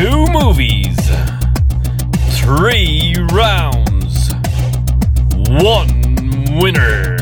Two 0.00 0.26
movies, 0.28 0.96
three 2.40 3.14
rounds, 3.34 4.32
one 5.60 6.58
winner. 6.58 7.18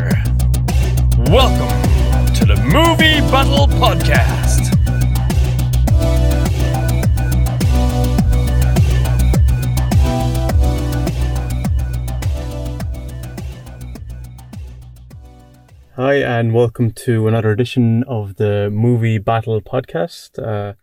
Welcome 1.27 1.75
to 2.35 2.45
the 2.45 2.54
Movie 2.72 3.19
Battle 3.33 3.67
Podcast. 3.67 4.72
Hi, 15.97 16.15
and 16.15 16.55
welcome 16.55 16.92
to 16.92 17.27
another 17.27 17.51
edition 17.51 18.05
of 18.05 18.37
the 18.37 18.70
Movie 18.70 19.19
Battle 19.19 19.60
Podcast. 19.60 20.38
Uh, 20.41 20.74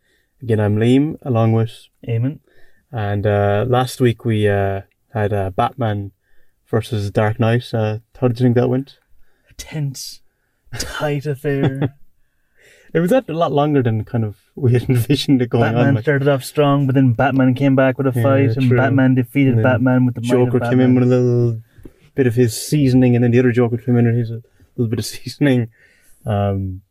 again, 0.41 0.59
I'm 0.59 0.77
Liam, 0.77 1.17
along 1.21 1.53
with 1.53 1.87
Eamon. 2.07 2.39
And 2.91 3.25
uh, 3.25 3.65
last 3.67 3.99
week 3.99 4.25
we 4.25 4.47
uh, 4.47 4.81
had 5.13 5.33
uh, 5.33 5.49
Batman 5.49 6.11
versus 6.67 7.11
Dark 7.11 7.39
Knight. 7.39 7.73
Uh, 7.73 7.99
how 8.19 8.27
did 8.27 8.39
you 8.39 8.45
think 8.45 8.55
that 8.55 8.69
went? 8.69 8.99
A 9.49 9.53
tense, 9.53 10.21
tight 10.77 11.25
affair. 11.25 11.95
It 12.93 13.01
was 13.01 13.09
that 13.09 13.27
a 13.27 13.33
lot 13.33 13.51
longer 13.51 13.83
than 13.83 14.05
kind 14.05 14.23
of 14.23 14.37
we 14.55 14.71
had 14.71 14.83
envisioned 14.89 15.41
it 15.41 15.49
going 15.49 15.63
Batman 15.65 15.87
on. 15.89 15.95
Like, 15.95 16.03
started 16.05 16.29
off 16.29 16.45
strong, 16.45 16.85
but 16.85 16.95
then 16.95 17.11
Batman 17.11 17.53
came 17.53 17.75
back 17.75 17.97
with 17.97 18.07
a 18.07 18.13
Yeah, 18.15 18.23
fight, 18.23 18.55
and 18.55 18.69
true. 18.69 18.77
Batman 18.77 19.15
defeated 19.15 19.55
And 19.55 19.63
Batman 19.63 20.05
with 20.05 20.15
the 20.15 20.21
Joker 20.21 20.61
came 20.61 20.79
in 20.79 20.95
with 20.95 21.03
a 21.03 21.07
little 21.07 21.61
bit 22.15 22.25
of 22.25 22.35
his 22.35 22.55
seasoning, 22.55 23.13
and 23.13 23.21
then 23.21 23.31
the 23.31 23.39
other 23.39 23.51
Joker 23.51 23.75
came 23.75 23.97
in 23.97 24.05
with 24.05 24.15
his 24.15 24.31
a 24.31 24.41
little 24.77 24.89
bit 24.89 24.99
of 24.99 25.05
seasoning. 25.13 25.67
Um, 26.25 26.83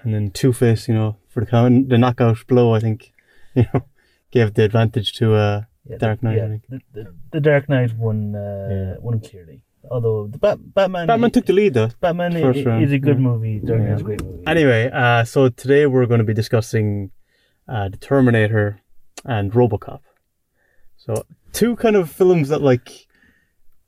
and 0.00 0.14
then 0.14 0.30
Two 0.30 0.54
Face, 0.54 0.88
you 0.88 0.94
know, 0.94 1.18
for 1.30 1.40
the 1.44 1.84
the 1.88 1.96
knockout 1.98 2.46
blow, 2.46 2.74
I 2.74 2.80
think, 2.80 3.12
you 3.54 3.64
know, 3.72 3.82
gave 4.30 4.54
the 4.54 4.64
advantage 4.64 5.12
to 5.18 5.34
uh, 5.34 5.62
Yeah, 5.88 5.96
Dark 5.98 6.22
Knight. 6.22 6.36
yeah, 6.38 6.44
I 6.44 6.48
think. 6.48 6.62
the, 6.68 6.78
the, 6.92 7.04
the 7.32 7.40
Dark 7.40 7.68
Knight 7.68 7.92
won, 7.96 8.34
uh, 8.34 8.68
Yeah. 8.70 8.94
won 9.00 9.20
clearly. 9.20 9.62
Although 9.90 10.26
the 10.26 10.38
Bat- 10.38 10.74
Batman, 10.74 11.06
Batman 11.06 11.30
took 11.30 11.46
the 11.46 11.54
lead 11.54 11.72
though. 11.74 11.88
Batman 12.00 12.36
i- 12.36 12.42
first 12.42 12.60
i- 12.60 12.64
round, 12.64 12.84
is 12.84 12.92
a 12.92 12.98
good 12.98 13.18
movie. 13.18 13.60
Dark. 13.64 13.80
Knight's 13.80 14.02
a 14.02 14.04
great 14.04 14.22
movie. 14.22 14.44
Anyway, 14.46 14.90
uh, 14.92 15.24
so 15.24 15.48
today 15.48 15.86
we're 15.86 16.06
going 16.06 16.18
to 16.26 16.30
be 16.32 16.34
discussing 16.34 17.10
uh, 17.66 17.88
the 17.88 17.96
Terminator 17.96 18.80
and 19.24 19.52
RoboCop. 19.52 20.00
So 20.98 21.24
two 21.52 21.76
kind 21.76 21.96
of 21.96 22.10
films 22.10 22.50
that, 22.50 22.60
like, 22.60 23.06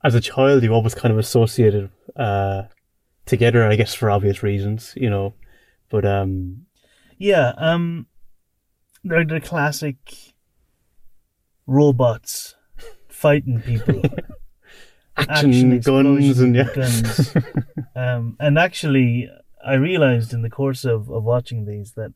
as 0.02 0.14
a 0.14 0.20
child, 0.20 0.62
you 0.62 0.72
always 0.72 0.94
kind 0.94 1.12
of 1.12 1.18
associated 1.18 1.90
uh, 2.16 2.62
together. 3.26 3.62
I 3.68 3.76
guess 3.76 3.92
for 3.94 4.10
obvious 4.10 4.42
reasons, 4.42 4.94
you 4.96 5.10
know. 5.10 5.34
But 5.90 6.04
um, 6.06 6.64
Yeah, 7.22 7.52
um, 7.56 8.08
they're 9.04 9.24
the 9.24 9.40
classic 9.40 9.96
robots 11.68 12.56
fighting 13.06 13.60
people. 13.60 14.02
action, 15.16 15.78
guns, 15.78 16.40
and 16.40 16.56
yeah, 16.56 16.74
guns. 16.74 17.32
um, 17.94 18.36
and 18.40 18.58
actually, 18.58 19.30
I 19.64 19.74
realized 19.74 20.32
in 20.32 20.42
the 20.42 20.50
course 20.50 20.84
of, 20.84 21.08
of 21.10 21.22
watching 21.22 21.64
these 21.64 21.92
that 21.92 22.12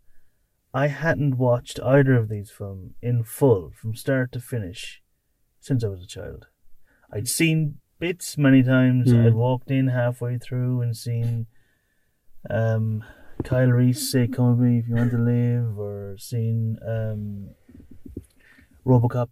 I 0.74 0.88
hadn't 0.88 1.38
watched 1.38 1.78
either 1.84 2.16
of 2.16 2.28
these 2.28 2.50
films 2.50 2.94
in 3.00 3.22
full 3.22 3.70
from 3.80 3.94
start 3.94 4.32
to 4.32 4.40
finish 4.40 5.02
since 5.60 5.84
I 5.84 5.88
was 5.88 6.02
a 6.02 6.08
child. 6.08 6.48
I'd 7.12 7.28
seen 7.28 7.78
bits 8.00 8.36
many 8.36 8.64
times. 8.64 9.12
Mm. 9.12 9.24
I'd 9.24 9.34
walked 9.34 9.70
in 9.70 9.86
halfway 9.86 10.36
through 10.36 10.80
and 10.80 10.96
seen 10.96 11.46
um, 12.50 13.04
Kyle 13.44 13.68
Reese 13.68 14.10
say, 14.10 14.26
"Come 14.26 14.50
with 14.50 14.58
me 14.68 14.78
if 14.78 14.88
you 14.88 14.94
want 14.94 15.10
to 15.12 15.18
live," 15.18 15.78
or 15.78 16.16
seen 16.18 16.78
um, 16.86 17.50
RoboCop. 18.86 19.28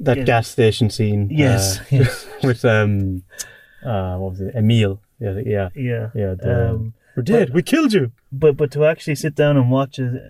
that 0.00 0.16
Yeah. 0.18 0.24
gas 0.24 0.48
station 0.48 0.90
scene. 0.90 1.28
Yes, 1.30 1.80
uh, 1.80 1.84
yes, 1.90 2.26
with 2.44 2.64
um, 2.64 3.22
uh, 3.84 4.16
what 4.18 4.30
was 4.32 4.40
it? 4.40 4.54
Emil. 4.54 5.00
Yeah, 5.18 5.40
yeah, 5.44 5.68
yeah. 5.74 6.10
yeah. 6.14 6.34
The, 6.34 6.70
Um, 6.70 6.94
We're 7.16 7.24
dead. 7.24 7.52
We 7.52 7.62
killed 7.62 7.92
you. 7.92 8.12
but 8.30 8.56
but 8.56 8.70
to 8.72 8.84
actually 8.84 9.16
sit 9.16 9.34
down 9.34 9.56
and 9.56 9.70
watch 9.72 9.98
it 9.98 10.22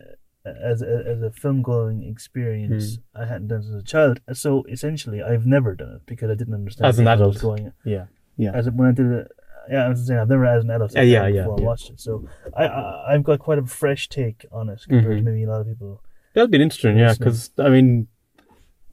as 0.47 0.81
a, 0.81 1.05
as 1.07 1.21
a 1.23 1.31
film 1.31 1.61
going 1.61 2.03
experience, 2.05 2.97
Hmm. 3.15 3.23
I 3.23 3.27
hadn't 3.27 3.49
done 3.49 3.61
it 3.61 3.69
as 3.69 3.75
a 3.75 3.83
child. 3.83 4.21
So 4.33 4.63
essentially, 4.71 5.23
I've 5.23 5.45
never 5.45 5.75
done 5.75 5.97
it 5.97 6.03
because 6.07 6.31
I 6.31 6.35
didn't 6.35 6.55
understand 6.55 6.87
As 6.89 6.99
an 6.99 7.07
adult. 7.07 7.39
going. 7.41 7.73
Yeah, 7.85 8.07
yeah. 8.39 8.53
As 8.55 8.71
when 8.71 8.89
I 8.89 8.93
did 8.93 9.07
it, 9.13 9.29
yeah, 9.71 9.85
I 9.87 9.89
was 9.89 10.07
saying 10.07 10.19
I've 10.21 10.29
never 10.29 10.47
as 10.47 10.65
an 10.65 10.71
adult. 10.71 10.97
Uh, 10.97 11.01
yeah, 11.03 11.27
yeah, 11.27 11.43
before 11.43 11.61
I 11.61 11.63
watched 11.63 11.91
it, 11.91 12.01
so 12.01 12.29
I, 12.57 12.65
I 12.67 13.15
I've 13.15 13.25
got 13.25 13.39
quite 13.39 13.59
a 13.59 13.67
fresh 13.67 14.09
take 14.09 14.45
on 14.53 14.69
it 14.69 14.81
compared 14.89 15.15
Mhm. 15.17 15.19
to 15.19 15.23
maybe 15.31 15.45
a 15.45 15.49
lot 15.49 15.61
of 15.61 15.67
people. 15.69 16.03
That'll 16.35 16.49
be 16.49 16.61
interesting, 16.63 16.97
yeah, 16.99 17.15
because 17.19 17.51
I 17.59 17.69
mean, 17.69 18.09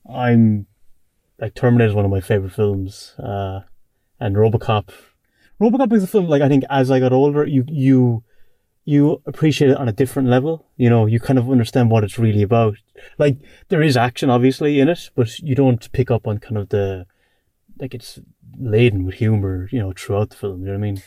I'm 0.09 0.68
like 1.40 1.53
Terminator 1.53 1.90
is 1.90 1.94
one 1.96 2.06
of 2.06 2.12
my 2.12 2.22
favorite 2.22 2.53
films, 2.53 3.13
uh, 3.19 3.62
and 4.19 4.36
RoboCop. 4.36 4.90
RoboCop 5.62 5.94
is 5.94 6.03
a 6.03 6.08
film 6.08 6.28
like 6.28 6.41
I 6.41 6.47
think 6.50 6.63
as 6.69 6.92
I 6.92 7.00
got 7.00 7.13
older, 7.13 7.46
you 7.46 7.63
you 7.68 8.24
you 8.88 9.22
appreciate 9.25 9.72
it 9.72 9.78
on 9.78 9.90
a 9.90 9.94
different 9.94 10.30
level. 10.30 10.68
You 10.78 10.90
know, 10.90 11.06
you 11.07 11.19
kind 11.19 11.40
of 11.40 11.50
understand 11.50 11.90
what 11.90 12.03
it's 12.03 12.19
really 12.19 12.42
about. 12.44 12.75
Like 13.18 13.38
there 13.69 13.81
is 13.81 13.97
action 13.97 14.30
obviously 14.30 14.80
in 14.80 14.90
it, 14.90 15.09
but 15.16 15.40
you 15.40 15.56
don't 15.56 15.92
pick 15.92 16.12
up 16.12 16.28
on 16.28 16.38
kind 16.40 16.57
of 16.57 16.69
the 16.69 17.06
like 17.80 17.94
it's 17.94 18.19
laden 18.58 19.06
with 19.06 19.16
humor, 19.16 19.68
you 19.72 19.80
know, 19.80 19.94
throughout 19.96 20.30
the 20.30 20.36
film. 20.36 20.62
You 20.62 20.68
know 20.68 20.72
what 20.74 20.78
I 20.78 20.81
mean? 20.81 21.02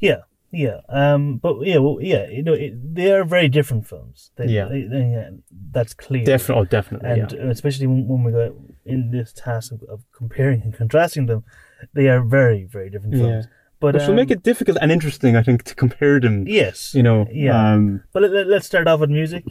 Yeah, 0.00 0.20
yeah. 0.52 0.80
Um, 0.88 1.36
but 1.38 1.60
yeah, 1.66 1.78
well, 1.78 1.98
yeah. 2.00 2.28
You 2.28 2.42
know, 2.42 2.52
it, 2.54 2.94
they 2.94 3.10
are 3.12 3.24
very 3.24 3.48
different 3.48 3.86
films. 3.86 4.30
They, 4.36 4.46
Yeah. 4.46 4.66
they, 4.66 4.82
they- 4.82 5.10
yeah, 5.12 5.30
that's 5.70 5.94
clear. 5.94 6.24
Definitely, 6.24 6.62
oh, 6.62 6.64
definitely. 6.66 7.08
and 7.10 7.32
yeah. 7.32 7.38
uh, 7.44 7.48
especially 7.50 7.86
when, 7.86 8.06
when 8.08 8.22
we 8.24 8.32
go 8.32 8.54
in 8.84 9.10
this 9.10 9.32
task 9.32 9.72
of, 9.72 9.82
of 9.84 10.04
comparing 10.12 10.62
and 10.62 10.74
contrasting 10.74 11.26
them, 11.26 11.44
they 11.94 12.08
are 12.08 12.20
very, 12.22 12.64
very 12.64 12.90
different 12.90 13.14
films. 13.14 13.46
But 13.80 13.94
Which 13.94 14.02
will 14.04 14.10
um, 14.10 14.16
make 14.16 14.30
it 14.30 14.44
difficult 14.44 14.78
and 14.80 14.92
interesting, 14.92 15.34
I 15.34 15.42
think, 15.42 15.64
to 15.64 15.74
compare 15.74 16.20
them. 16.20 16.46
yes, 16.46 16.94
You 16.94 17.02
know, 17.02 17.26
Yeah. 17.32 17.72
Um, 17.72 18.04
But 18.12 18.22
let, 18.30 18.46
us 18.46 18.64
start 18.64 18.86
off 18.86 19.00
with 19.00 19.10
music. 19.10 19.42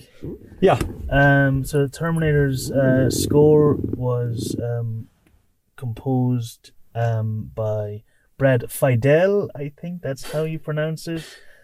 yeah. 0.62 0.80
Um, 1.09 1.66
so 1.66 1.86
Terminator's 1.88 2.72
uh, 2.72 3.09
score 3.09 3.76
was 3.76 4.56
um, 4.64 5.08
composed 5.81 6.72
um, 6.94 7.52
by 7.56 8.03
Brad 8.38 8.62
Fiedel. 8.69 9.50
I 9.56 9.72
think 9.81 10.02
that's 10.02 10.31
how 10.31 10.44
you 10.44 10.59
pronounce 10.59 11.08
it. 11.08 11.24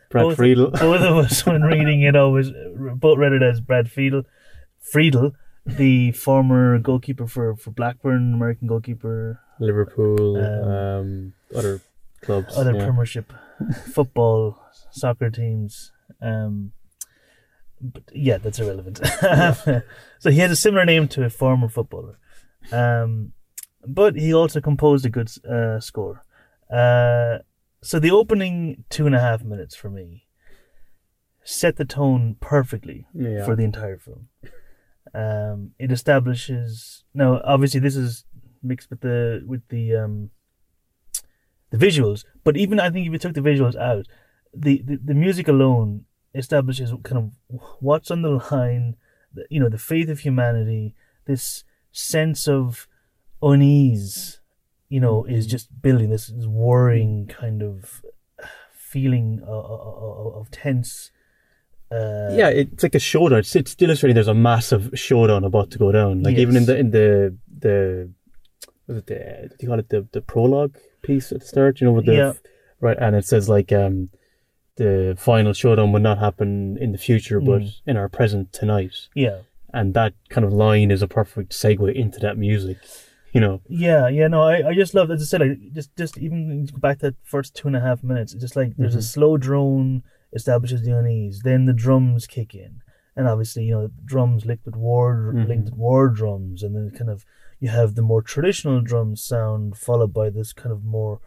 Brad 0.09 0.23
Both- 0.25 0.37
Friedel. 0.37 0.71
Both 0.87 1.01
of 1.01 1.17
us, 1.17 1.45
when 1.45 1.61
reading 1.61 2.01
it, 2.01 2.15
always 2.15 2.49
both 2.95 3.17
read 3.19 3.33
it 3.33 3.43
as 3.43 3.61
Brad 3.61 3.91
Friedel. 3.91 4.23
Friedel, 4.79 5.33
the 5.65 6.11
former 6.13 6.79
goalkeeper 6.79 7.27
for, 7.27 7.55
for 7.55 7.71
Blackburn, 7.71 8.33
American 8.33 8.67
goalkeeper, 8.67 9.39
Liverpool, 9.59 10.37
Um, 10.37 10.71
um, 10.71 11.33
other 11.55 11.81
clubs. 12.21 12.57
other 12.57 12.73
yeah. 12.75 12.85
Premiership 12.85 13.33
football, 13.93 14.57
soccer 14.91 15.29
teams. 15.29 15.91
Um, 16.21 16.71
but 17.81 18.03
yeah, 18.13 18.37
that's 18.37 18.59
irrelevant. 18.59 18.97
so 20.19 20.31
he 20.31 20.39
has 20.39 20.51
a 20.51 20.55
similar 20.55 20.85
name 20.85 21.07
to 21.09 21.23
a 21.25 21.29
former 21.29 21.69
footballer. 21.69 22.17
Um, 22.71 23.33
but 23.85 24.15
he 24.15 24.33
also 24.33 24.61
composed 24.61 25.05
a 25.05 25.09
good 25.09 25.29
uh, 25.45 25.79
score. 25.79 26.23
Uh, 26.73 27.39
so 27.81 27.99
the 27.99 28.11
opening 28.11 28.83
two 28.89 29.05
and 29.05 29.15
a 29.15 29.19
half 29.19 29.43
minutes 29.43 29.75
for 29.75 29.89
me 29.89 30.25
set 31.43 31.77
the 31.77 31.85
tone 31.85 32.35
perfectly 32.41 33.07
yeah. 33.13 33.45
for 33.45 33.55
the 33.55 33.63
entire 33.63 33.97
film. 33.97 34.27
Um, 35.13 35.71
it 35.79 35.91
establishes 35.91 37.05
now. 37.13 37.41
Obviously, 37.43 37.79
this 37.79 37.95
is 37.95 38.25
mixed 38.61 38.89
with 38.89 39.01
the 39.01 39.43
with 39.47 39.61
the 39.69 39.95
um, 39.95 40.31
the 41.69 41.77
visuals. 41.77 42.25
But 42.43 42.57
even 42.57 42.79
I 42.79 42.89
think 42.89 43.07
if 43.07 43.13
you 43.13 43.19
took 43.19 43.33
the 43.33 43.41
visuals 43.41 43.75
out, 43.75 44.07
the, 44.53 44.81
the, 44.85 44.99
the 45.03 45.13
music 45.13 45.47
alone 45.47 46.05
establishes 46.35 46.91
kind 47.03 47.31
of 47.49 47.59
what's 47.79 48.11
on 48.11 48.21
the 48.21 48.41
line. 48.51 48.95
The, 49.33 49.45
you 49.49 49.59
know, 49.59 49.69
the 49.69 49.77
faith 49.77 50.09
of 50.09 50.19
humanity. 50.19 50.93
This 51.25 51.63
sense 51.91 52.47
of 52.47 52.87
unease. 53.41 54.39
You 54.89 55.01
know, 55.01 55.25
is 55.25 55.45
just 55.47 55.81
building 55.81 56.09
this, 56.09 56.31
worrying 56.31 57.27
kind 57.27 57.61
of 57.61 58.01
feeling 58.73 59.41
of, 59.45 59.65
of, 59.65 60.35
of 60.35 60.51
tense. 60.51 61.11
Uh, 61.91 62.29
yeah, 62.31 62.47
it's 62.47 62.83
like 62.83 62.95
a 62.95 62.99
showdown. 62.99 63.39
It's, 63.39 63.53
it's 63.55 63.75
illustrating 63.79 64.15
there's 64.15 64.27
a 64.29 64.33
massive 64.33 64.91
showdown 64.93 65.43
about 65.43 65.71
to 65.71 65.77
go 65.77 65.91
down. 65.91 66.23
Like 66.23 66.37
even 66.37 66.55
in 66.55 66.65
the 66.65 66.77
in 66.77 66.91
the 66.91 67.35
the 67.59 68.09
was 68.87 68.97
it 68.99 69.07
the 69.07 69.15
what 69.49 69.49
do 69.49 69.55
you 69.59 69.67
call 69.67 69.79
it 69.79 69.89
the 69.89 70.07
the 70.13 70.21
prologue 70.21 70.77
piece 71.01 71.31
at 71.33 71.41
the 71.41 71.45
start? 71.45 71.81
You 71.81 71.87
know 71.87 71.93
with 71.93 72.05
the 72.05 72.13
Yeah. 72.15 72.33
right, 72.79 72.97
and 72.97 73.13
it 73.15 73.25
says 73.25 73.49
like 73.49 73.71
um 73.73 74.09
the 74.77 75.15
final 75.17 75.51
showdown 75.53 75.91
would 75.91 76.03
not 76.03 76.19
happen 76.19 76.77
in 76.79 76.91
the 76.93 76.97
future, 76.97 77.39
but 77.41 77.61
Mm. 77.61 77.73
in 77.87 77.97
our 77.97 78.07
present 78.07 78.53
tonight. 78.53 78.93
yeah. 79.15 79.39
And 79.73 79.93
that 79.95 80.13
kind 80.29 80.45
of 80.45 80.53
line 80.53 80.91
is 80.91 81.01
a 81.01 81.07
perfect 81.09 81.51
segue 81.51 81.93
into 81.93 82.19
that 82.19 82.37
music. 82.37 82.77
You 83.37 83.41
know, 83.41 83.61
Yeah, 83.69 84.07
yeah, 84.07 84.27
no, 84.27 84.41
I, 84.41 84.69
I 84.69 84.73
just 84.73 84.95
love, 84.95 85.11
as 85.11 85.21
I 85.21 85.25
said, 85.25 85.41
like, 85.41 85.59
just, 85.71 85.95
just 85.95 86.17
even 86.17 86.65
go 86.65 86.79
back 86.79 86.97
to 86.99 87.11
that 87.11 87.15
first 87.23 87.53
two 87.55 87.67
and 87.67 87.77
a 87.77 87.79
half 87.79 88.03
minutes, 88.03 88.33
it's 88.33 88.41
just 88.41 88.55
like 88.55 88.75
there's 88.77 88.95
a 88.95 88.97
Mhm. 88.97 89.03
slow 89.13 89.37
drone 89.37 90.01
establishes 90.33 90.81
the 90.81 90.97
unease, 90.97 91.41
then 91.43 91.65
the 91.65 91.73
drums 91.85 92.25
kick 92.25 92.55
in, 92.55 92.81
and 93.15 93.27
obviously 93.27 93.63
you 93.65 93.73
know 93.75 93.83
the 93.87 93.93
drums 94.13 94.43
linked 94.47 94.65
with 94.65 94.75
war 94.75 95.33
Mhm. 95.35 95.47
linked 95.47 95.65
with 95.69 95.77
war 95.77 96.09
drums, 96.09 96.63
and 96.63 96.75
then 96.75 96.89
kind 96.97 97.11
of 97.11 97.25
you 97.59 97.69
have 97.69 97.93
the 97.93 98.01
more 98.11 98.23
traditional 98.23 98.81
drum 98.81 99.15
sound 99.15 99.77
followed 99.77 100.13
by 100.13 100.27
this 100.31 100.51
kind 100.51 100.73
of 100.73 100.83
more 100.83 101.19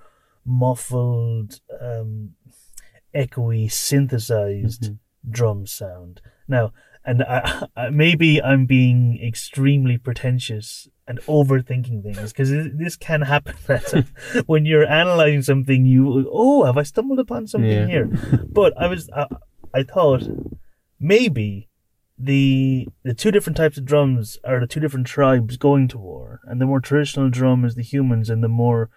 muffled, 0.44 1.60
um, 1.80 2.34
echoey, 3.14 3.70
synthesized 3.70 4.82
Mhm. 4.82 4.98
drum 5.38 5.64
sound. 5.66 6.20
Now, 6.48 6.72
and 7.04 7.22
I, 7.22 7.66
I, 7.76 7.90
maybe 7.90 8.42
I'm 8.42 8.66
being 8.66 9.18
extremely 9.22 9.98
pretentious 9.98 10.88
and 11.06 11.18
overthinking 11.22 12.02
things 12.02 12.32
because 12.32 12.50
this 12.50 12.96
can 12.96 13.22
happen. 13.22 13.54
when 14.46 14.64
you're 14.66 14.86
analyzing 14.86 15.42
something, 15.42 15.84
you 15.86 16.28
oh, 16.32 16.64
have 16.64 16.76
I 16.78 16.82
stumbled 16.84 17.18
upon 17.18 17.46
something 17.46 17.70
Yeah. 17.70 17.86
here? 17.86 18.06
But 18.52 18.74
I 18.78 18.86
was, 18.86 19.08
I, 19.14 19.26
I 19.74 19.82
thought 19.82 20.22
maybe 21.00 21.68
the 22.22 22.86
the 23.02 23.14
two 23.14 23.30
different 23.30 23.56
types 23.56 23.78
of 23.78 23.86
drums 23.86 24.38
are 24.44 24.60
the 24.60 24.66
two 24.66 24.78
different 24.80 25.06
tribes 25.06 25.56
going 25.56 25.88
to 25.88 25.98
war, 25.98 26.40
and 26.44 26.60
the 26.60 26.66
more 26.66 26.80
traditional 26.80 27.30
drum 27.30 27.64
is 27.64 27.74
the 27.76 27.82
humans, 27.82 28.28
and 28.28 28.44
the 28.44 28.48
more 28.48 28.90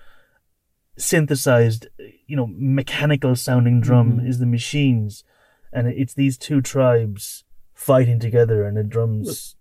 synthesized, 0.97 1.87
you 2.27 2.35
know, 2.35 2.47
mechanical 2.51 3.35
sounding 3.35 3.81
drum 3.81 4.19
Mhm. 4.19 4.27
is 4.27 4.39
the 4.39 4.45
machines, 4.45 5.23
and 5.71 5.87
it's 5.87 6.13
these 6.13 6.37
two 6.37 6.61
tribes 6.61 7.42
fighting 7.83 8.19
together, 8.19 8.63
and 8.65 8.77
the 8.77 8.83
drums. 8.83 9.55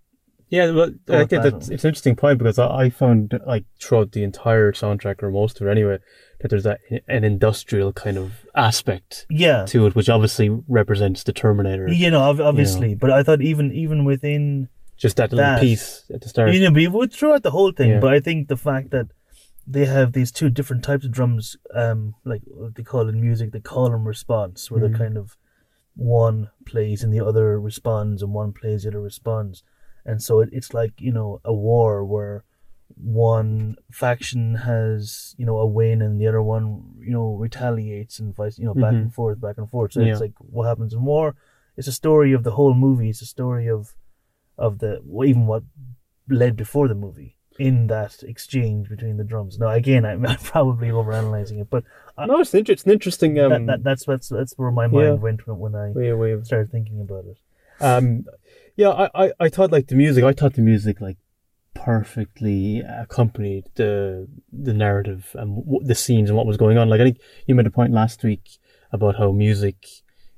Yeah, 0.48 0.70
well, 0.70 0.90
I 1.08 1.24
think 1.24 1.30
that 1.30 1.42
that's 1.44 1.68
it's 1.70 1.84
an 1.84 1.88
interesting 1.88 2.14
point 2.14 2.38
because 2.38 2.58
I, 2.58 2.66
I 2.84 2.90
found 2.90 3.40
like 3.46 3.64
throughout 3.80 4.12
the 4.12 4.22
entire 4.22 4.70
soundtrack 4.72 5.22
or 5.22 5.30
most 5.30 5.60
of 5.60 5.66
it 5.66 5.70
anyway 5.70 5.96
that 6.40 6.48
there's 6.50 6.64
that 6.64 6.80
an 7.08 7.24
industrial 7.24 7.92
kind 7.94 8.18
of 8.18 8.32
aspect 8.54 9.24
Yeah, 9.30 9.64
to 9.66 9.86
it, 9.86 9.94
which 9.94 10.10
obviously 10.10 10.50
represents 10.68 11.22
the 11.22 11.32
Terminator. 11.32 11.88
you 11.90 12.10
know, 12.10 12.20
ob- 12.20 12.40
obviously, 12.40 12.94
but 12.94 13.10
I 13.10 13.22
thought 13.22 13.40
even 13.40 13.72
even 13.72 14.04
within 14.04 14.68
Just 14.98 15.16
that 15.16 15.32
little 15.32 15.44
That- 15.52 15.60
piece 15.62 16.04
at 16.12 16.20
the 16.20 16.28
start. 16.28 16.52
You 16.52 16.60
know, 16.60 16.70
we 16.70 16.86
would 16.86 17.12
throughout 17.14 17.42
the 17.44 17.50
whole 17.52 17.72
thing, 17.72 17.90
Yeah. 17.92 18.00
but 18.00 18.12
I 18.12 18.20
think 18.20 18.48
the 18.48 18.56
fact 18.58 18.90
that 18.90 19.06
they 19.66 19.86
have 19.86 20.12
these 20.12 20.30
two 20.30 20.50
different 20.50 20.82
types 20.84 21.04
of 21.06 21.12
drums, 21.12 21.56
um, 21.74 22.14
like 22.26 22.42
what 22.46 22.74
they 22.74 22.82
call 22.82 23.08
in 23.08 23.20
music, 23.20 23.52
they 23.52 23.60
call 23.60 23.86
and 23.94 24.04
response, 24.04 24.70
where 24.70 24.80
Mhm. 24.80 24.88
they're 24.88 24.98
kind 24.98 25.16
of 25.16 25.36
one 25.94 26.50
plays 26.66 27.02
and 27.02 27.12
the 27.12 27.20
other 27.24 27.60
responds, 27.60 28.22
and 28.22 28.32
one 28.32 28.52
plays, 28.52 28.82
the 28.82 28.88
other 28.90 29.00
responds, 29.00 29.62
and 30.04 30.22
so 30.22 30.40
it, 30.40 30.48
it's 30.52 30.72
like 30.74 30.92
you 30.98 31.12
know 31.12 31.40
a 31.44 31.52
war 31.52 32.04
where 32.04 32.44
one 32.96 33.74
faction 33.90 34.54
has 34.56 35.34
you 35.38 35.46
know 35.46 35.58
a 35.58 35.66
win 35.66 36.02
and 36.02 36.20
the 36.20 36.26
other 36.26 36.42
one 36.42 36.64
you 37.00 37.10
know 37.12 37.34
retaliates 37.34 38.18
and 38.18 38.34
vice 38.34 38.58
you 38.58 38.64
know 38.64 38.74
back 38.74 38.92
Mhm. 38.94 39.02
and 39.02 39.14
forth, 39.14 39.40
back 39.40 39.56
and 39.58 39.70
forth. 39.70 39.92
So 39.92 40.00
Yeah. 40.00 40.12
it's 40.12 40.20
like 40.20 40.34
what 40.38 40.64
happens 40.66 40.92
in 40.92 41.04
war. 41.04 41.34
It's 41.76 41.88
a 41.88 41.92
story 41.92 42.32
of 42.32 42.42
the 42.44 42.52
whole 42.52 42.74
movie. 42.74 43.08
It's 43.08 43.22
a 43.22 43.26
story 43.26 43.66
of 43.68 43.94
of 44.58 44.78
the 44.78 45.00
even 45.24 45.46
what 45.46 45.64
led 46.28 46.54
before 46.56 46.86
the 46.88 46.94
movie 46.94 47.36
in 47.58 47.86
that 47.88 48.22
exchange 48.22 48.88
between 48.88 49.16
the 49.16 49.24
drums. 49.24 49.58
Now, 49.58 49.68
again, 49.68 50.04
I'm, 50.04 50.26
I'm 50.32 50.38
probably 50.38 50.88
overanalyzing 50.88 51.60
it, 51.60 51.68
but 51.70 51.84
no, 52.18 52.40
it's, 52.40 52.54
inter- 52.54 52.72
it's 52.72 52.84
an 52.84 52.92
interesting 52.92 53.38
um, 53.40 53.50
that, 53.50 53.66
that, 53.66 53.84
that's 53.84 54.04
that's 54.04 54.28
that's 54.28 54.52
where 54.54 54.70
my 54.70 54.86
mind 54.86 55.04
yeah. 55.04 55.12
went 55.12 55.46
when, 55.46 55.58
when 55.58 55.74
I 55.74 55.90
way 56.14 56.32
of 56.32 56.46
started 56.46 56.70
thinking 56.70 57.00
about 57.00 57.24
it. 57.24 57.38
Um, 57.80 58.26
yeah, 58.76 58.90
I, 58.90 59.26
I, 59.26 59.32
I 59.40 59.48
thought 59.48 59.72
like 59.72 59.88
the 59.88 59.94
music. 59.94 60.24
I 60.24 60.32
thought 60.32 60.54
the 60.54 60.62
music 60.62 61.00
like 61.00 61.16
perfectly 61.74 62.80
accompanied 62.80 63.64
the 63.74 64.28
the 64.52 64.74
narrative 64.74 65.34
and 65.34 65.64
w- 65.64 65.84
the 65.84 65.94
scenes 65.94 66.30
and 66.30 66.36
what 66.36 66.46
was 66.46 66.56
going 66.56 66.78
on. 66.78 66.88
Like 66.88 67.00
I 67.00 67.04
think 67.04 67.20
you 67.46 67.54
made 67.54 67.66
a 67.66 67.70
point 67.70 67.92
last 67.92 68.22
week 68.22 68.58
about 68.92 69.16
how 69.16 69.32
music, 69.32 69.86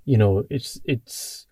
you 0.05 0.17
know, 0.17 0.45
it's 0.51 0.81
it's 0.85 1.44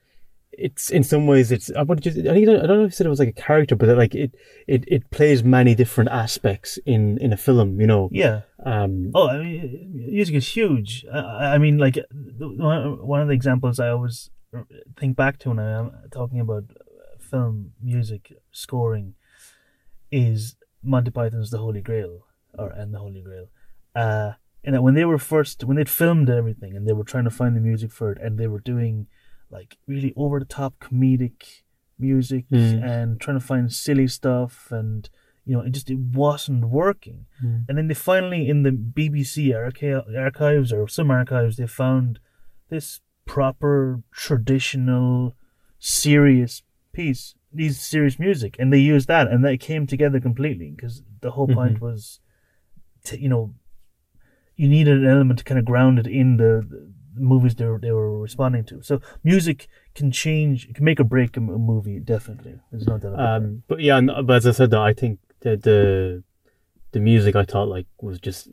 it's 0.53 0.91
in 0.91 1.03
some 1.03 1.27
ways 1.27 1.51
it's 1.51 1.71
I 1.71 1.81
you, 1.83 2.31
I 2.31 2.35
think 2.35 2.49
I 2.49 2.67
don't 2.67 2.79
know 2.79 2.85
if 2.85 2.93
you 2.93 2.97
said 2.97 3.07
it 3.07 3.11
was 3.11 3.19
like 3.19 3.29
a 3.29 3.33
character, 3.49 3.75
but 3.77 3.97
like 3.97 4.15
it 4.15 4.35
it 4.67 4.85
it 4.87 5.11
plays 5.11 5.43
many 5.43 5.75
different 5.75 6.11
aspects 6.11 6.79
in 6.87 7.19
in 7.19 7.33
a 7.33 7.37
film. 7.37 7.81
You 7.81 7.87
know, 7.87 8.09
Yeah. 8.13 8.43
um, 8.65 9.11
Oh, 9.15 9.29
I 9.29 9.39
mean, 9.39 9.93
music 9.95 10.35
is 10.37 10.49
huge. 10.49 11.05
I, 11.13 11.55
I 11.55 11.59
mean, 11.59 11.79
like 11.79 11.97
one 12.39 13.07
one 13.07 13.21
of 13.23 13.29
the 13.29 13.35
examples 13.35 13.81
I 13.81 13.89
always 13.89 14.31
think 14.99 15.17
back 15.17 15.39
to 15.41 15.49
when 15.49 15.59
I'm 15.59 15.91
talking 16.11 16.41
about 16.41 16.65
film 17.19 17.73
music 17.83 18.33
scoring 18.51 19.15
is 20.11 20.57
Monty 20.83 21.11
Python's 21.11 21.51
The 21.51 21.59
Holy 21.59 21.81
Grail, 21.81 22.27
or 22.59 22.69
and 22.71 22.93
The 22.93 22.99
Holy 22.99 23.23
Grail. 23.23 23.47
Uh, 23.95 24.33
and 24.65 24.75
that 24.75 24.83
when 24.83 24.95
they 24.95 25.05
were 25.05 25.19
first 25.19 25.65
when 25.65 25.77
they'd 25.77 25.89
filmed 25.89 26.29
everything 26.31 26.77
and 26.77 26.87
they 26.87 26.93
were 26.93 27.05
trying 27.05 27.25
to 27.25 27.31
find 27.31 27.57
the 27.57 27.61
music 27.61 27.91
for 27.91 28.13
it, 28.13 28.19
and 28.21 28.39
they 28.39 28.47
were 28.47 28.61
doing 28.61 29.07
like 29.53 29.77
really 29.87 30.13
over 30.17 30.39
the 30.41 30.45
top 30.61 30.75
comedic 30.81 31.63
music 31.99 32.45
Mm. 32.51 32.83
and 32.83 33.21
trying 33.21 33.39
to 33.39 33.47
find 33.47 33.73
silly 33.73 34.09
stuff 34.09 34.55
and 34.73 35.09
you 35.45 35.55
know 35.55 35.61
it 35.61 35.71
just 35.71 35.91
it 35.91 35.99
wasn't 35.99 36.65
working 36.83 37.27
Mm. 37.45 37.65
and 37.69 37.79
then 37.79 37.87
they 37.89 37.95
finally 37.95 38.49
in 38.49 38.63
the 38.63 38.71
BBC 38.73 39.55
archi- 39.55 39.93
archives 40.27 40.73
or 40.73 40.89
some 40.89 41.11
archives 41.11 41.57
they 41.57 41.67
found 41.67 42.19
this 42.71 43.01
proper 43.27 44.03
traditional 44.11 45.35
serious 45.79 46.63
piece 46.93 47.35
these 47.53 47.79
serious 47.81 48.19
music 48.19 48.57
and 48.59 48.73
they 48.73 48.79
used 48.79 49.09
that 49.09 49.29
and 49.29 49.45
they 49.45 49.57
came 49.59 49.87
together 49.87 50.19
completely 50.21 50.71
because 50.75 51.03
the 51.21 51.33
whole 51.33 51.47
point 51.47 51.77
Mhm. 51.79 51.81
was 51.81 52.21
to, 53.05 53.21
you 53.21 53.29
know 53.29 53.55
you 54.57 54.69
needed 54.69 54.99
an 55.03 55.07
element 55.07 55.39
to 55.39 55.45
kind 55.45 55.59
of 55.59 55.65
ground 55.65 55.99
it 55.99 56.07
in 56.07 56.37
the 56.39 56.53
movies 57.15 57.55
they 57.57 57.65
were, 57.67 57.79
they 57.79 57.93
were 57.93 58.21
responding 58.21 58.65
to 58.65 58.83
so 58.83 59.01
music 59.25 59.69
can 59.95 60.11
change 60.11 60.73
can 60.75 60.85
make 60.85 60.99
or 61.01 61.05
break 61.05 61.37
a 61.37 61.41
movie 61.41 61.99
definitely 61.99 62.59
there's 62.71 62.87
no 62.87 62.99
doubt. 62.99 63.19
Um, 63.21 63.63
but 63.69 63.81
yeah, 63.81 63.99
and- 63.99 64.11
but 64.27 64.37
as 64.37 64.47
I 64.47 64.53
said, 64.53 64.71
though, 64.71 64.83
I 64.83 64.95
think 64.95 65.19
the 65.41 65.57
the 65.57 66.23
the 66.93 67.01
music 67.01 67.35
I 67.37 67.45
thought 67.45 67.69
like 67.69 67.87
was 68.01 68.19
just 68.21 68.49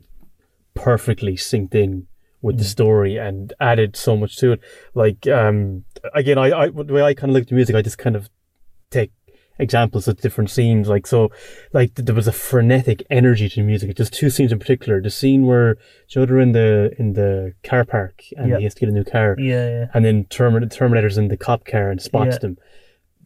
perfectly 0.74 1.34
synced 1.36 1.74
in 1.74 2.06
with 2.42 2.56
the 2.58 2.64
Mm. 2.64 2.68
story 2.68 3.16
and 3.18 3.52
added 3.60 3.96
so 3.96 4.16
much 4.16 4.36
to 4.38 4.52
it. 4.52 4.60
Like 4.94 5.26
um, 5.26 5.84
again, 6.14 6.38
I, 6.38 6.50
I 6.52 6.68
the 6.68 6.92
way 6.92 7.02
I 7.02 7.14
kind 7.14 7.30
of 7.30 7.34
look 7.34 7.42
at 7.42 7.48
the 7.48 7.54
music, 7.54 7.76
I 7.76 7.82
just 7.82 7.98
kind 7.98 8.16
of 8.16 8.30
take 8.90 9.12
examples 9.60 10.08
of 10.08 10.20
different 10.20 10.50
scenes. 10.50 10.88
Like 10.88 11.06
so, 11.06 11.30
like 11.72 11.94
th- 11.94 12.06
there 12.06 12.14
was 12.14 12.26
a 12.28 12.32
frenetic 12.32 13.04
energy 13.10 13.48
to 13.48 13.56
the 13.56 13.62
music. 13.62 13.96
Just 13.96 14.12
two 14.12 14.30
scenes 14.30 14.50
in 14.52 14.58
particular. 14.58 15.00
The 15.00 15.10
scene 15.10 15.46
where 15.46 15.76
Joe 16.08 16.26
they're 16.26 16.40
in 16.40 16.52
the 16.52 16.90
in 16.98 17.12
the 17.12 17.52
car 17.62 17.84
park 17.84 18.22
and 18.36 18.48
Yeah. 18.50 18.58
he 18.58 18.64
has 18.64 18.74
to 18.74 18.80
get 18.80 18.88
a 18.88 18.92
new 18.92 19.04
car 19.04 19.36
yeah 19.38 19.68
yeah 19.68 19.86
and 19.94 20.04
then 20.04 20.24
Termin- 20.24 20.70
Terminator's 20.70 21.18
in 21.18 21.28
the 21.28 21.36
cop 21.36 21.64
car 21.64 21.90
and 21.90 22.00
spots 22.02 22.34
Yeah. 22.36 22.38
them. 22.40 22.58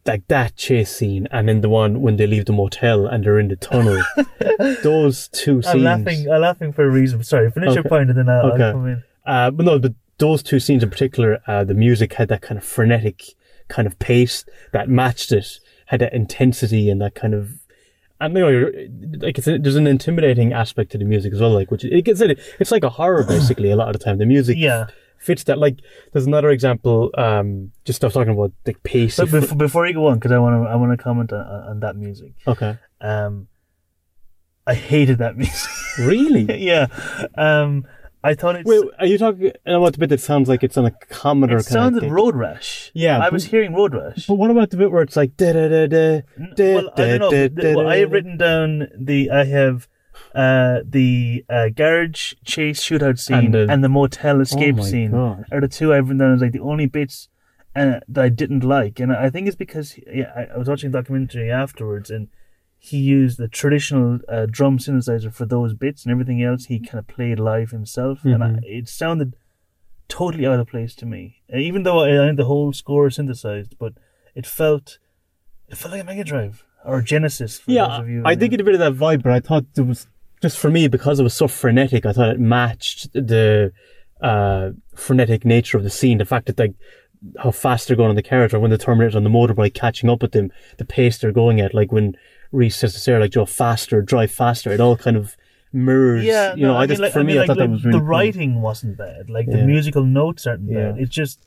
Like 0.07 0.27
that 0.27 0.55
chase 0.55 0.95
scene, 0.95 1.27
and 1.31 1.49
then 1.49 1.61
the 1.61 1.69
one 1.69 1.99
when 2.01 2.17
they 2.17 2.27
leave 2.27 2.45
the 2.45 2.53
motel 2.53 3.07
and 3.07 3.23
they're 3.23 3.39
in 3.39 3.47
the 3.47 3.55
tunnel. 3.55 4.03
those 4.83 5.29
two 5.29 5.61
scenes. 5.63 5.67
I'm 5.75 5.81
laughing. 5.83 6.31
I'm 6.31 6.41
laughing 6.41 6.73
for 6.73 6.83
a 6.85 6.89
reason. 6.91 7.23
Sorry, 7.23 7.49
finish 7.49 7.73
your 7.73 7.83
point 7.83 8.09
and 8.09 8.17
then 8.19 8.29
I'll, 8.29 8.51
Okay. 8.53 8.63
I'll 8.63 8.73
come 8.73 8.87
in. 8.87 9.03
Uh, 9.25 9.49
but 9.51 9.65
no, 9.65 9.79
but 9.79 9.93
those 10.19 10.43
two 10.43 10.59
scenes 10.59 10.83
in 10.83 10.89
particular, 10.91 11.39
uh, 11.47 11.63
the 11.63 11.73
music 11.73 12.13
had 12.13 12.27
that 12.29 12.41
kind 12.41 12.57
of 12.59 12.63
frenetic 12.63 13.23
kind 13.67 13.87
of 13.87 13.97
pace 13.97 14.45
that 14.73 14.87
matched 14.89 15.31
it, 15.31 15.59
had 15.85 16.01
that 16.01 16.13
intensity 16.13 16.89
and 16.89 17.01
that 17.01 17.15
kind 17.15 17.33
of. 17.33 17.51
And 18.21 18.33
you 18.33 18.39
know, 18.41 18.71
like 19.25 19.37
it's 19.37 19.47
a, 19.47 19.57
there's 19.57 19.75
an 19.75 19.87
intimidating 19.87 20.53
aspect 20.53 20.91
to 20.93 20.97
the 20.97 21.03
music 21.05 21.33
as 21.33 21.41
well, 21.41 21.51
like 21.51 21.69
which 21.69 21.83
it 21.83 22.01
gets 22.05 22.21
it, 22.21 22.39
it's 22.59 22.71
like 22.71 22.83
a 22.83 22.89
horror 22.89 23.23
basically 23.27 23.71
a 23.71 23.75
lot 23.75 23.87
of 23.89 23.93
the 23.93 23.99
time. 23.99 24.17
The 24.19 24.25
music 24.25 24.55
Yeah, 24.57 24.87
fits 25.19 25.43
that. 25.45 25.57
Like 25.57 25.79
there's 26.13 26.25
another 26.25 26.49
example, 26.49 27.11
um, 27.17 27.71
just 27.83 28.03
I 28.03 28.07
was 28.07 28.13
talking 28.13 28.31
about 28.33 28.53
the 28.63 28.73
pace. 28.83 29.17
but 29.17 29.29
before, 29.31 29.57
before 29.57 29.87
you 29.87 29.93
go 29.93 30.07
on, 30.07 30.15
because 30.15 30.31
I 30.31 30.39
want 30.39 30.63
to, 30.63 30.69
I 30.69 30.75
want 30.75 30.97
to 30.97 31.03
comment 31.03 31.33
on, 31.33 31.45
on 31.45 31.79
that 31.81 31.97
music. 31.97 32.31
okay, 32.47 32.77
Um, 33.01 33.47
I 34.65 34.73
hated 34.75 35.17
that 35.17 35.35
music. 35.43 35.69
really? 35.99 36.63
yeah, 36.63 36.87
um, 37.37 37.85
I 38.25 38.33
thought 38.33 38.55
it's. 38.57 38.67
Wait, 38.67 38.83
are 38.99 39.05
you 39.05 39.17
talking 39.17 39.51
about 39.65 39.93
the 39.93 39.99
bit 39.99 40.09
that 40.09 40.19
sounds 40.21 40.49
like 40.49 40.63
it's 40.63 40.77
on 40.77 40.85
a 40.85 40.91
Commodore? 40.91 41.57
it 41.59 41.65
kind 41.67 41.95
of 41.95 42.01
sounded 42.01 42.11
road 42.11 42.35
rash. 42.35 42.91
Yeah, 42.93 43.17
I 43.17 43.25
but- 43.27 43.33
was 43.33 43.45
hearing 43.45 43.73
road 43.73 43.93
rash. 43.93 44.25
But 44.27 44.35
what 44.35 44.49
about 44.51 44.69
the 44.71 44.77
bit 44.77 44.91
where 44.91 45.03
it's 45.03 45.15
like 45.15 45.37
da 45.37 45.53
da 45.53 45.67
da 45.69 45.87
da? 45.87 46.21
Da, 46.55 46.75
well, 46.75 46.89
I 46.97 47.17
don't 47.17 47.19
know. 47.19 47.29
da, 47.31 47.47
da, 47.49 47.75
well, 47.75 47.87
I 47.87 47.95
da, 47.95 47.99
have 48.01 48.09
da. 48.09 48.15
written 48.15 48.37
down 48.37 48.87
the. 48.97 49.29
I 49.31 49.45
have. 49.45 49.87
Uh, 50.33 50.79
the 50.87 51.43
uh, 51.49 51.67
garage 51.69 52.33
chase 52.45 52.81
shootout 52.81 53.19
scene 53.19 53.53
And 53.53 53.69
and 53.71 53.83
the- 53.83 53.89
motel 53.89 54.39
escape 54.41 54.75
oh 54.79 54.83
scene 54.83 55.11
God. 55.11 55.45
are 55.51 55.59
the 55.61 55.67
two 55.67 55.93
I've 55.93 56.05
written 56.07 56.17
down 56.19 56.33
as 56.33 56.41
like 56.41 56.51
the 56.53 56.59
only 56.59 56.85
bits 56.87 57.27
uh, 57.75 57.99
that 58.07 58.23
I 58.23 58.29
didn't 58.29 58.63
like, 58.63 58.99
and 59.01 59.11
I 59.11 59.29
think 59.29 59.47
it's 59.47 59.57
because 59.57 59.97
yeah, 60.13 60.31
I, 60.35 60.53
I 60.53 60.57
was 60.57 60.67
watching 60.69 60.89
a 60.89 60.93
documentary 60.93 61.51
afterwards, 61.51 62.09
and 62.09 62.29
he 62.85 62.97
used 62.97 63.37
the 63.37 63.47
traditional 63.47 64.19
uh, 64.29 64.45
drum 64.49 64.77
synthesizer 64.77 65.33
for 65.33 65.45
those 65.45 65.73
bits, 65.73 66.03
and 66.03 66.11
everything 66.11 66.41
else 66.43 66.65
he 66.65 66.79
kind 66.79 66.99
of 66.99 67.07
played 67.07 67.39
live 67.39 67.71
himself, 67.71 68.23
and 68.23 68.43
I, 68.43 68.47
Mhm. 68.49 68.59
it 68.63 68.87
sounded 68.89 69.35
totally 70.07 70.45
out 70.45 70.59
of 70.59 70.67
place 70.67 70.93
to 70.95 71.05
me. 71.05 71.41
Uh, 71.53 71.57
even 71.57 71.83
though 71.83 71.99
I, 71.99 72.29
I 72.29 72.31
the 72.33 72.45
whole 72.45 72.71
score 72.73 73.09
synthesized, 73.09 73.75
but 73.79 73.93
it 74.35 74.45
felt 74.45 74.99
it 75.69 75.77
felt 75.77 75.93
like 75.93 76.01
a 76.01 76.05
Mega 76.05 76.23
Drive 76.23 76.63
or 76.85 77.01
Genesis. 77.01 77.59
For 77.59 77.71
Yeah, 77.71 77.87
those 77.87 77.99
of 78.01 78.09
you 78.09 78.21
I 78.25 78.35
did 78.35 78.49
get 78.51 78.61
a 78.61 78.63
bit 78.63 78.75
of 78.75 78.79
that 78.81 78.93
vibe, 78.93 79.23
but 79.23 79.31
I 79.31 79.39
thought 79.39 79.65
it 79.75 79.81
was 79.81 80.07
just 80.41 80.57
for 80.57 80.69
me 80.69 80.87
because 80.87 81.19
it 81.19 81.23
was 81.23 81.33
so 81.33 81.47
frenetic. 81.47 82.05
I 82.05 82.13
thought 82.13 82.29
it 82.29 82.39
matched 82.39 83.11
the 83.13 83.71
uh, 84.21 84.71
frenetic 84.95 85.43
nature 85.45 85.77
of 85.77 85.83
the 85.83 85.89
scene. 85.89 86.19
The 86.19 86.25
fact 86.25 86.45
that 86.47 86.59
like 86.59 86.75
how 87.39 87.49
fast 87.49 87.87
they're 87.87 87.97
going 87.97 88.09
on 88.11 88.15
the 88.15 88.21
carriage, 88.21 88.53
or 88.53 88.59
when 88.59 88.69
the 88.71 88.77
Terminator's 88.77 89.15
on 89.15 89.23
the 89.23 89.29
motorbike 89.31 89.73
catching 89.73 90.09
up 90.09 90.21
with 90.21 90.33
them, 90.33 90.51
the 90.77 90.85
pace 90.85 91.17
they're 91.17 91.31
going 91.31 91.59
at. 91.59 91.73
Like 91.73 91.91
when 91.91 92.15
To 92.59 92.89
Sarah, 92.89 93.19
like, 93.21 93.31
"Joe, 93.31 93.45
faster, 93.45 94.01
drive 94.01 94.31
faster." 94.31 94.71
It 94.71 94.79
all 94.79 94.95
kind 94.97 95.17
of 95.17 95.35
mirrors. 95.73 96.23
Yeah, 96.23 96.55
you 96.55 96.61
no, 96.63 96.71
know, 96.73 96.77
I, 96.77 96.81
mean, 96.81 96.89
just 96.89 97.01
like- 97.01 97.13
for 97.13 97.19
I 97.19 97.23
me, 97.23 97.27
mean, 97.33 97.37
I 97.37 97.39
like, 97.41 97.47
thought 97.47 97.57
that 97.57 97.69
was 97.69 97.83
really 97.83 97.97
the 97.97 97.99
cool. 97.99 98.07
writing 98.07 98.61
wasn't 98.61 98.97
bad. 98.97 99.29
Like 99.29 99.47
the 99.47 99.57
Yeah. 99.57 99.65
musical 99.65 100.03
notes 100.05 100.47
aren't 100.47 100.69
Yeah. 100.69 100.91
bad. 100.91 100.99
It's 100.99 101.11
just 101.13 101.45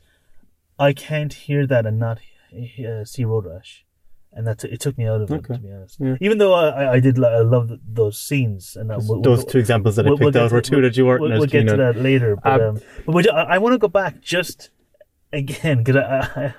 I 0.77 0.93
can't 0.93 1.33
hear 1.33 1.65
that 1.67 1.85
and 1.85 1.97
not 1.99 2.19
uh, 2.53 3.03
see 3.05 3.25
Road 3.25 3.45
Rash, 3.45 3.85
and 4.31 4.45
that 4.47 4.63
it 4.63 4.79
took 4.79 4.97
me 4.97 5.05
out 5.07 5.21
of 5.21 5.31
it 5.31 5.43
to 5.45 5.57
be 5.57 5.71
honest. 5.71 5.97
Yeah. 5.99 6.15
Even 6.21 6.37
though 6.37 6.53
I, 6.53 6.69
I- 6.83 6.91
I 6.93 6.99
did 6.99 7.23
I 7.23 7.39
love 7.39 7.71
those 7.87 8.17
scenes 8.19 8.75
and 8.75 8.89
that, 8.89 8.99
we'll- 9.07 9.21
Those 9.21 9.39
we'll- 9.39 9.47
two 9.47 9.57
examples 9.59 9.95
that 9.97 10.07
I 10.07 10.15
picked 10.15 10.35
out 10.35 10.51
were 10.51 10.61
two 10.61 10.81
that 10.81 10.95
you 10.95 11.05
weren't 11.07 11.21
We'll, 11.21 11.31
we'll 11.39 11.45
get 11.47 11.67
to 11.67 11.77
that 11.77 11.97
later, 11.97 12.35
but 12.35 12.61
Um, 12.61 12.75
um, 12.77 12.81
but 13.07 13.33
I, 13.33 13.55
I 13.55 13.57
want 13.57 13.73
to 13.73 13.77
go 13.79 13.87
back 13.87 14.21
just 14.21 14.69
again 15.33 15.79
because 15.83 15.95
I, 15.97 16.19
I, 16.35 16.53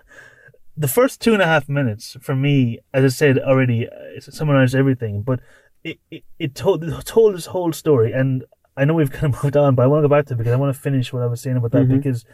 the 0.81 0.89
first 0.89 1.21
two 1.21 1.33
and 1.35 1.43
a 1.43 1.47
half 1.47 1.69
minutes 1.69 2.17
for 2.27 2.35
me, 2.35 2.79
as 2.95 3.05
I 3.05 3.09
said 3.21 3.39
already, 3.39 3.87
uh, 3.87 4.17
it 4.17 4.23
summarized 4.25 4.75
everything. 4.75 5.15
But 5.23 5.41
it, 5.85 5.99
it, 6.11 6.23
it 6.39 6.55
told 6.55 6.83
it 6.85 7.05
told 7.05 7.35
this 7.35 7.47
whole 7.55 7.73
story, 7.73 8.13
and 8.13 8.45
I 8.77 8.85
know 8.85 8.95
we've 8.95 9.11
kind 9.19 9.35
of 9.35 9.43
moved 9.43 9.57
on, 9.57 9.75
but 9.75 9.83
I 9.85 9.87
want 9.87 10.03
to 10.03 10.09
go 10.09 10.15
back 10.17 10.27
to 10.27 10.35
it 10.35 10.39
because 10.39 10.53
I 10.53 10.57
want 10.63 10.75
to 10.75 10.81
finish 10.81 11.13
what 11.13 11.23
I 11.23 11.27
was 11.27 11.41
saying 11.41 11.57
about 11.59 11.73
that 11.73 11.87
Mhm. 11.89 11.97
because 11.99 12.25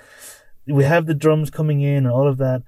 we 0.78 0.84
have 0.84 1.06
the 1.06 1.14
drums 1.24 1.50
coming 1.50 1.80
in 1.80 1.98
and 2.06 2.14
all 2.18 2.28
of 2.28 2.38
that, 2.38 2.62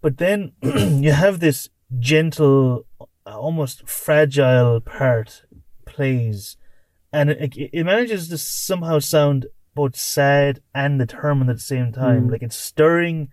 but 0.00 0.18
then 0.18 0.52
you 1.06 1.12
have 1.12 1.38
this 1.40 1.68
gentle, 1.98 2.86
almost 3.26 3.88
fragile 3.88 4.80
part 4.80 5.44
plays, 5.86 6.56
and 7.12 7.30
it, 7.30 7.56
it, 7.56 7.70
it 7.72 7.84
manages 7.84 8.28
to 8.28 8.38
somehow 8.38 8.98
sound 8.98 9.46
both 9.74 9.96
sad 9.96 10.60
and 10.74 10.98
determined 10.98 11.50
at 11.50 11.56
the 11.56 11.62
same 11.62 11.92
time. 11.92 12.28
Mm. 12.28 12.32
Like 12.32 12.42
it's 12.42 12.56
stirring. 12.56 13.28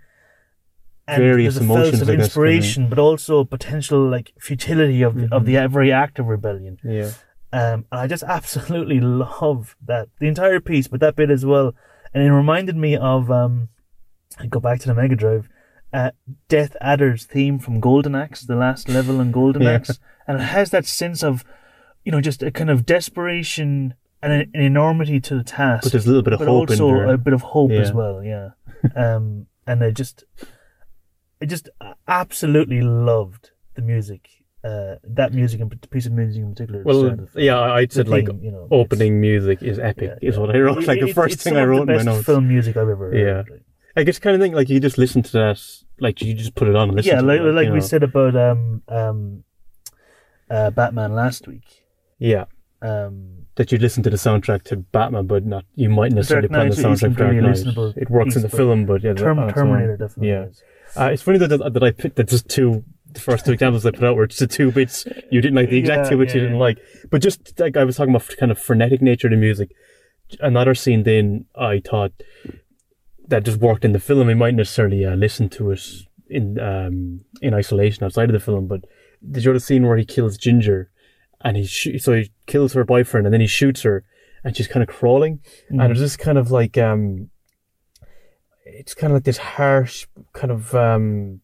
And 1.09 1.23
Various 1.23 1.55
there's 1.55 1.69
a 1.69 1.73
emotions, 1.73 2.01
of 2.01 2.09
I 2.09 2.15
guess, 2.15 2.25
inspiration, 2.25 2.89
but 2.89 2.99
also 2.99 3.43
potential 3.43 4.07
like 4.07 4.33
futility 4.39 5.01
of 5.01 5.15
the, 5.15 5.27
of 5.35 5.45
the 5.45 5.67
very 5.67 5.91
act 5.91 6.19
of 6.19 6.27
rebellion. 6.27 6.77
Yeah. 6.83 7.11
Um, 7.51 7.85
and 7.91 8.01
I 8.01 8.07
just 8.07 8.23
absolutely 8.37 8.99
love 8.99 9.75
that 9.85 10.09
the 10.19 10.27
entire 10.27 10.59
piece, 10.59 10.87
but 10.87 10.99
that 10.99 11.15
bit 11.15 11.31
as 11.31 11.45
well. 11.45 11.73
And 12.13 12.23
it 12.23 12.31
reminded 12.31 12.75
me 12.75 12.95
of 12.95 13.31
um, 13.31 13.69
I 14.37 14.45
go 14.47 14.59
back 14.59 14.79
to 14.81 14.87
the 14.87 14.93
Mega 14.93 15.15
Drive, 15.15 15.49
uh, 15.91 16.11
Death 16.47 16.75
Adder's 16.81 17.25
theme 17.25 17.59
from 17.59 17.79
Golden 17.79 18.15
Axe, 18.15 18.41
the 18.41 18.55
last 18.55 18.87
level 18.89 19.19
in 19.19 19.31
Golden 19.31 19.63
Yeah. 19.63 19.71
Axe, 19.71 19.99
and 20.27 20.39
it 20.39 20.43
has 20.43 20.69
that 20.71 20.85
sense 20.85 21.23
of, 21.23 21.43
you 22.03 22.11
know, 22.11 22.21
just 22.21 22.43
a 22.43 22.51
kind 22.51 22.69
of 22.69 22.85
desperation 22.85 23.95
and 24.21 24.33
an, 24.33 24.51
an 24.53 24.61
enormity 24.61 25.19
to 25.21 25.35
the 25.35 25.43
task, 25.43 25.83
But 25.83 25.91
there's 25.93 26.05
a 26.05 26.09
little 26.09 26.23
bit 26.23 26.33
of 26.33 26.39
hope 26.39 26.69
in 26.69 26.81
also 26.81 27.09
a 27.09 27.17
bit 27.17 27.33
of 27.33 27.41
hope 27.41 27.71
as 27.71 27.91
well. 27.91 28.23
Yeah, 28.23 28.49
um, 28.95 29.47
and 29.65 29.83
I 29.83 29.91
just, 29.91 30.25
I 31.41 31.45
just 31.45 31.69
absolutely 32.07 32.81
loved 32.81 33.51
the 33.75 33.81
music. 33.81 34.29
Uh, 34.61 34.95
that 35.05 35.33
music 35.33 35.61
and 35.61 35.89
piece 35.89 36.05
of 36.05 36.11
music 36.11 36.41
in 36.43 36.51
particular. 36.53 36.83
Well, 36.83 37.17
yeah, 37.35 37.59
I 37.61 37.87
said 37.89 38.09
like 38.09 38.27
you 38.41 38.51
know, 38.51 38.67
opening 38.71 39.21
music 39.21 39.63
is 39.63 39.79
epic, 39.79 40.17
yeah, 40.21 40.29
is 40.29 40.35
yeah. 40.35 40.41
what 40.41 40.53
I 40.53 40.59
wrote. 40.59 40.79
It- 40.83 40.87
Like 40.87 40.99
the 40.99 41.07
it- 41.09 41.13
first 41.15 41.39
thing 41.39 41.55
I 41.55 41.61
of 41.61 41.67
the 41.67 41.69
wrote 41.69 41.81
in 41.83 41.87
my 41.87 41.93
best 41.95 42.05
notes. 42.07 42.25
Film 42.25 42.47
music 42.49 42.75
I've 42.75 42.89
ever 42.89 43.11
heard. 43.11 43.17
Yeah. 43.17 43.43
I 43.95 44.03
guess 44.03 44.19
kind 44.19 44.35
of 44.35 44.41
think 44.41 44.55
like 44.55 44.69
you 44.69 44.79
just 44.81 44.97
listen 44.97 45.21
to 45.23 45.31
that, 45.31 45.61
like 45.99 46.21
you 46.21 46.33
just 46.33 46.55
put 46.55 46.67
it 46.67 46.75
on 46.75 46.89
and 46.89 46.97
listen 46.97 47.09
yeah, 47.13 47.21
to 47.21 47.27
like 47.27 47.39
it. 47.39 47.43
like 47.53 47.67
we 47.69 47.75
know. 47.75 47.79
said 47.79 48.03
about 48.03 48.35
um 48.35 48.81
um 48.89 49.43
uh 50.49 50.71
Batman 50.71 51.15
last 51.15 51.47
week. 51.47 51.85
Yeah. 52.17 52.45
Um, 52.81 53.45
That 53.55 53.71
you 53.71 53.77
listen 53.77 54.03
to 54.03 54.09
the 54.09 54.17
soundtrack 54.17 54.63
to 54.63 54.77
Batman, 54.77 55.25
but 55.27 55.45
not 55.45 55.63
you 55.75 55.89
might 55.89 56.11
necessarily 56.11 56.49
play 56.49 56.67
the 56.69 56.75
soundtrack 56.75 57.17
really 57.17 57.93
It 57.95 58.09
works 58.09 58.35
in 58.35 58.41
the 58.41 58.49
film, 58.49 58.85
but 58.85 59.03
yeah, 59.03 59.13
Term- 59.13 59.39
on 59.39 59.49
its 59.49 59.57
own. 59.57 59.67
Terminator 59.67 59.95
definitely 59.97 60.29
Yeah. 60.29 60.45
is. 60.47 60.63
Uh, 60.97 61.05
it's 61.13 61.21
funny 61.23 61.37
that, 61.37 61.47
that 61.49 61.73
that 61.73 61.83
I 61.83 61.91
picked 61.91 62.15
that 62.17 62.27
just 62.27 62.47
two 62.49 62.83
the 63.11 63.19
first 63.19 63.45
two 63.45 63.51
examples 63.53 63.85
I 63.85 63.91
put 63.91 64.03
out 64.03 64.15
were 64.15 64.27
just 64.27 64.39
the 64.39 64.47
two 64.47 64.71
bits 64.71 65.05
you 65.31 65.41
didn't 65.41 65.55
like, 65.55 65.69
the 65.71 65.77
exact 65.79 66.05
Yeah, 66.05 66.09
two 66.11 66.17
bits 66.17 66.33
you 66.35 66.41
didn't 66.41 66.55
yeah. 66.57 66.61
like. 66.61 66.77
But 67.09 67.21
just 67.21 67.59
like 67.59 67.75
I 67.77 67.83
was 67.83 67.95
talking 67.97 68.13
about 68.13 68.27
kind 68.37 68.51
of 68.51 68.59
frenetic 68.59 69.01
nature 69.01 69.27
of 69.27 69.31
the 69.31 69.37
music. 69.37 69.71
Another 70.41 70.75
scene 70.75 71.03
then 71.03 71.45
I 71.55 71.79
thought 71.83 72.11
that 73.27 73.43
just 73.43 73.59
worked 73.59 73.85
in 73.85 73.93
the 73.93 73.99
film. 73.99 74.27
We 74.27 74.33
might 74.35 74.53
necessarily 74.55 75.05
uh, 75.05 75.15
listen 75.15 75.49
to 75.49 75.71
it 75.71 75.81
in 76.29 76.59
um, 76.59 77.21
in 77.41 77.53
isolation 77.53 78.03
outside 78.03 78.29
of 78.29 78.33
the 78.33 78.39
film. 78.39 78.67
But 78.67 78.81
did 79.31 79.43
you 79.43 79.49
know 79.49 79.53
the 79.55 79.59
scene 79.59 79.87
where 79.87 79.97
he 79.97 80.05
kills 80.05 80.37
Ginger, 80.37 80.91
and 81.41 81.57
he 81.57 81.65
sh- 81.65 81.97
so 82.01 82.13
he 82.13 82.31
kills 82.45 82.73
her 82.73 82.83
boyfriend, 82.83 83.25
and 83.25 83.33
then 83.33 83.41
he 83.41 83.47
shoots 83.47 83.81
her, 83.81 84.03
and 84.43 84.55
she's 84.55 84.67
kind 84.67 84.83
of 84.83 84.89
crawling, 84.89 85.39
Mm. 85.71 85.81
and 85.83 85.91
it's 85.91 85.99
just 85.99 86.19
kind 86.19 86.37
of 86.37 86.51
like 86.51 86.77
um, 86.77 87.29
it's 88.73 88.93
kind 88.93 89.11
of 89.11 89.15
like 89.17 89.23
this 89.23 89.37
harsh 89.37 90.05
kind 90.33 90.51
of 90.51 90.73
um, 90.75 91.41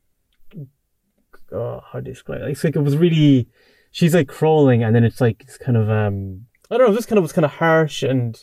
oh, 1.52 1.82
how 1.92 2.00
do 2.00 2.10
you 2.10 2.14
describe 2.14 2.42
it? 2.42 2.50
It's 2.50 2.64
like 2.64 2.76
it 2.76 2.82
was 2.82 2.98
really, 2.98 3.48
she's 3.92 4.14
like 4.14 4.28
crawling, 4.28 4.84
and 4.84 4.96
then 4.96 5.04
it's 5.04 5.22
like 5.22 5.42
it's 5.42 5.58
kind 5.58 5.78
of 5.78 5.90
um, 5.90 6.46
I 6.70 6.78
don't 6.78 6.88
know, 6.90 6.96
this 6.96 7.06
kind 7.06 7.18
of 7.18 7.24
was 7.24 7.34
kind 7.34 7.46
of 7.46 7.52
harsh, 7.52 8.04
and 8.04 8.38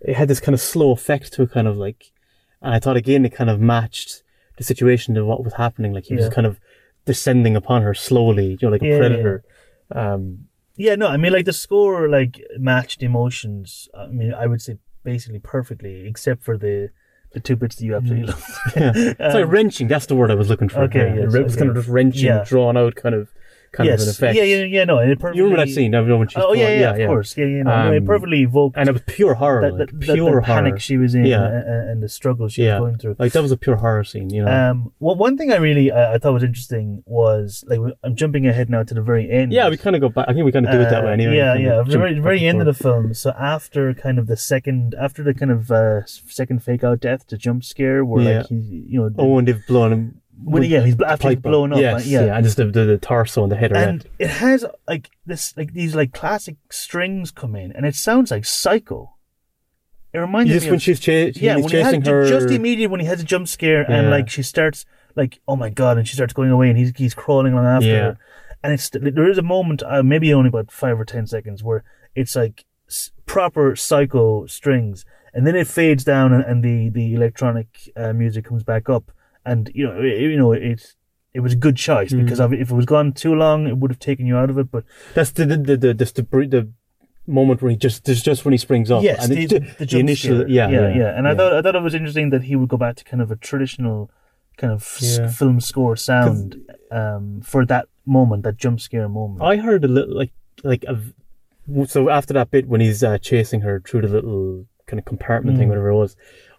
it 0.00 0.14
had 0.14 0.28
this 0.28 0.40
kind 0.40 0.54
of 0.54 0.60
slow 0.60 0.92
effect 0.92 1.32
to 1.34 1.42
it, 1.42 1.50
kind 1.52 1.68
of 1.68 1.76
like, 1.76 2.12
and 2.62 2.74
I 2.74 2.78
thought 2.78 2.96
again 2.96 3.24
it 3.24 3.34
kind 3.34 3.50
of 3.50 3.60
matched 3.60 4.22
the 4.58 4.64
situation 4.64 5.14
to 5.14 5.24
what 5.24 5.44
was 5.44 5.54
happening, 5.54 5.92
like 5.92 6.06
he 6.06 6.14
was 6.14 6.26
Yeah. 6.26 6.30
kind 6.30 6.46
of 6.46 6.58
descending 7.04 7.56
upon 7.56 7.82
her 7.82 7.94
slowly, 7.94 8.52
you 8.52 8.58
know, 8.62 8.70
like 8.70 8.82
a 8.82 8.86
Yeah, 8.86 8.92
yeah, 8.92 8.98
predator. 8.98 9.44
Um, 9.92 10.48
Yeah, 10.76 10.94
no, 10.96 11.08
I 11.08 11.16
mean 11.16 11.32
like 11.32 11.44
the 11.44 11.52
score 11.52 12.08
like 12.08 12.42
matched 12.58 13.02
emotions. 13.02 13.88
I 13.94 14.06
mean, 14.08 14.34
I 14.34 14.46
would 14.46 14.60
say 14.60 14.78
basically 15.04 15.38
perfectly, 15.38 16.06
except 16.06 16.42
for 16.42 16.56
the 16.58 16.90
the 17.36 17.40
two 17.40 17.54
bits 17.54 17.76
that 17.76 17.84
you 17.84 17.94
absolutely 17.94 18.28
love. 18.28 18.58
yeah. 18.76 18.92
it's 18.96 19.34
like 19.34 19.46
wrenching. 19.46 19.88
That's 19.88 20.06
the 20.06 20.16
word 20.16 20.30
I 20.30 20.34
was 20.34 20.48
looking 20.48 20.70
for. 20.70 20.78
Um, 20.78 20.84
okay, 20.84 21.14
Yeah. 21.14 21.24
yes, 21.24 21.34
it 21.34 21.44
was 21.44 21.54
kind 21.54 21.68
of 21.68 21.76
just 21.76 21.88
wrenching, 21.88 22.24
Yeah. 22.24 22.44
drawn 22.46 22.78
out, 22.78 22.94
kind 22.94 23.14
of, 23.14 23.28
kind 23.76 23.86
yes, 23.88 24.00
of 24.02 24.08
an 24.08 24.10
effect. 24.14 24.36
yeah, 24.36 24.42
yeah, 24.44 24.64
yeah, 24.64 24.84
no, 24.84 24.98
it 24.98 25.18
perfectly. 25.18 25.38
You 25.38 25.44
remember 25.44 25.66
that 25.66 25.72
scene? 25.72 25.94
I 25.94 26.00
know 26.00 26.16
when 26.18 26.28
she's 26.28 26.42
Oh 26.42 26.52
yeah, 26.54 26.64
crawling- 26.66 26.80
yeah, 26.80 27.04
of 27.04 27.08
course, 27.08 27.36
yeah, 27.36 27.44
yeah, 27.44 27.62
no, 27.62 27.84
no, 27.84 27.92
it 27.92 27.98
Um, 27.98 28.06
perfectly 28.06 28.40
evoked 28.42 28.76
and 28.76 28.88
it 28.88 28.92
was 28.92 29.02
pure 29.06 29.34
horror, 29.34 29.60
that, 29.62 29.74
like, 29.74 29.90
that, 29.90 30.00
that, 30.06 30.14
pure 30.14 30.40
the 30.40 30.46
panic 30.46 30.70
horror. 30.72 30.80
she 30.80 30.96
was 30.96 31.14
in 31.14 31.26
Yeah. 31.26 31.44
and, 31.46 31.90
and 31.90 32.02
the 32.02 32.08
struggle 32.08 32.48
she 32.48 32.64
yeah, 32.64 32.78
was 32.80 32.86
going 32.88 32.98
through. 32.98 33.16
like 33.18 33.32
that 33.32 33.42
was 33.42 33.52
a 33.52 33.56
pure 33.56 33.76
horror 33.76 34.04
scene, 34.04 34.30
you 34.30 34.44
know. 34.44 34.50
Um, 34.70 34.92
well, 35.00 35.16
one 35.16 35.36
thing 35.36 35.52
I 35.52 35.56
really 35.56 35.90
uh, 35.90 36.12
I 36.14 36.18
thought 36.18 36.32
was 36.32 36.42
interesting 36.42 37.02
was 37.06 37.64
like 37.68 37.78
I'm 38.02 38.16
jumping 38.16 38.46
ahead 38.46 38.70
now 38.70 38.82
to 38.82 38.94
the 38.94 39.02
very 39.02 39.30
end. 39.30 39.52
yeah, 39.52 39.68
we 39.68 39.76
kind 39.76 39.94
of 39.94 40.00
go 40.00 40.08
back. 40.08 40.26
I 40.28 40.32
think 40.32 40.44
we 40.44 40.52
kind 40.52 40.66
of 40.66 40.72
do 40.72 40.80
it 40.80 40.90
that 40.90 41.02
way 41.04 41.10
Uh, 41.10 41.12
anyway. 41.12 41.36
Yeah, 41.36 41.54
yeah. 41.54 41.82
The 41.82 41.98
very, 41.98 42.18
very 42.18 42.46
end 42.46 42.60
of 42.60 42.66
the 42.66 42.74
film. 42.74 43.14
So 43.14 43.32
after 43.38 43.92
kind 43.94 44.18
of 44.18 44.26
the 44.26 44.36
second, 44.36 44.94
after 45.00 45.22
the 45.22 45.34
kind 45.34 45.50
of 45.50 45.70
uh, 45.70 46.04
second 46.06 46.62
fake 46.62 46.82
out 46.84 47.00
death, 47.00 47.26
the 47.28 47.36
jump 47.36 47.64
scare, 47.64 48.04
where 48.04 48.22
Yeah. 48.22 48.38
like 48.38 48.46
he, 48.48 48.84
you 48.88 49.00
know, 49.00 49.10
Oh, 49.18 49.38
and 49.38 49.46
they've 49.48 49.66
blown 49.66 49.92
him. 49.92 50.20
When, 50.42 50.62
yeah, 50.64 50.82
he's 50.82 51.00
after 51.00 51.30
he's 51.30 51.38
blown 51.38 51.72
up. 51.72 51.78
Yes, 51.80 52.06
uh, 52.06 52.08
yeah. 52.08 52.36
and 52.36 52.44
just 52.44 52.56
the, 52.56 52.66
the, 52.66 52.84
the 52.84 52.98
torso 52.98 53.42
and 53.42 53.50
the 53.52 53.56
head 53.56 53.72
and 53.72 54.04
red. 54.04 54.10
it 54.18 54.28
has 54.28 54.64
like 54.86 55.10
this, 55.24 55.56
like 55.56 55.72
these 55.72 55.94
like 55.94 56.12
classic 56.12 56.56
strings 56.70 57.30
come 57.30 57.56
in, 57.56 57.72
and 57.72 57.86
it 57.86 57.94
sounds 57.94 58.30
like 58.30 58.44
Psycho. 58.44 59.14
It 60.12 60.18
reminds 60.18 60.50
Just 60.50 60.64
me 60.66 60.70
when 60.70 60.76
of 60.76 60.82
she's, 60.82 61.00
cha- 61.00 61.12
yeah, 61.34 61.56
when 61.56 61.68
he 61.68 61.76
had, 61.76 61.84
chasing 61.86 62.02
her. 62.02 62.26
just 62.28 62.48
immediately 62.50 62.86
when 62.86 63.00
he 63.00 63.06
has 63.06 63.20
a 63.20 63.24
jump 63.24 63.48
scare 63.48 63.82
and 63.90 64.08
like 64.10 64.30
she 64.30 64.42
starts 64.42 64.86
like 65.14 65.40
oh 65.48 65.56
my 65.56 65.68
god, 65.70 65.98
and 65.98 66.06
she 66.08 66.14
starts 66.14 66.32
going 66.32 66.50
away, 66.50 66.68
and 66.70 66.78
he's 66.78 66.92
he's 66.96 67.14
crawling 67.14 67.52
along 67.52 67.66
after 67.66 67.86
Yeah. 67.86 67.94
her, 68.00 68.18
and 68.62 68.72
it's 68.72 68.88
there 68.90 69.28
is 69.30 69.38
a 69.38 69.42
moment, 69.42 69.82
uh, 69.84 70.02
maybe 70.02 70.32
only 70.32 70.48
about 70.48 70.70
five 70.70 70.98
or 70.98 71.04
ten 71.04 71.26
seconds, 71.26 71.62
where 71.62 71.84
it's 72.14 72.34
like 72.36 72.64
s- 72.88 73.10
proper 73.26 73.74
psycho 73.76 74.46
strings, 74.46 75.04
and 75.34 75.46
then 75.46 75.56
it 75.56 75.66
fades 75.66 76.04
down, 76.04 76.32
and, 76.32 76.44
and 76.44 76.62
the 76.64 76.88
the 76.90 77.14
electronic 77.14 77.68
uh, 77.96 78.12
music 78.12 78.44
comes 78.46 78.62
back 78.62 78.88
up, 78.88 79.10
and 79.46 79.70
you 79.74 79.86
know 79.86 79.98
it, 80.02 80.20
you 80.20 80.36
know 80.36 80.52
it. 80.52 80.82
It 81.32 81.40
was 81.40 81.52
a 81.52 81.56
good 81.56 81.76
choice 81.76 82.12
Mm. 82.12 82.24
because 82.24 82.40
if 82.40 82.70
it 82.70 82.74
was 82.80 82.86
gone 82.86 83.12
too 83.12 83.34
long, 83.34 83.66
it 83.66 83.76
would 83.78 83.90
have 83.90 83.98
taken 83.98 84.24
you 84.26 84.36
out 84.38 84.48
of 84.50 84.56
it. 84.58 84.70
But 84.70 84.84
That's 85.14 85.32
the 85.32 85.44
the 85.46 85.56
the 85.56 85.76
the, 85.76 85.94
the, 85.94 86.04
the, 86.04 86.46
the 86.56 86.68
moment 87.26 87.60
where 87.60 87.70
he 87.70 87.76
just 87.76 88.04
there's 88.06 88.22
just 88.22 88.44
when 88.44 88.52
he 88.52 88.58
springs 88.58 88.90
up. 88.90 89.02
yes, 89.02 89.24
and 89.24 89.32
the, 89.36 89.42
it's 89.42 89.52
the, 89.52 89.60
the, 89.78 89.86
jump 89.86 90.00
initial 90.00 90.36
scare. 90.40 90.48
yeah 90.48 90.68
yeah, 90.70 90.94
yeah. 90.96 91.16
And 91.16 91.28
I 91.28 91.34
thought 91.34 91.52
I 91.52 91.60
thought 91.62 91.76
it 91.76 91.82
was 91.82 91.94
interesting 91.94 92.30
that 92.30 92.42
he 92.44 92.56
would 92.56 92.68
go 92.70 92.76
back 92.78 92.96
to 92.96 93.04
kind 93.04 93.22
of 93.22 93.30
a 93.30 93.36
traditional 93.36 94.10
kind 94.56 94.72
of 94.72 94.82
s- 94.82 95.36
film 95.38 95.60
score 95.60 95.96
sound 95.96 96.56
um, 96.90 97.42
for 97.42 97.66
that 97.66 97.86
moment, 98.06 98.42
that 98.44 98.56
jump 98.56 98.80
scare 98.80 99.06
moment. 99.08 99.42
I 99.42 99.56
heard 99.56 99.84
a 99.84 99.88
little 99.88 100.16
like 100.16 100.32
like 100.64 100.84
a, 100.84 100.96
so 101.86 102.08
after 102.08 102.32
that 102.34 102.50
bit 102.50 102.66
when 102.66 102.80
he's 102.80 103.02
uh, 103.04 103.18
chasing 103.18 103.60
her 103.60 103.80
through 103.86 104.02
the 104.02 104.08
little 104.08 104.64
kind 104.86 104.98
of 104.98 105.04
compartment 105.04 105.58
thing, 105.58 105.66
Mm. 105.66 105.70
whatever 105.70 105.88
it 105.90 105.96
was. 105.96 106.16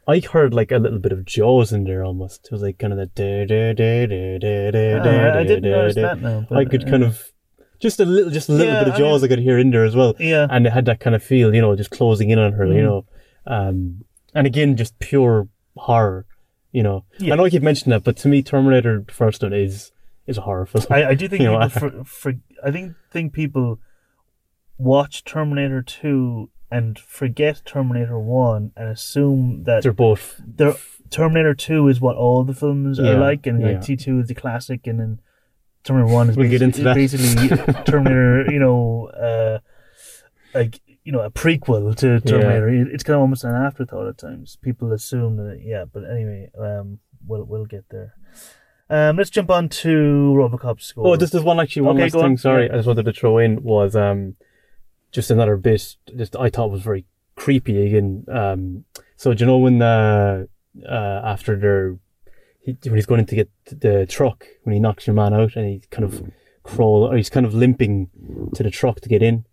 I 0.08 0.20
heard 0.20 0.54
like 0.54 0.72
a 0.72 0.78
little 0.78 1.00
bit 1.00 1.12
of 1.12 1.26
Jaws 1.26 1.74
in 1.74 1.84
there 1.84 2.04
almost. 2.04 2.46
It 2.46 2.52
was 2.52 2.62
like 2.62 2.80
kind 2.80 2.94
of 2.94 3.00
that. 3.00 3.14
da 3.16 3.46
da 3.46 3.74
da 3.74 4.06
da 4.06 4.40
da 4.40 4.72
da 4.72 5.04
da 5.04 5.40
I 5.40 5.44
didn't 5.44 5.64
da 5.64 5.70
notice 5.78 5.96
da. 5.96 6.02
that 6.02 6.22
now. 6.22 6.48
I 6.52 6.64
could 6.66 6.86
kind 6.88 7.04
uh, 7.04 7.08
of 7.08 7.32
just 7.80 8.00
a 8.00 8.06
little, 8.06 8.32
just 8.32 8.48
a 8.50 8.54
little 8.54 8.74
Yeah, 8.74 8.80
bit 8.80 8.88
of 8.90 8.94
I 8.96 8.98
Jaws 8.98 9.24
I, 9.24 9.28
could 9.28 9.40
hear 9.40 9.60
in 9.60 9.70
there 9.72 9.84
as 9.86 9.96
well, 9.96 10.16
yeah, 10.20 10.48
and 10.50 10.66
it 10.66 10.72
had 10.74 10.86
that 10.86 11.00
kind 11.00 11.16
of 11.16 11.22
feel, 11.24 11.54
you 11.54 11.62
know, 11.62 11.76
just 11.76 11.92
closing 11.92 12.30
in 12.30 12.40
on 12.40 12.54
her, 12.54 12.66
you 12.66 12.74
Mm. 12.82 12.84
know, 12.84 13.06
um, 13.46 14.06
and 14.34 14.48
again 14.48 14.76
just 14.78 14.98
pure 15.00 15.48
horror, 15.76 16.26
you 16.72 16.82
know. 16.84 17.04
Yeah. 17.20 17.34
I 17.34 17.38
know 17.38 17.46
I 17.46 17.50
keep 17.50 17.62
mentioning 17.62 17.92
that, 17.92 18.04
but 18.04 18.18
to 18.18 18.28
me, 18.30 18.42
Terminator 18.42 19.04
the 19.06 19.14
first 19.14 19.44
one 19.44 19.54
is 19.54 19.92
is 20.26 20.38
a 20.38 20.42
horror 20.42 20.66
film. 20.66 20.86
I, 20.90 21.06
I 21.10 21.14
do 21.16 21.28
think 21.28 21.42
You 21.44 21.52
know, 21.52 21.60
people 21.70 22.04
for, 22.04 22.04
for 22.06 22.34
I 22.64 22.72
think 22.72 22.96
think 23.12 23.34
people 23.34 23.80
watch 24.78 25.24
Terminator 25.24 25.82
Two 25.82 26.50
and 26.70 26.98
forget 27.00 27.62
Terminator 27.66 28.20
One 28.20 28.72
and 28.76 28.90
assume 28.90 29.64
that 29.64 29.84
They're 29.84 29.94
both. 29.94 30.42
they're, 30.46 30.76
Terminator 31.10 31.54
Two 31.54 31.88
is 31.88 32.02
what 32.02 32.16
all 32.18 32.44
the 32.44 32.54
films 32.54 33.00
Yeah, 33.00 33.12
are 33.12 33.20
like, 33.20 33.48
and 33.48 33.62
yeah. 33.62 33.80
T 33.80 33.96
two 33.96 34.20
is 34.20 34.28
the 34.28 34.36
classic, 34.36 34.86
and 34.88 35.00
then 35.00 35.20
Terminator 35.84 36.14
One 36.14 36.30
is 36.30 36.36
We'll 36.38 36.50
get 36.50 36.62
into 36.62 36.84
that. 36.84 36.96
basically 36.96 37.48
Terminator. 37.86 38.52
You 38.52 38.60
know, 38.60 39.08
uh, 39.08 39.60
like 40.54 40.82
you 41.04 41.14
know, 41.14 41.22
a 41.22 41.32
prequel 41.32 41.96
to 41.96 42.20
Terminator. 42.20 42.68
It- 42.70 42.90
It's 42.94 43.04
kind 43.04 43.16
of 43.16 43.22
almost 43.22 43.46
an 43.46 43.56
afterthought 43.56 44.08
at 44.08 44.18
times. 44.18 44.58
People 44.62 44.92
assume 44.92 45.38
that, 45.38 45.62
yeah. 45.64 45.86
But 45.86 46.04
anyway, 46.04 46.52
um, 46.60 47.00
we'll 47.26 47.46
we'll 47.46 47.66
get 47.66 47.86
there. 47.90 48.14
Um, 48.90 49.16
let's 49.18 49.30
jump 49.30 49.50
on 49.50 49.68
to 49.70 50.34
RoboCop 50.38 50.82
score. 50.82 51.08
Oh, 51.08 51.16
just 51.18 51.32
there's 51.34 51.44
one 51.44 51.60
actually 51.60 51.82
one 51.84 51.96
Okay, 51.96 52.04
last 52.04 52.14
thing. 52.14 52.24
on. 52.24 52.38
Sorry, 52.38 52.66
Yeah. 52.68 52.74
I 52.74 52.76
just 52.78 52.88
wanted 52.88 53.04
to 53.06 53.14
throw 53.14 53.38
in 53.38 53.64
was 53.64 53.96
um, 53.96 54.36
just 55.12 55.32
another 55.32 55.58
bit. 55.58 55.96
Just 56.16 56.36
I 56.36 56.50
thought 56.50 56.72
was 56.72 56.82
very 56.82 57.06
creepy 57.36 57.86
again. 57.88 58.26
Um, 58.32 58.86
so 59.16 59.34
do 59.34 59.42
you 59.44 59.48
know 59.48 59.58
when 59.58 59.80
the 59.80 60.48
uh 60.88 61.22
after 61.24 61.56
they're 61.56 61.98
he, 62.62 62.78
when 62.84 62.96
he's 62.96 63.06
going 63.06 63.20
in 63.20 63.26
to 63.28 63.36
get 63.36 63.50
the 63.66 64.06
truck 64.08 64.46
when 64.64 64.74
he 64.74 64.80
knocks 64.80 65.08
your 65.08 65.14
man 65.16 65.34
out 65.34 65.56
and 65.56 65.66
he 65.66 65.82
kind 65.90 66.04
of 66.04 66.30
crawl 66.64 67.08
or 67.12 67.16
he's 67.16 67.30
kind 67.30 67.46
of 67.46 67.54
limping 67.54 68.10
to 68.56 68.64
the 68.64 68.70
truck 68.72 69.00
to 69.02 69.10
get 69.10 69.24
in. 69.24 69.46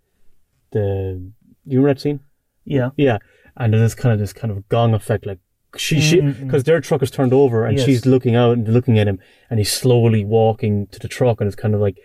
The 0.73 1.30
you 1.66 1.78
remember 1.78 1.94
that 1.94 2.00
scene? 2.00 2.20
yeah, 2.64 2.90
Yeah, 2.96 3.18
and 3.56 3.73
there's 3.73 3.82
this 3.82 3.94
kind 3.94 4.12
of 4.12 4.18
this 4.18 4.32
kind 4.32 4.50
of 4.50 4.68
gong 4.68 4.94
effect, 4.94 5.25
like 5.26 5.38
she 5.76 6.00
she 6.00 6.20
Mm, 6.20 6.34
mm, 6.34 6.44
because 6.46 6.64
their 6.64 6.80
truck 6.80 7.02
is 7.02 7.11
turned 7.11 7.32
over 7.32 7.64
and 7.66 7.76
Yes. 7.76 7.87
she's 7.87 8.06
looking 8.06 8.34
out 8.37 8.52
and 8.56 8.68
looking 8.68 8.99
at 8.99 9.08
him, 9.08 9.18
and 9.50 9.58
he's 9.58 9.73
slowly 9.73 10.25
walking 10.25 10.87
to 10.88 10.99
the 10.99 11.08
truck, 11.08 11.40
and 11.40 11.46
it's 11.46 11.56
kind 11.56 11.75
of 11.75 11.80
like 11.80 11.99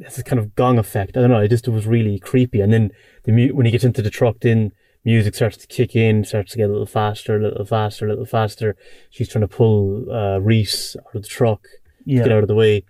it's 0.00 0.16
this 0.16 0.22
kind 0.24 0.38
of 0.38 0.54
gong 0.54 0.78
effect. 0.78 1.16
I 1.16 1.20
don't 1.20 1.30
know. 1.30 1.40
It 1.40 1.48
just 1.48 1.68
it 1.68 1.70
was 1.70 1.86
really 1.86 2.18
creepy, 2.18 2.60
and 2.60 2.72
then 2.72 2.90
the 3.24 3.32
mu- 3.32 3.54
when 3.54 3.66
he 3.66 3.72
gets 3.72 3.84
into 3.84 4.02
the 4.02 4.10
truck, 4.10 4.36
then 4.40 4.72
music 5.04 5.34
starts 5.34 5.56
to 5.56 5.66
kick 5.66 5.96
in, 5.96 6.24
starts 6.24 6.52
to 6.52 6.58
get 6.58 6.68
a 6.68 6.72
little 6.72 6.86
faster, 6.86 7.36
a 7.36 7.42
little 7.42 7.64
faster, 7.64 8.06
a 8.06 8.08
little 8.10 8.26
faster. 8.26 8.76
She's 9.10 9.28
trying 9.28 9.42
to 9.48 9.48
pull 9.48 10.10
uh, 10.10 10.38
Reese 10.40 10.96
out 10.96 11.14
of 11.14 11.22
the 11.22 11.28
truck 11.28 11.62
to 12.08 12.14
get 12.14 12.32
out 12.32 12.42
of 12.42 12.48
the 12.48 12.54
way. 12.54 12.84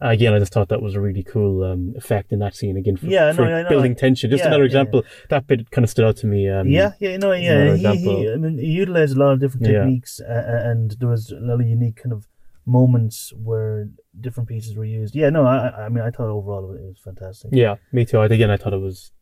Again, 0.00 0.34
I 0.34 0.38
just 0.40 0.52
thought 0.52 0.68
that 0.70 0.82
was 0.82 0.94
a 0.96 1.00
really 1.00 1.22
cool 1.22 1.62
um, 1.62 1.94
effect 1.96 2.32
in 2.32 2.40
that 2.40 2.54
scene. 2.54 2.76
Again, 2.76 2.96
for, 2.96 3.06
Yeah, 3.06 3.26
no, 3.26 3.34
for 3.34 3.44
I 3.44 3.62
know. 3.62 3.68
building 3.68 3.94
tension. 3.94 4.28
Just 4.28 4.40
Yeah, 4.42 4.48
another 4.48 4.64
yeah, 4.64 4.66
example. 4.66 5.04
That 5.30 5.46
bit 5.46 5.70
kind 5.70 5.84
of 5.84 5.88
stood 5.90 6.04
out 6.04 6.16
to 6.18 6.26
me. 6.26 6.48
Um, 6.50 6.66
yeah, 6.68 6.92
yeah, 6.98 7.16
no, 7.16 7.32
yeah. 7.32 7.74
He, 7.76 7.96
he. 7.98 8.30
I 8.32 8.36
mean, 8.36 8.58
he 8.58 8.66
utilized 8.66 9.16
a 9.16 9.20
lot 9.20 9.32
of 9.32 9.40
different 9.40 9.64
techniques, 9.64 10.20
uh, 10.20 10.60
and 10.70 10.90
there 10.98 11.08
was 11.08 11.30
a 11.30 11.36
lot 11.40 11.60
of 11.60 11.66
unique 11.66 11.96
kind 12.02 12.12
of 12.12 12.26
moments 12.66 13.32
where 13.36 13.88
different 14.20 14.48
pieces 14.48 14.74
were 14.76 14.84
used. 14.84 15.14
Yeah, 15.14 15.30
no, 15.30 15.44
I, 15.44 15.84
I- 15.86 15.88
mean, 15.88 16.02
I 16.04 16.10
thought 16.10 16.28
overall 16.28 16.72
it 16.74 16.80
was 16.82 16.98
fantastic. 17.04 17.50
Yeah, 17.52 17.76
me 17.92 18.04
too. 18.04 18.18
I 18.18 18.26
again, 18.26 18.50
I 18.50 18.56
thought 18.56 18.72
it 18.72 18.80
was 18.80 19.12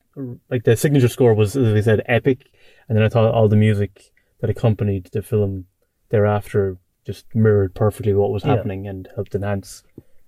like 0.51 0.65
the 0.65 0.77
signature 0.77 1.09
score 1.09 1.35
was, 1.35 1.57
as 1.57 1.75
I 1.75 1.81
said, 1.81 2.03
epic, 2.07 2.51
and 2.89 2.97
then 2.97 3.05
I 3.05 3.09
thought 3.09 3.33
all 3.35 3.49
the 3.49 3.57
music 3.57 4.13
that 4.41 4.51
accompanied 4.51 5.09
the 5.13 5.23
film 5.23 5.65
thereafter 6.11 6.77
just 7.07 7.25
mirrored 7.35 7.75
perfectly 7.75 8.13
what 8.15 8.31
was 8.31 8.45
Yeah. 8.45 8.55
happening 8.57 8.87
and 8.87 9.09
helped 9.15 9.35
enhance 9.35 9.83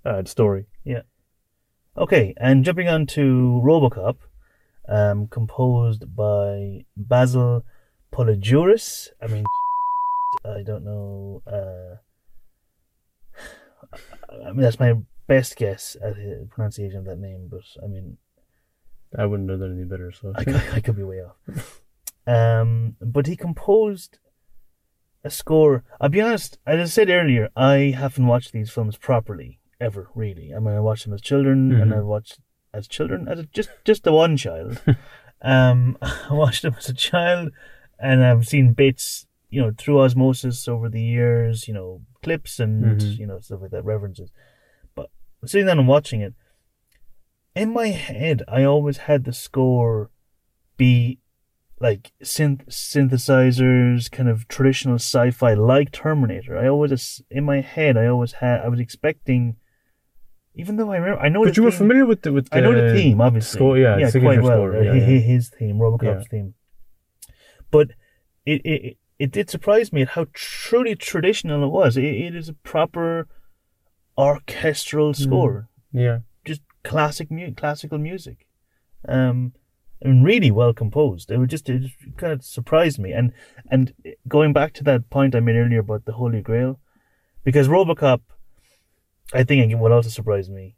uh, 0.04 0.22
the 0.22 0.28
story. 0.28 0.66
Yeah. 0.84 1.02
Okay, 1.96 2.34
and 2.38 2.64
jumping 2.64 2.88
on 2.88 3.06
to 3.06 3.60
RoboCop, 3.64 4.16
um, 4.88 5.28
composed 5.28 6.16
by 6.16 6.84
Basil 6.96 7.64
Poledouris. 8.12 9.08
I 9.22 9.26
mean, 9.28 9.44
I 10.44 10.62
don't 10.64 10.84
know. 10.84 11.42
Uh, 11.46 11.96
I 14.46 14.52
mean, 14.52 14.60
that's 14.62 14.80
my 14.80 14.94
best 15.26 15.56
guess 15.56 15.96
at 16.02 16.16
the 16.16 16.46
pronunciation 16.50 16.98
of 16.98 17.04
that 17.06 17.18
name, 17.18 17.48
but 17.50 17.62
I 17.82 17.86
mean, 17.86 18.18
I 19.16 19.26
wouldn't 19.26 19.48
have 19.50 19.60
done 19.60 19.72
any 19.76 19.84
better. 19.84 20.12
So 20.12 20.32
I 20.34 20.44
could, 20.44 20.56
I 20.72 20.80
could 20.80 20.96
be 20.96 21.02
way 21.04 21.20
off. 21.22 21.80
Um, 22.26 22.96
but 23.00 23.26
he 23.26 23.36
composed 23.36 24.18
a 25.22 25.30
score. 25.30 25.84
I'll 26.00 26.08
be 26.08 26.20
honest, 26.20 26.58
as 26.66 26.80
I 26.80 26.84
said 26.92 27.10
earlier, 27.10 27.48
I 27.56 27.94
haven't 27.96 28.26
watched 28.26 28.52
these 28.52 28.70
films 28.70 28.96
properly 28.96 29.58
ever, 29.80 30.08
really. 30.14 30.52
I 30.54 30.58
mean, 30.58 30.74
I 30.74 30.80
watched 30.80 31.04
them 31.04 31.14
as 31.14 31.20
children, 31.20 31.72
and 31.72 31.92
Mhm. 31.92 31.96
I 31.96 32.00
watched 32.00 32.40
as 32.72 32.88
children 32.88 33.28
as 33.28 33.38
a, 33.40 33.44
just 33.44 33.70
just 33.84 34.04
the 34.04 34.12
one 34.12 34.36
child. 34.36 34.80
um, 35.42 35.96
I 36.02 36.28
watched 36.32 36.62
them 36.62 36.74
as 36.78 36.88
a 36.88 36.94
child, 36.94 37.52
and 37.98 38.24
I've 38.24 38.46
seen 38.48 38.72
bits, 38.72 39.26
you 39.54 39.60
know, 39.62 39.72
through 39.80 40.00
osmosis 40.00 40.68
over 40.74 40.86
the 40.88 41.02
years, 41.16 41.68
you 41.68 41.74
know, 41.74 42.02
clips 42.24 42.58
and 42.64 42.74
Mhm. 43.00 43.18
you 43.20 43.26
know 43.28 43.38
stuff 43.40 43.60
like 43.62 43.70
that, 43.74 43.84
references. 43.84 44.30
But 44.96 45.08
sitting 45.46 45.66
down 45.68 45.78
and 45.78 45.88
watching 45.96 46.20
it, 46.26 46.34
in 47.62 47.68
my 47.80 47.88
head, 47.88 48.42
I 48.58 48.64
always 48.64 48.98
had 49.08 49.20
the 49.24 49.32
score 49.32 50.10
be 50.76 51.20
like 51.86 52.12
synth 52.22 52.62
synthesizers, 52.68 54.10
kind 54.10 54.28
of 54.28 54.48
traditional 54.48 54.96
sci-fi, 54.96 55.54
like 55.54 55.90
Terminator. 55.92 56.56
I 56.58 56.66
always, 56.68 57.22
in 57.30 57.44
my 57.44 57.60
head, 57.60 57.96
I 57.96 58.06
always 58.06 58.32
had, 58.42 58.60
I 58.60 58.68
was 58.68 58.80
expecting, 58.80 59.56
even 60.54 60.76
though 60.76 60.90
I 60.92 60.96
remember, 60.98 61.20
I 61.26 61.28
know 61.28 61.44
but 61.44 61.56
you 61.56 61.62
were 61.62 61.70
familiar 61.84 62.06
with 62.06 62.22
the 62.22 62.32
with 62.32 62.48
the 62.50 62.56
I 62.56 62.60
know 62.60 62.74
the 62.74 62.92
theme, 62.94 63.20
obviously. 63.20 63.58
score, 63.58 63.76
yeah, 63.78 63.98
yeah, 63.98 64.10
quite 64.10 64.42
well. 64.42 64.56
score, 64.58 64.82
yeah, 64.82 64.92
hi- 64.92 64.98
yeah. 64.98 65.18
His 65.32 65.48
theme, 65.56 65.76
RoboCop's 65.84 66.24
Yeah. 66.26 66.30
theme. 66.32 66.54
But 67.70 67.88
it, 68.46 68.60
it 68.64 68.96
it 69.18 69.30
did 69.30 69.48
surprise 69.50 69.92
me 69.92 70.02
at 70.02 70.08
how 70.10 70.26
truly 70.32 70.94
traditional 70.96 71.62
it 71.64 71.68
was. 71.68 71.96
It, 71.96 72.04
it 72.04 72.34
is 72.34 72.48
a 72.48 72.54
proper 72.54 73.28
orchestral 74.16 75.12
Mm. 75.12 75.16
score, 75.16 75.68
yeah. 75.92 76.20
just 76.44 76.62
classic 76.82 77.30
mu- 77.30 77.54
classical 77.54 77.98
music, 77.98 78.46
um, 79.08 79.52
and 80.02 80.24
really 80.24 80.50
well 80.50 80.72
composed. 80.72 81.30
It 81.30 81.38
was 81.38 81.48
just 81.48 81.68
it 81.68 81.80
just 81.82 82.16
kind 82.16 82.32
of 82.32 82.44
surprised 82.44 82.98
me. 82.98 83.12
And 83.12 83.32
and 83.70 83.92
going 84.28 84.52
back 84.52 84.72
to 84.74 84.84
that 84.84 85.10
point 85.10 85.34
I 85.34 85.40
made 85.40 85.56
earlier 85.56 85.80
about 85.80 86.04
the 86.04 86.12
Holy 86.12 86.42
Grail, 86.42 86.78
because 87.44 87.68
RoboCop, 87.68 88.20
I 89.32 89.44
think 89.44 89.70
it 89.72 89.76
will 89.78 89.92
also 89.92 90.10
surprise 90.10 90.48
me. 90.50 90.76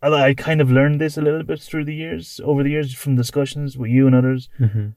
I, 0.00 0.08
I 0.08 0.34
kind 0.34 0.60
of 0.60 0.70
learned 0.70 1.00
this 1.00 1.16
a 1.16 1.22
little 1.22 1.42
bit 1.42 1.60
through 1.60 1.84
the 1.86 1.94
years, 1.94 2.40
over 2.44 2.62
the 2.62 2.70
years, 2.70 2.94
from 2.94 3.16
discussions 3.16 3.76
with 3.76 3.90
you 3.90 4.06
and 4.06 4.14
others. 4.14 4.48
hmm 4.58 4.88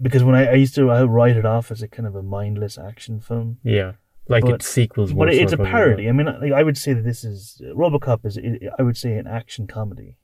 Because 0.00 0.24
when 0.24 0.34
I, 0.34 0.46
I 0.46 0.54
used 0.54 0.74
to 0.74 0.90
I 0.90 1.02
write 1.04 1.36
it 1.36 1.44
off 1.46 1.70
as 1.70 1.80
a 1.82 1.88
kind 1.88 2.06
of 2.06 2.14
a 2.16 2.22
mindless 2.22 2.76
action 2.78 3.20
film, 3.20 3.58
Yeah, 3.62 3.92
like 4.28 4.42
But- 4.44 4.54
its 4.56 4.68
sequels. 4.68 5.12
but 5.12 5.32
it's 5.32 5.52
a 5.52 5.56
parody. 5.56 6.08
I 6.08 6.12
mean, 6.12 6.26
like, 6.26 6.52
I 6.52 6.62
would 6.62 6.76
say 6.76 6.92
that 6.94 7.02
this 7.04 7.24
is 7.24 7.60
RoboCop 7.64 8.24
is 8.26 8.38
I 8.78 8.82
would 8.82 8.96
say 8.96 9.16
an 9.16 9.26
action 9.26 9.66
comedy. 9.66 10.16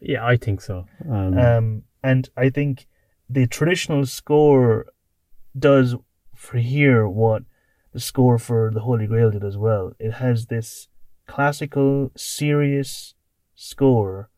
Yeah, 0.00 0.24
I 0.26 0.36
think 0.36 0.60
so. 0.60 0.86
Um, 1.08 1.38
Um, 1.38 1.82
and 2.02 2.28
I 2.36 2.50
think 2.50 2.86
the 3.28 3.46
traditional 3.46 4.06
score 4.06 4.86
does 5.58 5.94
for 6.34 6.58
here 6.58 7.06
what 7.08 7.42
the 7.92 8.00
score 8.00 8.38
for 8.38 8.70
the 8.72 8.80
Holy 8.80 9.06
Grail 9.06 9.30
did 9.30 9.44
as 9.44 9.56
well. 9.56 9.92
It 9.98 10.12
has 10.14 10.46
this 10.46 10.88
classical, 11.26 12.10
serious 12.16 13.14
score 13.54 14.30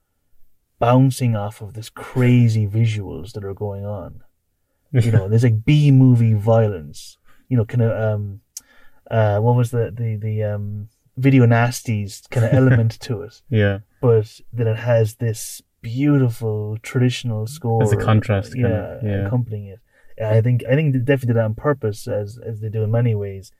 bouncing 0.78 1.36
off 1.36 1.60
of 1.62 1.74
this 1.74 1.88
crazy 1.88 2.66
visuals 2.66 3.32
that 3.32 3.44
are 3.44 3.54
going 3.54 3.84
on. 3.86 4.22
You 5.06 5.10
know, 5.12 5.28
there's 5.28 5.42
like 5.44 5.64
B 5.64 5.90
movie 5.90 6.34
violence. 6.34 7.18
You 7.48 7.56
know, 7.56 7.64
kind 7.64 7.82
of 7.82 7.92
um, 8.14 8.40
uh, 9.10 9.38
what 9.40 9.56
was 9.56 9.70
the 9.70 9.90
the 9.96 10.16
the 10.16 10.42
um 10.44 10.88
video 11.16 11.44
nasties 11.46 12.28
kind 12.30 12.46
of 12.46 12.52
element 12.60 12.98
to 13.00 13.20
it 13.22 13.42
yeah, 13.50 13.80
but 14.00 14.40
then 14.52 14.66
it 14.66 14.76
has 14.78 15.16
this 15.16 15.60
beautiful 15.82 16.78
traditional 16.82 17.46
score. 17.46 17.82
As 17.82 17.92
a 17.92 17.96
contrast, 17.96 18.54
yeah, 18.56 18.62
kinda, 18.62 19.00
yeah. 19.04 19.26
accompanying 19.26 19.66
it. 19.68 19.80
I 20.22 20.40
think 20.40 20.62
I 20.70 20.74
think 20.74 20.92
they 20.92 20.98
definitely 21.00 21.28
did 21.34 21.36
that 21.36 21.44
on 21.44 21.54
purpose, 21.54 22.06
as 22.06 22.38
as 22.38 22.60
they 22.60 22.68
do 22.68 22.82
in 22.84 22.90
many 22.90 23.14
ways, 23.14 23.52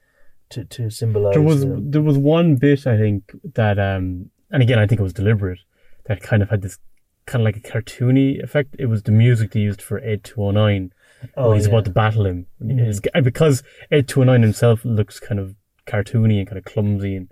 to 0.51 0.63
to 0.65 0.89
symbolize. 0.89 1.33
there 1.33 1.41
was 1.41 1.61
the- 1.61 1.83
there 1.93 2.01
was 2.01 2.17
one 2.17 2.55
bit 2.55 2.85
I 2.87 2.97
think 2.97 3.31
that 3.55 3.77
um, 3.79 4.29
and 4.51 4.61
again 4.63 4.79
I 4.79 4.87
think 4.87 4.99
it 4.99 5.03
was 5.03 5.13
deliberate 5.13 5.59
that 6.05 6.21
kind 6.21 6.41
of 6.43 6.49
had 6.49 6.61
this 6.61 6.77
kind 7.25 7.41
of 7.41 7.45
like 7.45 7.57
a 7.57 7.67
cartoony 7.71 8.43
effect. 8.43 8.75
It 8.79 8.87
was 8.87 9.03
the 9.03 9.11
music 9.11 9.51
they 9.51 9.61
used 9.61 9.81
for 9.81 9.99
Ed 9.99 10.23
Two 10.23 10.43
Hundred 10.45 10.59
Nine. 10.61 10.93
Oh, 11.37 11.53
he's 11.53 11.65
yeah. 11.65 11.73
about 11.73 11.85
to 11.85 11.91
battle 11.91 12.25
him. 12.25 12.47
And 12.59 13.23
because 13.23 13.63
Ed 13.91 14.07
209 14.07 14.41
himself 14.41 14.85
looks 14.85 15.19
kind 15.19 15.39
of 15.39 15.55
cartoony 15.87 16.39
and 16.39 16.47
kind 16.47 16.57
of 16.57 16.65
clumsy 16.65 17.15
and 17.15 17.31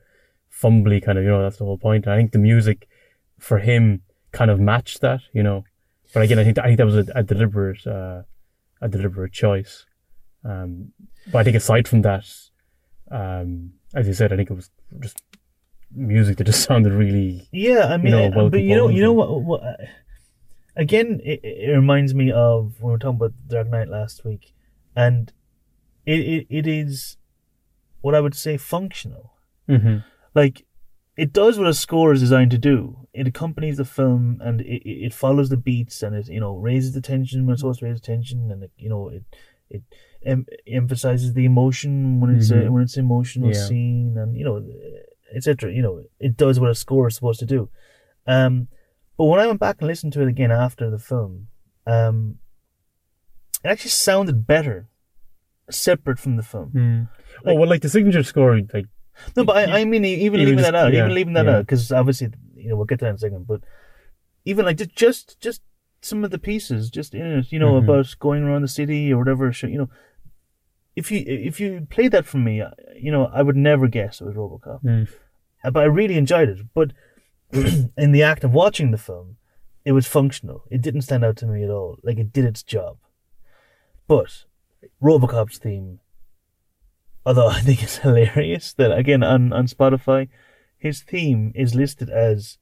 fumbly, 0.52 1.04
kind 1.04 1.18
of, 1.18 1.24
you 1.24 1.30
know, 1.30 1.42
that's 1.42 1.58
the 1.58 1.66
whole 1.66 1.78
point. 1.78 2.06
And 2.06 2.14
I 2.14 2.18
think 2.18 2.32
the 2.32 2.40
music 2.40 2.88
for 3.40 3.60
him 3.60 4.02
kind 4.32 4.52
of 4.52 4.60
matched 4.60 5.02
that, 5.02 5.22
you 5.34 5.44
know. 5.44 5.64
But 6.14 6.24
again, 6.24 6.40
I 6.40 6.44
think 6.44 6.60
I 6.60 6.64
think 6.64 6.78
that 6.78 6.86
was 6.86 6.98
a, 6.98 7.06
a 7.16 7.24
deliberate 7.24 7.86
uh, 7.88 8.24
a 8.82 8.90
deliberate 8.90 9.32
choice. 9.32 9.86
Um, 10.44 10.92
but 11.32 11.40
I 11.40 11.44
think 11.44 11.56
aside 11.56 11.88
from 11.88 12.02
that, 12.02 12.26
um, 13.12 13.74
as 13.94 14.08
you 14.08 14.14
said, 14.14 14.34
I 14.34 14.36
think 14.36 14.50
it 14.50 14.56
was 14.56 14.70
just 15.00 15.22
music 15.94 16.38
that 16.38 16.46
just 16.46 16.64
sounded 16.68 16.94
really 16.94 17.48
Yeah, 17.52 17.86
I 17.86 17.98
mean, 17.98 18.12
know, 18.12 18.26
uh, 18.26 18.32
well 18.36 18.50
but 18.50 18.62
you 18.62 18.76
know, 18.76 18.90
you 18.90 19.02
know 19.02 19.14
what? 19.14 19.42
what 19.42 19.64
uh, 19.64 19.74
again, 20.76 21.20
it, 21.24 21.40
it 21.44 21.72
reminds 21.72 22.14
me 22.14 22.32
of 22.32 22.76
when 22.80 22.88
we 22.88 22.92
were 22.94 22.98
talking 23.00 23.18
about 23.18 23.34
Dark 23.48 23.70
Knight 23.70 23.88
last 23.90 24.24
week, 24.26 24.54
and 24.96 25.32
it, 26.06 26.20
it 26.20 26.48
it 26.50 26.68
is 26.68 27.18
what 28.02 28.16
I 28.16 28.20
would 28.22 28.36
say 28.36 28.58
functional. 28.58 29.34
hmm 29.68 29.98
Like 30.34 30.66
it 31.18 31.34
does 31.34 31.58
what 31.60 31.68
a 31.68 31.74
score 31.74 32.14
is 32.14 32.22
designed 32.22 32.52
to 32.52 32.58
do. 32.58 33.08
It 33.14 33.28
accompanies 33.28 33.78
the 33.78 33.86
film 33.86 34.40
and 34.42 34.62
it, 34.62 34.82
it 34.84 35.06
it 35.08 35.14
follows 35.14 35.50
the 35.50 35.58
beats 35.58 36.02
and 36.02 36.16
it 36.16 36.28
you 36.30 36.40
know 36.40 36.56
raises 36.56 36.94
the 36.94 37.02
tension 37.02 37.46
when 37.46 37.54
it's 37.54 37.62
supposed 37.62 37.80
to 37.82 37.86
raise 37.86 38.00
the 38.00 38.06
tension 38.08 38.50
and 38.52 38.64
it, 38.64 38.72
you 38.78 38.90
know 38.90 39.10
it 39.10 39.24
it 39.70 39.84
em- 40.26 40.46
emphasizes 40.66 41.34
the 41.34 41.46
emotion 41.46 42.20
when 42.22 42.36
it's 42.36 42.50
a, 42.52 42.56
Mhm. 42.56 42.70
when 42.72 42.84
it's 42.84 42.98
an 42.98 43.06
emotional 43.06 43.50
Yeah. 43.50 43.66
scene 43.68 44.16
and 44.18 44.36
you 44.38 44.46
know 44.46 44.64
etc. 45.36 45.72
You 45.74 45.82
know 45.82 46.02
it 46.20 46.38
does 46.38 46.60
what 46.60 46.70
a 46.72 46.76
score 46.76 47.08
is 47.10 47.16
supposed 47.16 47.40
to 47.42 47.46
do. 47.46 47.70
Um, 48.26 48.68
but 49.22 49.26
when 49.30 49.40
I 49.40 49.46
went 49.46 49.60
back 49.60 49.76
and 49.80 49.88
listened 49.88 50.14
to 50.14 50.22
it 50.24 50.28
again 50.28 50.50
after 50.52 50.90
the 50.90 50.98
film, 50.98 51.48
um, 51.86 52.40
it 53.64 53.68
actually 53.68 53.92
sounded 53.92 54.48
better 54.48 54.88
separate 55.70 56.18
from 56.18 56.38
the 56.38 56.44
film. 56.44 56.72
Mm. 56.74 57.10
Like- 57.46 57.54
oh 57.56 57.60
well, 57.60 57.70
like 57.70 57.84
the 57.84 57.90
signature 57.90 58.24
score, 58.24 58.60
like 58.74 58.88
No, 59.36 59.44
but 59.44 59.56
I, 59.58 59.82
I 59.82 59.86
mean, 59.86 60.04
even 60.06 60.26
Even 60.26 60.40
leaving 60.40 60.58
just- 60.58 60.72
that 60.72 60.76
out, 60.76 60.92
yeah, 60.92 61.00
even 61.04 61.14
leaving 61.14 61.34
that 61.34 61.46
yeah. 61.46 61.58
out, 61.58 61.66
because 61.68 61.92
obviously, 61.92 62.30
you 62.56 62.70
know, 62.70 62.76
we'll 62.78 62.86
get 62.90 62.98
to 63.00 63.06
that 63.06 63.10
in 63.10 63.16
a 63.16 63.20
second. 63.20 63.46
But 63.46 63.62
even 64.46 64.66
like 64.66 64.78
just, 64.78 64.96
just, 64.96 65.40
just 65.40 65.62
some 66.02 66.24
of 66.26 66.32
the 66.32 66.40
pieces, 66.40 66.90
just 66.90 67.14
in 67.14 67.26
it, 67.40 67.52
you 67.52 67.60
know, 67.60 67.74
Mhm. 67.74 67.84
about 67.84 68.16
going 68.18 68.42
around 68.44 68.64
the 68.64 68.68
city 68.80 69.14
or 69.14 69.20
whatever. 69.20 69.52
You 69.62 69.78
know, 69.82 69.90
if 70.96 71.12
you 71.12 71.24
if 71.28 71.60
you 71.60 71.86
played 71.92 72.12
that 72.14 72.26
for 72.26 72.40
me, 72.40 72.60
uh, 72.62 72.72
you 72.96 73.12
know, 73.12 73.26
I 73.28 73.44
would 73.44 73.56
never 73.56 73.88
guess 73.88 74.20
it 74.20 74.26
was 74.26 74.36
RoboCop. 74.36 74.82
mm, 74.84 75.08
Uh, 75.64 75.70
But 75.72 75.82
I 75.84 75.86
really 76.00 76.18
enjoyed 76.18 76.50
it. 76.50 76.60
But 76.74 76.92
in 77.98 78.12
the 78.12 78.24
act 78.24 78.44
of 78.44 78.54
watching 78.54 78.92
the 78.92 78.98
film, 78.98 79.38
it 79.84 79.92
was 79.94 80.08
functional. 80.08 80.64
It 80.70 80.82
didn't 80.82 81.02
stand 81.02 81.26
out 81.26 81.38
to 81.38 81.48
me 81.48 81.64
at 81.64 81.70
all. 81.70 81.98
Like 82.04 82.18
it 82.18 82.32
did 82.32 82.46
its 82.46 82.64
job. 82.64 82.98
But 84.08 84.46
RoboCop's 85.02 85.58
theme, 85.58 86.00
although 87.26 87.48
I 87.50 87.62
think 87.62 87.84
it's 87.84 87.98
hilarious 87.98 88.74
that 88.74 88.92
again 88.98 89.24
on 89.24 89.54
on 89.54 89.68
Spotify, 89.68 90.30
his 90.78 91.02
theme 91.02 91.52
is 91.56 91.76
listed 91.76 92.10
as 92.10 92.58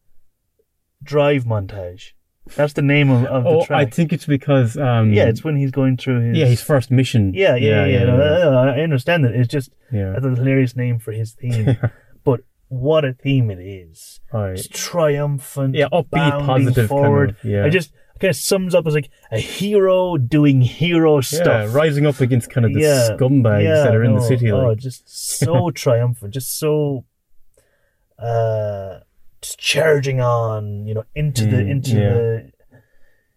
Drive 1.03 1.45
Montage. 1.45 2.11
That's 2.55 2.73
the 2.73 2.81
name 2.81 3.11
of, 3.11 3.25
of 3.25 3.43
the 3.43 3.49
oh, 3.49 3.65
track. 3.65 3.87
I 3.87 3.89
think 3.89 4.11
it's 4.11 4.25
because 4.25 4.75
um, 4.75 5.13
yeah, 5.13 5.25
it's 5.25 5.43
when 5.43 5.55
he's 5.55 5.71
going 5.71 5.97
through 5.97 6.29
his 6.29 6.37
yeah 6.37 6.45
his 6.45 6.61
first 6.61 6.89
mission. 6.89 7.33
yeah 7.33 7.55
yeah 7.55 7.85
yeah. 7.85 8.03
no, 8.05 8.17
no, 8.17 8.51
no, 8.51 8.57
I 8.57 8.79
understand 8.79 9.23
that. 9.25 9.35
It's 9.35 9.47
just 9.47 9.71
yeah. 9.91 10.11
I 10.11 10.15
thought 10.15 10.27
it 10.27 10.29
was 10.31 10.39
a 10.39 10.43
hilarious 10.43 10.75
name 10.75 10.99
for 10.99 11.11
his 11.11 11.33
theme, 11.33 11.77
but 12.23 12.41
what 12.69 13.03
a 13.05 13.13
theme 13.13 13.51
it 13.51 13.59
is! 13.59 14.19
Right. 14.33 14.53
It's 14.53 14.67
triumphant, 14.67 15.75
Yeah, 15.75 15.89
upbeat, 15.91 16.45
positive 16.45 16.75
kind 16.75 16.87
forward. 16.89 17.29
of, 17.31 17.43
yeah. 17.43 17.65
I 17.65 17.69
just 17.69 17.91
kind 18.19 18.29
of 18.29 18.35
sums 18.35 18.73
up 18.75 18.85
as 18.87 18.93
like 18.93 19.09
a 19.31 19.39
hero 19.39 20.17
doing 20.17 20.61
hero 20.61 21.21
stuff. 21.21 21.45
Yeah, 21.45 21.73
rising 21.73 22.05
up 22.05 22.19
against 22.21 22.49
kind 22.49 22.65
of 22.65 22.73
the 22.73 22.81
Yeah, 22.81 23.09
scumbags 23.17 23.63
yeah, 23.63 23.83
that 23.83 23.95
are 23.95 24.03
in 24.03 24.13
the 24.13 24.19
no, 24.19 24.25
city. 24.27 24.51
Oh, 24.51 24.67
Like, 24.69 24.77
just 24.79 25.07
so 25.09 25.69
triumphant, 25.75 26.33
just 26.33 26.57
so 26.57 27.05
uh, 28.17 28.99
just 29.41 29.57
charging 29.59 30.21
on, 30.21 30.85
you 30.85 30.93
know, 30.93 31.03
into 31.15 31.45
the 31.45 31.57
Mm, 31.57 31.69
into 31.71 31.91
yeah. 31.91 32.13
the 32.13 32.51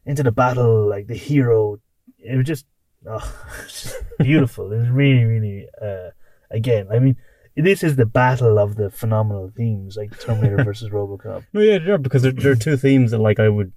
into 0.04 0.22
the 0.22 0.32
battle, 0.32 0.88
like 0.88 1.06
the 1.06 1.14
hero. 1.14 1.78
It 2.18 2.36
was 2.36 2.46
just, 2.46 2.66
oh, 3.06 3.36
just 3.68 3.96
beautiful. 4.18 4.72
It 4.72 4.78
was 4.78 4.88
really, 4.88 5.24
really. 5.24 5.68
Uh, 5.80 6.10
again, 6.50 6.88
I 6.90 6.98
mean, 6.98 7.16
this 7.56 7.82
is 7.82 7.96
the 7.96 8.06
battle 8.06 8.58
of 8.58 8.76
the 8.76 8.90
phenomenal 8.90 9.50
themes, 9.56 9.96
like 9.96 10.18
Terminator 10.20 10.62
versus 10.64 10.90
RoboCop. 10.90 11.44
no, 11.52 11.60
yeah, 11.60 11.78
yeah, 11.84 11.96
because 11.96 12.22
there, 12.22 12.32
there 12.32 12.52
are 12.52 12.56
two 12.56 12.76
themes 12.76 13.10
that 13.10 13.18
like 13.18 13.38
I 13.40 13.48
would. 13.48 13.72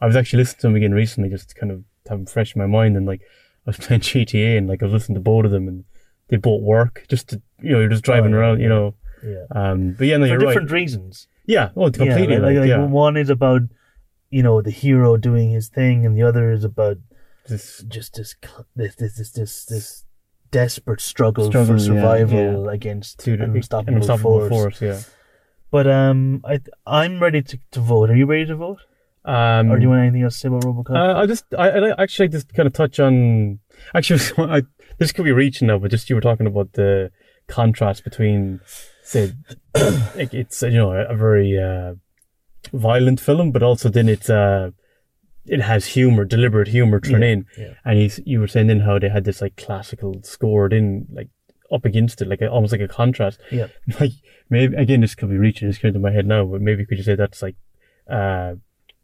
I 0.00 0.06
was 0.06 0.14
actually 0.16 0.38
listening 0.42 0.60
to 0.60 0.66
them 0.68 0.76
again 0.76 0.92
recently, 0.92 1.28
just 1.28 1.48
to 1.50 1.54
kind 1.56 1.72
of 1.72 1.82
have 2.08 2.18
them 2.18 2.26
fresh 2.26 2.54
in 2.54 2.60
my 2.62 2.66
mind, 2.66 2.96
and 2.96 3.06
like 3.06 3.20
I 3.66 3.70
was 3.70 3.78
playing 3.78 4.00
GTA, 4.02 4.56
and 4.58 4.68
like 4.68 4.82
I 4.82 4.86
was 4.86 4.92
listening 4.92 5.14
to 5.16 5.20
both 5.20 5.44
of 5.44 5.50
them, 5.50 5.66
and 5.68 5.84
they 6.28 6.36
both 6.36 6.62
work. 6.62 7.04
Just 7.08 7.28
to 7.30 7.42
you 7.60 7.72
know, 7.72 7.80
you're 7.80 7.88
just 7.88 8.04
driving 8.04 8.32
Oh, 8.34 8.38
around, 8.38 8.60
you 8.60 8.68
know. 8.68 8.94
Yeah. 9.24 9.44
Um, 9.50 9.94
but 9.98 10.06
yeah, 10.06 10.16
no, 10.18 10.28
For 10.28 10.38
different 10.38 10.70
right. 10.70 10.80
reasons. 10.80 11.26
Yeah, 11.46 11.70
oh, 11.76 11.90
completely. 11.90 12.34
Yeah, 12.34 12.40
like, 12.40 12.50
like, 12.54 12.58
like, 12.60 12.68
yeah. 12.68 12.84
one 12.84 13.16
is 13.16 13.30
about, 13.30 13.62
you 14.30 14.42
know, 14.42 14.62
the 14.62 14.70
hero 14.70 15.16
doing 15.16 15.50
his 15.50 15.68
thing, 15.68 16.06
and 16.06 16.16
the 16.16 16.22
other 16.22 16.52
is 16.52 16.62
about 16.62 16.98
This- 17.48 17.82
just 17.88 18.14
this 18.14 18.36
this 18.76 18.94
this 18.96 19.16
this 19.16 19.32
this, 19.32 19.64
this 19.64 20.04
desperate 20.50 21.00
struggle, 21.00 21.46
Struggle, 21.46 21.78
for 21.78 21.80
yeah, 21.80 21.86
survival 21.86 22.68
against 22.68 23.18
to 23.20 23.34
an 23.34 23.42
unstoppable, 23.42 23.96
unstoppable 23.96 24.48
force. 24.48 24.78
force. 24.78 24.82
Yeah. 24.82 25.00
But 25.70 25.86
um, 25.86 26.42
I 26.44 26.60
I'm 26.86 27.20
ready 27.20 27.42
to, 27.42 27.58
to 27.72 27.80
vote. 27.80 28.10
Are 28.10 28.16
you 28.16 28.26
ready 28.26 28.46
to 28.46 28.56
vote, 28.56 28.80
Um, 29.24 29.70
or 29.70 29.76
do 29.76 29.82
you 29.82 29.90
want 29.90 30.02
anything 30.02 30.22
else 30.22 30.34
to 30.34 30.40
say 30.40 30.48
about 30.48 30.62
RoboCop? 30.62 30.96
Uh, 30.96 31.18
I 31.20 31.26
just, 31.26 31.44
I, 31.56 31.68
I 31.70 32.02
actually 32.02 32.28
just 32.28 32.54
kind 32.54 32.66
of 32.66 32.72
touch 32.72 32.98
on. 32.98 33.58
Actually, 33.94 34.20
I, 34.38 34.62
this 34.98 35.12
could 35.12 35.24
be 35.24 35.32
reaching 35.32 35.68
now, 35.68 35.78
but 35.78 35.90
just 35.90 36.08
you 36.08 36.16
were 36.16 36.22
talking 36.22 36.46
about 36.46 36.72
the 36.72 37.10
contrast 37.48 38.04
between, 38.04 38.60
say, 39.02 39.32
it's 39.74 40.62
you 40.62 40.70
know 40.70 40.92
a 40.92 41.14
very 41.14 41.58
uh, 41.58 41.94
violent 42.72 43.20
film, 43.20 43.52
but 43.52 43.62
also 43.62 43.88
then 43.88 44.08
it's 44.08 44.30
uh, 44.30 44.70
it 45.48 45.60
has 45.60 45.86
humor, 45.86 46.24
deliberate 46.24 46.68
humor 46.68 47.00
thrown 47.00 47.22
Yeah, 47.22 47.28
in, 47.28 47.46
yeah. 47.58 47.74
and 47.84 47.98
he's, 47.98 48.20
you 48.24 48.40
were 48.40 48.48
saying 48.48 48.66
then 48.68 48.80
how 48.80 48.98
they 48.98 49.08
had 49.08 49.24
this 49.24 49.40
like 49.40 49.56
classical 49.56 50.20
scored 50.22 50.72
in 50.72 51.06
like 51.10 51.28
up 51.70 51.84
against 51.84 52.20
it, 52.22 52.28
like 52.28 52.40
a, 52.40 52.48
almost 52.48 52.72
like 52.72 52.80
a 52.80 52.88
contrast. 52.88 53.38
yeah, 53.50 53.66
Like 54.00 54.12
maybe 54.50 54.74
again, 54.76 55.00
this 55.00 55.14
could 55.14 55.28
be 55.30 55.36
reaching, 55.36 55.68
this 55.68 55.78
could 55.78 55.88
into 55.88 56.00
my 56.00 56.10
head 56.12 56.26
now, 56.26 56.44
but 56.44 56.60
maybe 56.60 56.84
could 56.86 56.98
you 56.98 57.04
say 57.04 57.14
that's 57.14 57.42
like 57.42 57.56
uh 58.10 58.54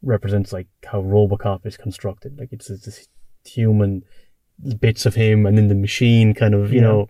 represents 0.02 0.52
like 0.52 0.66
how 0.86 1.02
RoboCop 1.02 1.64
is 1.66 1.76
constructed? 1.76 2.38
Like 2.38 2.52
it's, 2.52 2.68
it's 2.70 2.84
this 2.84 3.08
human 3.44 4.02
bits 4.80 5.06
of 5.06 5.14
him, 5.14 5.46
and 5.46 5.56
then 5.58 5.68
the 5.68 5.74
machine 5.74 6.34
kind 6.34 6.54
of 6.54 6.72
you 6.72 6.80
Yeah. 6.80 6.86
know. 6.86 7.08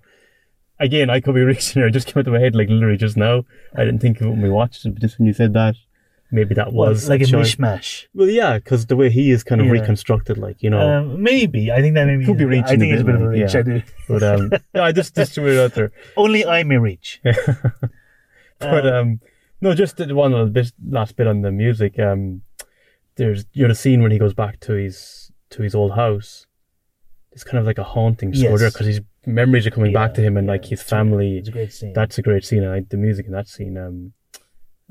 Again, 0.80 1.08
I 1.08 1.20
could 1.20 1.36
be 1.36 1.40
reaching 1.52 1.80
here. 1.80 1.86
It 1.86 1.92
just 1.92 2.08
came 2.08 2.18
into 2.20 2.32
my 2.32 2.40
head 2.40 2.56
like 2.56 2.68
literally 2.68 2.96
just 2.96 3.16
now. 3.16 3.44
I 3.76 3.84
didn't 3.84 4.00
think 4.00 4.20
of 4.20 4.26
it 4.26 4.30
when 4.30 4.42
we 4.42 4.50
watched 4.50 4.84
it, 4.84 4.90
but 4.94 5.00
just 5.02 5.18
when 5.18 5.26
you 5.26 5.32
said 5.32 5.52
that, 5.54 5.76
maybe 6.34 6.54
that 6.54 6.72
Well, 6.72 6.90
was 6.90 7.08
like 7.08 7.20
a 7.22 7.26
choice. 7.26 7.54
mishmash. 7.54 8.06
Well, 8.14 8.28
yeah, 8.28 8.58
because 8.58 8.86
the 8.86 8.96
way 8.96 9.08
he 9.10 9.30
is 9.30 9.42
kind 9.44 9.60
of 9.60 9.66
Yeah. 9.68 9.72
reconstructed, 9.78 10.36
like 10.38 10.62
you 10.62 10.70
know. 10.70 10.80
Um, 10.80 11.22
maybe 11.22 11.70
I 11.72 11.80
think 11.80 11.94
that 11.94 12.06
maybe 12.06 12.24
Could 12.26 12.36
be 12.38 12.44
I 12.44 12.48
reaching 12.56 12.78
think 12.80 12.92
a 12.92 12.94
it's 12.94 13.02
a 13.02 13.04
bit, 13.04 13.14
of 13.14 13.20
a 13.22 13.24
like, 13.24 13.32
reach. 13.34 13.54
yeah. 13.54 13.60
I 13.60 13.62
do. 13.62 13.82
but 14.08 14.22
um, 14.22 14.52
yeah, 14.74 14.84
I 14.84 14.92
just 14.92 15.14
just 15.14 15.32
threw 15.32 15.48
it 15.52 15.58
out 15.64 15.72
there. 15.74 15.90
Only 16.16 16.44
I 16.44 16.62
may 16.64 16.76
reach. 16.78 17.20
But 18.60 18.86
um, 18.86 19.20
no, 19.60 19.74
just 19.74 19.96
the 19.96 20.14
one 20.14 20.30
little 20.32 20.46
bit, 20.48 20.72
last 20.88 21.16
bit 21.16 21.26
on 21.26 21.42
the 21.42 21.50
music. 21.50 21.98
Um, 21.98 22.42
there's 23.16 23.44
you 23.52 23.62
know 23.62 23.68
the 23.68 23.74
scene 23.74 24.02
when 24.02 24.10
he 24.12 24.18
goes 24.18 24.34
back 24.34 24.60
to 24.60 24.72
his 24.74 25.32
to 25.50 25.62
his 25.62 25.74
old 25.74 25.92
house. 25.94 26.46
It's 27.32 27.44
kind 27.44 27.58
of 27.58 27.66
like 27.66 27.78
a 27.78 27.84
haunting 27.84 28.30
Yes. 28.32 28.62
because 28.72 28.86
his 28.86 29.00
memories 29.26 29.66
are 29.66 29.70
coming 29.70 29.92
back 29.92 30.14
to 30.14 30.20
him 30.22 30.36
and 30.36 30.46
yeah, 30.46 30.52
like 30.52 30.64
his 30.66 30.80
a- 30.80 30.84
family. 30.84 31.38
It's 31.38 31.48
a 31.48 31.52
great 31.52 31.72
scene. 31.72 31.92
That's 31.92 32.16
a 32.18 32.22
great 32.22 32.44
scene. 32.44 32.62
And 32.62 32.72
I, 32.72 32.80
the 32.88 32.96
music 32.96 33.26
in 33.26 33.32
that 33.32 33.48
scene, 33.48 33.76
um, 33.76 34.12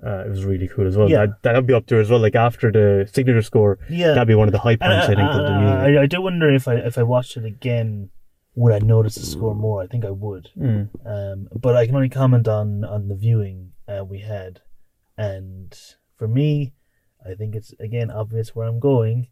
uh, 0.05 0.23
it 0.25 0.29
was 0.29 0.43
really 0.43 0.67
cool 0.67 0.87
as 0.87 0.97
well. 0.97 1.09
Yeah. 1.09 1.25
That 1.25 1.43
that'd 1.43 1.67
be 1.67 1.73
up 1.73 1.87
there 1.87 1.99
as 1.99 2.09
well. 2.09 2.19
Like 2.19 2.35
after 2.35 2.71
the 2.71 3.09
signature 3.11 3.41
score, 3.41 3.79
yeah, 3.89 4.09
that'd 4.09 4.27
be 4.27 4.35
one 4.35 4.47
of 4.47 4.51
the 4.51 4.59
high 4.59 4.75
points. 4.75 5.05
I, 5.05 5.07
think 5.07 5.19
of 5.19 5.43
the 5.43 5.59
music. 5.59 5.99
I, 5.99 6.03
I 6.03 6.05
do 6.05 6.21
wonder 6.21 6.53
if 6.53 6.67
I 6.67 6.75
if 6.75 6.97
I 6.97 7.03
watched 7.03 7.37
it 7.37 7.45
again, 7.45 8.09
would 8.55 8.73
I 8.73 8.79
notice 8.79 9.15
the 9.15 9.25
score 9.25 9.55
more? 9.55 9.81
I 9.81 9.87
think 9.87 10.03
I 10.05 10.11
would. 10.11 10.49
Mm. 10.57 10.89
Um, 11.05 11.47
but 11.55 11.75
I 11.75 11.85
can 11.85 11.95
only 11.95 12.09
comment 12.09 12.47
on 12.47 12.83
on 12.83 13.07
the 13.07 13.15
viewing 13.15 13.71
uh, 13.87 14.03
we 14.03 14.19
had, 14.19 14.61
and 15.17 15.77
for 16.17 16.27
me, 16.27 16.73
I 17.25 17.35
think 17.35 17.55
it's 17.55 17.73
again 17.79 18.11
obvious 18.11 18.55
where 18.55 18.67
I'm 18.67 18.79
going. 18.79 19.27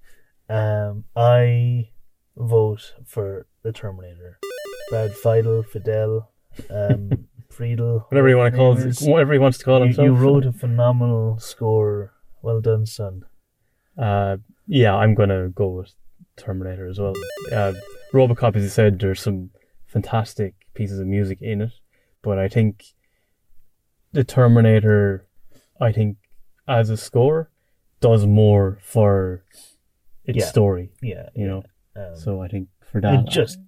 Um, 0.50 1.06
I 1.16 1.90
vote 2.38 2.96
for 3.06 3.48
the 3.64 3.72
Terminator. 3.72 4.40
Brad 4.90 5.12
Fiedel, 5.12 5.64
Fiedel, 5.66 6.28
um, 6.70 7.28
Friedel, 7.66 8.08
Whatever 8.10 8.28
you 8.28 8.38
want 8.38 8.52
to 8.52 8.58
call 8.58 8.76
it, 8.76 9.00
whatever 9.02 9.34
he 9.34 9.38
wants 9.38 9.60
to 9.60 9.64
call 9.66 9.78
You, 9.82 9.86
himself. 9.86 10.06
you 10.06 10.14
wrote 10.16 10.48
a 10.48 10.52
phenomenal 10.52 11.38
score. 11.38 12.12
Well 12.42 12.60
done, 12.60 12.88
son. 12.88 13.22
Uh, 13.96 14.38
yeah, 14.66 14.96
I'm 14.96 15.14
gonna 15.14 15.50
go 15.50 15.68
with 15.68 15.94
Terminator 16.38 16.88
as 16.88 16.98
well. 17.00 17.14
Uh, 17.52 17.74
RoboCop, 18.14 18.56
as 18.56 18.64
you 18.64 18.70
said, 18.70 18.98
there's 18.98 19.22
some 19.22 19.52
fantastic 19.86 20.56
pieces 20.74 20.98
of 21.00 21.06
music 21.06 21.38
in 21.40 21.62
it, 21.62 21.74
but 22.24 22.40
I 22.40 22.48
think 22.48 22.84
the 24.12 24.24
Terminator, 24.24 25.28
I 25.80 25.92
think 25.92 26.18
as 26.68 26.90
a 26.90 26.98
score, 26.98 27.52
does 28.00 28.26
more 28.26 28.80
for 28.82 29.44
its 30.26 30.40
Yeah. 30.40 30.46
story. 30.46 30.90
Yeah, 31.04 31.30
You 31.36 31.46
know, 31.48 31.64
Um, 31.96 32.16
so 32.16 32.42
I 32.42 32.48
think 32.48 32.70
for 32.82 33.00
that. 33.02 33.20
it 33.20 33.30
just 33.30 33.60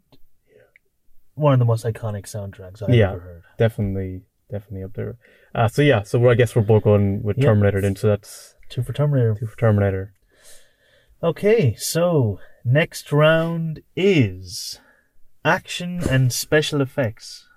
one 1.36 1.52
of 1.54 1.58
the 1.60 1.66
most 1.66 1.84
iconic 1.84 2.26
soundtracks 2.26 2.82
I've 2.84 2.94
Yeah. 2.94 3.12
ever 3.14 3.20
heard. 3.20 3.44
Definitely, 3.66 4.22
definitely 4.52 4.84
up 4.84 4.94
there. 5.00 5.16
Uh, 5.56 5.68
so 5.76 5.82
yeah, 5.82 6.02
so 6.04 6.16
I 6.30 6.36
guess 6.36 6.56
we're 6.56 6.64
both 6.74 6.84
going 6.84 7.24
with 7.24 7.38
Yep. 7.38 7.46
Terminator 7.46 7.82
then. 7.82 7.96
So 7.96 8.08
that's 8.08 8.56
Two 8.70 8.84
for 8.84 8.94
Terminator. 8.94 9.36
two 9.40 9.48
for 9.48 9.58
Terminator. 9.58 10.14
Okay, 11.32 11.76
so 11.78 12.40
next 12.80 13.12
round 13.12 13.82
is 13.96 14.80
action 15.46 15.92
and 16.14 16.34
special 16.34 16.82
effects. 16.82 17.48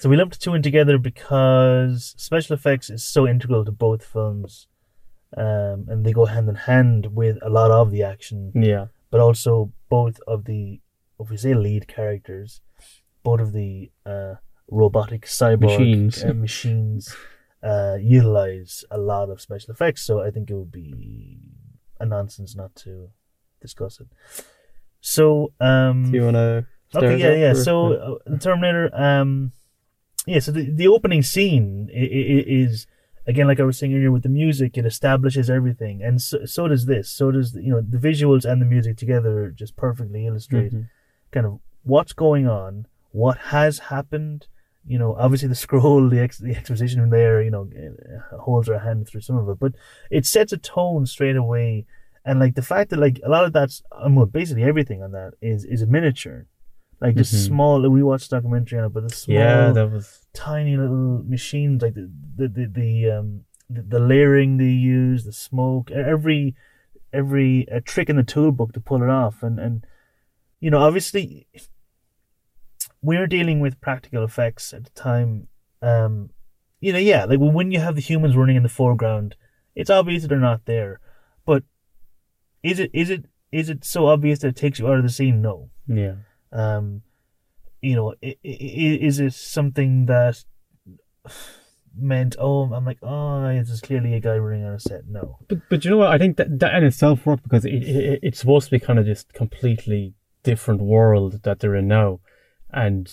So 0.00 0.08
we 0.10 0.16
lumped 0.16 0.34
the 0.38 0.40
two 0.44 0.54
in 0.54 0.62
together 0.62 0.98
because 0.98 2.14
special 2.18 2.54
effects 2.54 2.90
is 2.90 3.02
so 3.04 3.20
integral 3.34 3.64
to 3.64 3.72
both 3.72 4.02
films, 4.04 4.66
um, 5.36 5.78
and 5.90 6.04
they 6.04 6.12
go 6.12 6.24
hand 6.26 6.48
in 6.48 6.56
hand 6.72 7.00
with 7.20 7.36
a 7.40 7.48
lot 7.58 7.70
of 7.70 7.90
the 7.94 8.02
action, 8.02 8.52
Yeah, 8.54 8.86
but 9.12 9.20
also 9.20 9.72
both 9.88 10.16
of 10.26 10.44
the, 10.44 10.80
if 11.20 11.30
we 11.30 11.36
say 11.36 11.54
lead 11.54 11.86
characters, 11.86 12.60
both 13.22 13.40
of 13.40 13.52
the 13.52 13.90
uh, 14.04 14.34
robotic 14.70 15.26
cyborg 15.26 15.60
Machines. 15.60 16.24
uh, 16.24 16.32
machines 16.34 17.16
uh, 17.62 17.96
utilize 18.00 18.84
a 18.90 18.98
lot 18.98 19.28
of 19.30 19.40
special 19.40 19.72
effects. 19.72 20.02
So 20.02 20.20
I 20.20 20.30
think 20.30 20.50
it 20.50 20.54
would 20.54 20.72
be 20.72 21.38
a 21.98 22.06
nonsense 22.06 22.54
not 22.56 22.74
to 22.76 23.08
discuss 23.60 24.00
it. 24.00 24.06
So 25.00 25.52
um, 25.60 26.10
Do 26.10 26.18
you 26.18 26.24
want 26.24 26.36
to? 26.36 26.66
Okay, 26.94 27.16
yeah, 27.18 27.34
yeah. 27.34 27.52
So 27.52 27.92
uh, 27.92 28.14
the 28.26 28.38
Terminator, 28.38 28.90
um, 28.94 29.52
yeah. 30.26 30.40
So 30.40 30.50
the 30.52 30.68
the 30.70 30.88
opening 30.88 31.22
scene 31.22 31.88
is 31.92 32.86
again, 33.26 33.46
like 33.46 33.60
I 33.60 33.62
was 33.62 33.78
saying 33.78 33.94
earlier, 33.94 34.10
with 34.10 34.24
the 34.24 34.28
music, 34.28 34.76
it 34.76 34.84
establishes 34.84 35.48
everything, 35.48 36.02
and 36.02 36.20
so, 36.20 36.44
so 36.46 36.66
does 36.68 36.86
this. 36.86 37.08
So 37.10 37.30
does 37.30 37.52
the, 37.52 37.62
you 37.62 37.70
know 37.70 37.80
the 37.80 37.98
visuals 37.98 38.44
and 38.44 38.60
the 38.60 38.66
music 38.66 38.96
together 38.96 39.50
just 39.54 39.76
perfectly 39.76 40.26
illustrate 40.26 40.72
Mhm. 40.72 40.88
kind 41.30 41.46
of 41.46 41.60
what's 41.84 42.12
going 42.12 42.48
on, 42.48 42.86
what 43.12 43.38
has 43.54 43.78
happened. 43.94 44.46
You 44.92 44.98
know, 45.02 45.10
obviously 45.24 45.48
the 45.48 45.54
scroll, 45.66 46.02
the 46.14 46.20
ex- 46.26 46.38
the 46.48 46.54
exposition 46.60 46.98
in 47.04 47.10
there, 47.10 47.36
you 47.46 47.52
know, 47.54 47.64
holds 48.46 48.68
our 48.68 48.80
hand 48.86 49.00
through 49.06 49.20
some 49.28 49.36
of 49.42 49.48
it, 49.52 49.58
but 49.64 49.72
it 50.10 50.24
sets 50.34 50.52
a 50.52 50.56
tone 50.58 51.02
straight 51.14 51.36
away. 51.44 51.86
And 52.24 52.34
like 52.44 52.54
the 52.60 52.62
fact 52.72 52.86
that 52.90 52.98
like 53.06 53.18
a 53.24 53.30
lot 53.34 53.44
of 53.46 53.52
that's, 53.58 53.76
um, 54.02 54.12
well, 54.16 54.26
basically 54.26 54.64
everything 54.72 55.00
on 55.06 55.12
that 55.18 55.30
is 55.40 55.60
is 55.74 55.80
a 55.82 55.86
miniature, 55.96 56.40
like 57.04 57.14
just 57.22 57.32
Mhm. 57.34 57.46
small. 57.50 57.76
We 57.98 58.02
watched 58.10 58.26
a 58.32 58.36
documentary 58.36 58.78
on 58.80 58.84
it, 58.86 58.92
but 58.96 59.04
the 59.08 59.14
small, 59.24 59.36
yeah, 59.38 59.72
that 59.78 59.88
was. 59.96 60.06
tiny 60.34 60.74
little 60.76 61.22
machines, 61.36 61.78
like 61.84 61.94
the 62.00 62.06
the 62.38 62.46
the, 62.56 62.66
the 62.80 62.90
um 63.16 63.28
the, 63.74 63.82
the 63.94 64.00
layering 64.12 64.50
they 64.62 64.74
use, 64.98 65.20
the 65.24 65.32
smoke, 65.48 65.86
every 65.92 66.42
every 67.20 67.52
uh, 67.74 67.80
trick 67.92 68.08
in 68.10 68.16
the 68.16 68.22
tool 68.34 68.50
book 68.58 68.72
to 68.72 68.80
pull 68.88 69.02
it 69.06 69.08
off, 69.22 69.36
and 69.46 69.58
and 69.64 69.74
you 70.64 70.70
know 70.72 70.80
obviously 70.88 71.46
we're 73.02 73.26
dealing 73.26 73.60
with 73.60 73.80
practical 73.80 74.24
effects 74.24 74.72
at 74.72 74.84
the 74.84 74.90
time. 74.90 75.48
Um, 75.82 76.30
you 76.80 76.92
know, 76.92 76.98
yeah, 76.98 77.24
like 77.24 77.38
when 77.38 77.70
you 77.70 77.80
have 77.80 77.94
the 77.94 78.00
humans 78.00 78.36
running 78.36 78.56
in 78.56 78.62
the 78.62 78.68
foreground, 78.68 79.36
it's 79.74 79.90
obvious 79.90 80.22
that 80.22 80.28
they're 80.28 80.38
not 80.38 80.66
there, 80.66 81.00
but 81.44 81.62
is 82.62 82.78
it 82.78 82.90
is 82.92 83.10
it 83.10 83.24
is 83.52 83.68
it 83.68 83.84
so 83.84 84.06
obvious 84.06 84.40
that 84.40 84.48
it 84.48 84.56
takes 84.56 84.78
you 84.78 84.88
out 84.88 84.98
of 84.98 85.02
the 85.02 85.10
scene? 85.10 85.42
No. 85.42 85.70
Yeah. 85.86 86.14
Um, 86.52 87.02
you 87.80 87.96
know, 87.96 88.14
is 88.22 89.20
it 89.20 89.32
something 89.32 90.06
that 90.06 90.44
meant? 91.96 92.36
Oh, 92.38 92.72
I'm 92.72 92.84
like, 92.84 92.98
oh, 93.02 93.48
this 93.54 93.70
is 93.70 93.80
clearly 93.80 94.14
a 94.14 94.20
guy 94.20 94.36
running 94.36 94.64
on 94.64 94.74
a 94.74 94.80
set. 94.80 95.06
No. 95.08 95.38
But 95.48 95.58
but 95.68 95.84
you 95.84 95.90
know 95.90 95.96
what? 95.98 96.10
I 96.10 96.18
think 96.18 96.36
that 96.36 96.58
that 96.58 96.74
in 96.74 96.84
itself 96.84 97.24
worked 97.24 97.42
because 97.42 97.64
it, 97.64 97.72
it 97.72 98.20
it's 98.22 98.38
supposed 98.38 98.66
to 98.66 98.70
be 98.72 98.80
kind 98.80 98.98
of 98.98 99.06
just 99.06 99.32
completely 99.32 100.14
different 100.42 100.80
world 100.80 101.42
that 101.42 101.60
they're 101.60 101.74
in 101.74 101.88
now, 101.88 102.20
and 102.72 103.12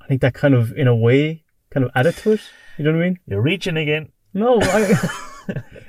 I 0.00 0.06
think 0.06 0.20
that 0.20 0.34
kind 0.34 0.54
of 0.54 0.72
in 0.72 0.86
a 0.86 0.96
way 0.96 1.44
kind 1.70 1.84
of 1.84 1.90
added 1.94 2.16
to 2.18 2.32
it. 2.32 2.40
You 2.78 2.84
know 2.84 2.92
what 2.92 3.02
I 3.02 3.08
mean? 3.08 3.18
You're 3.26 3.42
reaching 3.42 3.76
again. 3.76 4.10
No, 4.34 4.58
I, 4.60 4.94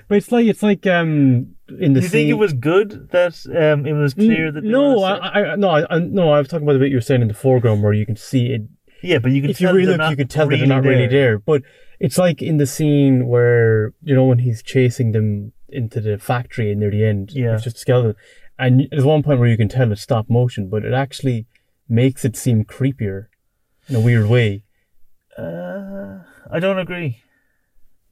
but 0.07 0.17
it's 0.17 0.31
like 0.31 0.45
it's 0.47 0.63
like 0.63 0.85
um 0.85 1.55
in 1.79 1.93
the 1.93 1.99
Do 1.99 2.05
you 2.05 2.09
think 2.09 2.29
it 2.29 2.33
was 2.33 2.53
good 2.53 3.09
that 3.11 3.45
um 3.47 3.85
it 3.85 3.93
was 3.93 4.13
clear 4.13 4.51
that 4.51 4.63
no, 4.63 4.99
were 4.99 5.05
on 5.05 5.17
a 5.17 5.21
I? 5.21 5.51
I 5.53 5.55
no, 5.55 5.69
I, 5.69 5.99
no, 5.99 6.31
I 6.31 6.39
was 6.39 6.47
talking 6.47 6.65
about 6.65 6.73
the 6.73 6.79
bit 6.79 6.89
you 6.89 6.97
were 6.97 7.01
saying 7.01 7.21
in 7.21 7.27
the 7.27 7.33
foreground 7.33 7.83
where 7.83 7.93
you 7.93 8.05
can 8.05 8.15
see 8.15 8.47
it. 8.47 8.61
yeah, 9.01 9.19
but 9.19 9.31
you 9.31 9.41
can 9.41 9.51
If 9.51 9.61
you 9.61 9.71
really 9.71 9.97
look, 9.97 10.09
you 10.09 10.17
can 10.17 10.27
tell 10.27 10.47
that 10.47 10.57
they're 10.57 10.67
not 10.67 10.83
really 10.83 11.07
there. 11.07 11.39
But 11.39 11.63
it's 11.99 12.17
like 12.17 12.41
in 12.41 12.57
the 12.57 12.67
scene 12.67 13.27
where 13.27 13.93
you 14.01 14.13
know 14.15 14.25
when 14.25 14.39
he's 14.39 14.61
chasing 14.61 15.11
them 15.13 15.53
into 15.69 16.01
the 16.01 16.17
factory 16.17 16.73
near 16.75 16.91
the 16.91 17.05
end. 17.05 17.31
Yeah. 17.31 17.55
it's 17.55 17.63
just 17.63 17.77
a 17.77 17.79
skeleton, 17.79 18.15
and 18.59 18.87
there's 18.91 19.05
one 19.05 19.23
point 19.23 19.39
where 19.39 19.49
you 19.49 19.57
can 19.57 19.69
tell 19.69 19.91
it's 19.91 20.01
stop 20.01 20.29
motion, 20.29 20.69
but 20.69 20.85
it 20.85 20.93
actually 20.93 21.45
makes 21.87 22.25
it 22.25 22.35
seem 22.35 22.63
creepier 22.65 23.27
in 23.87 23.95
a 23.95 23.99
weird 23.99 24.27
way. 24.27 24.63
Uh, 25.37 26.19
I 26.51 26.59
don't 26.59 26.79
agree. 26.79 27.19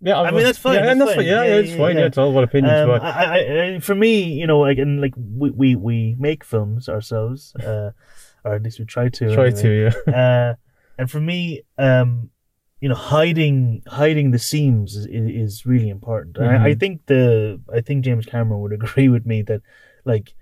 Yeah, 0.03 0.19
I 0.19 0.31
mean, 0.31 0.43
that's 0.43 0.57
fine, 0.57 0.75
Yeah, 0.75 0.86
that's 0.86 0.97
that's 0.97 1.12
fine. 1.12 1.17
fine. 1.17 1.25
Yeah, 1.27 1.43
Yeah, 1.43 1.49
yeah, 1.49 1.60
it's 1.60 1.75
fine. 1.75 1.97
yeah. 1.97 2.05
It's 2.05 2.17
all 2.17 2.31
about 2.31 2.45
opinions. 2.45 2.79
Um, 2.79 2.88
but 2.88 3.03
I, 3.03 3.75
I, 3.75 3.79
for 3.79 3.93
me, 3.93 4.34
you 4.34 4.47
know, 4.47 4.60
like 4.60 4.79
and 4.79 4.99
like 4.99 5.13
we 5.15 5.51
we, 5.51 5.75
we 5.75 6.15
make 6.17 6.43
films 6.43 6.89
ourselves, 6.89 7.53
uh, 7.57 7.91
or 8.43 8.55
at 8.55 8.63
least 8.63 8.79
we 8.79 8.86
try 8.86 9.10
to. 9.10 9.34
try 9.34 9.47
anyway. 9.47 9.62
to. 9.62 9.93
Yeah. 10.07 10.13
uh, 10.13 10.55
and 10.97 11.10
for 11.12 11.21
me, 11.21 11.62
um, 11.77 12.31
you 12.79 12.89
know, 12.89 12.95
hiding 12.95 13.84
hiding 13.86 14.31
the 14.31 14.39
seams 14.39 14.95
is, 14.95 15.05
is, 15.05 15.65
really 15.67 15.89
important. 15.89 16.38
And 16.38 16.47
I, 16.47 16.65
I 16.69 16.73
Mhm. 16.73 16.79
think 16.79 17.05
the 17.05 17.62
I 17.71 17.81
think 17.81 18.03
James 18.03 18.25
Cameron 18.25 18.62
would 18.62 18.73
agree 18.81 19.07
with 19.07 19.27
me 19.27 19.43
that, 19.43 19.62
like, 20.03 20.34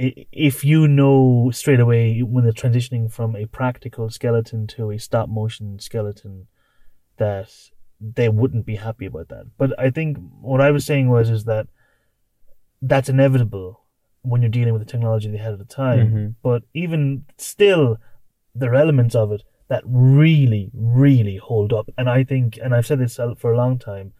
if 0.00 0.64
you 0.64 0.88
know 0.88 1.50
straight 1.52 1.80
away 1.80 2.20
when 2.20 2.44
they're 2.44 2.52
transitioning 2.52 3.12
from 3.12 3.36
a 3.36 3.44
practical 3.46 4.08
skeleton 4.08 4.66
to 4.68 4.90
a 4.90 4.98
stop 4.98 5.28
motion 5.28 5.78
skeleton, 5.78 6.46
that 7.18 7.50
they 8.00 8.30
wouldn't 8.30 8.64
be 8.64 8.76
happy 8.76 9.04
about 9.04 9.28
that. 9.28 9.44
But 9.58 9.78
I 9.78 9.90
think 9.90 10.16
what 10.40 10.62
I 10.62 10.70
was 10.70 10.86
saying 10.86 11.10
was 11.10 11.28
is 11.28 11.44
that 11.44 11.66
that's 12.80 13.10
inevitable 13.10 13.84
when 14.22 14.40
you're 14.40 14.50
dealing 14.50 14.72
with 14.72 14.80
the 14.80 14.90
technology 14.90 15.30
they 15.30 15.36
had 15.36 15.52
at 15.52 15.58
the 15.58 15.64
time. 15.66 16.10
Mhm. 16.10 16.34
But 16.42 16.62
even 16.72 17.26
still, 17.36 17.98
there 18.54 18.72
are 18.72 18.76
elements 18.76 19.14
of 19.14 19.32
it 19.32 19.42
that 19.68 19.82
really, 19.84 20.70
really 20.74 21.36
hold 21.36 21.72
up. 21.74 21.90
And 21.98 22.08
I 22.08 22.24
think, 22.24 22.58
and 22.62 22.74
I've 22.74 22.86
said 22.86 22.98
this 22.98 23.20
for 23.36 23.52
a 23.52 23.56
long 23.56 23.78
time. 23.78 24.12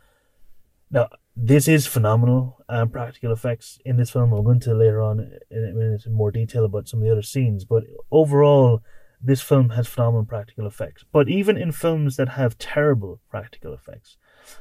Now, 0.91 1.09
this 1.43 1.67
is 1.69 1.87
phenomenal 1.87 2.63
um, 2.69 2.91
practical 2.91 3.33
effects 3.33 3.79
in 3.85 3.97
this 3.97 4.11
film. 4.11 4.31
We'll 4.31 4.43
go 4.43 4.51
into 4.51 4.75
later 4.75 5.01
on 5.01 5.21
in, 5.51 5.59
in, 5.59 5.99
in 6.05 6.13
more 6.13 6.31
detail 6.31 6.65
about 6.65 6.89
some 6.89 7.01
of 7.01 7.07
the 7.07 7.13
other 7.13 7.23
scenes. 7.23 7.65
But 7.65 7.85
overall, 8.11 8.83
this 9.23 9.41
film 9.41 9.71
has 9.71 9.87
phenomenal 9.89 10.25
practical 10.25 10.67
effects. 10.67 11.05
But 11.13 11.29
even 11.29 11.57
in 11.57 11.73
films 11.73 12.17
that 12.17 12.31
have 12.31 12.59
terrible 12.59 13.21
practical 13.31 13.73
effects, 13.73 14.17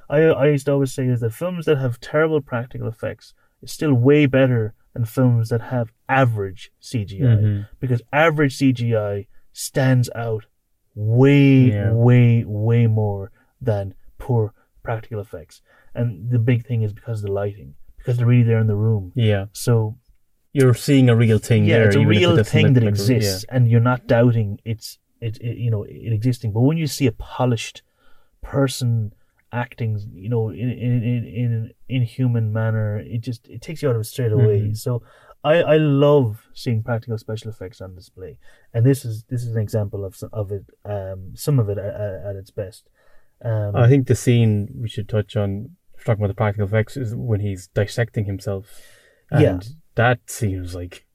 I 0.09 0.19
I 0.23 0.47
used 0.47 0.65
to 0.67 0.73
always 0.73 0.93
say 0.93 1.05
is 1.07 1.19
that 1.21 1.33
films 1.33 1.65
that 1.65 1.77
have 1.77 1.99
terrible 1.99 2.41
practical 2.41 2.87
effects 2.87 3.33
is 3.61 3.71
still 3.71 3.93
way 3.93 4.25
better 4.25 4.73
than 4.93 5.05
films 5.05 5.49
that 5.49 5.61
have 5.61 5.91
average 6.07 6.71
CGI 6.81 7.37
Mhm. 7.37 7.67
because 7.79 8.01
average 8.11 8.55
CGI 8.57 9.27
stands 9.53 10.09
out 10.15 10.45
way 10.95 11.71
Yeah. 11.71 11.91
way 11.93 12.43
way 12.45 12.87
more 12.87 13.31
than 13.61 13.93
poor 14.17 14.53
practical 14.83 15.19
effects. 15.19 15.61
And 15.95 16.29
the 16.31 16.39
big 16.39 16.65
thing 16.65 16.83
is 16.83 16.93
because 16.93 17.19
of 17.19 17.27
the 17.27 17.31
lighting 17.31 17.75
because 17.97 18.17
they're 18.17 18.27
really 18.27 18.43
there 18.43 18.59
in 18.59 18.67
the 18.67 18.75
room. 18.75 19.11
Yeah, 19.15 19.45
So 19.53 19.97
you're 20.53 20.73
seeing 20.73 21.09
a 21.09 21.15
real 21.15 21.37
thing 21.37 21.65
yeah, 21.65 21.79
there. 21.79 21.87
it's 21.87 21.95
a 21.95 21.99
if 21.99 22.05
it 22.05 22.09
real 22.09 22.43
thing 22.43 22.73
that 22.73 22.83
like 22.83 22.89
exists, 22.89 23.45
and 23.49 23.67
you're 23.67 23.81
not 23.81 24.07
doubting 24.07 24.59
it's 24.65 24.97
it, 25.21 25.37
it 25.41 25.57
you 25.57 25.69
know 25.69 25.83
it 25.83 26.13
existing. 26.13 26.53
But 26.53 26.61
when 26.61 26.77
you 26.77 26.87
see 26.87 27.07
a 27.07 27.11
polished 27.11 27.81
person 28.41 29.13
acting, 29.51 29.99
you 30.13 30.29
know, 30.29 30.49
in 30.49 30.69
in 30.69 31.03
in 31.03 31.25
in 31.25 31.53
an 31.53 31.71
inhuman 31.87 32.53
manner, 32.53 32.99
it 32.99 33.21
just 33.21 33.47
it 33.47 33.61
takes 33.61 33.81
you 33.81 33.89
out 33.89 33.95
of 33.95 34.01
it 34.01 34.05
straight 34.05 34.31
away. 34.31 34.61
Mhm. 34.61 34.77
So 34.77 35.03
I 35.43 35.61
I 35.61 35.77
love 35.77 36.47
seeing 36.53 36.83
practical 36.83 37.17
special 37.17 37.49
effects 37.49 37.81
on 37.81 37.95
display, 37.95 38.37
and 38.73 38.85
this 38.85 39.05
is 39.05 39.23
this 39.29 39.43
is 39.43 39.55
an 39.55 39.61
example 39.61 40.03
of 40.05 40.15
some 40.15 40.29
of 40.33 40.51
it, 40.51 40.65
um, 40.85 41.31
some 41.35 41.59
of 41.59 41.69
it 41.69 41.77
at, 41.77 41.93
at, 42.29 42.35
its 42.35 42.51
best. 42.51 42.89
Um, 43.43 43.75
I 43.75 43.87
think 43.87 44.07
the 44.07 44.15
scene 44.15 44.69
we 44.81 44.89
should 44.89 45.07
touch 45.07 45.37
on, 45.37 45.77
talking 46.05 46.23
about 46.23 46.27
the 46.29 46.35
practical 46.35 46.67
effects, 46.67 46.97
is 46.97 47.15
when 47.15 47.39
he's 47.39 47.67
dissecting 47.67 48.25
himself. 48.25 48.65
And 49.31 49.41
Yeah. 49.41 49.59
that 49.95 50.19
seems 50.27 50.75
like 50.75 51.05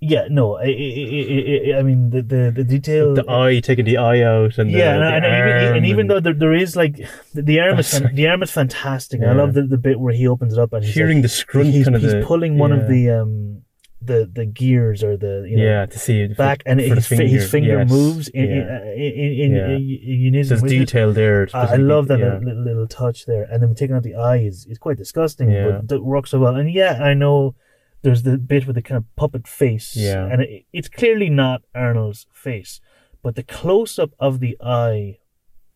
yeah, 0.00 0.28
no, 0.30 0.56
I, 0.56 0.62
I, 0.62 0.66
I, 0.66 1.72
I, 1.74 1.78
I 1.78 1.82
mean 1.82 2.10
the 2.10 2.22
the 2.22 2.52
the 2.54 2.62
detail. 2.62 3.14
the 3.14 3.28
eye 3.28 3.58
taking 3.58 3.84
the 3.84 3.96
eye 3.96 4.22
out 4.22 4.56
and 4.56 4.70
the, 4.72 4.78
yeah, 4.78 4.96
the 4.96 5.04
and, 5.04 5.24
and 5.24 5.34
even 5.34 5.76
and 5.76 5.86
even 5.86 6.06
though 6.06 6.20
there, 6.20 6.34
there 6.34 6.54
is 6.54 6.76
like 6.76 7.00
the, 7.34 7.42
the 7.42 7.58
arm 7.58 7.80
is 7.80 7.90
fan- 7.98 8.14
the 8.14 8.28
arm 8.28 8.44
is 8.44 8.50
fantastic. 8.52 9.22
I 9.22 9.32
love 9.32 9.54
the, 9.54 9.62
the 9.64 9.76
bit 9.76 9.98
where 9.98 10.14
he 10.14 10.28
opens 10.28 10.52
it 10.52 10.58
up 10.60 10.72
and 10.72 10.84
he's 10.84 10.94
hearing 10.94 11.18
like, 11.18 11.22
the 11.22 11.28
scrunt 11.28 11.70
he's, 11.72 11.88
he's 11.88 12.12
the, 12.12 12.22
pulling 12.24 12.58
one 12.58 12.70
yeah. 12.70 12.76
of 12.76 12.88
the 12.88 13.10
um 13.10 13.62
the 14.08 14.20
the 14.38 14.44
gears 14.60 15.00
or 15.08 15.16
the 15.16 15.34
you 15.48 15.56
know 15.58 15.62
yeah 15.70 15.86
to 15.86 15.98
see 15.98 16.26
back 16.26 16.58
for, 16.64 16.68
and 16.70 16.80
for 16.80 16.94
his, 16.96 17.06
fi- 17.06 17.26
his 17.36 17.50
finger 17.50 17.76
yes. 17.78 17.90
moves 17.90 18.26
in 18.28 18.44
yeah. 18.50 18.82
in 19.04 19.12
in, 19.24 19.30
in, 19.44 19.50
Yeah. 19.58 19.66
in, 19.76 20.20
in 20.26 20.32
There's 20.32 20.62
with 20.62 20.72
it. 20.72 20.78
detail 20.80 21.12
there. 21.12 21.40
I, 21.54 21.74
I 21.74 21.76
love 21.76 22.04
that 22.08 22.18
yeah. 22.18 22.38
little, 22.48 22.64
little 22.70 22.88
touch 22.88 23.18
there, 23.26 23.44
and 23.50 23.62
then 23.62 23.74
taking 23.74 23.94
out 23.96 24.02
the 24.02 24.16
eye 24.30 24.38
is, 24.50 24.66
is 24.66 24.78
quite 24.78 24.98
disgusting, 25.04 25.48
Yeah. 25.50 25.80
but 25.86 25.96
it 25.96 26.04
works 26.04 26.30
so 26.32 26.38
well. 26.40 26.56
And 26.56 26.68
yeah, 26.82 26.94
I 27.10 27.14
know 27.14 27.54
there's 28.02 28.22
the 28.28 28.36
bit 28.38 28.66
with 28.66 28.76
the 28.76 28.82
kind 28.88 28.98
of 29.02 29.04
puppet 29.16 29.46
face, 29.46 29.88
Yeah. 29.96 30.24
and 30.30 30.42
it, 30.42 30.64
it's 30.72 30.88
clearly 31.00 31.30
not 31.30 31.62
Arnold's 31.74 32.26
face, 32.32 32.80
but 33.22 33.34
the 33.36 33.42
close 33.42 33.98
up 33.98 34.10
of 34.18 34.40
the 34.40 34.56
eye 34.60 35.18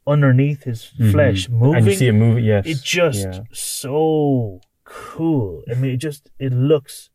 underneath 0.07 0.64
his 0.64 0.90
Mhm. 0.99 1.12
flesh 1.12 1.49
moving, 1.49 1.77
and 1.77 1.87
you 1.87 1.95
see 1.95 2.09
it 2.09 2.12
moving. 2.12 2.45
Yes, 2.45 2.66
it 2.66 2.79
just 2.83 3.29
so 3.53 4.61
cool. 4.85 5.62
I 5.71 5.75
mean, 5.75 5.92
it 5.92 5.99
just 5.99 6.31
it 6.38 6.53
looks 6.53 7.11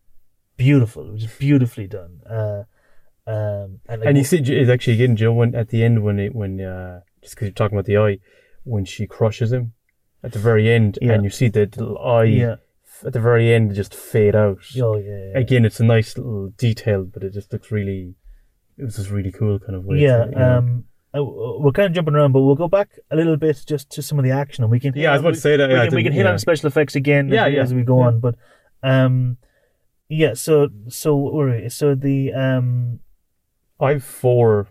beautiful. 0.58 1.08
It 1.10 1.14
was 1.14 1.28
beautifully 1.28 1.88
done. 1.88 2.20
Uh, 2.30 2.64
um, 3.26 3.80
and, 3.88 4.02
like, 4.02 4.06
And 4.06 4.18
you 4.18 4.24
see, 4.24 4.38
it's 4.40 4.70
actually 4.70 4.94
again, 4.94 5.16
Joe, 5.16 5.34
when 5.34 5.56
at 5.56 5.70
the 5.70 5.84
end 5.84 6.04
when 6.04 6.20
it 6.20 6.34
when 6.36 6.60
uh, 6.62 7.02
just 7.22 7.36
because 7.36 7.48
you're 7.48 7.54
talking 7.54 7.78
about 7.78 7.86
the 7.86 7.98
eye, 7.98 8.20
when 8.64 8.86
she 8.86 9.06
crushes 9.08 9.52
him 9.52 9.74
at 10.24 10.32
the 10.34 10.40
very 10.40 10.70
end, 10.70 10.98
Yeah. 11.02 11.14
and 11.14 11.24
you 11.24 11.30
see 11.30 11.48
the 11.50 11.62
little 11.62 11.98
eye 12.00 12.24
yeah, 12.26 12.56
at 13.06 13.14
the 13.14 13.20
very 13.20 13.54
end 13.54 13.76
just 13.76 13.94
fade 13.94 14.36
out. 14.36 14.60
oh 14.82 14.98
yeah, 14.98 15.32
yeah. 15.34 15.40
Again, 15.40 15.66
it's 15.66 15.80
a 15.80 15.86
nice 15.86 16.18
little 16.18 16.50
detail, 16.58 17.04
but 17.04 17.24
it 17.24 17.34
just 17.34 17.52
looks 17.54 17.72
really. 17.72 18.16
It 18.78 18.84
was 18.84 18.96
just 18.98 19.10
really 19.10 19.32
cool, 19.32 19.60
kind 19.60 19.76
of 19.76 19.86
way. 19.86 19.98
yeah 20.00 20.26
to, 20.26 20.30
you 20.30 20.36
know. 20.36 20.58
um 20.58 20.84
uh, 21.14 21.24
we're 21.24 21.72
kind 21.72 21.88
of 21.88 21.94
jumping 21.94 22.14
around, 22.16 22.32
but 22.34 22.42
we'll 22.42 22.56
go 22.56 22.68
back 22.68 22.90
a 23.12 23.16
little 23.16 23.38
bit 23.38 23.64
just 23.66 23.90
to 23.90 24.02
some 24.02 24.20
of 24.20 24.26
the 24.26 24.32
action, 24.32 24.64
and 24.64 24.70
we 24.72 24.80
can. 24.80 24.94
Yeah, 24.96 25.10
I 25.10 25.14
was 25.14 25.22
about 25.22 25.34
to 25.36 25.40
say 25.40 25.58
that. 25.58 25.70
We 25.70 25.76
yeah, 25.76 25.86
can, 25.88 25.96
we 25.96 26.04
can 26.04 26.12
hit 26.14 26.26
yeah. 26.26 26.32
on 26.32 26.40
special 26.40 26.68
effects 26.68 26.96
again 26.96 27.30
Yeah, 27.30 27.46
as, 27.48 27.54
yeah, 27.54 27.62
as 27.62 27.74
we 27.74 27.84
go 27.84 28.02
on, 28.02 28.20
but 28.20 28.36
um, 28.84 29.38
yeah. 30.10 30.34
So 30.34 30.70
so 30.90 31.16
we? 31.16 31.70
so 31.70 31.96
the 31.96 32.34
um, 32.34 33.00
I've 33.80 34.04
four. 34.04 34.68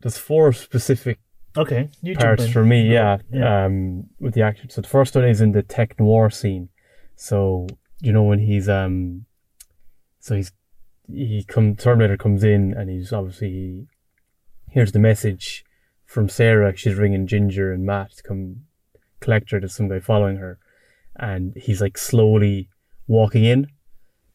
There's 0.00 0.18
four 0.18 0.52
specific 0.52 1.20
okay, 1.56 1.90
you 2.02 2.16
parts 2.16 2.48
for 2.48 2.64
me. 2.64 2.92
Yeah, 2.92 3.18
Yeah. 3.30 3.64
Um, 3.64 4.04
with 4.18 4.34
the 4.34 4.42
action. 4.42 4.70
So 4.70 4.80
the 4.80 4.88
first 4.88 5.14
one 5.14 5.24
is 5.24 5.40
in 5.40 5.52
the 5.52 5.62
tech 5.62 5.98
noir 5.98 6.30
scene. 6.30 6.68
So 7.16 7.66
you 8.00 8.12
know 8.12 8.22
when 8.22 8.40
he's 8.40 8.68
um, 8.68 9.26
so 10.20 10.36
he's 10.36 10.52
he 11.08 11.44
come 11.46 11.76
Terminator 11.76 12.16
comes 12.16 12.44
in 12.44 12.74
and 12.74 12.90
he's 12.90 13.12
obviously 13.12 13.50
he 13.50 13.86
hears 14.70 14.92
the 14.92 14.98
message 14.98 15.64
from 16.06 16.28
Sarah. 16.28 16.76
She's 16.76 16.94
ringing 16.94 17.26
Ginger 17.26 17.72
and 17.72 17.84
Matt 17.84 18.12
to 18.16 18.22
come 18.22 18.62
collect 19.20 19.50
her. 19.50 19.60
There's 19.60 19.74
some 19.74 19.88
guy 19.88 20.00
following 20.00 20.36
her, 20.36 20.58
and 21.16 21.54
he's 21.56 21.80
like 21.80 21.96
slowly 21.96 22.68
walking 23.06 23.44
in, 23.44 23.68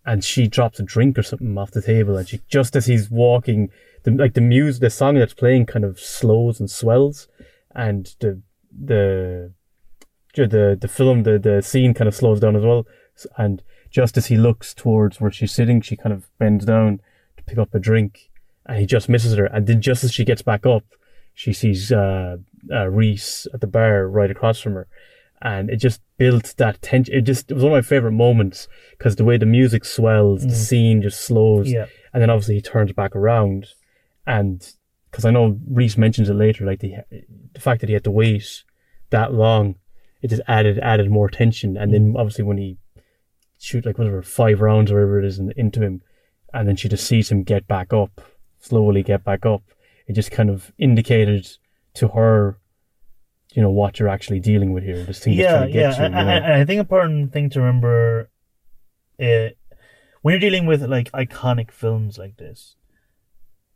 and 0.07 0.23
she 0.23 0.47
drops 0.47 0.79
a 0.79 0.83
drink 0.83 1.19
or 1.19 1.23
something 1.23 1.57
off 1.57 1.71
the 1.71 1.81
table, 1.81 2.15
and 2.17 2.27
she 2.27 2.39
just 2.47 2.75
as 2.77 2.85
he's 2.85 3.11
walking, 3.11 3.69
the 4.03 4.11
like 4.11 4.33
the 4.33 4.41
music, 4.41 4.79
the 4.79 4.89
song 4.89 5.15
that's 5.15 5.33
playing 5.33 5.65
kind 5.65 5.83
of 5.83 5.99
slows 5.99 6.61
and 6.61 6.71
swells, 6.71 7.27
and 7.75 8.15
the 8.21 8.41
the 8.71 9.51
the 10.33 10.77
the 10.79 10.87
film 10.87 11.23
the 11.23 11.37
the 11.37 11.61
scene 11.61 11.93
kind 11.93 12.07
of 12.07 12.15
slows 12.15 12.39
down 12.39 12.55
as 12.55 12.63
well, 12.63 12.87
and 13.37 13.61
just 13.89 14.15
as 14.17 14.27
he 14.27 14.37
looks 14.37 14.73
towards 14.73 15.19
where 15.19 15.31
she's 15.31 15.51
sitting, 15.51 15.81
she 15.81 15.97
kind 15.97 16.13
of 16.13 16.29
bends 16.39 16.63
down 16.63 17.01
to 17.35 17.43
pick 17.43 17.57
up 17.57 17.75
a 17.75 17.79
drink, 17.79 18.29
and 18.65 18.79
he 18.79 18.85
just 18.85 19.09
misses 19.09 19.35
her, 19.35 19.45
and 19.47 19.67
then 19.67 19.81
just 19.81 20.05
as 20.05 20.13
she 20.13 20.23
gets 20.23 20.41
back 20.41 20.65
up, 20.65 20.85
she 21.33 21.51
sees 21.51 21.91
uh, 21.91 22.37
uh 22.71 22.87
Reese 22.87 23.45
at 23.53 23.59
the 23.59 23.67
bar 23.67 24.07
right 24.07 24.31
across 24.31 24.61
from 24.61 24.75
her, 24.75 24.87
and 25.41 25.69
it 25.69 25.77
just 25.77 26.01
built 26.17 26.55
that 26.57 26.81
tension. 26.81 27.13
It 27.13 27.21
just 27.21 27.51
it 27.51 27.53
was 27.53 27.63
one 27.63 27.73
of 27.73 27.77
my 27.77 27.87
favorite 27.87 28.13
moments 28.13 28.67
because 28.97 29.15
the 29.15 29.23
way 29.23 29.37
the 29.37 29.45
music 29.45 29.85
swells, 29.85 30.41
the 30.41 30.49
mm. 30.49 30.55
scene 30.55 31.01
just 31.01 31.21
slows, 31.21 31.71
Yeah. 31.71 31.85
and 32.13 32.21
then 32.21 32.29
obviously 32.29 32.55
he 32.55 32.61
turns 32.61 32.91
back 32.93 33.15
around, 33.15 33.67
and 34.25 34.67
because 35.11 35.25
I 35.25 35.31
know 35.31 35.59
Reese 35.69 35.97
mentions 35.97 36.29
it 36.29 36.33
later, 36.33 36.65
like 36.65 36.79
the 36.79 36.95
the 37.53 37.59
fact 37.59 37.81
that 37.81 37.89
he 37.89 37.93
had 37.93 38.03
to 38.05 38.11
wait 38.11 38.63
that 39.09 39.33
long, 39.33 39.75
it 40.21 40.29
just 40.29 40.41
added 40.47 40.79
added 40.79 41.09
more 41.11 41.29
tension, 41.29 41.77
and 41.77 41.93
then 41.93 42.13
mm. 42.13 42.19
obviously 42.19 42.43
when 42.43 42.57
he 42.57 42.77
shoot 43.59 43.85
like 43.85 43.97
whatever 43.97 44.21
five 44.21 44.61
rounds 44.61 44.91
or 44.91 44.95
whatever 44.95 45.19
it 45.19 45.25
is 45.25 45.39
in, 45.39 45.51
into 45.55 45.81
him, 45.81 46.01
and 46.53 46.67
then 46.67 46.75
she 46.75 46.89
just 46.89 47.05
sees 47.05 47.31
him 47.31 47.43
get 47.43 47.67
back 47.67 47.93
up, 47.93 48.21
slowly 48.59 49.03
get 49.03 49.23
back 49.23 49.45
up. 49.45 49.63
It 50.07 50.13
just 50.13 50.31
kind 50.31 50.49
of 50.49 50.71
indicated 50.77 51.47
to 51.95 52.07
her, 52.09 52.57
you 53.53 53.61
know, 53.61 53.69
what 53.71 53.99
you're 53.99 54.09
actually 54.09 54.39
dealing 54.39 54.73
with 54.73 54.83
here. 54.83 55.03
This 55.03 55.19
thing 55.19 55.33
yeah, 55.33 55.57
trying 55.57 55.71
to 55.71 55.73
yeah. 55.79 55.89
get 55.89 55.97
you. 55.97 56.03
you 56.03 56.09
know? 56.09 56.17
and- 56.17 56.45
I 56.53 56.65
think 56.65 56.79
important 56.79 57.33
thing 57.33 57.49
to 57.51 57.59
remember, 57.59 58.29
uh, 59.19 59.49
when 60.21 60.33
you're 60.33 60.39
dealing 60.39 60.65
with 60.65 60.83
like 60.83 61.11
iconic 61.11 61.71
films 61.71 62.17
like 62.17 62.37
this, 62.37 62.75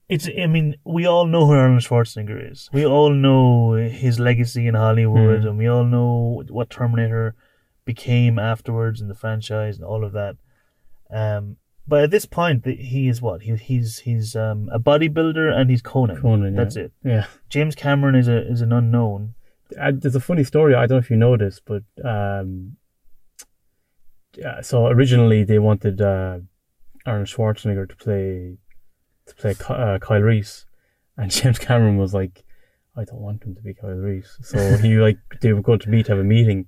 it's. 0.10 0.28
I 0.38 0.48
mean, 0.48 0.76
we 0.84 1.06
all 1.06 1.26
know 1.26 1.46
who 1.46 1.54
Arnold 1.54 1.84
Schwarzenegger 1.84 2.52
is. 2.52 2.70
We 2.74 2.86
all 2.86 3.12
know 3.12 3.74
his 3.74 4.20
legacy 4.20 4.68
in 4.68 4.76
Hollywood, 4.76 5.42
Hmm. 5.42 5.48
and 5.48 5.58
we 5.58 5.68
all 5.68 5.86
know 5.86 6.44
what 6.50 6.70
Terminator 6.70 7.36
became 7.86 8.38
afterwards 8.38 9.02
in 9.02 9.08
the 9.08 9.16
franchise 9.16 9.78
and 9.78 9.86
all 9.86 10.04
of 10.04 10.12
that. 10.12 10.36
Um, 11.10 11.58
but 11.88 12.04
at 12.04 12.12
this 12.12 12.26
point, 12.26 12.66
he 12.66 13.08
is 13.08 13.22
what 13.22 13.42
he, 13.44 13.56
he's 13.56 14.00
he's 14.00 14.36
um, 14.36 14.70
a 14.72 14.80
bodybuilder 14.80 15.52
and 15.52 15.70
he's 15.70 15.82
Conan. 15.82 16.22
Conan, 16.22 16.54
yeah. 16.54 16.64
That's 16.64 16.76
it. 16.76 16.92
yeah. 17.04 17.26
James 17.50 17.76
Cameron 17.76 18.16
is 18.16 18.28
a 18.28 18.50
is 18.50 18.62
an 18.62 18.72
unknown. 18.72 19.34
Uh, 19.80 19.92
there's 19.94 20.16
a 20.16 20.20
funny 20.20 20.44
story. 20.44 20.76
I 20.76 20.86
don't 20.86 20.98
know 20.98 20.98
if 20.98 21.10
you 21.10 21.18
know 21.18 21.38
this, 21.38 21.62
but 21.64 21.84
um, 22.04 22.78
yeah, 24.36 24.62
so 24.62 24.88
originally 24.88 25.44
they 25.44 25.60
wanted 25.60 26.02
uh, 26.02 26.40
Arnold 27.06 27.28
Schwarzenegger 27.28 27.90
to 27.90 27.96
play 27.96 28.58
to 29.28 29.36
play 29.36 29.56
uh, 29.70 30.00
Kyle 30.00 30.22
Reese, 30.22 30.66
and 31.18 31.32
James 31.32 31.60
Cameron 31.60 31.98
was 31.98 32.14
like, 32.14 32.44
"I 32.96 33.04
don't 33.04 33.22
want 33.22 33.44
him 33.44 33.56
to 33.56 33.62
be 33.62 33.74
Kyle 33.74 33.92
Reese." 33.92 34.38
So 34.42 34.78
he 34.78 34.96
like 34.98 35.18
they 35.42 35.54
were 35.54 35.62
going 35.62 35.80
to 35.80 35.90
meet, 35.90 36.08
have 36.08 36.20
a 36.20 36.24
meeting, 36.24 36.68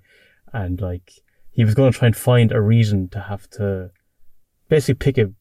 and 0.51 0.79
like 0.81 1.11
he 1.51 1.63
was 1.63 1.75
going 1.75 1.91
to 1.91 1.97
try 1.97 2.07
and 2.07 2.17
find 2.17 2.51
a 2.51 2.61
reason 2.61 3.09
to 3.09 3.19
have 3.19 3.49
to 3.51 3.91
basically 4.69 4.95
pick 4.95 5.17
a 5.17 5.31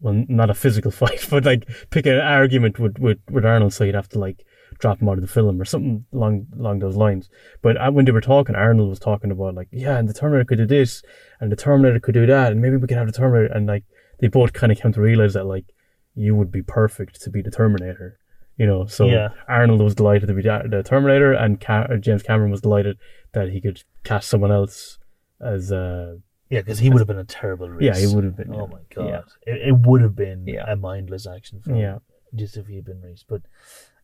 well, 0.00 0.24
not 0.28 0.50
a 0.50 0.54
physical 0.54 0.90
fight, 1.02 1.26
but 1.30 1.44
like 1.44 1.68
pick 1.90 2.06
an 2.06 2.18
argument 2.18 2.78
with, 2.78 2.98
with, 2.98 3.18
with 3.30 3.44
Arnold, 3.44 3.72
so 3.72 3.84
he'd 3.84 3.94
have 3.94 4.08
to 4.10 4.18
like 4.18 4.44
drop 4.80 5.00
him 5.00 5.08
out 5.08 5.18
of 5.18 5.20
the 5.22 5.26
film 5.28 5.60
or 5.60 5.64
something 5.64 6.04
along 6.12 6.46
along 6.58 6.78
those 6.80 6.96
lines. 6.96 7.28
But 7.62 7.76
when 7.94 8.04
they 8.04 8.12
were 8.12 8.20
talking, 8.20 8.54
Arnold 8.54 8.88
was 8.88 8.98
talking 8.98 9.30
about 9.30 9.54
like, 9.54 9.68
yeah, 9.70 9.96
and 9.98 10.08
the 10.08 10.14
Terminator 10.14 10.44
could 10.46 10.58
do 10.58 10.66
this, 10.66 11.02
and 11.40 11.52
the 11.52 11.56
Terminator 11.56 12.00
could 12.00 12.14
do 12.14 12.26
that, 12.26 12.52
and 12.52 12.60
maybe 12.60 12.76
we 12.76 12.86
could 12.88 12.96
have 12.98 13.06
the 13.06 13.12
Terminator, 13.12 13.52
and 13.54 13.66
like 13.66 13.84
they 14.20 14.28
both 14.28 14.52
kind 14.52 14.72
of 14.72 14.78
came 14.80 14.92
to 14.92 15.00
realize 15.00 15.34
that 15.34 15.44
like 15.46 15.66
you 16.14 16.34
would 16.34 16.50
be 16.50 16.62
perfect 16.62 17.20
to 17.22 17.30
be 17.30 17.40
the 17.42 17.50
Terminator, 17.50 18.18
you 18.56 18.66
know. 18.66 18.86
So 18.86 19.06
Yeah. 19.06 19.28
Arnold 19.48 19.80
was 19.82 19.94
delighted 19.94 20.26
to 20.28 20.34
be 20.34 20.42
the 20.42 20.62
the 20.68 20.82
Terminator, 20.82 21.32
and 21.32 21.60
Ca- 21.60 21.86
uh, 21.92 21.96
James 21.96 22.22
Cameron 22.22 22.50
was 22.50 22.60
delighted 22.60 22.98
that 23.32 23.50
he 23.50 23.60
could 23.60 23.82
cast 24.04 24.28
someone 24.28 24.50
else 24.52 24.98
as 25.40 25.70
uh 25.72 26.16
Yeah, 26.50 26.60
because 26.60 26.78
he 26.80 26.90
would 26.90 26.98
have 27.00 27.06
been 27.08 27.18
a 27.18 27.24
terrible 27.24 27.68
Reese. 27.70 27.86
yeah 27.86 27.96
he 27.96 28.12
would 28.14 28.24
have 28.24 28.36
been 28.36 28.52
Oh 28.54 28.66
my 28.66 28.80
god, 28.94 29.06
yeah 29.08 29.20
it, 29.54 29.68
it 29.68 29.76
would 29.86 30.00
have 30.02 30.16
been 30.16 30.46
Yeah. 30.46 30.64
a 30.70 30.76
mindless 30.76 31.26
action 31.26 31.60
film. 31.62 31.76
yeah 31.78 31.98
just 32.34 32.56
if 32.56 32.66
he 32.68 32.76
had 32.76 32.84
been 32.84 33.00
Reese, 33.02 33.24
but 33.28 33.42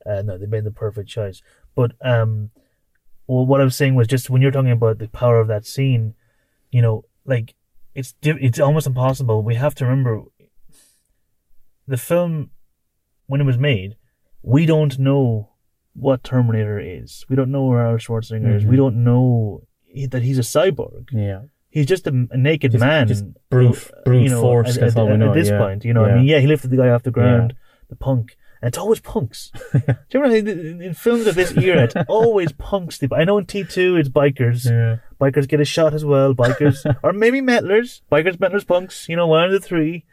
uh, 0.08 0.22
no, 0.22 0.38
they 0.38 0.46
made 0.46 0.64
the 0.64 0.70
perfect 0.70 1.08
choice. 1.08 1.42
But 1.74 1.92
um, 2.02 2.50
well, 3.26 3.44
what 3.46 3.60
I 3.60 3.64
was 3.64 3.76
saying 3.76 3.94
was 3.94 4.06
just 4.06 4.30
when 4.30 4.40
you're 4.42 4.50
talking 4.50 4.70
about 4.70 4.98
the 4.98 5.08
power 5.08 5.40
of 5.40 5.48
that 5.48 5.66
scene, 5.66 6.14
you 6.70 6.80
know, 6.82 7.04
like 7.24 7.54
it's 7.94 8.12
di- 8.20 8.38
it's 8.40 8.60
almost 8.60 8.86
impossible. 8.86 9.42
We 9.42 9.54
have 9.56 9.74
to 9.76 9.84
remember 9.84 10.22
the 11.86 11.96
film 11.96 12.50
when 13.26 13.40
it 13.40 13.44
was 13.44 13.58
made. 13.58 13.96
We 14.42 14.66
don't 14.66 14.98
know 14.98 15.50
what 15.94 16.22
Terminator 16.22 16.78
is. 16.78 17.24
We 17.28 17.36
don't 17.36 17.50
know 17.50 17.64
where 17.66 17.80
Arnold 17.80 18.00
Schwarzenegger 18.00 18.56
is. 18.56 18.64
Mhm. 18.64 18.68
We 18.68 18.76
don't 18.76 19.02
know 19.04 19.62
that 20.10 20.22
he's 20.22 20.38
a 20.38 20.42
cyborg. 20.42 21.08
yeah 21.12 21.42
He's 21.70 21.86
just 21.86 22.06
a, 22.06 22.26
a 22.30 22.36
naked 22.38 22.72
Just- 22.72 22.80
man. 22.84 23.06
just 23.08 23.24
brute- 23.50 23.90
brute 24.04 24.22
you 24.22 24.28
know, 24.30 24.40
force, 24.40 24.76
At, 24.78 24.82
at- 24.84 24.94
know, 24.94 25.28
at 25.28 25.34
this 25.34 25.48
yeah. 25.50 25.58
point, 25.58 25.84
you 25.84 25.92
know, 25.92 26.04
I 26.06 26.14
mean, 26.16 26.24
yeah, 26.24 26.38
he 26.38 26.46
lifted 26.46 26.70
the 26.70 26.76
guy 26.76 26.88
off 26.88 27.02
the 27.02 27.10
ground, 27.10 27.54
the 27.88 27.96
punk, 27.96 28.36
and 28.62 28.68
it's 28.68 28.78
always 28.78 29.00
punks. 29.00 29.50
Do 29.72 29.80
you 30.12 30.20
remember 30.20 30.50
in, 30.50 30.80
in 30.82 30.94
films 30.94 31.26
of 31.26 31.34
this 31.34 31.56
era? 31.56 31.84
It's 31.84 31.94
always 32.08 32.52
punks. 32.52 33.00
I 33.12 33.24
know 33.24 33.38
in 33.38 33.46
T 33.46 33.64
two 33.64 33.96
it's 33.96 34.08
bikers. 34.08 34.64
yeah 34.70 34.96
Bikers 35.20 35.48
get 35.48 35.60
a 35.60 35.64
shot 35.64 35.94
as 35.94 36.04
well. 36.04 36.34
Bikers, 36.34 36.84
or 37.02 37.12
maybe 37.12 37.40
metlers. 37.40 38.02
Bikers, 38.12 38.36
metlers, 38.36 38.66
punks. 38.66 39.08
You 39.08 39.16
know, 39.16 39.26
one 39.26 39.44
of 39.44 39.52
the 39.52 39.60
three. 39.60 40.04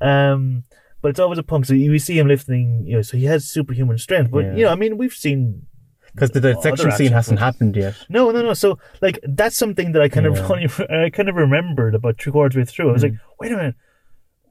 Um, 0.00 0.64
but 1.00 1.08
it's 1.08 1.20
always 1.20 1.38
a 1.38 1.42
punk. 1.42 1.64
So 1.66 1.74
you 1.74 1.98
see 1.98 2.18
him 2.18 2.28
lifting. 2.28 2.84
You 2.86 2.96
know, 2.96 3.02
so 3.02 3.16
he 3.16 3.24
has 3.24 3.48
superhuman 3.48 3.98
strength. 3.98 4.30
But 4.30 4.44
Yeah. 4.44 4.54
you 4.56 4.64
know, 4.64 4.72
I 4.72 4.74
mean, 4.74 4.98
we've 4.98 5.12
seen 5.14 5.66
because 6.14 6.30
the 6.32 6.40
dissection 6.42 6.90
scene 6.92 7.12
hasn't 7.12 7.38
films. 7.38 7.54
happened 7.54 7.76
yet. 7.76 7.94
no, 8.10 8.30
no, 8.30 8.42
no. 8.42 8.52
So 8.54 8.78
like 9.00 9.18
that's 9.22 9.56
something 9.56 9.92
that 9.92 10.02
I 10.02 10.08
kind 10.10 10.26
Yeah. 10.26 10.32
of 10.42 10.50
only 10.50 10.68
I 11.04 11.08
kind 11.10 11.28
of 11.30 11.36
remembered 11.36 11.94
about 11.94 12.20
three 12.20 12.32
quarters 12.32 12.56
way 12.56 12.64
through. 12.64 12.90
I 12.90 12.92
was 12.92 13.02
Mm. 13.02 13.10
like, 13.12 13.18
wait 13.40 13.52
a 13.52 13.56
minute. 13.56 13.74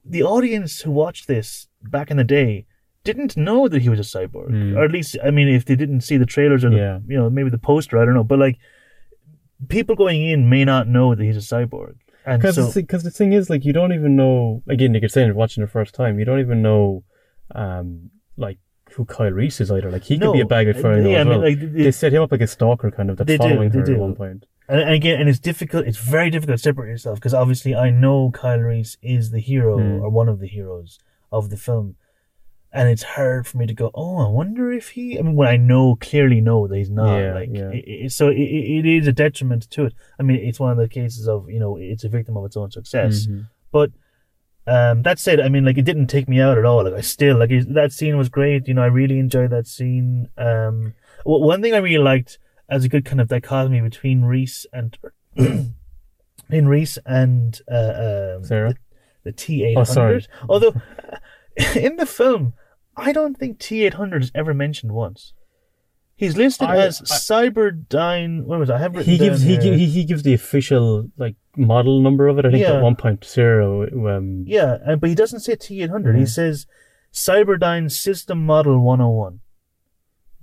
The 0.03 0.23
audience 0.23 0.81
who 0.81 0.89
watched 0.91 1.27
this 1.27 1.67
back 1.83 2.09
in 2.09 2.17
the 2.17 2.23
day 2.23 2.65
didn't 3.03 3.35
know 3.35 3.67
that 3.67 3.81
he 3.81 3.89
was 3.89 3.99
a 3.99 4.03
cyborg, 4.03 4.49
Mm. 4.51 4.75
or 4.77 4.83
at 4.85 4.91
least 4.91 5.17
I 5.23 5.31
mean, 5.31 5.47
if 5.47 5.65
they 5.65 5.75
didn't 5.75 6.01
see 6.01 6.17
the 6.17 6.25
trailers 6.25 6.63
or 6.63 6.69
the, 6.69 6.77
Yeah. 6.77 6.99
you 7.07 7.17
know 7.17 7.29
maybe 7.29 7.49
the 7.49 7.57
poster, 7.57 7.97
I 7.97 8.05
don't 8.05 8.13
know. 8.13 8.23
But 8.23 8.39
like, 8.39 8.57
people 9.69 9.95
going 9.95 10.23
in 10.25 10.49
may 10.49 10.65
not 10.65 10.87
know 10.87 11.15
that 11.15 11.23
he's 11.23 11.37
a 11.37 11.55
cyborg, 11.55 11.95
and 12.25 12.41
Because 12.41 12.55
so 12.55 12.71
because 12.81 13.03
the 13.03 13.11
thing 13.11 13.33
is, 13.33 13.49
like, 13.49 13.65
you 13.65 13.73
don't 13.73 13.93
even 13.93 14.15
know. 14.15 14.63
Again, 14.67 14.93
like 14.93 15.01
you 15.01 15.07
could 15.07 15.11
say 15.11 15.25
it 15.25 15.35
watching 15.35 15.61
the 15.63 15.67
first 15.69 15.93
time, 15.95 16.19
you 16.19 16.25
don't 16.25 16.39
even 16.39 16.61
know, 16.61 17.03
um, 17.55 18.09
like 18.37 18.57
who 18.93 19.05
Kyle 19.05 19.31
Reese 19.31 19.61
is 19.61 19.71
either. 19.71 19.89
Like, 19.89 20.03
he 20.03 20.17
No, 20.17 20.31
could 20.31 20.37
be 20.37 20.41
a 20.41 20.45
bag 20.45 20.67
of 20.67 20.79
fire 20.81 21.01
yeah, 21.01 21.21
I 21.21 21.23
mean, 21.23 21.29
well. 21.29 21.41
like, 21.49 21.59
they- 21.59 21.83
they 21.83 21.91
set 21.91 22.11
him 22.13 22.21
up 22.21 22.31
like 22.31 22.41
a 22.41 22.47
stalker, 22.47 22.91
kind 22.91 23.09
of 23.09 23.15
that's 23.17 23.27
do, 23.27 23.37
following 23.37 23.69
they 23.69 23.79
her 23.79 23.85
do. 23.85 23.93
at 23.93 23.99
one 23.99 24.15
point. 24.15 24.45
and, 24.67 24.81
and 24.81 24.89
again, 24.93 25.19
and 25.19 25.29
it's 25.29 25.39
difficult. 25.39 25.87
It's 25.87 25.97
very 25.97 26.29
difficult 26.29 26.57
to 26.57 26.61
separate 26.61 26.89
yourself 26.89 27.15
because 27.17 27.33
obviously 27.33 27.73
I 27.73 27.89
know 27.89 28.31
Kyle 28.31 28.59
Reese 28.59 28.97
is 29.01 29.31
the 29.31 29.39
hero 29.39 29.77
Mm. 29.77 30.01
or 30.01 30.09
one 30.09 30.27
of 30.29 30.39
the 30.39 30.47
heroes 30.47 30.99
of 31.31 31.49
the 31.49 31.57
film, 31.57 31.95
and 32.73 32.89
it's 32.89 33.03
hard 33.03 33.45
for 33.47 33.57
me 33.57 33.65
to 33.67 33.73
go. 33.73 33.91
Oh, 33.93 34.17
I 34.25 34.29
wonder 34.29 34.71
if 34.71 34.89
he. 34.89 35.19
I 35.19 35.21
mean, 35.21 35.35
when 35.35 35.47
I 35.47 35.57
know 35.57 35.97
clearly 35.99 36.41
know 36.41 36.67
that 36.67 36.77
he's 36.77 36.89
not. 36.89 37.17
Yeah, 37.17 37.33
like, 37.33 37.49
yeah. 37.51 37.69
It, 37.69 37.83
it, 37.87 38.11
so 38.11 38.29
it, 38.29 38.37
it 38.37 38.85
is 38.85 39.07
a 39.07 39.11
detriment 39.13 39.69
to 39.71 39.85
it. 39.85 39.93
I 40.19 40.23
mean, 40.23 40.37
it's 40.37 40.59
one 40.59 40.71
of 40.71 40.77
the 40.77 40.87
cases 40.87 41.27
of 41.27 41.49
you 41.49 41.59
know 41.59 41.77
it's 41.77 42.03
a 42.03 42.09
victim 42.09 42.37
of 42.37 42.45
its 42.45 42.55
own 42.57 42.71
success. 42.71 43.27
Mhm. 43.27 43.47
But 43.71 43.91
um, 44.67 45.01
that 45.03 45.19
said, 45.19 45.39
I 45.39 45.49
mean, 45.49 45.65
like 45.65 45.77
it 45.77 45.85
didn't 45.85 46.07
take 46.07 46.29
me 46.29 46.39
out 46.39 46.57
at 46.57 46.65
all. 46.65 46.83
Like 46.83 46.93
I 46.93 47.01
still 47.01 47.37
like 47.37 47.51
it, 47.51 47.73
that 47.73 47.91
scene 47.91 48.17
was 48.17 48.29
great. 48.29 48.67
You 48.67 48.73
know, 48.75 48.83
I 48.83 48.87
really 48.87 49.19
enjoyed 49.19 49.49
that 49.49 49.67
scene. 49.67 50.29
Um, 50.37 50.93
w- 51.25 51.45
one 51.45 51.61
thing 51.61 51.73
I 51.73 51.77
really 51.77 51.97
liked 52.03 52.37
as 52.69 52.85
a 52.85 52.89
good 52.89 53.03
kind 53.03 53.19
of 53.19 53.27
dichotomy 53.27 53.81
between 53.81 54.21
Reese 54.21 54.65
and 54.71 54.97
in 55.35 56.67
Reese 56.67 56.97
and 57.05 57.59
uh, 57.69 58.35
um, 58.37 58.43
Sarah? 58.45 58.69
the, 58.69 58.77
the 59.23 59.31
T 59.31 59.63
eight 59.65 59.77
Oh, 59.77 59.83
sorry. 59.83 60.25
Although 60.47 60.73
in 61.75 61.95
the 61.97 62.05
film, 62.05 62.53
I 62.97 63.11
don't 63.11 63.37
think 63.37 63.59
T 63.59 63.83
eight 63.85 63.95
hundred 63.95 64.23
is 64.23 64.31
ever 64.35 64.53
mentioned 64.53 64.91
once. 64.91 65.33
He's 66.15 66.37
listed 66.37 66.67
I- 66.67 66.77
as 66.77 67.01
I- 67.01 67.15
Cyberdyne. 67.49 68.43
What 68.43 68.59
was 68.59 68.69
it? 68.69 68.73
I 68.73 68.77
have 68.79 68.95
He 68.95 69.17
gives 69.17 69.41
he, 69.41 69.57
gi- 69.57 69.85
he 69.85 70.03
gives 70.03 70.23
the 70.23 70.33
official 70.33 71.09
like 71.17 71.35
model 71.57 72.01
number 72.01 72.27
of 72.27 72.37
it. 72.37 72.45
I 72.45 72.51
think 72.51 72.61
Yeah. 72.61 72.73
at 72.77 72.83
one 72.83 72.95
point 72.95 73.23
zero. 73.25 73.83
Um, 74.15 74.43
Yeah, 74.47 74.77
uh, 74.85 74.95
but 74.97 75.09
he 75.09 75.15
doesn't 75.15 75.39
say 75.39 75.55
T 75.55 75.81
eight 75.81 75.89
hundred. 75.89 76.17
He 76.17 76.25
says 76.25 76.67
Cyberdyne 77.13 77.91
System 77.91 78.45
Model 78.45 78.79
one 78.79 78.99
hundred 78.99 79.11
one. 79.11 79.39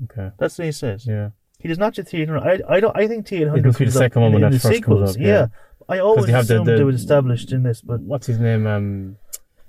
Okay. 0.04 0.30
That's 0.38 0.58
what 0.58 0.64
he 0.66 0.72
says. 0.72 1.06
Yeah. 1.06 1.30
He 1.60 1.68
does 1.68 1.78
not 1.78 1.94
say 1.96 2.02
T 2.02 2.22
eight 2.22 2.28
hundred. 2.28 2.62
I 2.68 2.76
I 2.76 2.80
don't. 2.80 2.96
I 2.96 3.06
think 3.06 3.26
T 3.26 3.36
eight 3.36 3.48
hundred. 3.48 3.66
It 3.66 3.78
the 3.84 3.90
second 3.92 4.22
one 4.22 4.32
when 4.32 4.42
that 4.42 4.60
first 4.60 4.82
comes 4.82 5.10
up, 5.10 5.16
yeah. 5.20 5.46
I 5.88 5.98
always 6.00 6.26
have 6.28 6.46
the- 6.48 6.54
assumed 6.54 6.66
the- 6.68 6.80
it 6.80 6.84
was 6.84 6.96
established 6.96 7.52
in 7.52 7.62
this, 7.62 7.80
but 7.82 8.00
What's 8.00 8.26
his 8.26 8.38
name? 8.38 8.66
Um, 8.66 9.16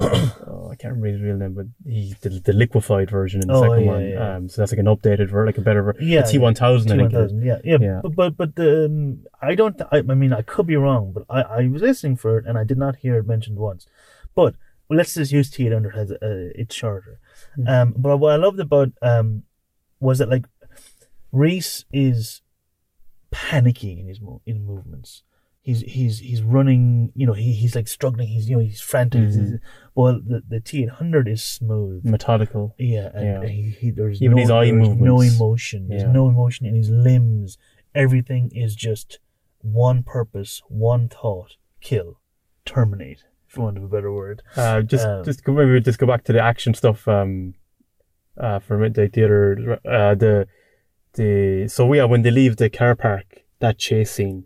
oh, 0.01 0.69
I 0.71 0.75
can't 0.75 0.93
remember 0.93 1.07
his 1.07 1.21
real 1.21 1.35
name, 1.35 1.53
but 1.53 1.65
he 1.85 2.15
the, 2.21 2.29
the 2.29 2.53
liquefied 2.53 3.09
version 3.09 3.41
in 3.41 3.47
the 3.47 3.53
Oh, 3.53 3.61
second 3.63 3.85
yeah, 3.85 3.91
one. 3.91 4.09
yeah. 4.09 4.35
Um, 4.35 4.49
so 4.49 4.61
that's 4.61 4.71
like 4.71 4.79
an 4.79 4.85
updated 4.85 5.29
version, 5.29 5.45
like 5.47 5.57
a 5.57 5.61
better 5.61 5.81
version. 5.83 6.07
Yeah, 6.07 6.21
T 6.21 6.37
one 6.37 6.55
thousand. 6.55 6.91
I 6.93 6.97
think. 6.97 7.11
T1000, 7.11 7.45
yeah, 7.45 7.57
yeah, 7.63 7.77
Yeah. 7.81 7.99
But 8.03 8.15
but 8.15 8.37
but 8.37 8.55
the 8.55 8.85
um, 8.85 9.25
I 9.41 9.55
don't. 9.55 9.79
I, 9.91 9.97
I 9.97 10.01
mean, 10.01 10.33
I 10.33 10.41
could 10.41 10.67
be 10.67 10.75
wrong, 10.77 11.11
but 11.13 11.25
I, 11.29 11.41
I 11.41 11.67
was 11.67 11.81
listening 11.81 12.15
for 12.15 12.37
it 12.37 12.45
and 12.45 12.57
I 12.57 12.63
did 12.63 12.77
not 12.77 12.97
hear 12.97 13.17
it 13.17 13.27
mentioned 13.27 13.57
once. 13.57 13.87
But 14.35 14.55
well, 14.87 14.97
let's 14.97 15.13
just 15.13 15.31
use 15.31 15.49
T 15.49 15.67
eight 15.67 15.73
hundred 15.73 15.95
as 15.95 16.11
uh, 16.11 16.17
it's 16.55 16.73
shorter. 16.75 17.19
Hmm. 17.55 17.67
Um, 17.67 17.93
but 17.97 18.17
what 18.17 18.33
I 18.33 18.37
loved 18.37 18.59
about 18.59 18.89
um 19.01 19.43
was 19.99 20.19
that 20.19 20.29
like 20.29 20.45
Reese 21.31 21.85
is 21.91 22.41
panicky 23.31 23.99
in 23.99 24.07
his 24.07 24.19
mo- 24.21 24.41
in 24.45 24.65
movements. 24.65 25.23
He's 25.61 25.81
he's 25.81 26.19
he's 26.19 26.41
running. 26.41 27.11
You 27.15 27.27
know, 27.27 27.33
he, 27.33 27.51
he's 27.53 27.75
like 27.75 27.87
struggling. 27.87 28.27
He's 28.29 28.49
you 28.49 28.55
know 28.57 28.63
he's 28.63 28.81
frantic. 28.81 29.21
Mhm. 29.21 29.33
He's- 29.49 29.59
Well, 29.93 30.19
the 30.25 30.41
the 30.47 30.59
T 30.61 30.83
eight 30.83 30.89
hundred 30.89 31.27
is 31.27 31.43
smooth. 31.43 32.05
Methodical. 32.05 32.75
Yeah, 32.79 33.09
and 33.13 33.43
Yeah. 33.43 33.49
He, 33.49 33.61
he, 33.79 33.91
there's 33.91 34.21
Even 34.21 34.37
no, 34.37 34.41
his 34.41 34.51
eye 34.51 34.65
there's 34.71 34.87
no 34.89 34.95
movements. 34.95 35.35
emotion. 35.35 35.87
There's 35.89 36.03
Yeah. 36.03 36.11
no 36.11 36.27
emotion 36.29 36.65
in 36.65 36.75
his 36.75 36.89
limbs. 36.89 37.57
Everything 37.93 38.51
is 38.55 38.75
just 38.75 39.19
one 39.61 40.03
purpose, 40.03 40.61
one 40.69 41.09
thought: 41.09 41.57
kill, 41.81 42.19
terminate. 42.65 43.25
For 43.47 43.61
want 43.61 43.77
of 43.77 43.83
a 43.83 43.87
better 43.87 44.13
word. 44.13 44.41
Uh, 44.55 44.81
just 44.83 45.05
Um, 45.07 45.25
just 45.25 45.43
go, 45.43 45.51
maybe 45.53 45.81
just 45.81 45.97
go 45.99 46.05
back 46.07 46.23
to 46.25 46.33
the 46.33 46.39
action 46.41 46.73
stuff. 46.75 47.07
Um, 47.07 47.55
uh, 48.37 48.59
for 48.59 48.75
a 48.75 48.79
minute, 48.79 48.97
like 48.97 49.11
the 49.13 49.25
other 49.25 49.79
uh 49.85 50.15
the 50.15 50.47
the 51.13 51.67
so 51.67 51.91
yeah 51.93 52.05
when 52.05 52.21
they 52.21 52.31
leave 52.31 52.55
the 52.57 52.69
car 52.69 52.95
park 52.95 53.43
that 53.59 53.77
chase 53.77 54.11
scene. 54.11 54.45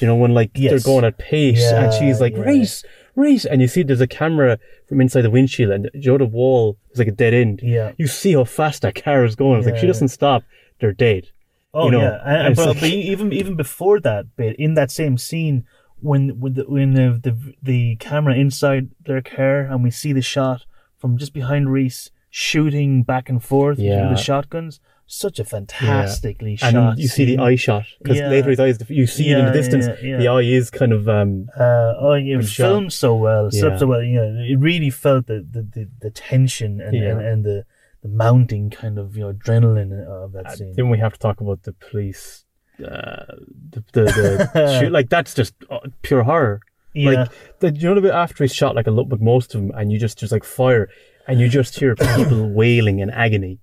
You 0.00 0.06
know 0.06 0.16
when 0.16 0.34
like 0.34 0.50
Yes. 0.54 0.70
they're 0.70 0.92
going 0.92 1.04
at 1.04 1.18
pace 1.18 1.62
and 1.70 1.92
she's 1.94 2.20
like 2.20 2.34
yeah. 2.34 2.42
race 2.42 2.84
race 3.14 3.44
and 3.44 3.60
you 3.60 3.68
see 3.68 3.82
there's 3.82 4.00
a 4.00 4.06
camera 4.06 4.58
from 4.88 5.00
inside 5.00 5.22
the 5.22 5.30
windshield 5.30 5.70
and 5.70 5.90
Joe 6.00 6.18
the 6.18 6.24
wall 6.26 6.76
is 6.92 6.98
like 6.98 7.08
a 7.08 7.12
dead 7.12 7.34
end. 7.34 7.60
Yeah. 7.62 7.92
You 7.98 8.06
see 8.06 8.32
how 8.34 8.44
fast 8.44 8.82
that 8.82 8.94
car 9.02 9.24
is 9.24 9.36
going. 9.36 9.58
It's 9.58 9.66
like 9.66 9.78
she 9.78 9.86
doesn't 9.86 10.08
stop. 10.08 10.42
They're 10.80 10.92
dead. 10.92 11.28
Oh 11.74 11.86
you 11.86 11.92
know, 11.92 12.00
yeah, 12.02 12.18
and, 12.24 12.46
and 12.48 12.56
but, 12.56 12.66
like- 12.68 12.80
but 12.80 12.88
even 12.90 13.32
even 13.32 13.54
before 13.56 13.98
that 14.00 14.36
bit, 14.36 14.56
in 14.58 14.74
that 14.74 14.90
same 14.90 15.16
scene, 15.18 15.64
when 16.00 16.38
when 16.40 16.54
the 16.54 16.64
when 16.64 16.94
the, 16.94 17.18
the 17.22 17.54
the 17.62 17.96
camera 17.96 18.34
inside 18.34 18.90
their 19.06 19.22
car 19.22 19.60
and 19.60 19.82
we 19.82 19.90
see 19.90 20.12
the 20.12 20.20
shot 20.22 20.64
from 20.98 21.16
just 21.16 21.32
behind 21.32 21.72
Reese 21.72 22.10
shooting 22.28 23.02
back 23.02 23.28
and 23.28 23.42
forth 23.42 23.78
Yeah. 23.78 24.08
with 24.08 24.16
the 24.18 24.22
shotguns, 24.22 24.80
such 25.14 25.38
a 25.38 25.44
fantastically 25.44 26.52
And 26.62 26.74
shot. 26.74 26.74
And 26.92 26.98
you 26.98 27.08
see 27.08 27.24
the 27.24 27.38
eye 27.38 27.56
shot 27.56 27.84
because 28.00 28.18
Yeah. 28.18 28.30
later 28.30 28.50
his 28.50 28.60
eyes 28.60 28.78
you 28.88 29.06
see 29.06 29.28
it 29.30 29.38
in 29.38 29.44
the 29.46 29.52
distance. 29.52 29.86
yeah, 29.86 29.94
yeah. 30.02 30.16
The 30.18 30.28
eye 30.28 30.40
is 30.58 30.70
kind 30.70 30.92
of 30.92 31.08
um 31.08 31.48
Uh, 31.58 31.92
oh, 32.04 32.14
yeah, 32.14 32.34
it 32.34 32.36
was 32.38 32.50
shot. 32.50 32.64
filmed 32.68 32.92
so 32.92 33.14
well, 33.14 33.48
Yeah. 33.52 33.76
so 33.76 33.86
well. 33.86 34.02
You 34.02 34.16
know, 34.20 34.44
it 34.52 34.58
really 34.58 34.90
felt 34.90 35.26
the 35.26 35.38
the, 35.54 35.62
the, 35.74 35.88
the 36.00 36.10
tension 36.10 36.80
and, 36.80 36.96
Yeah. 36.96 37.10
and, 37.10 37.20
and 37.30 37.44
the 37.44 37.64
the 38.02 38.08
mounting 38.08 38.70
kind 38.70 38.98
of 38.98 39.16
you 39.16 39.22
know 39.24 39.32
adrenaline 39.32 39.92
of 40.06 40.32
that 40.32 40.46
Uh, 40.46 40.56
scene. 40.56 40.72
Then 40.76 40.88
we 40.88 40.98
have 40.98 41.12
to 41.12 41.18
talk 41.26 41.40
about 41.40 41.62
the 41.64 41.72
police. 41.74 42.44
Uh, 42.82 43.24
the 43.72 43.80
the, 43.92 44.02
the 44.54 44.78
shoot, 44.80 44.92
like 44.98 45.08
that's 45.10 45.34
just 45.34 45.54
uh, 45.70 45.78
pure 46.00 46.22
horror. 46.24 46.60
yeah, 46.94 47.10
Like 47.10 47.30
the 47.60 47.68
you 47.80 47.86
know 47.88 47.94
the 47.94 48.00
bit 48.00 48.12
after 48.24 48.42
he's 48.44 48.54
shot 48.54 48.74
like 48.74 48.86
a 48.86 48.90
lot 48.98 49.08
with 49.12 49.20
most 49.20 49.54
of 49.54 49.60
them, 49.60 49.70
and 49.76 49.92
you 49.92 49.98
just 49.98 50.16
just 50.18 50.32
like 50.32 50.42
fire, 50.60 50.88
and 51.28 51.38
you 51.40 51.48
just 51.48 51.78
hear 51.78 51.94
people 51.94 52.48
wailing 52.62 52.98
in 53.00 53.08
agony. 53.10 53.58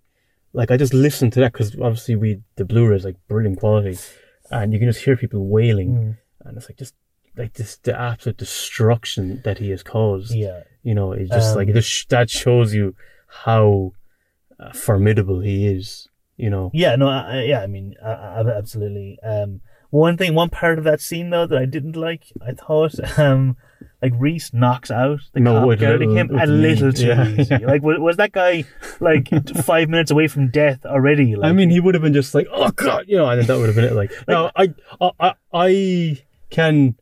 Like 0.53 0.71
I 0.71 0.77
just 0.77 0.93
listened 0.93 1.33
to 1.33 1.39
that 1.41 1.53
because 1.53 1.75
obviously 1.75 2.15
we 2.15 2.41
the 2.55 2.65
Blu-ray 2.65 2.95
is 2.95 3.05
like 3.05 3.15
brilliant 3.27 3.59
quality, 3.59 3.97
and 4.51 4.73
you 4.73 4.79
can 4.79 4.89
just 4.89 5.03
hear 5.05 5.15
people 5.17 5.45
wailing, 5.47 5.89
Mm. 5.89 6.17
and 6.47 6.57
it's 6.57 6.67
like 6.69 6.77
just 6.77 6.95
like 7.37 7.53
this 7.53 7.77
the 7.77 7.97
absolute 7.99 8.37
destruction 8.37 9.41
that 9.45 9.57
he 9.59 9.69
has 9.69 9.83
caused. 9.83 10.33
yeah, 10.33 10.61
You 10.83 10.95
know, 10.95 11.11
it's 11.13 11.29
just 11.29 11.55
like 11.55 11.67
Um, 11.67 11.71
it 11.71 11.81
just 11.81 12.09
that 12.09 12.29
shows 12.29 12.73
you 12.73 12.95
how 13.27 13.93
uh, 14.59 14.73
formidable 14.73 15.39
he 15.39 15.67
is. 15.67 16.07
You 16.35 16.49
know. 16.49 16.71
yeah. 16.73 16.95
No, 16.95 17.07
I, 17.09 17.19
I- 17.39 17.43
yeah. 17.43 17.61
I 17.61 17.67
mean, 17.67 17.95
I, 18.03 18.11
I, 18.11 18.57
absolutely. 18.57 19.19
Um, 19.23 19.61
one 19.89 20.17
thing, 20.17 20.35
one 20.35 20.49
part 20.49 20.77
of 20.77 20.83
that 20.85 21.01
scene 21.01 21.29
though 21.29 21.47
that 21.47 21.57
I 21.57 21.65
didn't 21.65 21.95
like, 21.95 22.23
I 22.45 22.51
thought, 22.53 22.93
um, 23.19 23.57
like 24.01 24.13
Reese 24.17 24.53
knocks 24.53 24.91
out 24.91 25.19
the 25.33 25.39
No, 25.39 25.67
cop 25.67 25.79
guarding 25.79 26.15
him 26.15 26.37
a 26.37 26.45
little 26.45 26.91
too 26.93 27.07
yeah. 27.07 27.27
easy. 27.27 27.57
Like, 27.65 27.81
was, 27.83 27.97
was 27.99 28.17
that 28.17 28.31
guy 28.31 28.63
like 28.99 29.29
five 29.63 29.89
minutes 29.89 30.11
away 30.11 30.27
from 30.27 30.49
death 30.49 30.85
already? 30.85 31.35
Like, 31.35 31.49
I 31.49 31.53
mean, 31.53 31.69
he 31.69 31.79
would 31.79 31.95
have 31.95 32.01
been 32.03 32.13
just 32.13 32.33
like, 32.33 32.47
"Oh 32.51 32.71
God," 32.71 33.05
you 33.07 33.17
know, 33.17 33.27
and 33.29 33.41
that 33.43 33.57
would 33.57 33.67
have 33.67 33.75
been 33.75 33.85
it. 33.85 33.93
Like, 33.93 34.11
no, 34.27 34.51
I, 34.55 34.73
I, 35.01 35.11
I, 35.19 35.33
I 35.53 36.17
can 36.49 36.95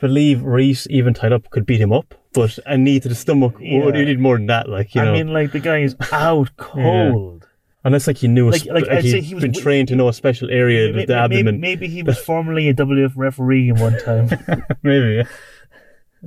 believe 0.00 0.42
Reese, 0.42 0.86
even 0.90 1.14
tied 1.14 1.32
up, 1.32 1.48
could 1.50 1.66
beat 1.66 1.80
him 1.80 1.92
up, 1.92 2.14
but 2.32 2.58
a 2.66 2.76
knee 2.76 3.00
to 3.00 3.08
the 3.08 3.14
stomach 3.14 3.54
Yeah. 3.60 3.84
would 3.84 3.94
he 3.94 4.04
need 4.04 4.18
more 4.20 4.36
than 4.36 4.46
that. 4.46 4.68
Like, 4.68 4.94
you 4.94 5.00
I 5.02 5.04
know, 5.06 5.12
mean, 5.12 5.32
like 5.32 5.52
the 5.52 5.60
guy 5.60 5.78
is 5.78 5.96
out 6.12 6.50
cold. 6.56 7.46
Unless 7.84 8.06
like 8.06 8.18
he 8.18 8.28
knew, 8.28 8.48
a 8.48 8.50
like- 8.50 8.66
like, 8.66 8.86
like, 8.86 9.04
he'd 9.04 9.22
he 9.24 9.34
was 9.34 9.42
been 9.42 9.52
trained 9.52 9.88
to 9.88 9.96
know 9.96 10.08
a 10.08 10.12
special 10.12 10.50
area 10.50 10.88
of 10.88 10.94
Maybe, 10.96 11.06
the 11.06 11.14
abdomen. 11.24 11.60
maybe 11.60 11.88
he 11.88 12.02
was 12.02 12.18
formerly 12.18 12.68
a 12.68 12.74
WF 12.74 13.12
referee 13.16 13.68
in 13.70 13.78
one 13.80 13.98
time. 13.98 14.28
Maybe, 14.82 15.16
yeah. 15.16 15.24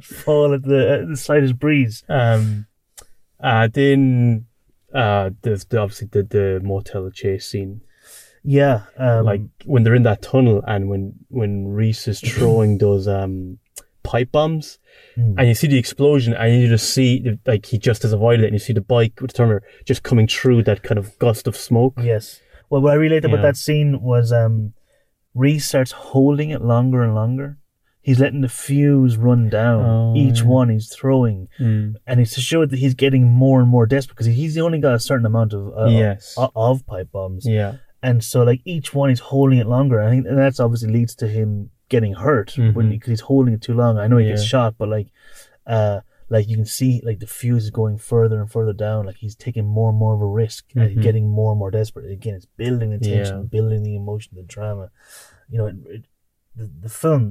Fall 0.02 0.54
at 0.54 0.64
the, 0.64 1.00
at 1.02 1.08
the 1.08 1.18
slightest 1.18 1.60
breeze. 1.60 2.04
Um, 2.10 2.66
uh, 3.40 3.68
then 3.72 4.48
uh, 4.94 5.30
there's 5.44 5.66
the, 5.66 5.80
obviously 5.80 6.08
the 6.12 6.24
the 6.24 6.62
motel 6.64 7.10
chase 7.12 7.48
scene. 7.48 7.82
Yeah, 8.44 8.82
um, 8.98 9.26
like 9.26 9.42
when 9.66 9.84
they're 9.84 9.96
in 9.96 10.04
that 10.04 10.22
tunnel 10.22 10.64
and 10.68 10.90
when 10.90 11.14
when 11.30 11.68
Reese 11.68 12.08
is 12.08 12.20
throwing 12.20 12.78
those 12.78 13.08
um 13.08 13.60
pipe 14.04 14.32
bombs 14.32 14.80
Mm. 15.18 15.36
and 15.40 15.48
you 15.48 15.56
see 15.56 15.68
the 15.68 15.78
explosion 15.78 16.34
and 16.34 16.62
you 16.62 16.68
just 16.68 16.94
see 16.94 17.38
like 17.48 17.66
he 17.68 17.78
just 17.80 18.04
has 18.04 18.14
avoided 18.14 18.44
it 18.44 18.48
and 18.48 18.54
you 18.56 18.60
see 18.60 18.74
the 18.74 18.82
bike 18.82 19.20
with 19.22 19.32
the 19.32 19.38
Terminator 19.38 19.66
just 19.86 20.04
coming 20.04 20.28
through 20.28 20.64
that 20.64 20.84
kind 20.84 20.98
of 21.00 21.18
gust 21.20 21.48
of 21.48 21.56
smoke. 21.56 21.94
yes. 22.02 22.42
Well, 22.70 22.82
what 22.82 22.92
I 22.94 22.96
really 22.96 23.16
liked 23.16 23.26
about 23.26 23.38
Yeah. 23.38 23.42
that 23.44 23.58
scene 23.58 24.02
was 24.02 24.32
um, 24.32 24.74
Reese 25.36 25.68
starts 25.68 25.92
holding 25.92 26.50
it 26.52 26.62
longer 26.62 27.02
and 27.04 27.16
longer. 27.16 27.58
He's 28.02 28.20
letting 28.20 28.42
the 28.42 28.50
fuse 28.50 29.16
run 29.18 29.50
down. 29.50 29.86
Oh, 29.86 30.14
Each 30.16 30.42
yeah. 30.42 30.46
one 30.48 30.70
he's 30.70 30.90
throwing, 30.94 31.48
Mm. 31.60 31.96
and 32.06 32.20
it's 32.20 32.34
to 32.36 32.42
show 32.42 32.66
that 32.66 32.78
he's 32.80 32.94
getting 32.96 33.24
more 33.32 33.60
and 33.62 33.70
more 33.70 33.86
desperate 33.86 34.16
because 34.18 34.28
he's 34.36 34.58
only 34.58 34.80
got 34.80 34.94
a 34.96 35.00
certain 35.00 35.26
amount 35.26 35.54
of 35.54 35.72
uh, 35.78 35.86
Yes. 35.90 36.36
of, 36.38 36.52
of 36.56 36.86
pipe 36.86 37.12
bombs. 37.12 37.46
Yeah. 37.48 37.78
and 38.02 38.22
so 38.24 38.44
like 38.44 38.60
each 38.66 38.94
one 38.94 39.10
he's 39.10 39.20
holding 39.22 39.58
it 39.60 39.68
longer. 39.68 40.02
I 40.02 40.10
think 40.10 40.26
that's 40.30 40.60
obviously 40.60 40.92
leads 40.92 41.16
to 41.16 41.28
him 41.28 41.70
getting 41.96 42.14
hurt 42.28 42.50
when 42.58 42.86
Mhm. 42.88 42.90
because 42.96 43.10
he's 43.14 43.28
holding 43.32 43.54
it 43.58 43.62
too 43.68 43.76
long. 43.82 43.94
I 44.04 44.08
know 44.08 44.18
he 44.22 44.28
gets 44.32 44.44
shot, 44.56 44.72
but 44.80 44.88
like, 44.98 45.08
uh, 45.76 45.98
like 46.36 46.46
you 46.50 46.56
can 46.62 46.66
see 46.80 46.92
like 47.10 47.20
the 47.20 47.28
fuse 47.40 47.64
is 47.68 47.74
going 47.82 47.98
further 48.12 48.38
and 48.42 48.50
further 48.58 48.74
down. 48.88 49.00
Like 49.10 49.18
he's 49.26 49.36
taking 49.48 49.66
more 49.78 49.90
and 49.92 49.98
more 50.04 50.14
of 50.18 50.22
a 50.22 50.32
risk 50.44 50.64
and 50.76 50.84
Mhm. 50.98 51.02
getting 51.08 51.26
more 51.40 51.52
and 51.54 51.60
more 51.64 51.72
desperate. 51.80 52.06
Again, 52.20 52.36
it's 52.40 52.50
building 52.64 52.90
the 52.96 53.00
tension, 53.12 53.38
Yeah. 53.42 53.44
building 53.58 53.82
the 53.84 53.96
emotion, 54.02 54.32
the 54.36 54.44
drama. 54.56 54.86
You 55.52 55.58
know, 55.60 55.68
it, 55.72 55.76
it, 55.96 56.04
the 56.60 56.66
the 56.86 56.90
film 57.04 57.24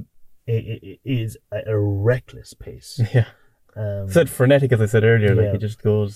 i 0.47 0.51
i 0.51 0.99
is 1.21 1.31
at 1.57 1.65
a 1.75 1.77
reckless 2.09 2.53
pace. 2.65 2.91
Yeah. 3.17 3.27
Um, 3.81 4.03
It's 4.05 4.13
that 4.19 4.29
frenetic 4.39 4.69
as 4.75 4.81
I 4.85 4.87
said 4.93 5.03
earlier, 5.11 5.33
like 5.39 5.53
it 5.57 5.61
just 5.67 5.81
goes 5.91 6.13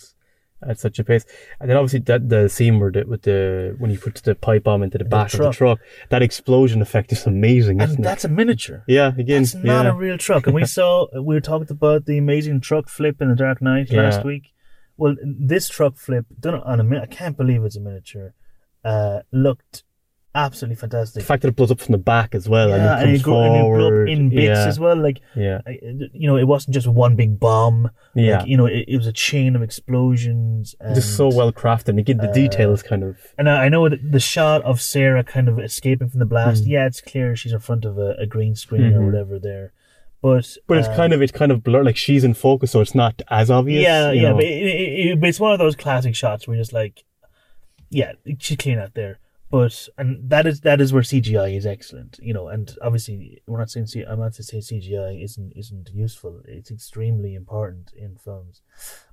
at 0.67 0.79
such 0.79 0.97
a 0.99 1.03
pace. 1.03 1.25
And 1.59 1.69
then 1.69 1.77
obviously 1.77 1.99
that 1.99 2.29
the 2.29 2.47
scene 2.49 2.79
where 2.79 2.91
the, 2.91 3.03
with 3.05 3.23
the 3.23 3.75
when 3.77 3.91
he 3.91 3.97
puts 3.97 4.21
the 4.21 4.35
pipe 4.35 4.63
bomb 4.63 4.81
into 4.83 4.97
the 4.97 5.03
The 5.03 5.09
back 5.09 5.33
of 5.33 5.39
the 5.39 5.51
truck. 5.51 5.79
that 6.09 6.21
explosion 6.21 6.81
effect 6.81 7.11
is 7.11 7.25
amazing, 7.25 7.81
and 7.81 8.03
that's 8.03 8.25
a 8.25 8.29
miniature. 8.29 8.83
Yeah, 8.87 9.11
again, 9.17 9.43
It's 9.43 9.53
not 9.55 9.85
yeah. 9.85 9.91
a 9.91 9.95
real 9.95 10.17
truck. 10.17 10.47
And 10.47 10.55
we 10.55 10.65
saw, 10.77 11.07
we 11.13 11.35
were 11.35 11.41
talking 11.41 11.67
about 11.69 12.05
the 12.05 12.17
amazing 12.17 12.61
truck 12.61 12.89
flip 12.89 13.21
in 13.21 13.29
the 13.29 13.35
Dark 13.35 13.61
Knight 13.61 13.91
Yeah. 13.91 14.01
last 14.03 14.23
week. 14.25 14.53
Well, 14.97 15.15
this 15.23 15.69
truck 15.69 15.95
flip, 15.95 16.25
done 16.39 16.55
on 16.55 16.79
a 16.79 17.01
I 17.01 17.05
can't 17.05 17.37
believe 17.37 17.63
it's 17.63 17.75
a 17.75 17.79
miniature, 17.81 18.33
uh, 18.83 19.19
looked 19.31 19.83
absolutely 20.45 20.75
fantastic. 20.75 21.21
the 21.21 21.25
fact 21.27 21.41
that 21.41 21.49
it 21.49 21.55
blows 21.55 21.71
up 21.71 21.79
from 21.79 21.91
the 21.91 21.97
back 21.97 22.33
as 22.35 22.47
well, 22.47 22.69
yeah, 22.69 22.75
and 22.75 22.83
it 22.85 23.07
and 23.07 23.15
it, 23.17 23.23
grew, 23.23 23.35
and 23.41 23.55
it 23.55 23.59
forward. 23.61 24.09
in 24.09 24.29
bits 24.29 24.41
yeah, 24.43 24.67
as 24.67 24.79
well. 24.79 24.95
Like, 24.95 25.19
yeah, 25.35 25.61
you 25.67 26.27
know, 26.27 26.37
it 26.37 26.45
wasn't 26.45 26.73
just 26.73 26.87
one 26.87 27.15
big 27.15 27.39
bomb. 27.39 27.89
yeah. 28.15 28.39
Like, 28.39 28.47
you 28.47 28.55
know, 28.57 28.65
it, 28.67 28.85
it 28.87 28.97
was 28.97 29.07
a 29.07 29.11
chain 29.13 29.55
of 29.55 29.61
explosions. 29.61 30.75
And, 30.79 30.95
just 30.95 31.17
so 31.17 31.27
well 31.29 31.51
crafted. 31.51 31.89
And 31.89 31.99
again, 31.99 32.17
the 32.17 32.29
uh, 32.29 32.33
details 32.33 32.83
kind 32.83 33.03
of. 33.03 33.17
And 33.37 33.49
I 33.49 33.65
I 33.65 33.69
know 33.69 33.89
the 33.89 34.19
shot 34.19 34.63
of 34.63 34.81
Sarah 34.81 35.23
kind 35.23 35.49
of 35.49 35.59
escaping 35.59 36.09
from 36.09 36.19
the 36.19 36.25
blast. 36.25 36.63
Mm. 36.63 36.67
Yeah, 36.67 36.85
it's 36.85 37.01
clear 37.01 37.35
she's 37.35 37.53
in 37.53 37.59
front 37.59 37.83
of 37.85 37.97
a, 37.97 38.15
a 38.19 38.25
green 38.25 38.55
screen 38.55 38.93
or 38.93 39.01
Mhm. 39.01 39.05
whatever 39.07 39.39
there, 39.39 39.73
but 40.21 40.57
But 40.67 40.77
it's 40.77 40.87
um, 40.87 40.95
kind 40.95 41.13
of 41.13 41.21
it's 41.21 41.31
kind 41.31 41.51
of 41.51 41.63
blurred. 41.63 41.85
Like 41.85 41.97
she's 41.97 42.23
in 42.23 42.33
focus, 42.33 42.71
so 42.71 42.81
it's 42.81 42.95
not 42.95 43.21
as 43.29 43.49
obvious. 43.51 43.83
yeah, 43.83 44.11
yeah. 44.11 44.29
know. 44.29 44.35
But, 44.35 44.45
it, 44.45 44.47
it, 44.47 45.19
but 45.19 45.29
it's 45.29 45.39
one 45.39 45.51
of 45.53 45.59
those 45.59 45.75
classic 45.75 46.15
shots 46.15 46.47
where 46.47 46.55
you're 46.55 46.61
just 46.63 46.73
like, 46.73 47.03
yeah, 47.89 48.13
she's 48.39 48.57
clean 48.57 48.79
out 48.79 48.93
there. 48.93 49.19
But 49.49 49.87
and 49.97 50.29
that 50.29 50.45
is 50.45 50.61
that 50.61 50.81
is 50.81 50.91
where 50.91 51.03
CGI 51.03 51.57
is 51.57 51.65
excellent, 51.65 52.19
you 52.21 52.33
know. 52.33 52.49
And 52.49 52.75
obviously, 52.81 53.41
we're 53.47 53.59
not 53.59 53.69
saying 53.69 53.87
I'm 54.09 54.19
not 54.19 54.33
to 54.33 54.43
say 54.43 54.57
CGI 54.57 55.23
isn't 55.23 55.53
isn't 55.55 55.89
useful. 55.93 56.41
It's 56.45 56.69
extremely 56.69 57.33
important 57.33 57.93
in 57.95 58.17
films, 58.17 58.61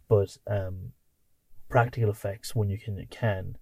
but 0.09 0.37
um, 0.49 0.93
practical 1.69 2.11
effects 2.11 2.55
when 2.55 2.69
you 2.69 2.79
can 2.79 3.07
can 3.11 3.57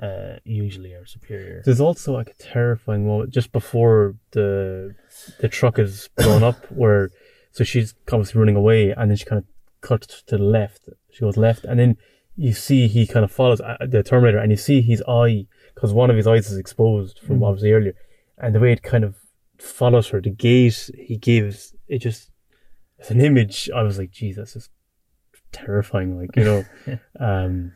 uh, 0.00 0.36
usually 0.44 0.92
are 0.92 1.06
superior. 1.06 1.62
There's 1.64 1.80
also 1.80 2.12
like 2.12 2.28
a 2.28 2.34
terrifying 2.34 3.06
moment 3.06 3.30
just 3.30 3.52
before 3.52 4.16
the 4.32 4.94
the 5.40 5.48
truck 5.48 5.78
is 5.78 6.10
blown 6.16 6.42
up, 6.42 6.56
where 6.70 7.10
so 7.52 7.64
she's 7.64 7.94
obviously 8.10 8.38
running 8.38 8.56
away, 8.56 8.90
and 8.90 9.10
then 9.10 9.16
she 9.16 9.24
kind 9.24 9.38
of 9.38 9.46
cuts 9.80 10.22
to 10.24 10.36
the 10.36 10.42
left. 10.42 10.88
She 11.10 11.20
goes 11.20 11.36
left, 11.36 11.64
and 11.64 11.78
then 11.78 11.96
you 12.36 12.52
see 12.52 12.88
he 12.88 13.06
kind 13.06 13.24
of 13.24 13.32
follows 13.32 13.60
uh, 13.60 13.76
the 13.80 14.02
Terminator, 14.02 14.38
and 14.38 14.50
you 14.50 14.56
see 14.56 14.80
his 14.80 15.02
eye 15.08 15.46
because 15.74 15.92
one 15.92 16.10
of 16.10 16.16
his 16.16 16.26
eyes 16.26 16.50
is 16.50 16.58
exposed 16.58 17.18
from 17.20 17.40
Mm. 17.40 17.46
obviously 17.46 17.72
earlier, 17.72 17.94
and 18.38 18.54
the 18.54 18.60
way 18.60 18.72
it 18.72 18.82
kind 18.82 19.04
of 19.04 19.16
follows 19.58 20.08
her, 20.08 20.20
the 20.20 20.30
gaze 20.30 20.90
he 20.98 21.16
gives, 21.16 21.74
it 21.88 21.98
just 21.98 22.30
it's 22.98 23.10
an 23.10 23.20
image. 23.20 23.68
I 23.74 23.82
was 23.82 23.98
like, 23.98 24.10
Jesus, 24.10 24.54
is 24.56 24.68
terrifying. 25.52 26.18
Like 26.18 26.34
you 26.36 26.44
know, 26.44 26.64
um, 27.20 27.72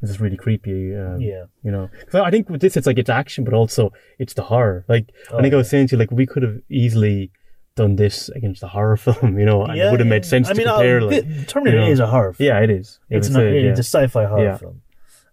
this 0.00 0.10
is 0.10 0.20
really 0.20 0.36
creepy. 0.36 0.94
Um, 0.94 1.20
Yeah. 1.20 1.44
you 1.62 1.70
know, 1.70 1.90
'Cause 2.10 2.20
I 2.20 2.30
think 2.30 2.48
with 2.48 2.60
this, 2.60 2.76
it's 2.76 2.86
like 2.86 2.98
it's 2.98 3.10
action, 3.10 3.44
but 3.44 3.54
also 3.54 3.92
it's 4.18 4.34
the 4.34 4.42
horror. 4.42 4.84
Like 4.88 5.10
I 5.34 5.40
think 5.42 5.54
I 5.54 5.56
was 5.56 5.68
saying 5.68 5.88
to 5.88 5.96
you, 5.96 5.98
like 5.98 6.10
we 6.10 6.26
could 6.26 6.42
have 6.42 6.58
easily 6.68 7.30
done 7.76 7.96
this 7.96 8.28
against 8.30 8.62
a 8.62 8.68
horror 8.68 8.96
film, 9.06 9.38
you 9.38 9.46
know, 9.46 9.64
and 9.64 9.78
it 9.78 9.90
would 9.90 10.00
have 10.00 10.08
made 10.08 10.24
sense 10.24 10.48
I 10.48 10.52
mean, 10.54 10.66
to 10.66 10.72
compare. 10.72 11.00
uh, 11.00 11.04
like, 11.04 11.28
the- 11.28 11.44
Terminator 11.46 11.78
you 11.80 11.84
know. 11.86 11.90
is 11.92 12.00
a 12.00 12.06
horror. 12.06 12.32
Film. 12.32 12.46
yeah, 12.48 12.60
it 12.60 12.70
is. 12.70 12.98
Yeah, 13.08 13.18
it's 13.18 13.30
not. 13.30 13.42
it, 13.44 13.62
yeah. 13.64 13.70
It's 13.70 13.80
a 13.80 13.84
sci-fi 13.84 14.24
horror 14.26 14.44
Yeah. 14.44 14.56
film, 14.56 14.82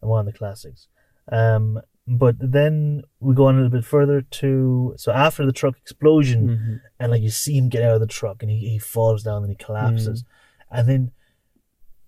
and 0.01 0.09
one 0.09 0.27
of 0.27 0.31
the 0.31 0.37
classics. 0.37 0.87
Um, 1.31 1.81
but 2.07 2.35
then 2.39 3.01
we 3.19 3.33
go 3.33 3.45
on 3.47 3.55
a 3.55 3.57
little 3.57 3.71
bit 3.71 3.83
further 3.85 4.21
to 4.21 4.93
so 4.97 5.11
after 5.11 5.45
the 5.45 5.51
truck 5.51 5.75
explosion, 5.77 6.47
Mhm. 6.47 6.79
and 6.99 7.11
like 7.11 7.21
you 7.23 7.29
see 7.31 7.57
him 7.57 7.69
get 7.69 7.83
out 7.83 7.95
of 7.95 8.01
the 8.01 8.07
truck, 8.07 8.41
and 8.43 8.51
he, 8.51 8.69
he 8.69 8.77
falls 8.79 9.23
down 9.23 9.43
and 9.43 9.49
he 9.51 9.55
collapses, 9.55 10.23
Mm. 10.23 10.27
and 10.77 10.89
then 10.89 11.11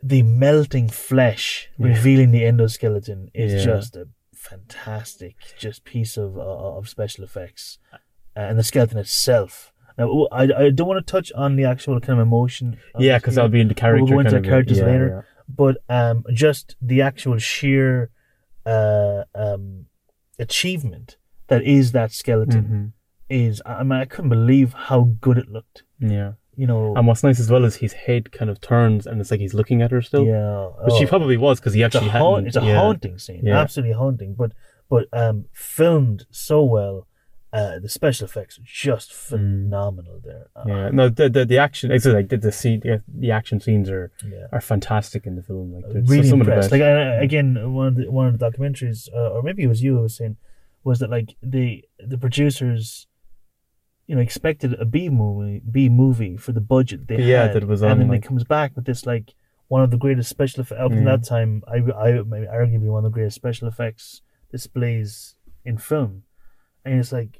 the 0.03 0.21
melting 0.23 0.89
flesh 0.89 1.69
Yeah. 1.79 1.87
revealing 1.87 2.31
the 2.31 2.43
endoskeleton 2.43 3.29
is 3.33 3.53
Yeah. 3.53 3.63
just 3.73 3.95
a 3.95 4.07
fantastic 4.35 5.35
just 5.57 5.83
piece 5.83 6.17
of 6.17 6.37
uh, 6.37 6.41
of 6.77 6.87
special 6.87 7.23
effects, 7.23 7.79
and 8.35 8.57
the 8.57 8.63
skeleton 8.63 8.97
itself. 8.99 9.73
Now, 9.97 10.27
I, 10.31 10.43
I 10.43 10.69
don't 10.69 10.87
want 10.87 11.05
to 11.05 11.11
touch 11.11 11.31
on 11.31 11.55
the 11.55 11.65
actual 11.65 11.99
kind 11.99 12.19
of 12.19 12.27
emotion. 12.27 12.77
of 12.93 13.01
Yeah, 13.01 13.17
because 13.17 13.33
that'll 13.35 13.49
be 13.49 13.61
in 13.61 13.67
the 13.67 13.73
character. 13.73 14.05
go 14.13 14.19
into 14.19 14.31
kind 14.31 14.43
the 14.43 14.47
of, 14.47 14.51
characters 14.51 14.77
yeah, 14.77 14.85
later. 14.85 15.25
but 15.49 15.77
um, 15.89 16.23
just 16.33 16.75
the 16.79 17.01
actual 17.01 17.39
sheer 17.39 18.11
uh, 18.75 19.23
um, 19.35 19.85
achievement 20.39 21.17
that 21.47 21.63
is 21.63 21.91
that 21.93 22.11
skeleton 22.11 22.93
is 23.29 23.61
I 23.65 23.83
mean 23.83 23.99
I 23.99 24.05
couldn't 24.05 24.29
believe 24.29 24.73
how 24.73 25.01
good 25.21 25.37
it 25.37 25.49
looked. 25.49 25.83
Yeah. 25.99 26.33
You 26.55 26.65
know, 26.65 26.95
And 26.95 27.05
what's 27.07 27.23
nice 27.23 27.39
as 27.39 27.51
well 27.51 27.65
is 27.65 27.75
his 27.75 27.93
head 27.93 28.31
kind 28.31 28.49
of 28.49 28.59
turns, 28.59 29.05
and 29.05 29.21
it's 29.21 29.29
like 29.29 29.39
he's 29.39 29.53
looking 29.53 29.83
at 29.83 29.91
her 29.91 30.01
still. 30.01 30.25
yeah, 30.25 30.69
But 30.83 30.97
she 30.97 31.05
oh, 31.05 31.07
probably 31.07 31.37
was 31.37 31.59
because 31.59 31.75
he 31.75 31.83
it's 31.83 31.93
a, 31.95 32.01
actually 32.01 32.47
it's 32.47 32.57
a 32.57 32.63
yeah. 32.63 32.79
haunting 32.79 33.19
scene, 33.19 33.43
Yeah. 33.45 33.59
absolutely 33.59 33.93
haunting, 33.93 34.33
but 34.33 34.53
but 34.89 35.05
um, 35.13 35.45
filmed 35.53 36.25
so 36.31 36.63
well. 36.63 37.07
Uh, 37.57 37.79
the 37.79 37.89
special 37.89 38.25
effects 38.25 38.53
are 38.59 38.63
just 38.65 39.09
phenomenal 39.13 40.17
there. 40.23 40.45
Uh, 40.55 40.63
Mm. 40.65 40.69
Yeah, 40.69 40.89
no, 40.99 41.03
the 41.09 41.25
the, 41.35 41.43
the 41.45 41.57
action, 41.67 41.91
it's 41.91 42.05
like 42.05 42.29
the 42.29 42.37
the, 42.37 42.51
scene, 42.51 42.79
the 42.81 42.95
the 43.23 43.31
action 43.39 43.57
scenes 43.65 43.89
are 43.89 44.11
yeah. 44.33 44.47
are 44.55 44.61
fantastic 44.73 45.21
in 45.29 45.33
the 45.35 45.43
film. 45.49 45.67
Like 45.75 45.85
really 46.11 46.27
some 46.27 46.41
of 46.41 46.47
the 46.47 46.53
impressed. 46.53 46.71
best. 46.71 46.71
Like 46.71 46.81
I, 46.81 47.23
again, 47.29 47.47
one 47.79 47.87
of 47.91 47.95
the 47.99 48.05
one 48.19 48.27
of 48.27 48.33
the 48.37 48.43
documentaries, 48.47 48.99
uh, 49.13 49.29
or 49.33 49.39
maybe 49.47 49.61
it 49.63 49.67
was 49.73 49.81
you 49.83 49.95
who 49.95 50.01
was 50.07 50.15
saying, 50.19 50.35
was 50.83 50.97
that 50.99 51.09
like 51.17 51.29
the 51.41 51.65
the 52.13 52.17
producers, 52.25 53.07
you 54.07 54.15
know, 54.15 54.21
expected 54.21 54.73
a 54.79 54.85
B 54.85 55.09
movie, 55.09 55.61
B 55.75 55.89
movie 55.89 56.35
for 56.37 56.51
the 56.57 56.61
budget 56.75 57.07
they 57.07 57.21
Yeah, 57.23 57.43
had, 57.43 57.53
that 57.53 57.67
was 57.67 57.81
on, 57.83 57.91
and 57.91 58.01
then 58.01 58.07
like- 58.09 58.23
it 58.23 58.27
comes 58.27 58.43
back 58.43 58.69
with 58.75 58.85
this 58.85 59.05
like 59.05 59.33
one 59.69 59.83
of 59.83 59.91
the 59.91 59.97
greatest 59.97 60.29
special 60.29 60.61
effects 60.61 60.79
up 60.81 60.91
to 60.91 60.97
Yeah. 60.97 61.03
that 61.17 61.23
time. 61.25 61.51
I, 61.67 61.77
I 62.05 62.21
maybe 62.23 62.47
arguably 62.47 62.89
one 62.95 63.03
of 63.03 63.11
the 63.11 63.15
greatest 63.17 63.35
special 63.35 63.67
effects 63.67 64.21
displays 64.51 65.35
in 65.65 65.77
film, 65.77 66.23
and 66.87 66.99
it's 66.99 67.11
like 67.11 67.39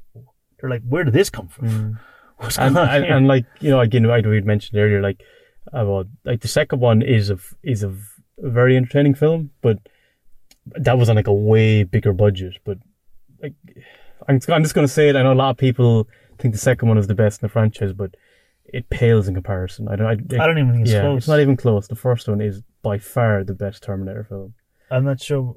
they're 0.60 0.70
like, 0.70 0.82
where 0.88 1.04
did 1.04 1.14
this 1.14 1.30
come 1.30 1.48
from? 1.48 1.68
Mm. 1.68 2.00
What's 2.38 2.58
and, 2.58 2.78
and, 2.78 3.26
like 3.26 3.46
you 3.60 3.70
know 3.70 3.80
again 3.80 4.08
I 4.08 4.20
we 4.20 4.40
mentioned 4.42 4.78
earlier 4.78 5.00
like 5.00 5.24
about 5.72 6.06
like 6.24 6.40
the 6.40 6.48
second 6.48 6.80
one 6.80 7.02
is 7.02 7.30
a 7.30 7.38
is 7.64 7.82
a 7.82 7.92
very 8.38 8.76
entertaining 8.76 9.16
film 9.16 9.50
but 9.60 9.78
that 10.66 10.96
was 10.96 11.08
on 11.08 11.16
like 11.16 11.26
a 11.26 11.32
way 11.32 11.82
bigger 11.82 12.12
budget 12.12 12.58
but 12.64 12.78
like 13.42 13.54
I'm, 14.28 14.38
I'm 14.50 14.62
just 14.62 14.72
gonna 14.72 14.86
say 14.86 15.08
it 15.08 15.16
I 15.16 15.24
know 15.24 15.32
a 15.32 15.34
lot 15.34 15.50
of 15.50 15.56
people 15.56 16.06
think 16.38 16.54
the 16.54 16.60
second 16.60 16.86
one 16.86 16.96
is 16.96 17.08
the 17.08 17.14
best 17.16 17.42
in 17.42 17.46
the 17.46 17.50
franchise 17.50 17.92
but 17.92 18.14
it 18.66 18.88
pales 18.88 19.26
in 19.26 19.34
comparison 19.34 19.88
I 19.88 19.96
don't 19.96 20.06
I, 20.06 20.44
I 20.44 20.46
don't 20.46 20.58
even 20.58 20.70
think 20.70 20.82
it's 20.82 20.92
yeah 20.92 21.00
close. 21.00 21.18
it's 21.18 21.28
not 21.28 21.40
even 21.40 21.56
close 21.56 21.88
the 21.88 21.96
first 21.96 22.28
one 22.28 22.40
is 22.40 22.62
by 22.82 22.98
far 22.98 23.42
the 23.42 23.54
best 23.54 23.82
Terminator 23.82 24.22
film 24.22 24.54
I'm 24.90 25.04
not 25.04 25.20
sure. 25.20 25.56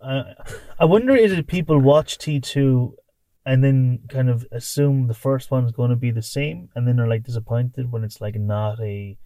I 0.00 0.34
I 0.78 0.84
wonder 0.84 1.14
is 1.14 1.32
it 1.32 1.46
people 1.46 1.78
watch 1.78 2.18
T 2.18 2.40
two, 2.40 2.96
and 3.44 3.62
then 3.62 4.00
kind 4.08 4.30
of 4.30 4.46
assume 4.52 5.08
the 5.08 5.14
first 5.14 5.50
one's 5.50 5.72
going 5.72 5.90
to 5.90 5.96
be 5.96 6.10
the 6.10 6.22
same, 6.22 6.68
and 6.74 6.86
then 6.86 6.96
they're 6.96 7.08
like 7.08 7.24
disappointed 7.24 7.92
when 7.92 8.04
it's 8.04 8.20
like 8.20 8.36
not 8.36 8.80
a 8.80 9.18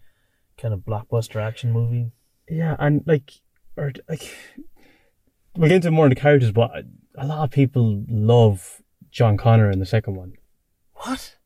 kind 0.57 0.73
of 0.73 0.81
blockbuster 0.81 1.41
action 1.41 1.71
movie. 1.71 2.11
Yeah, 2.49 2.75
and 2.79 3.03
like, 3.05 3.31
or 3.75 3.93
like, 4.09 4.33
we'll 5.55 5.69
get 5.69 5.77
into 5.77 5.91
more 5.91 6.05
in 6.05 6.09
the 6.09 6.15
characters, 6.15 6.51
but 6.51 6.71
a 7.17 7.25
lot 7.25 7.43
of 7.43 7.51
people 7.51 8.03
love 8.07 8.81
John 9.11 9.37
Connor 9.37 9.71
in 9.71 9.79
the 9.79 9.85
second 9.85 10.15
one. 10.15 10.33
What? 10.93 11.36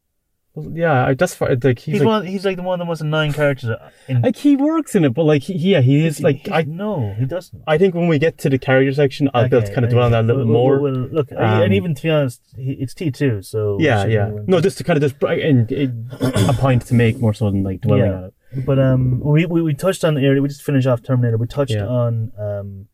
Well, 0.54 0.70
yeah, 0.76 1.06
I, 1.08 1.14
that's 1.14 1.34
for, 1.34 1.48
like 1.64 1.80
he's, 1.80 1.94
He's, 1.94 2.00
like, 2.02 2.08
one. 2.08 2.26
He's 2.26 2.44
like 2.44 2.58
the 2.58 2.62
one 2.64 2.82
of 2.82 2.86
the 2.86 2.90
most 2.90 3.00
annoying 3.00 3.32
characters. 3.32 3.70
In, 4.10 4.22
like 4.22 4.36
he 4.36 4.58
works 4.58 4.96
in 4.96 5.06
it, 5.06 5.14
but 5.14 5.24
like 5.24 5.44
he, 5.44 5.54
yeah, 5.54 5.80
he 5.80 6.06
is 6.06 6.22
like 6.22 6.46
He- 6.46 6.52
I. 6.52 6.64
no, 6.64 7.14
he 7.18 7.24
doesn't. 7.26 7.64
I 7.68 7.78
think 7.78 7.96
when 7.96 8.10
we 8.10 8.20
get 8.20 8.38
to 8.40 8.50
the 8.50 8.58
character 8.60 8.94
section, 8.94 9.30
I'll 9.34 9.48
be 9.48 9.56
able 9.56 9.66
to 9.68 9.74
kind 9.74 9.86
of 9.86 9.92
dwell 9.92 10.04
on 10.06 10.12
that 10.12 10.26
a 10.26 10.28
little 10.28 10.44
Well, 10.44 10.54
more. 10.54 10.80
Well, 10.82 10.92
well, 10.94 11.10
look, 11.12 11.32
Um, 11.32 11.62
and 11.64 11.74
even 11.74 11.96
to 11.96 12.04
be 12.04 12.10
honest, 12.10 12.42
he, 12.58 12.74
it's 12.74 12.94
T 12.94 13.12
two, 13.12 13.42
so 13.42 13.78
yeah, 13.80 14.06
yeah. 14.06 14.30
No, 14.46 14.60
just 14.60 14.78
to 14.80 14.84
kind 14.84 15.02
of 15.02 15.10
just 15.10 15.24
and, 15.24 15.72
and 15.72 16.12
a 16.50 16.54
point 16.54 16.86
to 16.88 16.96
make 16.96 17.18
more 17.20 17.34
so 17.34 17.50
than 17.50 17.64
like 17.64 17.80
dwelling 17.80 18.06
Yeah. 18.06 18.18
on 18.18 18.24
it. 18.26 18.66
But 18.66 18.78
um, 18.78 19.22
we, 19.22 19.46
we 19.46 19.62
we 19.62 19.74
touched 19.74 20.04
on 20.04 20.16
the 20.16 20.22
area. 20.22 20.42
We 20.42 20.50
just 20.50 20.64
finished 20.64 20.86
off 20.86 21.02
Terminator. 21.02 21.38
We 21.38 21.48
touched 21.48 21.72
Yeah. 21.72 21.88
on 21.88 22.34
um, 22.38 22.88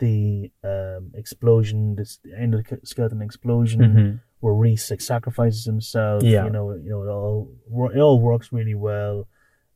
the 0.00 0.50
um 0.64 1.12
explosion, 1.14 1.94
this 1.94 2.18
endoskeleton 2.36 3.22
explosion, 3.22 3.80
Mhm. 3.80 4.20
Where 4.46 4.54
Reese 4.54 4.90
like 4.92 5.00
sacrifices 5.00 5.64
himself. 5.64 6.22
Yeah. 6.22 6.44
you 6.44 6.50
know, 6.50 6.72
you 6.74 6.90
know, 6.90 7.02
it 7.02 7.08
all 7.08 7.90
it 7.94 7.98
all 8.00 8.20
works 8.20 8.52
really 8.52 8.74
well. 8.76 9.26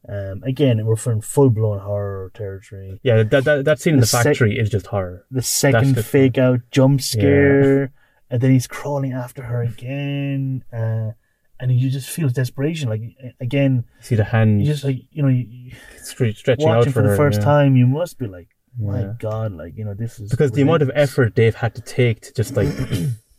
Um, 0.08 0.42
again, 0.44 0.86
we're 0.86 0.96
from 0.96 1.20
full 1.20 1.50
blown 1.50 1.80
horror 1.80 2.30
territory. 2.34 3.00
Yeah, 3.02 3.22
that, 3.24 3.44
that 3.44 3.64
that 3.64 3.80
scene 3.80 3.94
in 3.94 4.00
The 4.00 4.02
the 4.02 4.06
sec- 4.06 4.24
factory 4.24 4.58
is 4.58 4.70
just 4.70 4.86
horror. 4.86 5.26
The 5.30 5.42
second 5.42 5.94
the- 5.96 6.02
fake 6.02 6.38
out 6.38 6.60
jump 6.70 7.00
scare, 7.02 7.92
and 8.30 8.40
then 8.40 8.50
he's 8.52 8.66
crawling 8.66 9.12
after 9.12 9.42
her 9.42 9.60
again, 9.62 10.64
uh, 10.72 11.10
and 11.58 11.66
you 11.80 11.90
just 11.90 12.08
feel 12.08 12.28
desperation. 12.30 12.88
Like 12.88 13.02
again, 13.40 13.84
You 13.98 14.04
see 14.04 14.14
the 14.14 14.24
hand 14.24 14.60
you 14.62 14.66
just 14.72 14.84
like 14.84 15.00
you 15.10 15.22
know. 15.22 15.28
You, 15.28 15.72
stretching 16.02 16.68
out 16.68 16.84
for, 16.84 16.92
for 16.92 17.02
the 17.02 17.08
her, 17.10 17.16
first 17.16 17.40
yeah. 17.40 17.44
time, 17.44 17.76
you 17.76 17.86
must 17.86 18.18
be 18.18 18.26
like, 18.26 18.48
my 18.78 19.00
Yeah. 19.00 19.14
God, 19.18 19.52
like 19.52 19.76
you 19.76 19.84
know, 19.84 19.94
this 19.94 20.18
is 20.18 20.30
because 20.30 20.52
the 20.52 20.62
amount 20.62 20.80
of 20.82 20.90
effort 20.94 21.34
they've 21.34 21.54
had 21.64 21.74
to 21.74 21.82
take 21.82 22.20
to 22.22 22.32
just 22.32 22.56
like 22.56 22.68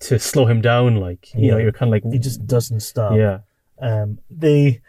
to 0.01 0.19
slow 0.19 0.45
him 0.45 0.61
down, 0.61 0.97
like 0.97 1.33
you 1.35 1.51
know, 1.51 1.57
you're 1.57 1.71
kind 1.71 1.89
of 1.89 1.91
like 2.03 2.11
he 2.11 2.19
just 2.19 2.45
doesn't 2.45 2.79
stop. 2.81 3.15
yeah, 3.15 3.39
Um, 3.81 4.19
they, 4.29 4.81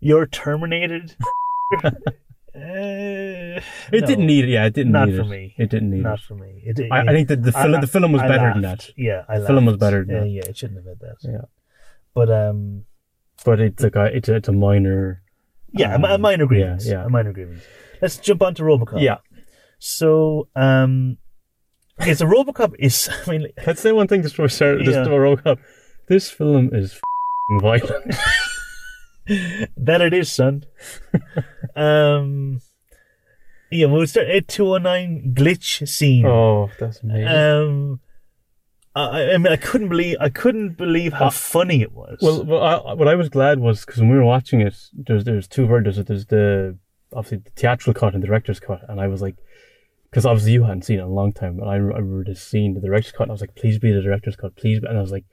you're 0.00 0.26
terminated. 0.26 1.16
Uh, 2.56 3.60
it 3.92 4.00
no, 4.00 4.06
didn't 4.06 4.26
need 4.26 4.44
it. 4.44 4.48
Yeah, 4.48 4.64
it 4.64 4.72
didn't 4.72 4.92
need. 4.92 4.98
Not 4.98 5.08
for 5.10 5.20
it. 5.20 5.24
me. 5.28 5.54
It 5.58 5.68
didn't 5.68 5.90
need 5.90 6.02
Not 6.02 6.20
it. 6.20 6.24
for 6.24 6.34
me. 6.36 6.62
It, 6.64 6.78
it, 6.78 6.90
I, 6.90 7.00
I 7.02 7.12
think 7.12 7.28
that 7.28 7.42
the 7.42 7.52
film 7.52 7.78
the 7.82 7.86
film 7.86 8.12
was 8.12 8.22
I 8.22 8.28
better 8.28 8.50
than 8.54 8.62
that, 8.62 8.88
Yeah, 8.96 9.24
I 9.28 9.40
The 9.40 9.46
film 9.46 9.66
was 9.66 9.76
better 9.76 10.06
than 10.06 10.14
yeah, 10.16 10.20
that. 10.22 10.28
Yeah, 10.30 10.42
it 10.50 10.56
shouldn't 10.56 10.78
have 10.78 10.86
had 10.86 11.00
that. 11.00 11.16
Yeah. 11.20 11.44
But 12.14 12.30
um, 12.30 12.84
but 13.44 13.60
it's 13.60 13.82
like 13.82 13.94
a 13.96 14.04
it's 14.06 14.30
a, 14.30 14.36
it's 14.36 14.48
a 14.48 14.52
minor. 14.52 15.20
yeah, 15.72 15.96
a 15.96 16.00
a 16.00 16.14
Um, 16.14 16.22
minor 16.22 16.44
yeah, 16.44 16.48
grievance. 16.48 16.86
yeah. 16.88 17.04
A 17.04 17.10
minor 17.10 17.34
grievance. 17.34 17.62
Let's 18.00 18.16
jump 18.16 18.40
on 18.42 18.54
to 18.54 18.62
RoboCop. 18.62 19.02
Yeah, 19.02 19.18
So 19.78 20.48
um, 20.56 21.18
okay, 22.00 22.10
a 22.10 22.14
RoboCop 22.14 22.74
is. 22.78 23.08
I 23.26 23.30
mean, 23.30 23.48
let's 23.66 23.80
say 23.80 23.92
one 23.92 24.08
thing 24.08 24.22
just 24.22 24.34
before 24.34 24.44
we 24.44 24.50
start. 24.50 24.80
Just 24.82 24.96
Yeah. 24.96 25.04
we. 25.04 25.58
This 26.08 26.30
film 26.30 26.70
is 26.72 26.92
f***ing 26.92 27.60
violent. 27.60 28.14
that 29.76 30.00
it 30.00 30.14
is, 30.14 30.32
son. 30.32 30.64
um, 31.76 32.60
yeah, 33.72 33.86
we'll 33.86 34.06
start 34.06 34.28
at 34.28 34.46
209 34.46 35.34
glitch 35.34 35.88
scene. 35.88 36.24
oh, 36.24 36.70
that's 36.78 37.02
amazing. 37.02 37.26
Um, 37.28 38.00
I, 38.94 39.32
I 39.32 39.38
mean, 39.38 39.52
I 39.52 39.56
couldn't 39.56 39.90
believe 39.90 40.16
I 40.20 40.30
couldn't 40.30 40.78
believe 40.78 41.12
how 41.12 41.28
funny 41.28 41.82
it 41.82 41.92
was. 41.92 42.18
Well, 42.22 42.44
well 42.44 42.62
I, 42.62 42.94
what 42.94 43.08
I 43.08 43.14
was 43.14 43.28
glad 43.28 43.58
was 43.58 43.84
because 43.84 44.00
when 44.00 44.08
we 44.08 44.16
were 44.16 44.24
watching 44.24 44.60
it, 44.62 44.74
there's 44.94 45.24
there's 45.24 45.46
two 45.46 45.66
versions. 45.66 46.02
There's 46.06 46.26
the 46.26 46.78
obviously 47.12 47.38
the 47.38 47.50
theatrical 47.50 47.92
cut 47.92 48.14
and 48.14 48.22
the 48.22 48.26
director's 48.26 48.58
cut, 48.58 48.80
and 48.88 49.00
I 49.00 49.06
was 49.06 49.20
like, 49.20 49.36
because 50.10 50.24
obviously 50.26 50.52
you 50.52 50.62
hadn't 50.64 50.82
seen 50.82 50.98
it 50.98 51.02
in 51.02 51.08
a 51.08 51.12
long 51.12 51.32
time, 51.32 51.58
and 51.60 51.68
I, 51.68 51.74
I 51.74 51.76
remember 51.76 52.24
just 52.24 52.48
seeing 52.48 52.74
the 52.74 52.80
director's 52.80 53.12
cut, 53.12 53.22
and 53.24 53.30
I 53.30 53.34
was 53.34 53.40
like, 53.40 53.54
please 53.54 53.78
be 53.78 53.92
the 53.92 54.02
director's 54.02 54.36
cut, 54.36 54.56
please, 54.56 54.80
be. 54.80 54.86
and 54.86 54.96
I 54.98 55.00
was 55.00 55.12
like, 55.12 55.24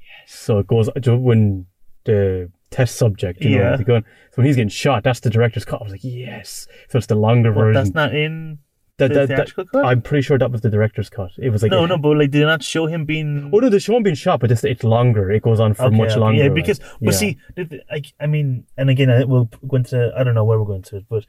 yes. 0.00 0.34
So 0.38 0.58
it 0.58 0.66
goes 0.66 0.88
when 1.06 1.66
the 2.04 2.50
test 2.70 2.96
subject, 2.96 3.42
you 3.42 3.56
know, 3.58 3.70
Yeah. 3.70 3.76
the 3.76 3.84
gun. 3.84 4.02
So 4.30 4.36
when 4.36 4.46
he's 4.46 4.56
getting 4.56 4.68
shot, 4.68 5.02
that's 5.04 5.20
the 5.20 5.30
director's 5.30 5.64
cut. 5.64 5.80
I 5.80 5.84
was 5.84 5.92
like, 5.92 6.04
yes. 6.04 6.66
So 6.90 6.98
it's 6.98 7.06
the 7.06 7.14
longer 7.14 7.50
But 7.52 7.60
version. 7.60 7.74
that's 7.82 7.94
not 7.94 8.14
in 8.14 8.58
That- 8.98 9.08
the 9.08 9.14
that- 9.14 9.28
that- 9.28 9.36
theatrical 9.36 9.64
cut. 9.66 9.84
I'm 9.86 10.02
pretty 10.02 10.22
sure 10.22 10.38
that 10.38 10.50
was 10.50 10.60
the 10.60 10.70
director's 10.70 11.08
cut. 11.08 11.30
It 11.38 11.50
was 11.50 11.62
like 11.62 11.70
no, 11.70 11.86
no, 11.86 11.96
but 11.96 12.16
like, 12.16 12.30
did 12.30 12.40
they 12.42 12.46
not 12.46 12.62
show 12.62 12.86
him 12.86 13.04
being? 13.04 13.50
Oh 13.52 13.58
no, 13.58 13.68
the 13.68 13.78
show 13.80 13.96
him 13.96 14.02
being 14.02 14.16
shot, 14.16 14.40
but 14.40 14.50
it's, 14.50 14.64
it's 14.64 14.84
longer. 14.84 15.30
It 15.30 15.42
goes 15.42 15.60
on 15.60 15.72
for 15.74 15.84
Okay, 15.84 15.96
much 15.96 16.10
okay, 16.10 16.20
longer. 16.20 16.42
Yeah, 16.42 16.48
because 16.50 16.78
yeah. 16.80 16.86
but 17.02 17.14
see, 17.14 17.38
the- 17.56 17.64
the- 17.64 17.82
I, 17.90 18.02
I 18.20 18.26
mean, 18.26 18.64
and 18.76 18.90
again, 18.90 19.10
I, 19.10 19.24
we'll 19.24 19.48
go 19.66 19.76
into. 19.76 20.12
I 20.16 20.24
don't 20.24 20.34
know 20.34 20.44
where 20.44 20.58
we're 20.58 20.66
going 20.66 20.82
to 20.82 20.96
it, 20.98 21.04
but 21.08 21.24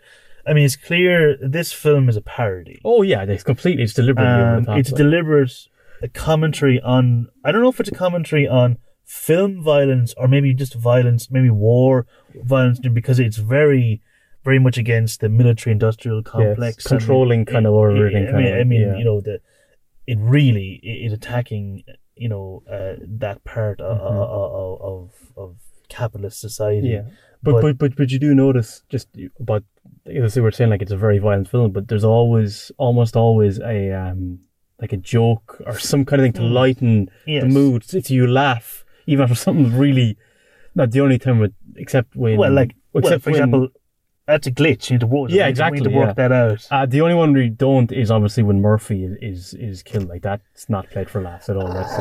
I 0.49 0.53
mean, 0.53 0.65
it's 0.65 0.75
clear 0.75 1.37
this 1.41 1.71
film 1.71 2.09
is 2.09 2.15
a 2.15 2.21
parody. 2.21 2.81
Oh 2.83 3.01
yeah, 3.03 3.23
it's 3.23 3.43
completely. 3.43 3.83
It's 3.83 3.93
deliberate. 3.93 4.25
Um, 4.67 4.77
it's 4.79 4.91
deliberate 4.91 5.51
a 6.01 6.07
commentary 6.07 6.81
on. 6.81 7.27
I 7.45 7.51
don't 7.51 7.61
know 7.61 7.69
if 7.69 7.79
it's 7.79 7.89
a 7.89 7.95
commentary 7.95 8.47
on 8.47 8.77
film 9.05 9.61
violence 9.63 10.13
or 10.17 10.27
maybe 10.27 10.53
just 10.53 10.73
violence, 10.75 11.29
maybe 11.31 11.49
war 11.49 12.05
violence, 12.43 12.79
because 12.79 13.19
it's 13.19 13.37
very, 13.37 14.01
very 14.43 14.59
much 14.59 14.77
against 14.77 15.19
the 15.19 15.29
military-industrial 15.29 16.17
Yeah, 16.25 16.31
complex, 16.31 16.85
and 16.85 16.99
controlling 16.99 17.45
kind 17.45 17.65
of 17.67 17.73
overridden. 17.73 18.27
I 18.27 18.31
kind 18.31 18.37
mean, 18.43 18.53
of, 18.53 18.59
I 18.59 18.63
mean, 18.63 18.81
yeah. 18.81 18.97
you 18.97 19.03
know, 19.05 19.19
the 19.21 19.41
it 20.07 20.17
really 20.19 20.79
i- 20.83 21.05
is 21.05 21.13
attacking, 21.13 21.83
you 22.15 22.29
know, 22.29 22.63
uh, 22.71 22.95
that 23.23 23.43
part 23.43 23.79
of, 23.81 23.97
of 23.99 24.81
of 24.81 25.11
of 25.37 25.55
capitalist 25.89 26.39
society. 26.39 26.89
Mm-hmm. 26.89 27.07
Yeah, 27.09 27.15
but, 27.43 27.51
But- 27.53 27.61
but 27.61 27.77
but 27.77 27.95
but 27.95 28.11
you 28.11 28.19
do 28.19 28.33
notice 28.35 28.83
just 28.89 29.07
about 29.39 29.63
as 30.05 30.35
we 30.35 30.41
were 30.41 30.51
saying, 30.51 30.69
like 30.71 30.81
it's 30.81 30.91
a 30.91 30.97
very 30.97 31.19
violent 31.19 31.47
film, 31.49 31.71
but 31.71 31.87
there's 31.87 32.03
always 32.03 32.71
almost 32.77 33.15
always 33.15 33.59
a 33.59 33.91
um 33.91 34.39
like 34.81 34.93
a 34.93 34.97
joke 34.97 35.61
or 35.65 35.77
some 35.77 36.05
kind 36.05 36.21
of 36.21 36.25
thing 36.25 36.33
to 36.33 36.41
Mm. 36.41 36.51
lighten 36.53 37.09
Yes. 37.27 37.43
the 37.43 37.49
mood. 37.49 37.83
So 37.83 37.99
you 38.13 38.27
laugh 38.27 38.85
even 39.05 39.23
after 39.23 39.35
something 39.35 39.77
really 39.77 40.17
not 40.75 40.91
the 40.91 41.01
only 41.01 41.17
time 41.19 41.39
with 41.39 41.53
except 41.75 42.15
when 42.15 42.37
Well, 42.37 42.51
like, 42.51 42.75
well, 42.93 43.03
except 43.03 43.23
for 43.23 43.31
when- 43.31 43.39
example, 43.39 43.67
that's 44.25 44.47
a 44.47 44.51
glitch. 44.51 44.91
Need 44.91 44.99
to 45.01 45.07
work. 45.07 45.31
Yeah, 45.31 45.45
we 45.45 45.49
exactly, 45.49 45.79
need 45.81 45.89
to 45.89 45.95
work 45.97 46.09
yeah. 46.09 46.13
that 46.27 46.31
out. 46.31 46.67
Uh, 46.71 46.85
the 46.85 47.01
only 47.01 47.15
one 47.15 47.33
we 47.33 47.49
don't 47.49 47.91
is 47.91 48.11
obviously 48.11 48.43
when 48.43 48.61
Murphy 48.61 49.03
is 49.03 49.17
is, 49.21 49.53
is 49.55 49.83
killed. 49.83 50.07
Like 50.07 50.21
that's 50.21 50.69
not 50.69 50.89
played 50.91 51.09
for 51.09 51.21
laughs 51.21 51.49
at 51.49 51.57
all. 51.57 51.73
That's 51.73 51.97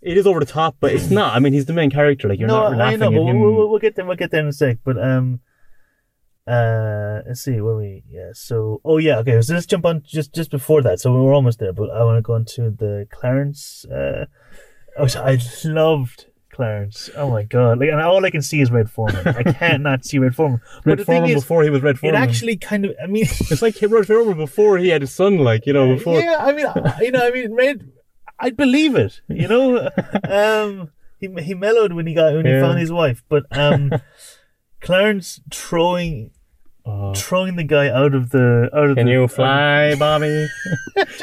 it 0.00 0.16
is 0.16 0.26
over 0.26 0.40
the 0.40 0.46
top, 0.46 0.76
but 0.80 0.92
it's 0.92 1.10
not. 1.10 1.34
I 1.34 1.38
mean, 1.40 1.52
he's 1.52 1.66
the 1.66 1.72
main 1.72 1.90
character. 1.90 2.28
Like 2.28 2.38
you're 2.38 2.48
no, 2.48 2.70
not 2.70 2.80
I 2.80 2.96
know, 2.96 3.06
at 3.06 3.12
but 3.12 3.12
him. 3.12 3.40
we'll, 3.40 3.52
we'll, 3.52 3.68
we'll 3.70 3.78
get 3.78 3.96
there. 3.96 4.04
We'll 4.04 4.16
get 4.16 4.30
there 4.30 4.40
in 4.40 4.48
a 4.48 4.52
sec. 4.52 4.78
But 4.84 5.02
um, 5.02 5.40
uh, 6.46 7.20
let's 7.26 7.42
see 7.42 7.60
where 7.60 7.76
we. 7.76 8.04
Yeah. 8.08 8.30
So, 8.32 8.80
oh 8.84 8.98
yeah. 8.98 9.18
Okay. 9.18 9.40
So 9.42 9.54
let's 9.54 9.66
jump 9.66 9.84
on 9.84 10.02
just 10.06 10.34
just 10.34 10.50
before 10.50 10.82
that. 10.82 11.00
So 11.00 11.12
we're 11.12 11.34
almost 11.34 11.58
there. 11.58 11.72
But 11.72 11.90
I 11.90 12.04
want 12.04 12.18
to 12.18 12.22
go 12.22 12.36
into 12.36 12.70
the 12.70 13.06
Clarence. 13.10 13.84
Uh, 13.86 14.26
oh, 14.96 15.08
so 15.08 15.22
I 15.22 15.38
loved 15.64 16.26
Clarence. 16.52 17.10
Oh 17.16 17.30
my 17.30 17.42
god! 17.42 17.80
Like, 17.80 17.90
and 17.90 18.00
all 18.00 18.24
I 18.24 18.30
can 18.30 18.42
see 18.42 18.60
is 18.60 18.70
Red 18.70 18.90
Foreman. 18.90 19.26
I 19.26 19.42
can't 19.52 19.82
not 19.82 20.04
see 20.04 20.18
Red 20.18 20.34
Foreman. 20.34 20.60
Red 20.84 21.04
Foreman 21.04 21.30
is, 21.30 21.42
before 21.42 21.64
he 21.64 21.70
was 21.70 21.82
Red 21.82 21.96
it 21.96 21.98
Foreman. 21.98 22.22
actually 22.22 22.56
kind 22.56 22.84
of. 22.84 22.94
I 23.02 23.06
mean. 23.06 23.24
it's 23.30 23.62
like 23.62 23.76
Red 23.82 24.06
Foreman 24.06 24.36
before 24.36 24.78
he 24.78 24.88
had 24.88 25.02
his 25.02 25.12
son. 25.12 25.38
Like 25.38 25.66
you 25.66 25.72
know 25.72 25.94
before. 25.94 26.20
Yeah, 26.20 26.36
I 26.38 26.52
mean, 26.52 26.66
you 27.00 27.10
know, 27.10 27.26
I 27.26 27.30
mean, 27.30 27.52
Red, 27.52 27.90
I'd 28.40 28.56
believe 28.56 28.94
it. 28.94 29.20
You 29.28 29.48
know, 29.48 29.90
um, 30.28 30.90
he 31.18 31.28
he 31.42 31.54
mellowed 31.54 31.92
when 31.92 32.06
he 32.06 32.14
got 32.14 32.34
when 32.34 32.46
he 32.46 32.52
Yeah. 32.52 32.62
found 32.62 32.78
his 32.78 32.92
wife, 32.92 33.22
but 33.28 33.44
um, 33.56 33.92
Clarence 34.80 35.40
throwing 35.52 36.30
Oh, 36.86 37.12
throwing 37.14 37.56
the 37.56 37.64
guy 37.64 37.88
out 37.90 38.14
of 38.14 38.30
the 38.30 38.70
out 38.72 38.88
of 38.90 38.96
can 38.96 39.04
the. 39.06 39.12
you 39.12 39.28
fly, 39.28 39.94
Bobby? 39.98 40.46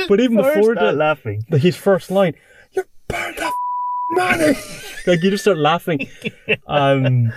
But 0.07 0.20
even 0.20 0.38
before 0.38 0.76
that- 0.76 0.95
laughing. 0.95 1.43
The- 1.49 1.57
his 1.57 1.76
first 1.76 2.11
line, 2.11 2.36
"You're 2.74 2.86
burned 3.07 3.38
that 3.38 3.53
money." 4.11 4.53
like 5.07 5.24
you 5.24 5.32
just 5.32 5.43
start 5.43 5.57
laughing. 5.57 6.07
Um, 6.68 7.34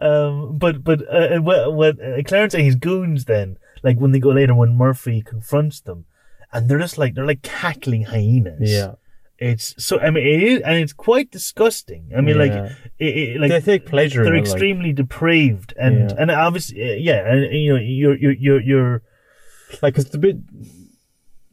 Um, 0.00 0.56
but 0.56 0.82
but 0.84 1.02
uh, 1.12 1.38
what 1.42 1.74
what 1.74 2.00
uh, 2.00 2.22
Clarence 2.24 2.54
and 2.54 2.64
his 2.64 2.76
goons 2.76 3.26
then 3.26 3.58
like 3.82 3.98
when 3.98 4.12
they 4.12 4.20
go 4.20 4.30
later 4.30 4.54
when 4.54 4.74
Murphy 4.76 5.20
confronts 5.20 5.80
them, 5.82 6.06
and 6.52 6.70
they're 6.70 6.78
just 6.80 6.96
like 6.96 7.14
they're 7.14 7.26
like 7.26 7.42
cackling 7.42 8.04
hyenas. 8.04 8.70
yeah, 8.72 8.94
It's 9.38 9.74
so 9.84 10.00
I 10.00 10.10
mean 10.10 10.26
it 10.26 10.42
is 10.42 10.60
and 10.62 10.76
it's 10.76 10.92
quite 10.94 11.30
disgusting. 11.30 12.10
I 12.16 12.20
mean 12.22 12.38
like 12.38 12.52
it, 12.52 13.04
it, 13.06 13.40
like 13.40 13.50
they 13.50 13.60
take 13.60 13.86
pleasure. 13.86 14.24
they're 14.24 14.32
in 14.34 14.38
it, 14.40 14.44
like- 14.48 14.52
extremely 14.52 14.92
depraved 14.94 15.74
and 15.78 16.10
Yeah. 16.10 16.16
and 16.18 16.30
obviously 16.30 16.98
yeah 17.00 17.30
and 17.30 17.52
you 17.54 17.74
know 17.74 17.80
you're 17.80 18.16
you're 18.16 18.32
you're, 18.32 18.60
you're 18.62 19.02
like 19.82 19.94
because 19.94 20.14
a 20.14 20.18
bit. 20.18 20.36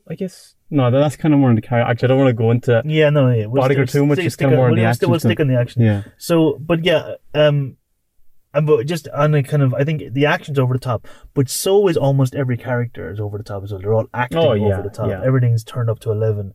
I 0.10 0.16
guess 0.16 0.56
no, 0.70 0.90
that's 0.92 1.16
kind 1.16 1.34
of 1.34 1.40
more 1.40 1.50
in 1.50 1.56
the 1.56 1.62
character. 1.62 1.90
Actually, 1.90 2.06
I 2.08 2.10
don't 2.10 2.18
want 2.20 2.30
to 2.30 2.34
go 2.34 2.52
into. 2.52 2.82
yeah 2.86 3.10
no 3.10 3.30
yeah 3.32 3.46
we'll 3.46 3.64
stick- 3.66 3.88
too 3.90 4.06
much 4.06 4.20
is 4.20 4.36
kinda 4.36 4.54
on- 4.56 4.58
more 4.58 4.70
in 4.70 4.76
the 4.76 4.82
we'll 4.82 5.10
we'll 5.10 5.16
action 5.16 5.20
stick 5.30 5.40
on 5.40 5.48
the 5.48 5.58
action 5.60 5.82
Yeah, 5.82 6.04
so 6.18 6.58
but 6.60 6.84
yeah 6.84 7.16
um 7.34 7.78
and 8.54 8.68
but 8.68 8.86
just 8.86 9.08
on 9.10 9.34
a 9.36 9.44
kind 9.44 9.64
of 9.64 9.74
I 9.74 9.84
think 9.84 10.14
the 10.14 10.26
action's 10.26 10.60
over 10.60 10.74
the 10.74 10.80
top 10.80 11.08
but 11.34 11.50
so 11.50 11.88
is 11.88 11.96
almost 11.98 12.36
every 12.36 12.58
character 12.58 13.12
is 13.12 13.20
over 13.20 13.38
the 13.38 13.44
top 13.44 13.64
as 13.64 13.72
well 13.72 13.82
they're 13.82 13.94
all 13.94 14.08
acting 14.14 14.38
Oh, 14.40 14.54
yeah, 14.54 14.74
over 14.74 14.84
the 14.84 14.90
top 14.90 15.10
yeah. 15.10 15.22
everything's 15.24 15.64
turned 15.64 15.90
up 15.90 16.00
to 16.00 16.12
eleven 16.12 16.54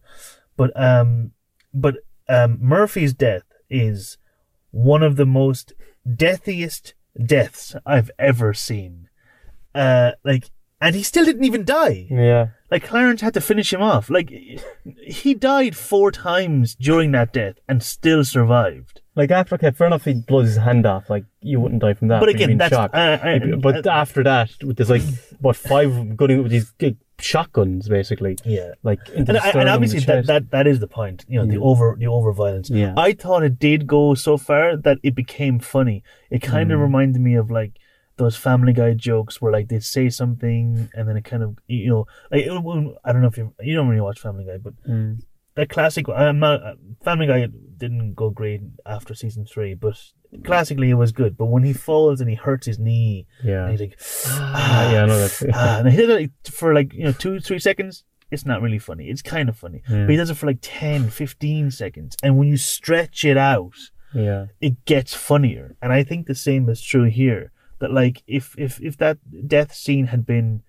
but 0.58 0.70
um 0.78 1.32
but 1.72 1.96
um 2.28 2.58
Murphy's 2.60 3.14
death 3.14 3.44
is 3.70 4.18
one 4.70 5.02
of 5.02 5.16
the 5.16 5.24
most 5.24 5.72
deathiest 6.14 6.92
deaths 7.24 7.74
I've 7.86 8.10
ever 8.18 8.52
seen 8.52 9.08
uh 9.74 10.12
like 10.22 10.50
and 10.80 10.94
he 10.94 11.02
still 11.02 11.24
didn't 11.24 11.44
even 11.44 11.64
die 11.64 12.06
yeah. 12.10 12.48
like 12.70 12.84
Clarence 12.84 13.20
had 13.20 13.34
to 13.34 13.40
finish 13.40 13.72
him 13.72 13.82
off. 13.82 14.10
Like 14.10 14.30
he 15.02 15.34
died 15.34 15.76
four 15.76 16.12
times 16.12 16.74
during 16.76 17.12
that 17.12 17.32
death 17.32 17.56
and 17.68 17.82
still 17.82 18.24
survived. 18.24 19.00
Like 19.16 19.32
after, 19.32 19.56
okay, 19.56 19.72
fair 19.72 19.88
enough. 19.88 20.04
He 20.04 20.14
blows 20.14 20.46
his 20.46 20.56
hand 20.58 20.86
off. 20.86 21.10
Like 21.10 21.24
you 21.40 21.58
wouldn't 21.58 21.82
die 21.82 21.94
from 21.94 22.06
that. 22.08 22.20
But 22.20 22.28
again, 22.28 22.56
that's 22.56 22.72
uh, 22.72 22.88
uh, 22.92 23.56
but 23.56 23.84
uh, 23.84 23.90
after 23.90 24.22
that, 24.22 24.50
there's 24.60 24.90
like 24.90 25.02
what 25.40 25.56
five 25.56 25.90
of 25.90 25.96
them 25.96 26.14
gunning 26.14 26.40
with 26.40 26.52
these 26.52 26.70
shotguns, 27.20 27.88
basically. 27.88 28.36
yeah. 28.44 28.72
Like 28.82 29.00
And, 29.14 29.28
and 29.28 29.68
obviously 29.68 30.00
that, 30.00 30.26
that 30.26 30.50
that 30.50 30.66
is 30.66 30.78
the 30.80 30.86
point. 30.86 31.24
You 31.28 31.40
know, 31.40 31.46
the 31.46 31.58
over 31.60 31.96
the 31.98 32.06
over 32.06 32.32
violence. 32.32 32.70
Yeah. 32.70 32.94
I 32.96 33.12
thought 33.12 33.42
it 33.42 33.58
did 33.58 33.86
go 33.86 34.14
so 34.14 34.36
far 34.36 34.76
that 34.76 34.98
it 35.02 35.14
became 35.14 35.58
funny. 35.58 36.02
It 36.30 36.40
kind 36.42 36.70
Mm. 36.70 36.74
of 36.74 36.80
reminded 36.80 37.20
me 37.20 37.34
of 37.34 37.50
like 37.50 37.72
those 38.16 38.36
Family 38.36 38.72
Guy 38.72 38.94
jokes 38.94 39.40
where 39.40 39.52
like 39.52 39.68
they'd 39.68 39.84
say 39.84 40.08
something 40.10 40.88
and 40.94 41.08
then 41.08 41.16
it 41.16 41.24
kind 41.24 41.42
of 41.42 41.56
you 41.66 41.88
know 41.88 42.06
like 42.30 42.42
it, 42.46 42.50
I 43.04 43.12
don't 43.12 43.22
know 43.22 43.28
if 43.28 43.36
you 43.38 43.52
you 43.60 43.74
don't 43.76 43.88
really 43.88 44.00
watch 44.00 44.20
Family 44.20 44.44
Guy, 44.44 44.58
but 44.58 44.74
Mm. 44.88 45.22
that 45.54 45.68
classic. 45.68 46.08
I'm 46.08 46.38
not 46.38 46.62
uh, 46.62 46.74
Family 47.02 47.26
Guy 47.26 47.48
didn't 47.78 48.14
go 48.14 48.30
great 48.30 48.60
after 48.86 49.14
season 49.14 49.44
three, 49.46 49.74
but 49.74 49.96
classically 50.44 50.90
it 50.90 50.94
was 50.94 51.12
good. 51.12 51.36
But 51.36 51.46
when 51.46 51.62
he 51.64 51.72
falls 51.72 52.20
and 52.20 52.28
he 52.28 52.36
hurts 52.36 52.66
his 52.66 52.78
knee, 52.78 53.26
Yeah. 53.42 53.62
and 53.66 53.70
he's 53.70 53.80
like, 53.80 53.98
Ah, 54.26 54.92
yeah, 54.92 55.02
I 55.02 55.06
know 55.06 55.18
that. 55.18 55.50
ah, 55.54 55.78
and 55.78 55.88
he 55.90 55.96
did 55.96 56.10
it 56.10 56.30
for 56.52 56.74
like 56.74 56.92
you 56.92 57.04
know 57.04 57.12
two 57.12 57.40
three 57.40 57.58
seconds. 57.58 58.04
It's 58.30 58.44
not 58.44 58.60
really 58.60 58.78
funny. 58.78 59.08
It's 59.08 59.22
kind 59.22 59.48
of 59.48 59.56
funny, 59.56 59.82
Yeah. 59.88 60.02
but 60.04 60.10
he 60.10 60.16
does 60.16 60.28
it 60.28 60.34
for 60.36 60.44
like 60.46 60.58
10, 60.60 61.08
15 61.08 61.70
seconds, 61.70 62.14
and 62.22 62.36
when 62.36 62.46
you 62.48 62.58
stretch 62.58 63.24
it 63.24 63.38
out, 63.38 63.72
yeah. 64.12 64.46
it 64.60 64.84
gets 64.84 65.14
funnier. 65.14 65.76
And 65.80 65.92
I 65.94 66.04
think 66.04 66.26
the 66.26 66.34
same 66.34 66.68
is 66.68 66.82
true 66.82 67.04
here. 67.04 67.52
That 67.78 67.92
like 67.92 68.22
if 68.26 68.54
if 68.58 68.80
if 68.82 68.96
that 68.98 69.18
death 69.46 69.72
scene 69.72 70.06
had 70.08 70.26
been 70.26 70.62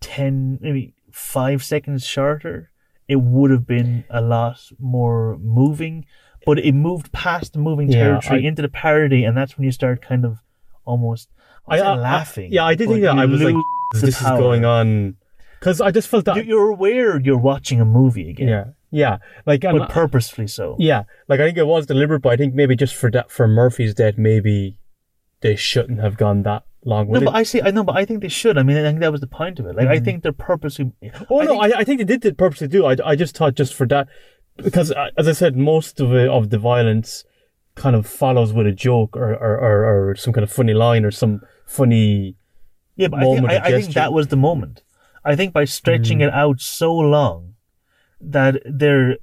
ten 0.00 0.58
maybe 0.60 0.94
five 1.12 1.64
seconds 1.64 2.04
shorter, 2.04 2.70
it 3.08 3.16
would 3.16 3.50
have 3.50 3.66
been 3.66 4.04
a 4.10 4.20
lot 4.20 4.58
more 4.78 5.38
moving. 5.38 6.04
But 6.46 6.58
it 6.60 6.72
moved 6.74 7.12
past 7.12 7.52
the 7.52 7.58
moving 7.58 7.90
Yeah, 7.90 8.04
territory 8.04 8.44
I- 8.44 8.48
into 8.48 8.62
the 8.62 8.68
parody, 8.70 9.24
and 9.24 9.36
that's 9.36 9.58
when 9.58 9.64
you 9.64 9.72
start 9.72 10.00
kind 10.00 10.24
of 10.24 10.38
almost 10.86 11.28
I, 11.68 11.80
I- 11.80 11.92
I- 11.92 11.96
laughing. 11.96 12.52
yeah, 12.52 12.64
I 12.64 12.74
did 12.74 12.86
but 12.86 12.92
think 12.94 13.04
that. 13.04 13.14
you 13.16 13.20
I 13.20 13.26
was 13.26 13.42
like, 13.42 13.54
lose 13.54 13.64
the 14.00 14.06
this 14.06 14.16
is 14.16 14.22
power. 14.22 14.38
going 14.38 14.64
on 14.64 15.16
because 15.60 15.80
I 15.80 15.90
just 15.90 16.08
felt 16.08 16.24
that. 16.26 16.36
You- 16.36 16.42
You're 16.44 16.70
aware 16.70 17.20
you're 17.20 17.36
watching 17.52 17.80
a 17.80 17.84
movie 17.84 18.30
again, 18.30 18.48
yeah, 18.48 18.64
yeah. 18.90 19.16
Like, 19.44 19.64
and 19.64 19.78
but 19.78 19.90
purposefully 19.90 20.46
so. 20.46 20.76
yeah, 20.78 21.02
like 21.28 21.40
I 21.40 21.46
think 21.46 21.58
it 21.58 21.66
was 21.66 21.86
deliberate, 21.86 22.20
but 22.22 22.32
I 22.32 22.36
think 22.36 22.54
maybe 22.54 22.76
just 22.76 22.94
for 22.94 23.10
that, 23.10 23.30
for 23.30 23.46
Murphy's 23.48 23.92
death, 23.94 24.14
maybe 24.16 24.78
they 25.40 25.56
shouldn't 25.56 26.00
have 26.00 26.16
gone 26.16 26.44
that 26.44 26.62
long 26.84 27.06
No, 27.06 27.12
with 27.14 27.24
but 27.24 27.34
it. 27.34 27.36
I 27.38 27.42
see. 27.42 27.60
I 27.60 27.70
know, 27.72 27.82
but 27.82 27.96
I 27.96 28.04
think 28.04 28.22
they 28.22 28.28
should. 28.28 28.56
I 28.56 28.62
mean, 28.62 28.76
I 28.76 28.82
think 28.82 29.00
that 29.00 29.10
was 29.10 29.20
the 29.20 29.26
point 29.26 29.58
of 29.58 29.66
it. 29.66 29.74
Like, 29.76 29.88
I 29.88 29.98
mm. 29.98 30.04
think 30.04 30.22
they're 30.22 30.32
purposely. 30.32 30.92
oh 31.28 31.40
I 31.40 31.44
no, 31.44 31.58
I, 31.60 31.78
I 31.80 31.84
think 31.84 31.98
they 31.98 32.04
did 32.04 32.24
it 32.24 32.38
purposely 32.38 32.68
do. 32.68 32.86
I, 32.86 32.94
I 33.04 33.16
just 33.16 33.36
thought 33.36 33.54
just 33.56 33.74
for 33.74 33.86
that 33.88 34.06
because 34.56 34.92
uh, 34.92 35.10
as 35.16 35.28
I 35.28 35.32
said, 35.32 35.56
most 35.56 36.00
of 36.00 36.12
it, 36.12 36.28
of 36.28 36.50
the 36.50 36.58
violence 36.58 37.24
kind 37.74 37.94
of 37.94 38.06
follows 38.06 38.52
with 38.52 38.66
a 38.66 38.72
joke 38.72 39.16
or 39.16 39.34
or, 39.34 39.58
or, 39.58 40.10
or 40.10 40.16
some 40.16 40.32
kind 40.32 40.42
of 40.44 40.50
funny 40.52 40.74
line 40.74 41.04
or 41.04 41.10
some 41.10 41.40
funny. 41.66 42.36
Yeah, 42.96 43.08
but 43.08 43.20
I 43.20 43.24
think, 43.24 43.48
I, 43.50 43.56
I 43.58 43.70
think 43.80 43.94
that 43.94 44.12
was 44.12 44.28
the 44.28 44.36
moment. 44.36 44.82
I 45.24 45.36
think 45.36 45.52
by 45.52 45.64
stretching 45.66 46.18
Mm. 46.20 46.28
it 46.28 46.32
out 46.32 46.60
so 46.60 46.94
long 46.94 47.54
that 48.20 48.62
they're 48.64 49.16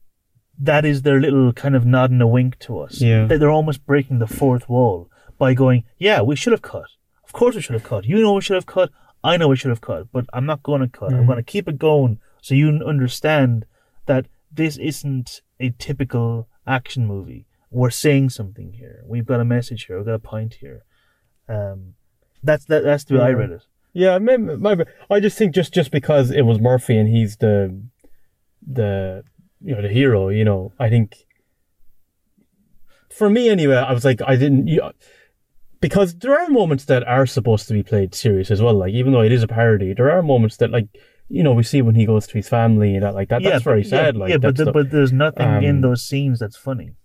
that 0.59 0.85
is 0.85 1.01
their 1.01 1.19
little 1.19 1.51
kind 1.53 1.75
of 1.75 1.85
nod 1.85 2.11
and 2.11 2.21
a 2.21 2.27
wink 2.27 2.59
to 2.59 2.79
us. 2.79 3.01
Yeah. 3.01 3.25
That 3.25 3.39
they're 3.39 3.49
almost 3.49 3.85
breaking 3.87 4.19
the 4.19 4.27
fourth 4.27 4.69
wall 4.69 5.09
by 5.39 5.55
going, 5.55 5.83
yeah, 5.97 6.21
we 6.21 6.35
should 6.35 6.51
have 6.53 6.61
cut. 6.61 6.85
Of 7.23 7.33
course 7.33 7.55
we 7.55 7.61
should 7.61 7.73
have 7.73 7.83
cut. 7.83 8.05
You 8.05 8.21
know 8.21 8.33
we 8.33 8.41
should 8.41 8.53
have 8.55 8.67
cut. 8.67 8.91
I 9.23 9.37
know 9.37 9.47
we 9.47 9.55
should 9.55 9.69
have 9.69 9.81
cut, 9.81 10.11
but 10.11 10.25
I'm 10.33 10.45
not 10.45 10.61
going 10.61 10.81
to 10.81 10.87
cut. 10.87 11.11
I'm 11.13 11.25
going 11.25 11.37
to 11.37 11.43
keep 11.43 11.67
it 11.67 11.79
going 11.79 12.19
so 12.41 12.53
you 12.53 12.67
understand 12.85 13.65
that 14.05 14.27
this 14.53 14.77
isn't 14.77 15.41
a 15.59 15.71
typical 15.71 16.47
action 16.65 17.07
movie. 17.07 17.45
We're 17.71 17.89
saying 17.89 18.29
something 18.29 18.73
here. 18.73 19.03
We've 19.05 19.25
got 19.25 19.39
a 19.39 19.45
message 19.45 19.85
here. 19.85 19.97
We've 19.97 20.05
got 20.05 20.13
a 20.13 20.19
point 20.19 20.55
here. 20.55 20.83
Um, 21.49 21.95
that's 22.43 22.65
that, 22.65 22.83
that's 22.83 23.05
the 23.05 23.15
way 23.15 23.21
I 23.21 23.29
read 23.29 23.51
it. 23.51 23.63
Yeah, 23.93 24.17
maybe, 24.19 24.55
maybe. 24.57 24.85
I 25.09 25.19
just 25.19 25.37
think 25.37 25.53
just 25.53 25.73
just 25.73 25.91
because 25.91 26.31
it 26.31 26.43
was 26.43 26.59
Murphy 26.59 26.97
and 26.97 27.09
he's 27.09 27.37
the 27.37 27.81
the 28.65 29.23
you 29.61 29.75
know 29.75 29.81
the 29.81 29.89
hero, 29.89 30.29
you 30.29 30.43
know, 30.43 30.73
I 30.79 30.89
think 30.89 31.25
for 33.09 33.29
me 33.29 33.49
anyway, 33.49 33.75
I 33.75 33.93
was 33.93 34.05
like 34.05 34.21
I 34.25 34.35
didn't 34.35 34.67
you, 34.67 34.81
because 35.79 36.15
there 36.15 36.39
are 36.39 36.49
moments 36.49 36.85
that 36.85 37.03
are 37.07 37.25
supposed 37.25 37.67
to 37.67 37.73
be 37.73 37.83
played 37.83 38.15
serious 38.15 38.49
as 38.51 38.61
well. 38.61 38.73
Like 38.73 38.93
even 38.93 39.13
though 39.13 39.21
it 39.21 39.31
is 39.31 39.43
a 39.43 39.47
parody, 39.47 39.93
there 39.93 40.11
are 40.11 40.21
moments 40.21 40.57
that 40.57 40.71
like 40.71 40.87
you 41.29 41.43
know 41.43 41.53
we 41.53 41.63
see 41.63 41.81
when 41.81 41.95
he 41.95 42.05
goes 42.05 42.27
to 42.27 42.33
his 42.33 42.49
family 42.49 42.95
and 42.95 43.03
that 43.03 43.13
like 43.15 43.29
that. 43.29 43.41
that's 43.43 43.63
but- 43.63 43.69
very 43.71 43.83
yeah, 43.83 43.89
sad. 43.89 44.15
Like 44.17 44.29
yeah, 44.29 44.37
but 44.37 44.55
the, 44.57 44.71
but 44.71 44.91
there's 44.91 45.13
nothing 45.13 45.63
in 45.63 45.75
um, 45.77 45.81
those 45.81 46.03
scenes 46.03 46.39
that's 46.39 46.57
funny. 46.57 46.95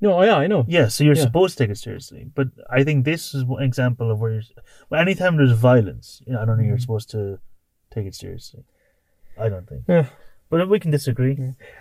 no, 0.00 0.22
yeah, 0.22 0.36
I 0.36 0.46
know. 0.46 0.64
Yeah, 0.68 0.88
so 0.88 1.02
you're 1.04 1.16
Yeah. 1.16 1.22
supposed 1.24 1.58
to 1.58 1.64
take 1.64 1.70
it 1.72 1.78
seriously. 1.78 2.30
But 2.34 2.48
I 2.70 2.84
think 2.84 3.04
this 3.04 3.34
is 3.34 3.42
an 3.42 3.62
example 3.62 4.10
of 4.12 4.20
where 4.20 4.32
you're, 4.32 4.42
well, 4.90 5.00
anytime 5.00 5.36
there's 5.36 5.52
violence, 5.52 6.22
you 6.26 6.32
know, 6.32 6.40
I 6.40 6.44
don't 6.44 6.56
think 6.56 6.66
Mm-hmm. 6.66 6.70
you're 6.70 6.78
supposed 6.78 7.10
to 7.10 7.40
take 7.90 8.06
it 8.06 8.14
seriously. 8.14 8.62
I 9.40 9.48
don't 9.48 9.68
think. 9.68 9.82
Yeah. 9.88 10.06
But 10.50 10.68
we 10.68 10.78
can 10.80 10.90
disagree. 10.92 11.36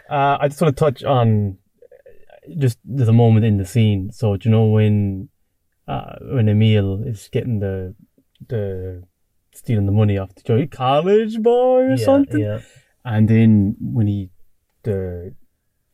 Uh, 0.10 0.38
I 0.42 0.48
just 0.48 0.60
want 0.62 0.76
to 0.76 0.80
touch 0.86 1.04
on 1.04 1.58
uh, 1.84 2.54
just 2.58 2.80
there's 2.84 3.08
a 3.08 3.14
moment 3.14 3.46
in 3.46 3.58
the 3.58 3.66
scene. 3.66 4.12
So 4.12 4.36
do 4.36 4.50
you 4.50 4.56
know 4.56 4.66
when 4.66 5.30
uh, 5.88 6.16
when 6.22 6.50
Emil 6.50 7.04
is 7.08 7.30
getting 7.32 7.60
the 7.60 7.96
the 8.48 9.04
stealing 9.58 9.86
the 9.86 9.92
money 9.92 10.18
off 10.18 10.36
the 10.36 10.42
Joey 10.42 10.68
college 10.68 11.42
boy 11.42 11.82
or 11.82 11.90
yeah, 11.92 12.06
something, 12.06 12.40
yeah. 12.40 12.60
and 13.04 13.28
then 13.28 13.76
when 13.80 14.08
he 14.08 14.30
the 14.84 15.34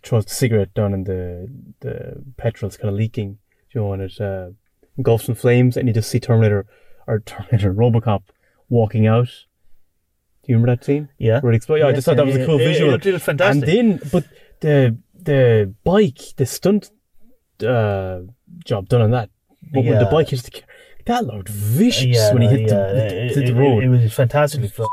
throws 0.03 0.25
the 0.25 0.33
cigarette 0.33 0.73
down 0.73 0.93
and 0.93 1.05
the 1.05 1.47
the 1.79 2.23
petrol's 2.37 2.77
kind 2.77 2.89
of 2.89 2.95
leaking, 2.95 3.39
you 3.73 3.81
know, 3.81 3.93
and 3.93 4.01
it 4.01 4.19
uh, 4.19 4.49
engulfs 4.97 5.27
in 5.27 5.35
flames, 5.35 5.77
and 5.77 5.87
you 5.87 5.93
just 5.93 6.09
see 6.09 6.19
Terminator 6.19 6.65
or 7.07 7.19
Terminator 7.19 7.73
RoboCop 7.81 8.23
walking 8.69 9.07
out. 9.07 9.29
Do 10.43 10.51
you 10.51 10.55
remember 10.55 10.75
that 10.75 10.83
scene? 10.83 11.07
Yeah. 11.17 11.39
Where 11.39 11.53
it 11.53 11.55
explodes? 11.55 11.81
Yeah, 11.81 11.87
I 11.87 11.93
just 11.93 12.05
thought 12.05 12.17
that 12.17 12.25
was 12.25 12.35
a 12.35 12.45
cool 12.45 12.59
yeah. 12.59 12.67
It- 12.67 12.73
visual. 12.73 12.93
it 12.95 13.05
was 13.05 13.23
fantastic. 13.23 13.69
And 13.69 13.99
then, 14.01 14.09
but 14.11 14.25
the 14.59 14.97
the 15.13 15.73
bike, 15.83 16.19
the 16.35 16.45
stunt 16.45 16.91
uh, 17.65 18.19
job 18.65 18.89
done 18.89 19.01
on 19.01 19.11
that, 19.11 19.29
but 19.71 19.85
when 19.85 19.99
the 19.99 20.09
bike 20.11 20.29
hits 20.29 20.43
the 20.43 20.51
car, 20.51 20.63
that 21.05 21.25
looked 21.25 21.49
vicious 21.49 22.05
yeah, 22.17 22.33
when 22.33 22.41
he 22.43 22.47
hit 22.49 22.61
yeah, 22.61 22.67
the, 22.67 23.05
it, 23.25 23.35
hit 23.35 23.37
it- 23.49 23.53
the 23.53 23.55
road. 23.59 23.83
It, 23.83 23.89
was 23.89 24.13
fantastically 24.13 24.67
filmed. 24.67 24.89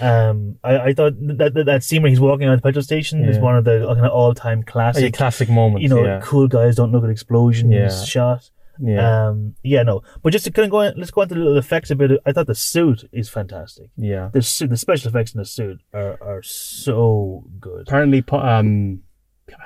Um, 0.00 0.58
I, 0.64 0.78
I 0.78 0.94
thought 0.94 1.12
that, 1.38 1.54
that 1.54 1.66
that 1.66 1.84
scene 1.84 2.02
where 2.02 2.10
he's 2.10 2.18
walking 2.20 2.48
out 2.48 2.54
of 2.54 2.58
the 2.60 2.68
petrol 2.68 2.82
station 2.82 3.24
is 3.24 3.38
one 3.38 3.56
of 3.56 3.64
the 3.64 3.86
kind 3.86 4.04
of 4.04 4.10
all 4.12 4.34
time 4.34 4.62
classic. 4.64 5.14
classic 5.14 5.48
moment. 5.48 5.82
you 5.82 5.88
know, 5.88 6.04
yeah, 6.04 6.20
cool 6.22 6.48
guys 6.48 6.74
don't 6.76 6.90
look 6.92 7.04
at 7.04 7.10
explosions 7.10 7.72
Yeah. 7.72 7.88
shot. 8.04 8.50
yeah, 8.80 9.28
Um, 9.28 9.54
yeah, 9.62 9.82
no, 9.84 10.02
but 10.22 10.32
just 10.32 10.44
to 10.46 10.50
kind 10.50 10.64
of 10.64 10.70
go, 10.72 10.78
on, 10.80 10.94
let's 10.96 11.10
go 11.12 11.20
on 11.22 11.28
to 11.28 11.34
the 11.34 11.40
little 11.40 11.56
effects 11.56 11.90
a 11.90 11.94
bit. 11.94 12.10
I 12.26 12.32
thought 12.32 12.46
the 12.48 12.54
suit 12.54 13.08
is 13.12 13.28
fantastic. 13.28 13.86
yeah. 13.96 14.28
The 14.32 14.42
suit, 14.42 14.70
the 14.70 14.76
special 14.76 15.08
effects 15.08 15.34
in 15.34 15.38
the 15.38 15.44
suit 15.46 15.78
are 15.94 16.18
are 16.20 16.42
so 16.42 17.44
good. 17.60 17.82
Apparently, 17.86 18.24
um, 18.32 19.02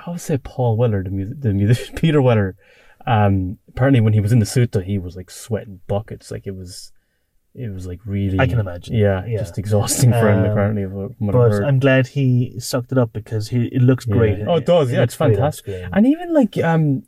I 0.05 0.11
would 0.11 0.21
say 0.21 0.37
Paul 0.37 0.77
Weller, 0.77 1.03
the 1.03 1.09
music, 1.09 1.41
the 1.41 1.53
musician, 1.53 1.95
Peter 2.03 2.21
Weller. 2.21 2.55
Um, 3.07 3.57
apparently, 3.73 4.01
when 4.01 4.13
he 4.13 4.19
was 4.19 4.31
in 4.31 4.39
the 4.39 4.45
suit, 4.45 4.71
though, 4.71 4.81
he 4.81 4.97
was 4.97 5.15
like 5.15 5.29
sweating 5.31 5.79
buckets. 5.87 6.31
Like 6.31 6.45
it 6.47 6.55
was, 6.55 6.91
it 7.55 7.69
was 7.73 7.87
like 7.87 7.99
really. 8.05 8.39
I 8.39 8.47
can 8.47 8.59
imagine. 8.59 8.95
Yeah, 8.95 9.25
Yeah. 9.25 9.39
just 9.39 9.57
exhausting 9.57 10.11
for 10.11 10.29
him. 10.29 10.39
Um, 10.39 10.51
Apparently, 10.51 10.83
from 10.85 11.15
what 11.19 11.35
I've 11.35 11.51
But. 11.51 11.63
I'm 11.63 11.79
glad 11.79 12.07
he 12.07 12.59
sucked 12.59 12.91
it 12.91 12.97
up 12.97 13.11
because 13.13 13.49
he 13.49 13.65
it 13.67 13.81
looks 13.81 14.05
Yeah. 14.07 14.15
great. 14.15 14.39
Oh, 14.47 14.55
it 14.55 14.65
does. 14.65 14.91
Yeah, 14.91 14.99
looks 15.01 15.13
it's 15.13 15.17
fantastic. 15.17 15.89
And 15.93 16.05
even 16.07 16.33
like 16.33 16.57
um, 16.57 17.03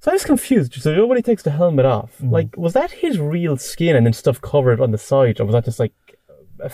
so 0.00 0.10
I 0.10 0.14
was 0.14 0.24
confused. 0.24 0.74
So 0.74 1.06
when 1.06 1.16
he 1.16 1.22
takes 1.22 1.42
the 1.42 1.50
helmet 1.50 1.84
off, 1.86 2.18
Mm. 2.22 2.30
like 2.32 2.56
was 2.56 2.72
that 2.74 2.90
his 2.92 3.18
real 3.18 3.56
skin 3.56 3.96
and 3.96 4.06
then 4.06 4.12
stuff 4.12 4.40
covered 4.40 4.80
on 4.80 4.90
the 4.92 4.98
side, 4.98 5.40
or 5.40 5.44
was 5.44 5.54
that 5.54 5.64
just 5.64 5.78
like? 5.80 5.92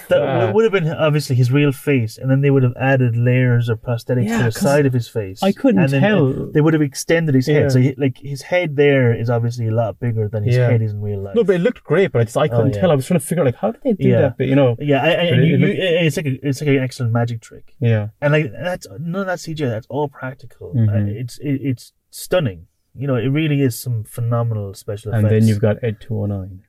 That 0.09 0.23
uh, 0.23 0.53
would 0.55 0.65
have 0.65 0.73
been 0.73 0.89
obviously 0.89 1.37
his 1.37 1.53
real 1.53 1.71
face, 1.73 2.17
and 2.19 2.31
then 2.31 2.41
they 2.41 2.51
would 2.51 2.63
have 2.63 2.73
added 2.81 3.17
layers 3.17 3.69
of 3.69 3.81
prosthetics 3.83 4.27
Yeah, 4.27 4.39
to 4.39 4.45
the 4.45 4.51
'cause 4.53 4.61
side 4.61 4.87
of 4.87 4.93
his 4.93 5.09
face. 5.09 5.43
I 5.43 5.53
couldn't 5.53 5.81
and 5.83 5.91
then 5.93 6.01
tell. 6.03 6.51
They 6.53 6.61
would 6.61 6.73
have 6.75 6.83
extended 6.83 7.35
his 7.35 7.47
Yeah. 7.49 7.55
head, 7.61 7.73
so 7.73 7.81
he, 7.81 7.95
like 7.99 8.19
his 8.19 8.43
head 8.43 8.77
there 8.77 9.13
is 9.13 9.29
obviously 9.31 9.67
a 9.69 9.73
lot 9.75 10.01
bigger 10.01 10.29
than 10.29 10.43
his 10.45 10.57
Yeah. 10.57 10.71
head 10.71 10.83
is 10.83 10.93
in 10.93 11.01
real 11.03 11.21
life. 11.21 11.35
no, 11.35 11.45
but 11.45 11.57
it 11.57 11.61
looked 11.61 11.85
great. 11.85 12.13
But 12.13 12.21
I 12.21 12.25
just 12.25 12.37
I 12.37 12.49
couldn't 12.49 12.73
Oh, 12.73 12.75
yeah. 12.75 12.81
tell. 12.81 12.91
I 12.91 12.95
was 12.95 13.07
trying 13.07 13.21
to 13.21 13.27
figure 13.27 13.43
out 13.43 13.47
like 13.47 13.57
how 13.57 13.73
did 13.73 13.83
they 13.83 13.93
do 13.93 14.09
Yeah. 14.09 14.21
that? 14.23 14.39
But 14.39 14.47
you 14.47 14.55
know, 14.57 14.77
yeah, 14.79 15.03
I, 15.03 15.07
I, 15.07 15.15
But 15.17 15.33
and 15.35 15.43
it- 15.43 15.47
you, 15.47 15.55
it 15.57 15.61
you, 15.61 15.75
it's 16.07 16.17
like 16.17 16.27
a, 16.27 16.49
it's 16.49 16.61
like 16.61 16.69
an 16.69 16.79
excellent 16.79 17.13
magic 17.13 17.41
trick. 17.41 17.75
yeah, 17.81 18.09
and 18.21 18.33
like 18.33 18.51
that's 18.53 18.87
none 18.99 19.21
of 19.23 19.27
that 19.27 19.39
CGI. 19.39 19.69
That's 19.69 19.87
all 19.91 20.09
practical. 20.09 20.73
Mhm. 20.75 20.89
Uh, 20.89 21.21
it's 21.21 21.39
it, 21.39 21.61
it's 21.63 21.93
stunning. 22.11 22.67
You 22.97 23.07
know, 23.09 23.17
it 23.17 23.27
really 23.27 23.61
is 23.61 23.79
some 23.79 24.05
phenomenal 24.05 24.73
special 24.75 25.11
effects. 25.11 25.19
and 25.19 25.27
effects. 25.27 25.43
then 25.45 25.49
you've 25.49 25.61
got 25.61 25.77
Ed 25.83 25.97
two 26.01 26.19
hundred 26.21 26.39
nine. 26.39 26.63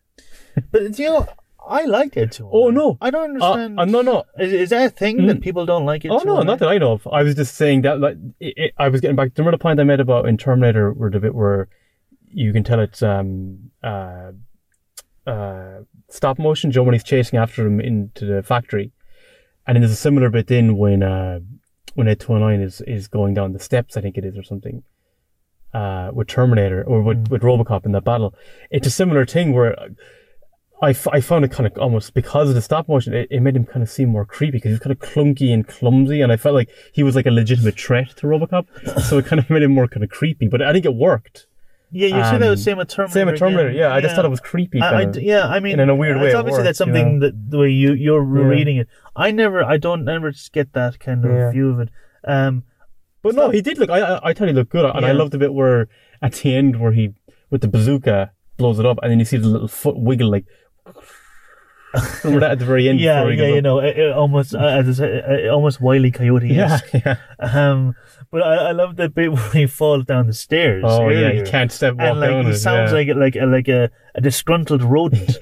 but 0.72 0.98
you 1.00 1.06
know, 1.10 1.28
I 1.68 1.86
like 1.86 2.16
it 2.18 2.32
too. 2.34 2.50
Oh, 2.52 2.70
no. 2.70 2.98
I 3.02 3.10
don't 3.10 3.24
understand. 3.32 3.80
Uh, 3.80 3.86
no, 3.86 4.02
no. 4.02 4.24
Is, 4.40 4.54
is 4.54 4.70
that 4.70 4.86
a 4.86 4.90
thing 4.90 5.26
that 5.28 5.38
Mm. 5.38 5.42
people 5.42 5.66
don't 5.66 5.86
like 5.86 6.06
it? 6.06 6.10
Oh 6.10 6.20
no, 6.20 6.42
not 6.44 6.60
that 6.60 6.70
I 6.70 6.78
know 6.78 6.92
of. 6.94 7.08
I 7.12 7.24
was 7.24 7.36
just 7.36 7.56
saying 7.56 7.82
that 7.84 8.00
like 8.00 8.18
it, 8.40 8.54
it, 8.58 8.74
I 8.78 8.88
was 8.90 9.02
getting 9.02 9.16
back. 9.16 9.32
Remember 9.38 9.58
the 9.58 9.62
point 9.62 9.80
I 9.80 9.84
made 9.84 10.00
about 10.00 10.28
in 10.28 10.38
Terminator, 10.38 10.92
where 10.94 11.10
the 11.10 11.20
bit 11.20 11.34
where 11.36 11.68
you 12.30 12.52
can 12.54 12.64
tell 12.64 12.80
it's 12.80 13.02
um 13.02 13.72
uh 13.84 14.32
uh 15.28 15.80
stop 16.10 16.38
motion, 16.40 16.72
Joe 16.72 16.84
when 16.84 16.94
he's 16.94 17.04
chasing 17.04 17.40
after 17.40 17.66
him 17.66 17.80
into 17.80 18.26
the 18.26 18.44
factory, 18.44 18.92
and 19.66 19.76
then 19.76 19.82
there's 19.82 19.92
a 19.92 19.96
similar 19.96 20.30
bit 20.30 20.52
in 20.52 20.78
when 20.78 21.02
uh 21.04 21.40
when 21.96 22.08
Ed 22.08 22.20
two 22.20 22.38
nine 22.38 22.62
is 22.62 22.82
is 22.82 23.08
going 23.08 23.34
down 23.34 23.54
the 23.54 23.60
steps, 23.60 23.98
I 23.98 24.02
think 24.02 24.18
it 24.18 24.26
is 24.26 24.38
or 24.38 24.44
something. 24.44 24.84
Uh, 25.74 26.10
with 26.14 26.28
Terminator 26.30 26.84
or 26.86 27.02
with, 27.02 27.28
with 27.28 27.42
RoboCop 27.42 27.86
in 27.86 27.92
that 27.92 28.06
battle, 28.06 28.34
it's 28.72 28.88
a 28.88 28.92
similar 28.92 29.26
thing 29.26 29.52
where 29.52 29.76
I, 30.82 30.90
f- 30.90 31.08
I 31.08 31.22
found 31.22 31.46
it 31.46 31.52
kind 31.52 31.66
of 31.66 31.78
almost 31.78 32.14
because 32.14 32.50
of 32.50 32.56
the 32.56 32.62
stop 32.62 32.90
motion, 32.90 33.14
it, 33.14 33.28
it 33.32 33.40
made 33.40 33.56
him 33.56 33.66
kind 33.66 33.82
of 33.82 33.90
seem 33.90 34.10
more 34.10 34.26
creepy 34.26 34.52
because 34.58 34.70
he 34.70 34.74
was 34.74 34.80
kind 34.82 34.92
of 34.92 35.00
clunky 35.00 35.54
and 35.54 35.66
clumsy, 35.68 36.22
and 36.22 36.32
I 36.32 36.38
felt 36.38 36.54
like 36.56 36.70
he 36.94 37.02
was 37.02 37.16
like 37.16 37.26
a 37.26 37.32
legitimate 37.32 37.80
threat 37.80 38.10
to 38.18 38.28
RoboCop, 38.28 39.02
so 39.04 39.18
it 39.18 39.26
kind 39.26 39.40
of 39.40 39.50
made 39.56 39.64
him 39.64 39.72
more 39.74 39.88
kind 39.88 40.04
of 40.04 40.10
creepy. 40.10 40.48
But 40.48 40.62
I 40.62 40.74
think 40.74 40.86
it 40.86 40.94
worked. 40.96 41.48
Yeah, 41.92 42.08
you 42.08 42.14
see 42.26 42.38
that 42.38 42.42
Um, 42.42 42.50
with 42.50 42.60
same 42.60 42.78
with 42.78 42.90
Terminator. 42.90 43.14
Same 43.14 43.28
with 43.28 43.40
Terminator, 43.40 43.70
again. 43.70 43.80
yeah. 43.80 43.94
I 43.94 44.02
just 44.02 44.16
thought 44.16 44.26
it 44.26 44.30
was 44.30 44.42
creepy. 44.42 44.82
I, 44.82 44.90
I 44.90 45.02
of. 45.04 45.22
yeah, 45.22 45.48
I 45.48 45.62
mean, 45.62 45.80
in 45.80 45.90
a 45.90 45.96
weird 45.96 46.18
way 46.18 46.26
It's 46.26 46.34
it 46.34 46.38
obviously 46.38 46.64
that's 46.64 46.80
you 46.80 46.86
something 46.86 47.20
know? 47.20 47.28
that 47.28 47.52
the 47.52 47.58
way 47.60 47.70
you 47.70 47.94
you're 47.94 48.22
Yeah. 48.24 48.44
reading 48.46 48.78
it. 48.78 48.88
I 49.16 49.32
never, 49.32 49.64
I 49.64 49.78
don't 49.78 50.08
ever 50.10 50.34
get 50.52 50.74
that 50.74 51.00
kind 51.00 51.24
of 51.24 51.32
Yeah. 51.32 51.52
view 51.52 51.70
of 51.70 51.80
it. 51.80 51.90
Um, 52.26 52.64
But 53.22 53.36
no, 53.36 53.50
he 53.50 53.62
did 53.62 53.78
look. 53.78 53.90
I 53.90 54.00
I, 54.02 54.30
I 54.30 54.34
thought 54.34 54.50
he 54.50 54.54
looked 54.54 54.72
good, 54.72 54.84
and 54.84 55.06
I 55.06 55.10
Yeah. 55.10 55.14
loved 55.20 55.32
the 55.32 55.38
bit 55.38 55.54
where 55.54 55.88
at 56.22 56.34
the 56.34 56.54
end 56.54 56.82
where 56.82 56.92
he 56.92 57.14
with 57.50 57.62
the 57.62 57.70
bazooka 57.70 58.32
blows 58.58 58.78
it 58.80 58.86
up, 58.86 58.98
and 59.02 59.12
then 59.12 59.20
you 59.20 59.26
see 59.26 59.38
the 59.38 59.48
little 59.48 59.68
foot 59.70 59.96
wiggle 59.98 60.30
like. 60.30 60.46
That 62.24 62.52
at 62.52 62.60
the 62.60 62.66
very 62.66 62.90
end? 62.90 63.00
yeah, 63.00 63.28
yeah, 63.30 63.48
you 63.48 63.62
know, 63.62 63.80
it, 63.80 63.98
it 63.98 64.12
almost 64.12 64.54
uh, 64.56 64.60
as 64.60 65.00
I 65.02 65.08
uh, 65.08 65.50
almost 65.54 65.80
wily 65.82 66.12
coyote. 66.12 66.48
Yeah, 66.48 66.80
yeah. 66.94 67.18
Um, 67.40 67.96
but 68.32 68.42
I, 68.44 68.70
I 68.70 68.72
love 68.72 68.96
the 68.96 69.10
bit 69.10 69.32
where 69.34 69.52
he 69.52 69.66
falls 69.68 70.06
down 70.06 70.28
the 70.28 70.34
stairs. 70.34 70.84
Oh 70.86 71.10
yeah, 71.10 71.32
he 71.32 71.44
can't 71.44 71.72
step 71.72 71.96
walk 71.96 72.04
And 72.12 72.20
like 72.20 72.30
down 72.30 72.46
he 72.46 72.52
it, 72.52 72.56
sounds 72.58 72.92
yeah. 72.92 72.98
like 72.98 73.08
a- 73.10 73.14
like 73.14 73.36
a, 73.36 73.46
like 73.46 73.68
a, 73.68 73.90
a 74.16 74.22
disgruntled 74.22 74.82
rodent. 74.84 75.38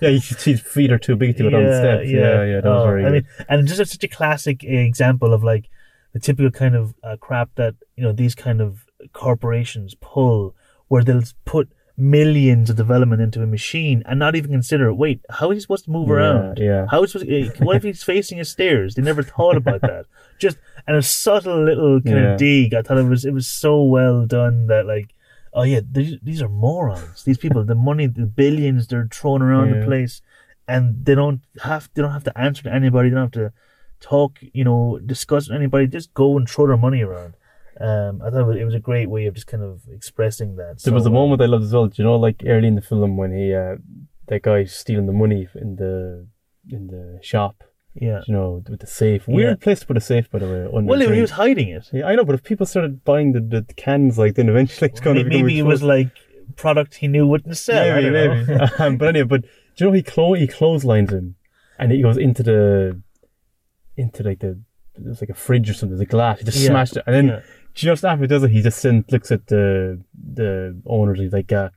Yeah, 0.00 0.10
his 0.10 0.42
his 0.44 0.60
feet 0.60 0.92
are 0.92 0.98
too 0.98 1.16
big 1.16 1.36
to 1.38 1.42
go 1.42 1.50
down 1.50 1.64
the 1.64 1.76
steps. 1.78 2.08
Yeah, 2.08 2.44
yeah, 2.44 2.60
that 2.60 2.64
was 2.70 2.82
Oh, 2.82 2.86
very 2.86 3.04
I 3.04 3.08
good. 3.10 3.12
mean, 3.24 3.44
and 3.48 3.66
just 3.66 3.90
such 3.90 4.04
a 4.04 4.08
classic 4.08 4.62
example 4.62 5.32
of 5.34 5.42
like 5.42 5.68
the 6.12 6.20
typical 6.20 6.52
kind 6.52 6.76
of 6.76 6.94
uh, 7.02 7.16
crap 7.16 7.50
that 7.56 7.74
you 7.96 8.04
know 8.04 8.12
these 8.12 8.34
kind 8.36 8.60
of 8.60 8.84
corporations 9.12 9.94
pull, 10.00 10.54
where 10.86 11.02
they'll 11.02 11.22
put 11.44 11.68
millions 11.98 12.70
of 12.70 12.76
development 12.76 13.20
into 13.20 13.42
a 13.42 13.46
machine 13.46 14.02
and 14.06 14.18
not 14.18 14.36
even 14.36 14.50
consider, 14.52 14.94
wait, 14.94 15.20
how 15.30 15.50
is 15.50 15.56
he 15.56 15.60
supposed 15.60 15.84
to 15.86 15.90
move 15.90 16.08
Yeah, 16.08 16.14
around? 16.14 16.58
yeah. 16.58 16.86
How 16.90 17.02
is 17.02 17.12
he 17.12 17.18
supposed, 17.18 17.60
eh, 17.60 17.64
what 17.64 17.76
if 17.76 17.82
he's 17.82 18.02
facing 18.14 18.38
a 18.40 18.44
stairs? 18.44 18.94
They 18.94 19.02
never 19.02 19.22
thought 19.22 19.56
about 19.56 19.80
that. 19.82 20.06
Just 20.38 20.58
and 20.86 20.96
a 20.96 21.02
subtle 21.02 21.64
little 21.64 22.00
kind 22.00 22.16
Yeah. 22.16 22.32
of 22.34 22.38
dig. 22.38 22.72
I 22.74 22.82
thought 22.82 22.98
it 22.98 23.08
was 23.08 23.24
it 23.24 23.32
was 23.34 23.48
so 23.48 23.82
well 23.82 24.24
done 24.26 24.68
that 24.68 24.86
like. 24.86 25.14
Oh 25.54 25.62
yeah, 25.62 25.80
these, 25.90 26.18
these 26.22 26.42
are 26.42 26.48
morons. 26.48 27.24
These 27.24 27.38
people, 27.38 27.64
the 27.64 27.74
money, 27.74 28.06
the 28.06 28.26
billions 28.26 28.86
they're 28.86 29.08
throwing 29.10 29.40
around 29.42 29.70
the 29.70 29.84
place, 29.84 30.20
and 30.68 31.04
they 31.06 31.14
don't 31.14 31.40
have 31.62 31.88
they 31.94 32.02
don't 32.02 32.12
have 32.12 32.22
to 32.24 32.38
answer 32.38 32.62
to 32.64 32.72
anybody. 32.72 33.08
They 33.08 33.14
don't 33.14 33.24
have 33.34 33.42
to 33.42 33.52
talk, 33.98 34.38
you 34.52 34.62
know, 34.62 35.00
discuss 35.04 35.48
with 35.48 35.56
anybody. 35.56 35.86
Just 35.86 36.12
go 36.12 36.36
and 36.36 36.48
throw 36.48 36.66
their 36.68 36.76
money 36.76 37.00
around. 37.02 37.34
Um, 37.80 38.20
I 38.22 38.30
thought 38.30 38.40
it 38.40 38.46
was, 38.46 38.56
it 38.56 38.64
was 38.64 38.74
a 38.74 38.80
great 38.80 39.08
way 39.08 39.26
of 39.26 39.34
just 39.34 39.46
kind 39.46 39.62
of 39.62 39.82
expressing 39.92 40.56
that. 40.56 40.80
There 40.82 40.92
was 40.94 41.04
so 41.04 41.10
a 41.10 41.12
moment 41.12 41.40
I 41.42 41.46
loved 41.46 41.64
as 41.64 41.72
well. 41.72 41.86
Do 41.86 41.94
you 42.02 42.04
know, 42.04 42.16
like 42.16 42.42
early 42.46 42.68
in 42.68 42.74
the 42.74 42.82
film 42.82 43.16
when 43.16 43.32
he, 43.32 43.54
uh, 43.54 43.76
that 44.26 44.42
guy 44.42 44.64
stealing 44.64 45.06
the 45.06 45.12
money 45.12 45.48
in 45.54 45.76
the 45.76 46.26
in 46.70 46.88
the 46.88 47.18
shop, 47.22 47.64
Yeah. 47.94 48.20
You 48.26 48.34
know, 48.34 48.62
with 48.68 48.80
the 48.80 48.86
safe. 48.86 49.26
Weird 49.26 49.58
Yeah. 49.58 49.64
place 49.64 49.80
to 49.80 49.86
put 49.86 49.96
a 49.96 50.00
safe, 50.00 50.30
by 50.30 50.38
the 50.40 50.46
way. 50.46 50.66
Well, 50.70 51.00
he 51.00 51.20
was 51.20 51.30
hiding 51.30 51.68
it. 51.68 51.88
Yeah, 51.92 52.06
I 52.06 52.14
know, 52.16 52.24
but 52.24 52.34
if 52.34 52.42
people 52.42 52.66
started 52.66 53.04
buying 53.04 53.32
the, 53.32 53.40
the 53.40 53.62
cans, 53.74 54.18
like 54.18 54.34
then 54.34 54.48
eventually 54.48 54.90
it's 54.90 55.00
going 55.00 55.16
to 55.16 55.24
Maybe, 55.24 55.36
maybe 55.42 55.58
it 55.58 55.62
was 55.62 55.82
like 55.82 56.10
product 56.56 56.96
he 56.96 57.08
knew 57.08 57.26
wouldn't 57.26 57.56
sell. 57.56 57.94
Maybe, 57.94 58.10
maybe. 58.10 58.52
um, 58.78 58.96
but 58.98 59.08
anyway, 59.08 59.26
but 59.26 59.42
do 59.42 59.48
you 59.78 59.86
know 59.86 59.92
he 59.92 60.02
clo- 60.02 60.34
he 60.34 60.46
clotheslines 60.46 61.12
him, 61.12 61.36
and 61.78 61.92
he 61.92 62.02
goes 62.02 62.16
into 62.18 62.42
the 62.42 63.00
into 63.96 64.22
like 64.22 64.40
the 64.40 64.60
there's 64.96 65.20
like 65.20 65.30
a 65.30 65.34
fridge 65.34 65.70
or 65.70 65.74
something, 65.74 65.96
the 65.96 66.04
glass. 66.06 66.40
He 66.40 66.44
just 66.44 66.58
Yeah. 66.58 66.68
smashed 66.70 66.96
it, 66.96 67.04
and 67.06 67.14
then 67.14 67.26
Yeah. 67.28 67.40
Just 67.86 68.04
after 68.04 68.22
he 68.22 68.26
does 68.28 68.42
it, 68.42 68.50
he 68.50 68.62
just 68.62 68.78
sends, 68.78 69.10
looks 69.10 69.30
at 69.30 69.46
the 69.46 70.02
the 70.14 70.80
owners. 70.86 71.18
He's 71.18 71.32
like, 71.32 71.52
uh, 71.52 71.70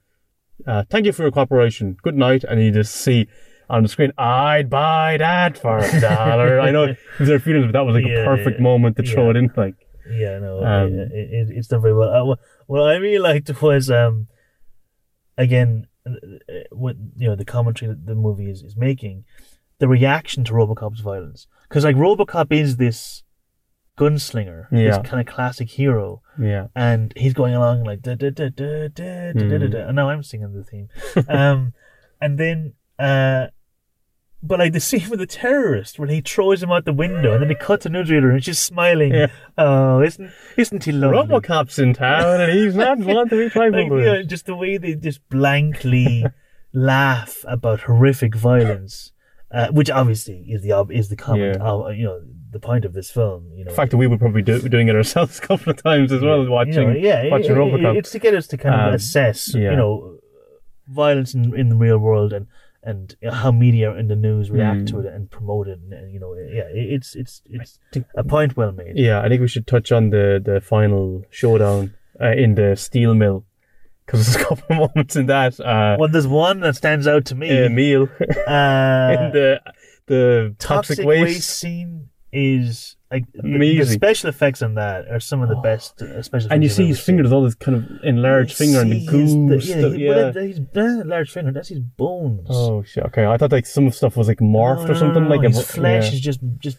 uh, 0.65 0.83
"Thank 0.89 1.05
you 1.05 1.11
for 1.11 1.23
your 1.23 1.31
cooperation. 1.31 1.97
Good 2.01 2.15
night." 2.15 2.43
And 2.43 2.61
you 2.61 2.71
just 2.71 2.95
see 2.95 3.27
on 3.69 3.83
the 3.83 3.89
screen, 3.89 4.11
"I'd 4.17 4.69
buy 4.69 5.17
that 5.17 5.57
for 5.57 5.77
a 5.77 6.01
dollar." 6.01 6.59
I 6.59 6.71
know 6.71 6.87
there's 7.17 7.29
their 7.29 7.39
feelings, 7.39 7.65
but 7.67 7.73
that 7.73 7.85
was 7.85 7.95
like 7.95 8.05
Yeah, 8.05 8.21
a 8.21 8.25
perfect 8.25 8.57
yeah, 8.57 8.63
moment 8.63 8.97
to 8.97 9.03
throw 9.03 9.25
yeah. 9.25 9.29
it 9.31 9.35
in. 9.37 9.51
Like, 9.55 9.75
Yeah, 10.09 10.39
no, 10.39 10.63
Um, 10.63 10.93
it, 10.93 11.11
it, 11.11 11.49
it's 11.51 11.67
done 11.67 11.81
very 11.81 11.93
well. 11.93 12.31
Uh, 12.31 12.35
what, 12.67 12.81
I 12.89 12.95
really 12.95 13.19
liked 13.19 13.61
was, 13.61 13.89
um, 13.91 14.27
again, 15.37 15.87
what 16.71 16.95
you 17.17 17.27
know, 17.27 17.35
the 17.35 17.45
commentary 17.45 17.89
that 17.89 18.05
the 18.05 18.15
movie 18.15 18.49
is, 18.49 18.63
is 18.63 18.75
making, 18.75 19.23
the 19.79 19.87
reaction 19.87 20.43
to 20.45 20.53
RoboCop's 20.53 20.99
violence, 21.01 21.47
because 21.69 21.83
like 21.83 21.95
RoboCop 21.95 22.51
is 22.51 22.77
this 22.77 23.23
gunslinger, 23.97 24.67
Yeah. 24.71 24.97
this 24.97 25.07
kind 25.09 25.19
of 25.25 25.33
classic 25.33 25.69
hero, 25.69 26.21
yeah, 26.39 26.67
and 26.75 27.13
he's 27.15 27.33
going 27.33 27.53
along 27.53 27.83
like 27.83 28.01
da 28.01 28.15
da 28.15 28.29
da 28.29 28.49
da 28.49 28.87
da 28.87 28.87
da 28.87 29.31
da 29.33 29.57
da, 29.57 29.57
Mm. 29.57 29.71
da 29.71 29.87
and 29.87 29.95
now 29.95 30.09
I'm 30.09 30.23
singing 30.23 30.53
the 30.53 30.63
theme, 30.63 30.89
um, 31.29 31.73
and 32.21 32.37
then 32.37 32.73
uh. 32.99 33.47
But 34.43 34.57
like 34.57 34.73
the 34.73 34.79
scene 34.79 35.07
with 35.11 35.19
the 35.19 35.27
terrorist 35.27 35.99
when 35.99 36.09
he 36.09 36.19
throws 36.19 36.63
him 36.63 36.71
out 36.71 36.83
the 36.85 36.93
window 36.93 37.33
and 37.33 37.43
then 37.43 37.49
he 37.49 37.53
cuts 37.55 37.85
a 37.85 37.89
newsreader 37.89 38.31
and 38.33 38.43
she's 38.43 38.57
smiling. 38.57 39.13
Yeah. 39.13 39.27
Oh, 39.55 40.01
isn't 40.01 40.31
isn't 40.57 40.83
he 40.83 40.91
lovely? 40.91 41.35
RoboCop's 41.35 41.77
in 41.77 41.93
town, 41.93 42.41
and 42.41 42.51
he's 42.51 42.73
not 42.73 42.97
one 43.17 43.29
to 43.29 43.35
be 43.35 43.49
trifled 43.51 43.73
like, 43.83 43.91
with. 43.91 43.99
you 43.99 44.05
know, 44.07 44.23
just 44.23 44.47
the 44.47 44.55
way 44.55 44.77
they 44.79 44.95
just 44.95 45.19
blankly 45.29 46.25
laugh 46.73 47.45
about 47.47 47.81
horrific 47.81 48.33
violence, 48.35 49.11
uh, 49.51 49.67
which 49.67 49.91
obviously 49.91 50.37
is 50.49 50.63
the 50.63 50.71
ob- 50.71 50.91
is 50.91 51.09
the 51.09 51.15
comment, 51.15 51.57
Yeah. 51.59 51.63
of, 51.67 51.95
you 51.95 52.05
know, 52.05 52.21
the 52.51 52.59
point 52.59 52.83
of 52.85 52.93
this 52.93 53.09
film. 53.09 53.49
You 53.55 53.63
know, 53.65 53.71
The 53.71 53.75
fact 53.75 53.91
that 53.91 53.97
we 53.97 54.07
would 54.07 54.19
probably 54.19 54.41
do 54.41 54.59
doing 54.69 54.87
it 54.89 54.95
ourselves 54.95 55.39
a 55.43 55.47
couple 55.47 55.71
of 55.71 55.81
times 55.81 56.11
as 56.11 56.21
well, 56.21 56.45
watching 56.49 56.73
you 56.73 56.81
know, 56.85 56.91
yeah, 56.93 57.29
watching 57.29 57.51
it- 57.51 57.57
RoboCop. 57.57 57.97
it's 57.97 58.11
to 58.11 58.19
get 58.19 58.33
us 58.33 58.47
to 58.47 58.57
kind 58.57 58.75
of 58.75 58.87
Um, 58.89 58.93
assess, 58.95 59.53
yeah. 59.55 59.71
you 59.71 59.75
know, 59.77 60.17
violence 60.87 61.33
in, 61.33 61.55
in 61.57 61.69
the 61.69 61.75
real 61.75 61.97
world 61.97 62.33
and 62.33 62.47
and 62.83 63.15
how 63.31 63.51
media 63.51 63.93
and 63.93 64.09
the 64.09 64.15
news 64.15 64.49
react 64.49 64.81
Mm. 64.81 64.89
to 64.89 64.99
it 65.01 65.05
and 65.13 65.29
promote 65.29 65.67
it. 65.67 65.79
And, 65.83 65.93
and, 65.93 66.11
you 66.11 66.19
know, 66.19 66.33
yeah, 66.35 66.63
it's 66.73 67.15
it's 67.15 67.41
it's 67.45 67.77
think- 67.93 68.07
a 68.15 68.23
point 68.23 68.57
well 68.57 68.71
made. 68.71 68.97
Yeah, 68.97 69.21
I 69.21 69.29
think 69.29 69.39
we 69.41 69.47
should 69.47 69.67
touch 69.67 69.91
on 69.91 70.09
the 70.09 70.41
the 70.43 70.59
final 70.61 71.23
showdown 71.29 71.93
uh, 72.19 72.31
in 72.31 72.55
the 72.55 72.75
steel 72.75 73.13
mill 73.13 73.45
because 74.05 74.25
there's 74.25 74.43
a 74.43 74.47
couple 74.49 74.63
of 74.69 74.77
moments 74.95 75.15
in 75.15 75.27
that 75.27 75.59
uh, 75.59 75.95
Well, 75.99 76.09
there's 76.09 76.27
one 76.27 76.59
that 76.61 76.75
stands 76.75 77.05
out 77.07 77.23
to 77.25 77.35
me. 77.35 77.49
uh, 77.51 77.65
Emil 77.67 78.03
uh, 78.47 79.15
in 79.15 79.31
the 79.37 79.61
the 80.07 80.55
toxic, 80.57 80.97
toxic 80.97 81.05
waste. 81.05 81.23
waste. 81.23 81.49
scene 81.49 82.09
is 82.33 82.95
like 83.11 83.25
the, 83.33 83.41
the 83.43 83.85
special 83.85 84.29
effects 84.29 84.61
on 84.61 84.75
that 84.75 85.07
are 85.09 85.19
some 85.19 85.41
of 85.41 85.49
the 85.49 85.57
Oh. 85.57 85.61
best 85.61 86.01
uh, 86.01 86.21
special. 86.21 86.51
And 86.51 86.63
you 86.63 86.69
see 86.69 86.87
his 86.87 86.97
ever 86.97 87.03
finger, 87.05 87.23
seen. 87.23 87.23
there's 87.23 87.33
all 87.33 87.43
this 87.43 87.55
kind 87.55 87.75
of 87.77 87.83
enlarged 88.03 88.55
finger 88.55 88.79
and 88.79 88.91
the 88.91 89.05
goo 89.05 89.47
his- 89.49 89.67
stuff. 89.67 89.77
yeah, 89.77 89.87
Yeah. 89.87 89.97
he- 89.97 90.07
well, 90.07 90.31
that- 90.33 90.43
he's 90.45 90.59
large 91.05 91.29
finger. 91.31 91.51
That's 91.51 91.67
his 91.69 91.79
bones. 91.79 92.47
oh 92.49 92.83
shit! 92.83 93.03
Okay, 93.05 93.25
I 93.25 93.35
thought 93.37 93.51
like 93.51 93.65
some 93.65 93.85
of 93.87 93.95
stuff 93.95 94.15
was 94.15 94.27
like 94.29 94.39
morphed 94.39 94.85
No, 94.85 94.91
or 94.91 94.95
something. 94.95 95.23
no, 95.23 95.29
like 95.29 95.41
no, 95.41 95.47
a- 95.47 95.51
his 95.51 95.69
flesh 95.69 96.07
yeah. 96.09 96.13
is 96.13 96.21
just 96.21 96.39
just 96.59 96.77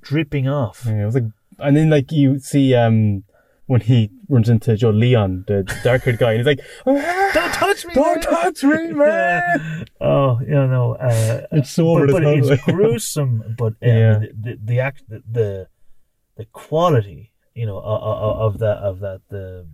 dripping 0.00 0.48
off. 0.48 0.84
Yeah, 0.86 1.02
it 1.02 1.06
was 1.06 1.14
like, 1.14 1.24
and 1.58 1.76
then 1.76 1.90
like 1.90 2.10
you 2.12 2.38
see 2.38 2.74
um 2.74 3.24
when 3.66 3.80
he 3.80 4.10
runs 4.28 4.48
into 4.48 4.76
Joe 4.76 4.90
Leon, 4.90 5.44
the 5.48 5.62
dark 5.82 6.02
haired 6.02 6.18
guy, 6.18 6.32
and 6.32 6.38
he's 6.38 6.46
like, 6.46 6.60
"Ah, 6.86 7.30
Don't 7.34 7.52
touch 7.52 7.84
me! 7.86 7.94
"Don't 7.94 8.16
man." 8.16 8.22
touch 8.22 8.62
me, 8.62 8.92
man!" 8.92 9.84
Oh, 10.00 10.38
you 10.40 10.48
know, 10.66 10.94
uh, 11.00 11.46
It's 11.52 11.70
so 11.70 11.88
over 11.88 12.06
but, 12.06 12.22
the 12.22 12.40
but 12.40 12.52
it's 12.52 12.62
gruesome. 12.64 13.54
But 13.58 13.72
uh, 13.74 13.86
Yeah. 13.86 14.18
the, 14.20 14.28
the 14.42 14.58
the 14.64 14.80
act 14.80 15.02
the, 15.08 15.22
the 15.30 15.68
the 16.36 16.44
quality, 16.46 17.32
you 17.54 17.66
know, 17.66 17.78
of, 17.78 18.54
of 18.54 18.58
that 18.60 18.78
of 18.78 19.00
that 19.00 19.20
the 19.30 19.66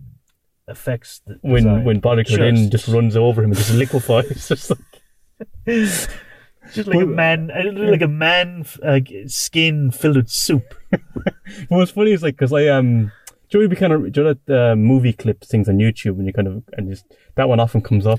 effects. 0.67 1.21
that 1.27 1.37
when 1.41 1.63
design 1.63 1.83
when 1.83 1.99
Body 1.99 2.23
just- 2.23 2.39
in 2.39 2.69
just 2.71 2.87
runs 2.87 3.15
over 3.15 3.43
him 3.43 3.51
and 3.51 3.57
just 3.57 3.73
liquefies. 3.73 4.47
Just 4.47 4.69
like, 4.71 4.79
just 6.73 6.87
like 6.87 7.01
a 7.01 7.05
man, 7.05 7.51
like 7.75 8.01
a 8.01 8.07
man 8.07 8.65
uh, 8.81 8.99
skin 9.27 9.91
filled 9.91 10.15
with 10.15 10.29
soup. 10.29 10.73
what's 11.67 11.91
funny 11.91 12.11
is 12.13 12.23
like 12.23 12.35
because 12.37 12.53
I 12.53 12.67
um, 12.69 13.11
Joey 13.53 13.67
be 13.67 13.75
kind 13.75 13.93
of 13.93 14.11
do 14.11 14.21
you 14.21 14.25
know 14.25 14.33
that 14.33 14.71
uh, 14.71 14.75
movie 14.75 15.13
clips 15.13 15.47
things 15.47 15.69
on 15.69 15.77
YouTube 15.77 16.17
and 16.17 16.25
you 16.25 16.33
kind 16.33 16.47
of 16.47 16.63
and 16.73 16.89
just 16.89 17.05
that 17.35 17.47
one 17.47 17.59
often 17.59 17.81
comes 17.81 18.07
up 18.07 18.17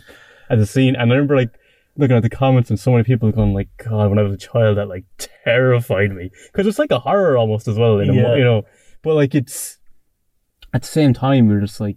as 0.49 0.61
a 0.61 0.67
scene 0.67 0.95
and 0.95 1.11
I 1.11 1.15
remember 1.17 1.35
like 1.35 1.51
looking 1.97 2.17
at 2.17 2.23
the 2.23 2.31
comments 2.31 2.71
and 2.71 2.79
so 2.79 2.93
many 2.93 3.03
people 3.03 3.33
going 3.33 3.53
like 3.53 3.69
God 3.79 4.11
when 4.11 4.21
I 4.21 4.23
was 4.23 4.33
a 4.33 4.37
child 4.37 4.79
that 4.79 4.87
like 4.87 5.03
terrified 5.45 6.13
me 6.13 6.31
because 6.53 6.69
it's 6.69 6.79
like 6.79 6.93
a 6.93 7.01
horror 7.01 7.37
almost 7.37 7.67
as 7.67 7.77
well 7.77 7.99
in 7.99 8.11
a, 8.11 8.15
you 8.15 8.45
know 8.45 8.63
but 9.03 9.17
like 9.17 9.35
it's 9.35 9.79
at 10.73 10.83
the 10.83 10.87
same 10.87 11.13
time 11.13 11.51
you're 11.51 11.61
just 11.61 11.81
like 11.81 11.97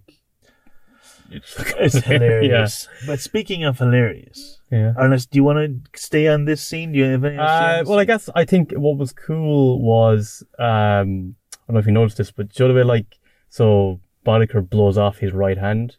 it's, 1.30 1.54
It's 1.78 1.94
hilarious. 2.04 2.88
But 3.06 3.20
speaking 3.20 3.62
of 3.62 3.78
hilarious, 3.78 4.58
yeah. 4.72 4.78
yeah. 4.78 4.92
Ernest, 4.98 5.30
do 5.30 5.36
you 5.36 5.44
want 5.44 5.58
to 5.58 6.00
stay 6.00 6.26
on 6.26 6.46
this 6.46 6.62
scene? 6.62 6.90
Do 6.90 6.98
you 6.98 7.04
have 7.04 7.22
any? 7.22 7.36
Uh, 7.36 7.84
well, 7.84 7.98
I 7.98 8.06
guess 8.06 8.30
I 8.34 8.46
think 8.46 8.72
what 8.72 8.96
was 8.96 9.12
cool 9.12 9.82
was 9.82 10.42
um, 10.58 11.36
I 11.52 11.68
don't 11.68 11.74
know 11.74 11.78
if 11.80 11.86
you 11.86 11.92
noticed 11.92 12.16
this, 12.16 12.30
but 12.30 12.48
do 12.48 12.64
you 12.64 12.68
know 12.68 12.74
the 12.74 12.84
like 12.84 13.18
so 13.48 14.00
Boddicker 14.26 14.68
blows 14.68 14.98
off 14.98 15.18
his 15.18 15.32
right 15.32 15.58
hand, 15.58 15.96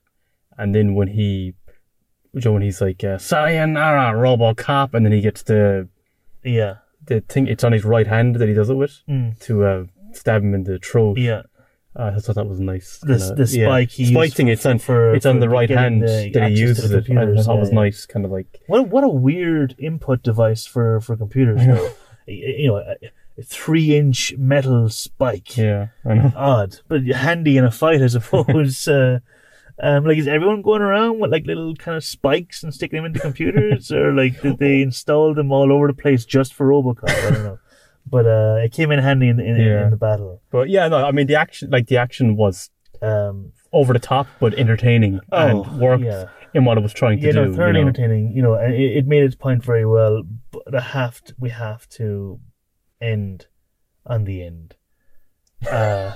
and 0.57 0.73
then 0.75 0.93
when 0.95 1.07
he, 1.09 1.53
you 2.33 2.41
know, 2.45 2.53
when 2.53 2.61
he's 2.61 2.81
like 2.81 3.03
uh, 3.03 3.17
"Sayonara, 3.17 4.13
RoboCop," 4.17 4.93
and 4.93 5.05
then 5.05 5.11
he 5.13 5.21
gets 5.21 5.43
the 5.43 5.87
yeah, 6.43 6.75
the 7.05 7.21
thing, 7.21 7.47
it's 7.47 7.63
on 7.63 7.71
his 7.71 7.83
right 7.85 8.07
hand 8.07 8.35
that 8.35 8.47
he 8.47 8.53
does 8.53 8.69
it 8.69 8.75
with 8.75 9.01
Mm. 9.09 9.39
to 9.41 9.63
uh, 9.65 9.83
stab 10.13 10.43
him 10.43 10.53
in 10.53 10.63
the 10.63 10.79
throat. 10.79 11.17
yeah. 11.17 11.41
uh, 11.95 12.11
I 12.15 12.19
thought 12.19 12.35
that 12.35 12.45
was 12.47 12.59
nice. 12.59 12.99
The, 13.01 13.17
kinda- 13.17 13.35
the 13.43 13.57
yeah. 13.57 13.65
spike 13.67 13.89
he 13.91 14.05
spike 14.05 14.25
used 14.27 14.37
thing. 14.37 14.47
It's 14.47 14.65
on 14.65 14.79
for 14.79 15.13
it's 15.15 15.25
on 15.25 15.39
the 15.39 15.49
right 15.49 15.69
hand 15.69 16.03
the 16.03 16.29
that 16.33 16.51
he 16.51 16.59
uses 16.59 16.91
it. 16.91 17.05
I 17.09 17.15
thought 17.43 17.55
it 17.57 17.59
was 17.59 17.69
yeah. 17.69 17.75
nice, 17.75 18.05
kind 18.05 18.25
of 18.25 18.31
like 18.31 18.61
What 18.67 18.87
what 18.89 19.03
a 19.03 19.09
weird 19.09 19.75
input 19.79 20.21
device 20.23 20.65
for 20.67 21.01
for 21.01 21.17
computers. 21.17 21.61
you 22.27 22.67
know, 22.69 22.83
three 23.45 23.95
inch 23.95 24.33
metal 24.37 24.89
spike. 24.89 25.57
yeah, 25.57 25.87
I 26.05 26.13
know. 26.15 26.31
Odd, 26.35 26.79
but 26.87 27.03
handy 27.05 27.57
in 27.57 27.65
a 27.65 27.71
fight, 27.71 28.01
I 28.01 28.07
suppose. 28.07 28.87
uh, 28.87 29.19
um, 29.81 30.05
like, 30.05 30.17
is 30.17 30.27
everyone 30.27 30.61
going 30.61 30.81
around 30.81 31.19
with 31.19 31.31
like 31.31 31.45
little 31.45 31.75
kind 31.75 31.95
of 31.95 32.03
spikes 32.03 32.63
and 32.63 32.73
sticking 32.73 32.97
them 32.97 33.05
into 33.05 33.19
computers, 33.19 33.91
or 33.91 34.11
like 34.13 34.41
did 34.41 34.57
they 34.59 34.81
install 34.87 35.33
them 35.33 35.51
all 35.51 35.71
over 35.71 35.87
the 35.87 35.93
place 35.93 36.25
just 36.25 36.53
for 36.53 36.67
RoboCop? 36.67 37.09
I 37.09 37.29
don't 37.31 37.43
know. 37.43 37.59
But 38.09 38.25
uh, 38.25 38.57
it 38.63 38.71
came 38.71 38.91
in 38.91 38.99
handy 38.99 39.29
in, 39.29 39.39
in, 39.39 39.55
Yeah. 39.57 39.83
in 39.85 39.91
the 39.91 39.97
battle. 39.97 40.41
But 40.51 40.69
yeah, 40.69 40.87
no, 40.87 41.05
I 41.05 41.11
mean 41.11 41.27
the 41.27 41.35
action, 41.35 41.69
like 41.69 41.87
the 41.87 41.97
action 41.97 42.35
was 42.35 42.69
Um, 43.01 43.53
over 43.71 43.93
the 43.93 43.99
top 43.99 44.27
but 44.39 44.53
entertaining 44.55 45.19
oh, 45.31 45.63
and 45.63 45.79
worked 45.79 46.03
yeah. 46.03 46.25
in 46.55 46.65
what 46.65 46.77
it 46.77 46.81
was 46.81 46.91
trying 46.91 47.19
to 47.19 47.25
yeah, 47.27 47.33
do. 47.33 47.45
no, 47.45 47.53
thoroughly 47.55 47.79
you 47.79 47.85
know? 47.85 47.89
entertaining. 47.89 48.31
You 48.35 48.41
know, 48.41 48.55
and 48.55 48.73
it, 48.73 48.97
it 48.97 49.07
made 49.07 49.23
its 49.23 49.35
point 49.35 49.63
very 49.63 49.85
well. 49.85 50.23
But 50.51 50.73
I 50.75 50.81
have 50.81 51.23
to, 51.25 51.35
we 51.39 51.49
have 51.51 51.87
to 51.89 52.39
end 53.01 53.47
on 54.05 54.25
the 54.25 54.43
end. 54.43 54.75
Uh, 55.69 56.13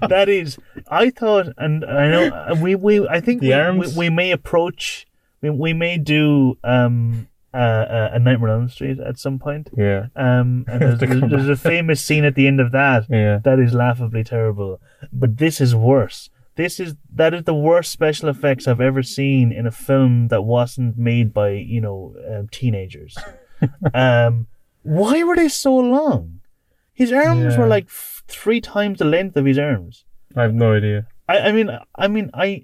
that 0.08 0.28
is, 0.28 0.58
I 0.88 1.10
thought, 1.10 1.46
and 1.56 1.84
I 1.84 2.08
know 2.08 2.28
uh, 2.28 2.56
we 2.60 2.74
we 2.74 3.06
I 3.06 3.20
think 3.20 3.42
we, 3.42 3.54
we, 3.54 3.92
we 3.96 4.10
may 4.10 4.32
approach, 4.32 5.06
we, 5.40 5.50
we 5.50 5.72
may 5.72 5.98
do 5.98 6.58
um 6.64 7.28
uh, 7.56 7.58
uh, 7.58 8.10
a 8.12 8.18
Nightmare 8.18 8.50
on 8.50 8.60
Elm 8.60 8.68
Street 8.68 9.00
at 9.00 9.18
some 9.18 9.38
point. 9.38 9.70
Yeah, 9.74 10.08
Um, 10.14 10.66
and 10.68 10.82
there's, 10.82 10.98
To 10.98 11.26
there's 11.26 11.48
a 11.48 11.56
famous 11.56 12.04
scene 12.04 12.24
at 12.24 12.34
the 12.34 12.46
end 12.46 12.60
of 12.60 12.70
that 12.72 13.06
yeah. 13.08 13.38
that 13.44 13.58
is 13.58 13.72
laughably 13.72 14.24
terrible. 14.24 14.78
But 15.10 15.38
this 15.38 15.58
is 15.60 15.74
worse. 15.74 16.28
This 16.56 16.78
is 16.78 16.96
that 17.14 17.32
is 17.32 17.44
the 17.44 17.54
worst 17.54 17.92
special 17.92 18.28
effects 18.28 18.68
I've 18.68 18.80
ever 18.80 19.02
seen 19.02 19.52
in 19.52 19.66
a 19.66 19.70
film 19.70 20.28
that 20.28 20.42
wasn't 20.42 20.98
made 20.98 21.32
by 21.32 21.50
you 21.50 21.80
know 21.80 22.14
um, 22.30 22.48
teenagers. 22.50 23.16
um, 23.94 24.48
why 24.86 25.22
were 25.22 25.36
they 25.36 25.48
so 25.48 25.74
long? 25.76 26.40
His 26.92 27.12
arms 27.12 27.54
Yeah. 27.54 27.58
were 27.60 27.66
like 27.66 27.86
f- 27.86 28.22
three 28.28 28.60
times 28.60 28.98
the 28.98 29.04
length 29.04 29.36
of 29.36 29.44
his 29.44 29.58
arms. 29.58 30.04
I 30.34 30.42
have 30.42 30.54
no 30.54 30.72
idea. 30.74 31.06
I, 31.28 31.38
I 31.48 31.52
mean, 31.52 31.70
I 31.94 32.08
mean, 32.08 32.30
I, 32.34 32.62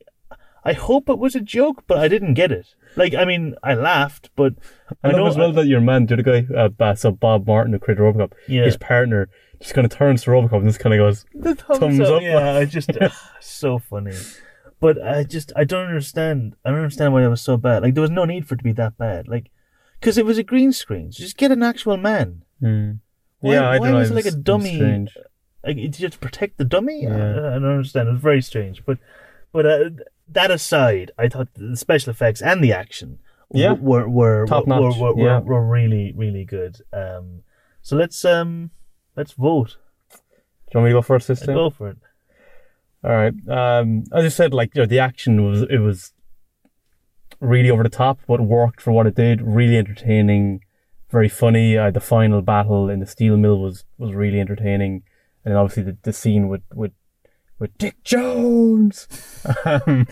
I 0.64 0.73
hope 0.73 1.09
it 1.09 1.18
was 1.18 1.35
a 1.35 1.41
joke, 1.41 1.85
but 1.87 1.99
I 1.99 2.09
didn't 2.09 2.35
get 2.35 2.53
it. 2.53 2.75
Like, 2.97 3.14
I 3.14 3.25
mean, 3.25 3.55
I 3.62 3.75
laughed, 3.75 4.31
but 4.37 4.55
I, 5.03 5.09
I 5.09 5.12
love 5.12 5.29
as 5.29 5.37
well 5.37 5.53
that 5.53 5.66
your 5.66 5.81
man, 5.81 6.07
the 6.07 6.23
guy, 6.23 6.47
uh, 6.55 6.95
so 6.95 7.11
Bob 7.11 7.47
Morton, 7.47 7.73
who 7.73 7.79
created 7.79 8.03
RoboCop, 8.03 8.33
Yeah. 8.49 8.64
his 8.64 8.77
partner, 8.77 9.29
just 9.61 9.75
kind 9.75 9.85
of 9.85 9.91
turns 9.93 10.23
to 10.25 10.31
RoboCop 10.31 10.59
and 10.59 10.66
just 10.68 10.81
kind 10.81 10.95
of 10.95 10.99
goes, 10.99 11.25
the 11.35 11.55
thumbs, 11.55 11.79
Thumbs 11.81 12.01
up. 12.01 12.16
up. 12.16 12.23
Yeah, 12.23 12.55
I 12.57 12.64
just 12.66 12.91
so 13.41 13.79
funny. 13.79 14.14
But 14.81 15.01
I 15.03 15.23
just 15.25 15.53
I 15.57 15.62
don't 15.64 15.87
understand. 15.89 16.57
I 16.64 16.70
don't 16.70 16.81
understand 16.81 17.12
why 17.12 17.25
it 17.25 17.29
was 17.29 17.41
so 17.41 17.57
bad. 17.57 17.83
Like 17.83 17.95
there 17.95 18.03
was 18.03 18.11
no 18.11 18.25
need 18.25 18.47
for 18.49 18.55
it 18.55 18.59
to 18.59 18.64
be 18.64 18.73
that 18.73 18.99
bad. 18.99 19.29
Like 19.29 19.51
because 20.03 20.18
it 20.18 20.26
was 20.26 20.36
a 20.36 20.42
green 20.42 20.72
screen. 20.72 21.12
So 21.12 21.22
just 21.22 21.36
get 21.36 21.53
an 21.53 21.62
actual 21.62 21.96
man. 21.96 22.42
hmm. 22.59 22.90
Why, 23.38 23.55
yeah, 23.55 23.68
I 23.68 23.78
why 23.78 23.86
don't 23.86 23.94
know. 23.94 24.00
was 24.00 24.11
it 24.11 24.14
like 24.14 24.26
a 24.26 24.32
dummy? 24.32 25.07
Like, 25.64 25.76
did 25.76 25.98
you 25.98 26.07
have 26.07 26.12
to 26.12 26.18
protect 26.18 26.59
the 26.59 26.64
dummy? 26.64 27.05
Yeah. 27.05 27.11
I, 27.11 27.48
I 27.50 27.59
don't 27.59 27.64
understand. 27.64 28.09
It 28.09 28.12
was 28.12 28.20
very 28.20 28.42
strange. 28.42 28.84
But 28.84 28.98
but 29.53 29.64
uh, 29.66 29.90
that 30.28 30.50
aside, 30.50 31.12
I 31.18 31.28
thought 31.28 31.48
the 31.55 31.76
special 31.76 32.11
effects 32.11 32.42
and 32.42 32.62
the 32.64 32.72
action 32.72 33.18
Yeah. 33.53 33.72
were 33.72 34.09
were 34.09 34.46
Top 34.46 34.66
were, 34.66 34.80
notch, 34.80 34.98
were, 34.98 35.14
were, 35.14 35.24
yeah. 35.24 35.38
were 35.38 35.64
really 35.64 36.12
really 36.16 36.44
good. 36.44 36.78
Um, 36.92 37.42
so 37.80 37.96
let's 37.96 38.24
um 38.24 38.70
let's 39.16 39.32
vote. 39.32 39.76
Do 40.11 40.18
you 40.74 40.80
want 40.80 40.84
me 40.86 40.90
to 40.90 40.98
go 40.98 41.03
first 41.03 41.28
this 41.28 41.40
time? 41.40 41.55
go 41.55 41.70
for 41.70 41.90
it. 41.90 41.98
All 43.05 43.11
right. 43.11 43.34
Um, 43.48 44.05
as 44.12 44.24
I 44.24 44.28
said, 44.28 44.55
like 44.55 44.74
you 44.74 44.82
know, 44.82 44.86
the 44.86 45.00
action 45.00 45.44
was 45.44 45.62
it 45.62 45.78
was 45.78 46.12
really 47.43 47.70
over 47.70 47.82
the 47.82 47.88
top, 47.88 48.20
but 48.26 48.40
worked 48.40 48.80
for 48.80 48.93
what 48.93 49.07
it 49.07 49.14
did. 49.14 49.43
Really 49.43 49.76
entertaining, 49.76 50.61
very 51.11 51.28
funny. 51.28 51.76
Uh, 51.76 51.90
the 51.90 52.01
final 52.01 52.40
battle 52.40 52.88
in 52.88 53.01
the 53.01 53.07
steel 53.07 53.36
mill 53.36 53.59
was 53.59 53.84
was 53.99 54.14
really 54.14 54.40
entertaining, 54.40 55.03
and 55.45 55.53
then 55.53 55.57
obviously 55.57 55.82
the, 55.82 55.97
the 56.03 56.12
scene 56.12 56.49
with 56.49 56.62
with 56.72 56.93
with 57.59 57.76
Dick 57.78 58.03
Jones. 58.05 59.09
um, 59.64 60.07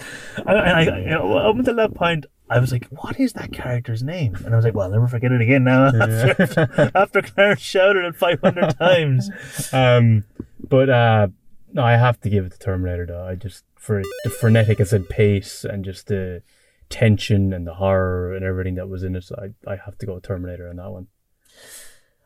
And 0.46 0.58
I, 0.58 0.98
you 0.98 1.10
know, 1.10 1.38
up 1.38 1.56
until 1.56 1.76
that 1.76 1.94
point, 1.94 2.26
I 2.50 2.58
was 2.58 2.72
like, 2.72 2.86
"What 2.88 3.18
is 3.18 3.32
that 3.34 3.52
character's 3.52 4.02
name?" 4.02 4.34
And 4.44 4.52
I 4.52 4.56
was 4.56 4.64
like, 4.64 4.74
"Well, 4.74 4.86
I'll 4.86 4.92
never 4.92 5.08
forget 5.08 5.32
it 5.32 5.40
again." 5.40 5.64
Now, 5.64 5.86
after, 6.00 6.90
after 6.94 7.22
Clarence 7.22 7.60
shouted 7.60 8.04
it 8.04 8.16
five 8.16 8.40
hundred 8.42 8.70
times, 8.78 9.30
um, 9.72 10.24
but 10.68 10.90
uh, 10.90 11.28
no, 11.72 11.82
I 11.82 11.92
have 11.92 12.20
to 12.22 12.28
give 12.28 12.44
it 12.44 12.52
to 12.52 12.58
Terminator 12.58 13.06
though. 13.06 13.24
I 13.24 13.36
just 13.36 13.64
for 13.76 14.02
the 14.24 14.30
frenetic, 14.30 14.80
I 14.80 14.84
said 14.84 15.08
pace 15.08 15.64
and 15.64 15.84
just 15.84 16.08
the 16.08 16.42
tension 16.90 17.52
and 17.52 17.66
the 17.66 17.74
horror 17.74 18.34
and 18.34 18.44
everything 18.44 18.74
that 18.74 18.88
was 18.88 19.02
in 19.02 19.16
it. 19.16 19.24
I 19.38 19.70
I 19.70 19.76
have 19.76 19.96
to 19.98 20.06
go 20.06 20.14
with 20.14 20.24
Terminator 20.24 20.68
on 20.68 20.76
that 20.76 20.90
one. 20.90 21.06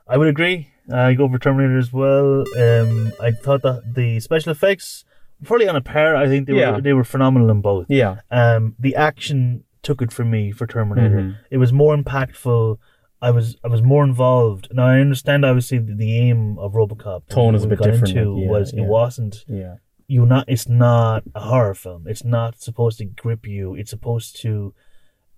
I 0.09 0.17
would 0.19 0.29
agree. 0.29 0.69
I 0.93 1.15
go 1.15 1.29
for 1.29 1.39
Terminator 1.39 1.79
as 1.79 1.93
well. 1.93 2.41
Um, 2.59 3.13
I 3.21 3.31
thought 3.31 3.63
that 3.63 3.95
the 3.95 4.21
special 4.21 4.53
effects 4.53 5.05
were 5.41 5.47
probably 5.47 5.69
on 5.69 5.77
a 5.77 5.81
par. 5.81 6.15
I 6.17 6.27
think 6.27 6.47
they 6.47 6.55
Yeah. 6.55 6.73
were 6.73 6.81
they 6.81 6.93
were 6.93 7.05
phenomenal 7.05 7.51
in 7.51 7.61
both. 7.61 7.87
Yeah, 7.89 8.17
Um, 8.31 8.75
the 8.79 8.97
action 8.97 9.65
took 9.83 10.03
it 10.03 10.13
for 10.13 10.25
me 10.25 10.51
for 10.51 10.67
Terminator. 10.67 11.17
Mhm. 11.21 11.37
It 11.51 11.59
was 11.59 11.73
more 11.73 11.97
impactful. 11.97 12.79
I 13.23 13.31
was 13.31 13.57
I 13.65 13.69
was 13.69 13.83
more 13.83 14.05
involved. 14.05 14.69
Now 14.73 14.87
I 14.87 14.99
understand 15.01 15.45
obviously 15.45 15.79
the, 15.79 15.95
the 15.95 16.19
aim 16.19 16.59
of 16.59 16.73
RoboCop 16.73 17.29
Tone 17.29 17.55
is 17.55 17.65
a 17.65 17.69
bit 17.69 17.81
different, 17.81 18.09
into 18.17 18.37
yeah, 18.41 18.49
was 18.51 18.73
yeah. 18.75 18.83
it 18.83 18.87
wasn't 18.87 19.45
yeah, 19.49 19.77
you 20.07 20.27
not 20.27 20.45
it's 20.49 20.69
not 20.69 21.25
a 21.35 21.41
horror 21.41 21.75
film. 21.75 22.07
It's 22.07 22.25
not 22.25 22.61
supposed 22.61 22.99
to 22.99 23.05
grip 23.05 23.47
you. 23.47 23.75
It's 23.75 23.91
supposed 23.91 24.41
to 24.43 24.75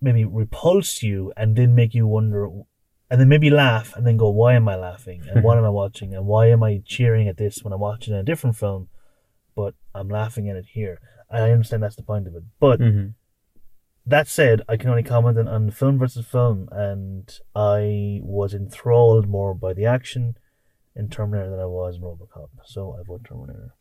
maybe 0.01 0.25
repulse 0.25 1.03
you 1.03 1.33
and 1.37 1.57
then 1.57 1.75
make 1.75 1.95
you 1.95 2.07
wonder 2.07 2.49
and 3.09 3.21
then 3.21 3.29
maybe 3.29 3.51
laugh 3.51 3.95
and 3.97 4.07
then 4.07 4.17
go, 4.17 4.29
Why 4.31 4.55
am 4.55 4.69
I 4.69 4.77
laughing? 4.77 5.23
And 5.29 5.43
what 5.43 5.59
am 5.59 5.65
I 5.65 5.71
watching? 5.83 6.15
And 6.15 6.27
why 6.27 6.49
am 6.51 6.63
I 6.63 6.83
cheering 6.85 7.29
at 7.29 7.37
this 7.37 7.63
when 7.63 7.73
I'm 7.73 7.81
watching 7.81 8.15
a 8.15 8.23
different 8.23 8.57
film? 8.57 8.89
But 9.55 9.75
I'm 9.95 10.09
laughing 10.09 10.49
at 10.51 10.57
it 10.57 10.67
here. 10.73 11.01
And 11.31 11.45
I 11.45 11.51
understand 11.51 11.83
that's 11.83 11.97
the 11.97 12.03
point 12.03 12.27
of 12.27 12.35
it. 12.35 12.43
But 12.61 12.81
hmm 12.81 13.09
that 14.07 14.29
said, 14.29 14.63
I 14.69 14.77
can 14.77 14.91
only 14.91 15.03
comment 15.03 15.37
on, 15.37 15.49
on 15.49 15.71
film 15.73 15.99
versus 15.99 16.25
film, 16.25 16.69
and 16.71 17.29
I 17.57 18.21
was 18.23 18.55
enthralled 18.55 19.29
more 19.29 19.53
by 19.53 19.73
the 19.73 19.85
action 19.85 20.37
in 20.95 21.09
Terminator 21.09 21.51
than 21.51 21.59
I 21.59 21.67
was 21.67 21.97
in 21.97 22.03
Robocop. 22.03 22.49
So 22.65 22.97
I 22.99 23.03
vote 23.05 23.25
Terminator. 23.25 23.75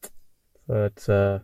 But 0.67 1.07
uh, 1.09 1.39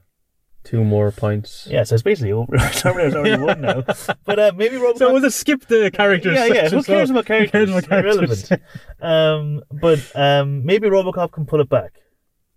two 0.63 0.83
more 0.83 1.11
points. 1.11 1.67
Yeah, 1.69 1.83
so 1.83 1.95
it's 1.95 2.03
basically 2.03 2.31
over. 2.31 2.57
Terminator's 2.73 3.15
already 3.15 3.41
won 3.41 3.61
now. 3.61 3.83
But 4.25 4.39
uh, 4.39 4.51
maybe 4.55 4.75
Robocop. 4.77 4.97
So 4.97 5.11
we'll 5.13 5.21
just 5.21 5.39
skip 5.39 5.67
the 5.67 5.91
characters. 5.91 6.35
yeah, 6.35 6.45
yeah. 6.45 6.63
Who 6.69 6.81
section, 6.81 6.83
cares 6.95 7.07
so- 7.09 7.13
about 7.15 7.25
characters? 7.25 7.51
cares 7.51 7.69
about 7.69 7.87
characters? 7.89 8.51
Irrelevant. 8.51 8.61
um, 9.01 9.61
but 9.71 10.11
um, 10.15 10.65
maybe 10.65 10.87
Robocop 10.87 11.31
can 11.31 11.45
pull 11.45 11.61
it 11.61 11.69
back. 11.69 11.93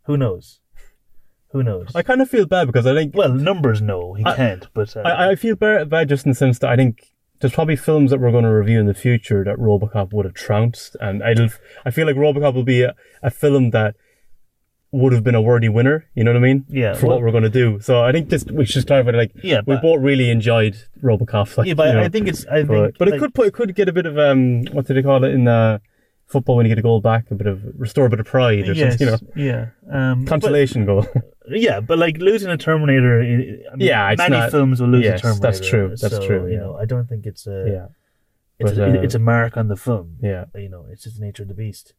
Who 0.07 0.17
knows? 0.17 0.61
Who 1.53 1.62
knows? 1.62 1.89
I 1.95 2.03
kind 2.03 2.21
of 2.21 2.29
feel 2.29 2.47
bad 2.47 2.67
because 2.67 2.85
I 2.87 2.95
think 2.95 3.15
well, 3.15 3.33
numbers 3.33 3.81
no, 3.81 4.15
he 4.15 4.25
I- 4.25 4.37
can't. 4.37 4.67
But 4.75 4.97
uh, 4.97 5.01
I, 5.01 5.31
I 5.31 5.35
feel 5.37 5.55
bad, 5.57 5.89
bad 5.89 6.09
just 6.09 6.27
in 6.27 6.31
the 6.33 6.37
sense 6.37 6.59
that 6.61 6.71
I 6.71 6.77
think 6.77 7.12
there's 7.41 7.53
probably 7.53 7.77
films 7.77 8.11
that 8.11 8.21
we're 8.21 8.31
going 8.33 8.45
to 8.45 8.51
review 8.51 8.81
in 8.81 8.87
the 8.87 8.95
future 8.95 9.45
that 9.45 9.57
RoboCop 9.57 10.12
would 10.12 10.25
have 10.25 10.35
trounced, 10.35 10.97
and 11.01 11.23
I 11.23 11.35
I 11.85 11.91
feel 11.91 12.07
like 12.07 12.17
RoboCop 12.17 12.55
will 12.55 12.65
be 12.65 12.83
a, 12.83 12.95
a 13.23 13.31
film 13.31 13.71
that 13.71 13.95
would 15.01 15.12
have 15.12 15.24
been 15.24 15.34
a 15.34 15.42
worthy 15.42 15.68
winner. 15.68 16.07
You 16.14 16.22
know 16.24 16.30
what 16.32 16.38
I 16.45 16.49
mean? 16.51 16.64
Yeah, 16.68 16.95
For 16.95 17.07
well- 17.07 17.16
what 17.16 17.24
we're 17.24 17.32
going 17.38 17.42
to 17.53 17.57
do. 17.64 17.80
So 17.80 18.03
I 18.09 18.12
think 18.12 18.28
just 18.30 18.51
we 18.51 18.64
should 18.64 18.74
just 18.74 18.86
clarify. 18.86 19.11
Like, 19.11 19.32
Yeah, 19.42 19.61
we 19.66 19.74
but- 19.74 19.82
both 19.82 20.01
really 20.01 20.30
enjoyed 20.30 20.76
RoboCop. 21.03 21.57
Like, 21.59 21.66
yeah, 21.68 21.74
but 21.74 21.86
you 21.88 21.92
know, 21.95 22.03
I 22.03 22.09
think 22.09 22.28
it's. 22.28 22.47
I 22.47 22.64
think, 22.64 22.97
but 22.99 23.09
it 23.09 23.12
like- 23.12 23.20
could 23.20 23.34
put 23.34 23.47
it 23.49 23.55
could 23.55 23.74
get 23.74 23.88
a 23.88 23.92
bit 23.92 24.07
of 24.07 24.18
um 24.18 24.64
what 24.72 24.86
do 24.86 24.95
they 24.95 25.03
call 25.03 25.22
it 25.24 25.32
in 25.32 25.49
uh, 25.49 25.78
football 26.26 26.57
when 26.57 26.66
you 26.66 26.70
get 26.70 26.78
a 26.78 26.82
goal 26.82 27.01
back? 27.01 27.30
A 27.30 27.34
bit 27.34 27.47
of 27.47 27.62
restore 27.78 28.07
a 28.07 28.11
bit 28.11 28.20
of 28.20 28.26
pride 28.26 28.68
or 28.68 28.72
Yes, 28.72 28.99
something. 28.99 29.07
You 29.36 29.45
know, 29.53 29.68
yeah. 29.90 30.11
Um, 30.12 30.24
but- 30.24 30.30
consolation 30.30 30.86
goal. 30.86 31.07
Yeah, 31.51 31.80
but 31.80 31.99
like 31.99 32.16
losing 32.16 32.49
a 32.51 32.57
Terminator, 32.57 33.20
I 33.20 33.24
mean, 33.76 33.86
Yeah, 33.90 34.11
it's 34.12 34.18
many 34.18 34.34
not- 34.38 34.51
films 34.51 34.80
will 34.80 34.88
lose 34.88 35.05
Yes, 35.05 35.18
a 35.18 35.22
Terminator. 35.24 35.42
that's 35.42 35.68
true, 35.68 35.88
that's 35.90 36.16
so, 36.16 36.26
true, 36.26 36.47
You 36.47 36.53
yeah. 36.55 36.59
know, 36.61 36.78
I 36.82 36.86
don't 36.86 37.07
think 37.07 37.26
it's 37.26 37.47
a 37.47 37.59
yeah, 37.70 37.86
it's, 38.59 38.70
But, 38.78 38.78
a, 38.78 38.99
uh, 38.99 39.03
it's 39.03 39.14
a 39.14 39.18
mark 39.18 39.59
on 39.59 39.68
the 39.68 39.76
film. 39.76 40.16
yeah. 40.22 40.47
You 40.55 40.70
know, 40.70 40.86
it's 40.90 41.03
just 41.05 41.18
the 41.20 41.26
nature 41.26 41.42
of 41.42 41.49
the 41.49 41.55
beast. 41.55 41.92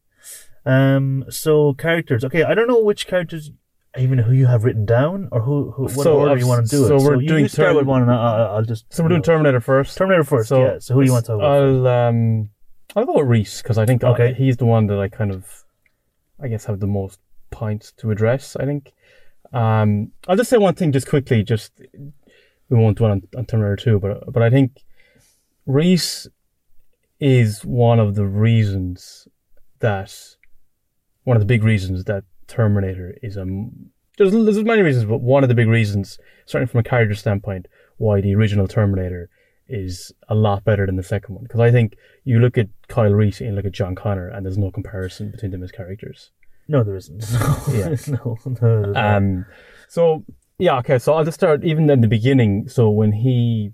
Um, 0.66 1.24
so 1.30 1.74
characters. 1.74 2.24
Okay, 2.24 2.42
I 2.42 2.54
don't 2.54 2.66
know 2.68 2.80
which 2.82 3.06
characters, 3.06 3.50
even 3.96 4.18
who 4.18 4.32
you 4.32 4.46
have 4.46 4.64
written 4.64 4.84
down 4.84 5.28
or 5.30 5.40
who, 5.42 5.70
who 5.70 5.82
what 5.84 5.92
So, 5.92 6.18
order 6.18 6.32
I've- 6.32 6.40
you 6.40 6.46
want 6.48 6.66
to 6.68 6.76
do 6.76 6.84
it. 6.84 6.88
so 6.88 6.96
we're 7.02 7.20
you, 7.22 7.28
doing 7.28 7.44
you 7.44 7.48
start 7.48 7.68
Term- 7.68 7.76
with 7.76 7.86
one, 7.86 8.02
and 8.02 8.10
I'll, 8.10 8.56
I'll 8.56 8.64
just. 8.64 8.92
So 8.92 9.02
we're 9.02 9.10
doing 9.10 9.20
know, 9.20 9.24
Terminator 9.24 9.60
first. 9.60 9.96
Terminator 9.96 10.24
first. 10.24 10.50
yeah. 10.50 10.78
So 10.80 10.94
who 10.94 11.00
do 11.02 11.06
you 11.06 11.12
want 11.12 11.24
to 11.26 11.32
talk 11.32 11.38
about? 11.40 11.50
I'll 11.62 11.86
um, 11.86 12.50
I'll 12.96 13.06
go 13.06 13.14
with 13.18 13.26
Reese 13.28 13.62
because 13.62 13.78
I 13.78 13.86
think 13.86 14.02
uh, 14.02 14.08
Okay. 14.12 14.34
he's 14.34 14.56
the 14.56 14.66
one 14.66 14.86
that 14.88 14.98
I 14.98 15.08
kind 15.08 15.30
of, 15.30 15.64
I 16.42 16.48
guess, 16.48 16.64
have 16.64 16.80
the 16.80 16.86
most 16.86 17.20
points 17.50 17.92
to 17.98 18.10
address. 18.10 18.56
I 18.56 18.64
think. 18.64 18.92
Um, 19.52 20.10
I'll 20.26 20.36
just 20.36 20.50
say 20.50 20.56
one 20.58 20.74
thing 20.74 20.90
just 20.92 21.08
quickly. 21.08 21.44
Just 21.44 21.72
we 22.68 22.76
won't 22.76 22.98
dwell 22.98 23.12
on, 23.12 23.22
on 23.36 23.44
Terminator 23.46 23.76
Two, 23.76 24.00
but 24.00 24.32
but 24.32 24.42
I 24.42 24.50
think 24.50 24.82
Reese 25.64 26.26
is 27.20 27.64
one 27.64 27.98
of 28.00 28.14
the 28.16 28.26
reasons 28.26 29.28
that 29.78 30.35
one 31.26 31.36
of 31.36 31.40
the 31.40 31.46
big 31.46 31.64
reasons 31.64 32.04
that 32.04 32.22
Terminator 32.46 33.16
is 33.20 33.36
a 33.36 33.44
there's, 34.16 34.32
there's 34.32 34.62
many 34.62 34.80
reasons, 34.80 35.04
but 35.04 35.20
one 35.20 35.42
of 35.42 35.48
the 35.48 35.54
big 35.54 35.68
reasons, 35.68 36.18
certainly 36.46 36.70
from 36.70 36.80
a 36.80 36.84
character 36.84 37.14
standpoint, 37.14 37.66
why 37.98 38.20
the 38.20 38.34
original 38.34 38.68
Terminator 38.68 39.28
is 39.68 40.12
a 40.28 40.34
lot 40.34 40.64
better 40.64 40.86
than 40.86 40.94
the 40.96 41.02
second 41.02 41.34
one. 41.34 41.44
Because 41.44 41.60
I 41.60 41.70
think 41.70 41.96
you 42.24 42.38
look 42.38 42.56
at 42.56 42.68
Kyle 42.88 43.12
Reese 43.12 43.40
and 43.40 43.50
you 43.50 43.56
look 43.56 43.66
at 43.66 43.72
John 43.72 43.94
Connor, 43.94 44.28
and 44.28 44.46
there's 44.46 44.56
no 44.56 44.70
comparison 44.70 45.32
between 45.32 45.50
them 45.50 45.64
as 45.64 45.72
characters. 45.72 46.30
No, 46.68 46.84
there 46.84 46.96
isn't. 46.96 47.24
Yeah. 47.72 47.94
no, 48.22 48.38
no. 48.60 48.94
Um, 48.94 49.46
so 49.88 50.24
yeah, 50.58 50.78
okay. 50.78 50.98
So 50.98 51.14
I'll 51.14 51.24
just 51.24 51.38
start 51.38 51.64
even 51.64 51.90
in 51.90 52.00
the 52.00 52.08
beginning. 52.08 52.68
So 52.68 52.88
when 52.88 53.12
he 53.12 53.72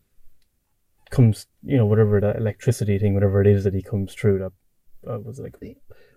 comes, 1.10 1.46
you 1.62 1.76
know, 1.76 1.86
whatever 1.86 2.18
that 2.20 2.36
electricity 2.36 2.98
thing, 2.98 3.14
whatever 3.14 3.42
it 3.42 3.46
is 3.46 3.64
that 3.64 3.74
he 3.74 3.82
comes 3.82 4.14
through, 4.14 4.38
that 4.38 4.52
uh, 5.10 5.20
was 5.20 5.38
like 5.38 5.58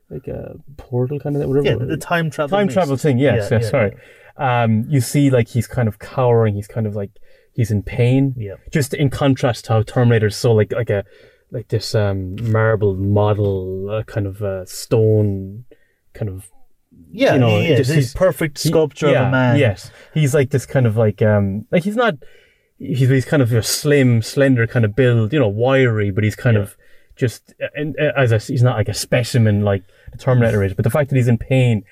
like 0.10 0.28
a 0.28 0.56
portal 0.78 1.20
kind 1.20 1.36
of 1.36 1.42
thing, 1.42 1.50
whatever. 1.50 1.80
yeah, 1.84 1.86
the, 1.86 1.98
time 1.98 2.30
travel. 2.30 2.58
time 2.58 2.68
mist. 2.68 2.74
travel 2.76 2.98
thing. 2.98 3.18
Yes, 3.18 3.50
Yeah, 3.50 3.58
yes. 3.58 3.64
yeah, 3.66 3.70
sorry. 3.70 3.98
Um, 4.38 4.86
you 4.90 5.02
see, 5.02 5.30
like 5.30 5.48
he's 5.48 5.68
kind 5.68 5.88
of 5.88 6.00
cowering. 6.00 6.56
He's 6.56 6.68
kind 6.68 6.86
of 6.88 6.96
like 6.96 7.12
he's 7.54 7.72
in 7.72 7.84
pain. 7.84 8.36
Yeah. 8.38 8.56
Just 8.72 8.94
in 8.94 9.10
contrast 9.10 9.66
to 9.66 9.74
how 9.74 9.82
Terminator's 9.84 10.36
so 10.36 10.52
like 10.54 10.72
like 10.74 10.90
a 10.90 11.04
like 11.52 11.70
this 11.70 11.96
um 11.96 12.36
marble 12.52 12.96
model, 12.96 13.90
uh, 13.90 14.04
kind 14.04 14.28
of 14.28 14.42
uh, 14.42 14.66
stone, 14.66 15.66
kind 16.14 16.30
of 16.30 16.50
Yeah, 17.12 17.34
you 17.34 17.40
know, 17.40 17.60
he 17.60 17.68
is. 17.68 17.78
just- 17.88 17.96
He's 17.96 18.14
perfect 18.14 18.62
he- 18.62 18.70
sculpture 18.70 19.08
of 19.08 19.14
yeah, 19.14 19.28
a 19.28 19.32
man. 19.32 19.58
Yes, 19.58 19.90
he's 20.14 20.34
like 20.34 20.50
this 20.52 20.66
kind 20.66 20.86
of 20.86 20.98
like 20.98 21.22
um 21.22 21.66
like 21.72 21.84
he's 21.84 21.96
not 21.96 22.16
he's 22.78 23.00
he's 23.10 23.26
kind 23.26 23.42
of 23.42 23.52
a 23.54 23.64
slim, 23.64 24.22
slender 24.22 24.68
kind 24.68 24.84
of 24.86 24.96
build, 24.96 25.32
you 25.34 25.40
know, 25.40 25.48
wiry, 25.48 26.12
but 26.12 26.24
he's 26.26 26.36
kind 26.36 26.58
Yeah. 26.58 26.64
of 26.64 26.78
just 27.16 27.54
and 27.76 27.96
uh, 28.00 28.12
as 28.18 28.32
a, 28.32 28.38
he's 28.38 28.64
not 28.64 28.78
like 28.78 28.90
a 28.90 28.94
specimen 28.94 29.62
like 29.64 29.84
the 30.12 30.18
Terminator 30.18 30.64
is, 30.64 30.74
but 30.74 30.84
the 30.84 30.90
fact 30.90 31.10
that 31.10 31.16
he's 31.16 31.28
in 31.28 31.38
pain, 31.38 31.84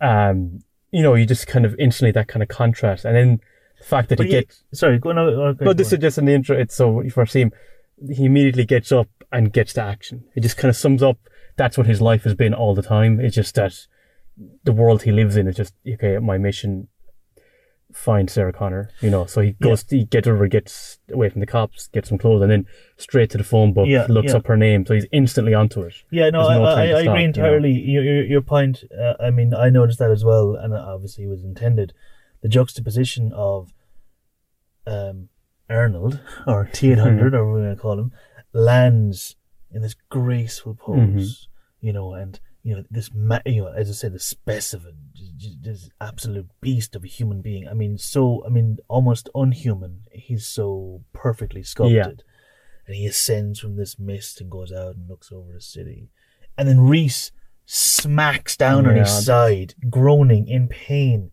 um, 0.00 0.60
you 0.90 1.02
know, 1.02 1.14
you 1.14 1.26
just 1.26 1.46
kind 1.46 1.64
of 1.64 1.74
instantly 1.78 2.12
that 2.12 2.28
kind 2.28 2.42
of 2.42 2.48
contrast, 2.48 3.04
and 3.04 3.16
then 3.16 3.40
the 3.78 3.84
fact 3.84 4.08
that 4.08 4.18
But 4.18 4.26
he 4.26 4.32
he, 4.32 4.40
gets 4.40 4.62
sorry, 4.72 4.98
go 4.98 5.10
on. 5.10 5.18
Okay, 5.18 5.36
no, 5.36 5.54
go 5.66 5.72
this 5.72 5.92
on. 5.92 5.98
is 5.98 6.02
just 6.02 6.18
in 6.18 6.24
the 6.26 6.34
intro. 6.34 6.56
It's 6.56 6.74
so 6.74 7.00
you 7.00 7.10
first 7.10 7.32
see 7.32 7.42
him, 7.42 7.52
he 8.10 8.24
immediately 8.26 8.64
gets 8.64 8.92
up 8.92 9.08
and 9.32 9.52
gets 9.52 9.72
to 9.74 9.82
action. 9.82 10.24
It 10.34 10.40
just 10.40 10.56
kind 10.56 10.70
of 10.70 10.76
sums 10.76 11.02
up 11.02 11.18
that's 11.56 11.76
what 11.76 11.86
his 11.86 12.00
life 12.00 12.24
has 12.24 12.34
been 12.34 12.54
all 12.54 12.74
the 12.74 12.82
time. 12.82 13.18
It's 13.20 13.34
just 13.34 13.54
that 13.56 13.86
the 14.64 14.72
world 14.72 15.02
he 15.02 15.12
lives 15.12 15.36
in 15.36 15.48
is 15.48 15.56
just 15.56 15.74
okay. 15.94 16.18
My 16.18 16.38
mission, 16.38 16.88
find 17.96 18.28
Sarah 18.30 18.52
Connor. 18.52 18.90
You 19.00 19.10
know, 19.10 19.26
so 19.26 19.40
he 19.40 19.52
goes, 19.52 19.84
he 19.88 20.04
gets 20.04 20.28
over, 20.28 20.46
gets 20.48 20.98
away 21.10 21.28
from 21.30 21.40
the 21.40 21.46
cops, 21.46 21.88
gets 21.88 22.08
some 22.08 22.18
clothes, 22.18 22.42
and 22.42 22.50
then 22.50 22.66
straight 22.96 23.30
to 23.30 23.38
the 23.38 23.44
phone 23.44 23.72
book, 23.72 23.86
Yeah, 23.88 24.06
looks 24.08 24.30
yeah. 24.32 24.36
up 24.38 24.46
her 24.46 24.56
name, 24.56 24.84
so 24.86 24.94
he's 24.94 25.06
instantly 25.12 25.54
onto 25.54 25.80
it. 25.82 25.94
Yeah, 26.10 26.30
no, 26.30 26.42
no 26.48 26.64
I, 26.64 26.70
I, 26.70 26.82
I 26.82 26.86
stop, 26.86 26.98
agree 26.98 27.02
you 27.02 27.04
know. 27.06 27.16
entirely. 27.16 27.72
Your, 27.72 28.02
your 28.04 28.24
your 28.24 28.40
point. 28.42 28.84
Uh, 28.96 29.14
I 29.20 29.30
mean, 29.30 29.54
I 29.54 29.70
noticed 29.70 29.98
that 29.98 30.10
as 30.10 30.24
well, 30.24 30.54
and 30.54 30.72
obviously 30.74 31.24
it 31.24 31.28
was 31.28 31.42
intended. 31.42 31.92
The 32.42 32.48
juxtaposition 32.48 33.32
of 33.34 33.72
um, 34.86 35.28
Arnold 35.68 36.20
or 36.46 36.68
T 36.72 36.92
eight 36.92 36.98
hundred, 36.98 37.34
or 37.34 37.50
we're 37.50 37.62
going 37.64 37.74
to 37.76 37.80
call 37.80 37.98
him, 37.98 38.12
lands 38.52 39.36
in 39.72 39.82
this 39.82 39.96
graceful 40.10 40.74
pose, 40.74 40.98
Mm-hmm. 40.98 41.86
you 41.86 41.92
know, 41.92 42.14
and 42.14 42.38
you 42.62 42.76
know 42.76 42.84
this 42.90 43.10
ma- 43.14 43.40
you 43.46 43.62
know 43.64 43.72
as 43.72 43.88
I 43.90 43.92
said, 43.92 44.12
the 44.12 44.18
specimen, 44.20 44.94
this 45.62 45.88
absolute 46.00 46.48
beast 46.60 46.96
of 46.96 47.04
a 47.04 47.08
human 47.08 47.40
being. 47.42 47.68
I 47.68 47.74
mean, 47.74 47.98
so 47.98 48.42
I 48.46 48.48
mean, 48.48 48.78
almost 48.88 49.28
unhuman. 49.34 50.02
He's 50.12 50.46
so 50.46 51.02
perfectly 51.12 51.62
sculpted, 51.62 52.22
and 52.86 52.96
he 52.96 53.06
ascends 53.06 53.60
from 53.60 53.76
this 53.76 53.98
mist 53.98 54.40
and 54.40 54.50
goes 54.50 54.72
out 54.72 54.96
and 54.96 55.08
looks 55.08 55.30
over 55.32 55.52
the 55.52 55.60
city, 55.60 56.10
and 56.56 56.68
then 56.68 56.80
Reese 56.80 57.32
smacks 57.64 58.56
down 58.56 58.86
on 58.86 58.96
his 58.96 59.24
side, 59.24 59.74
groaning 59.90 60.46
in 60.48 60.68
pain. 60.68 61.30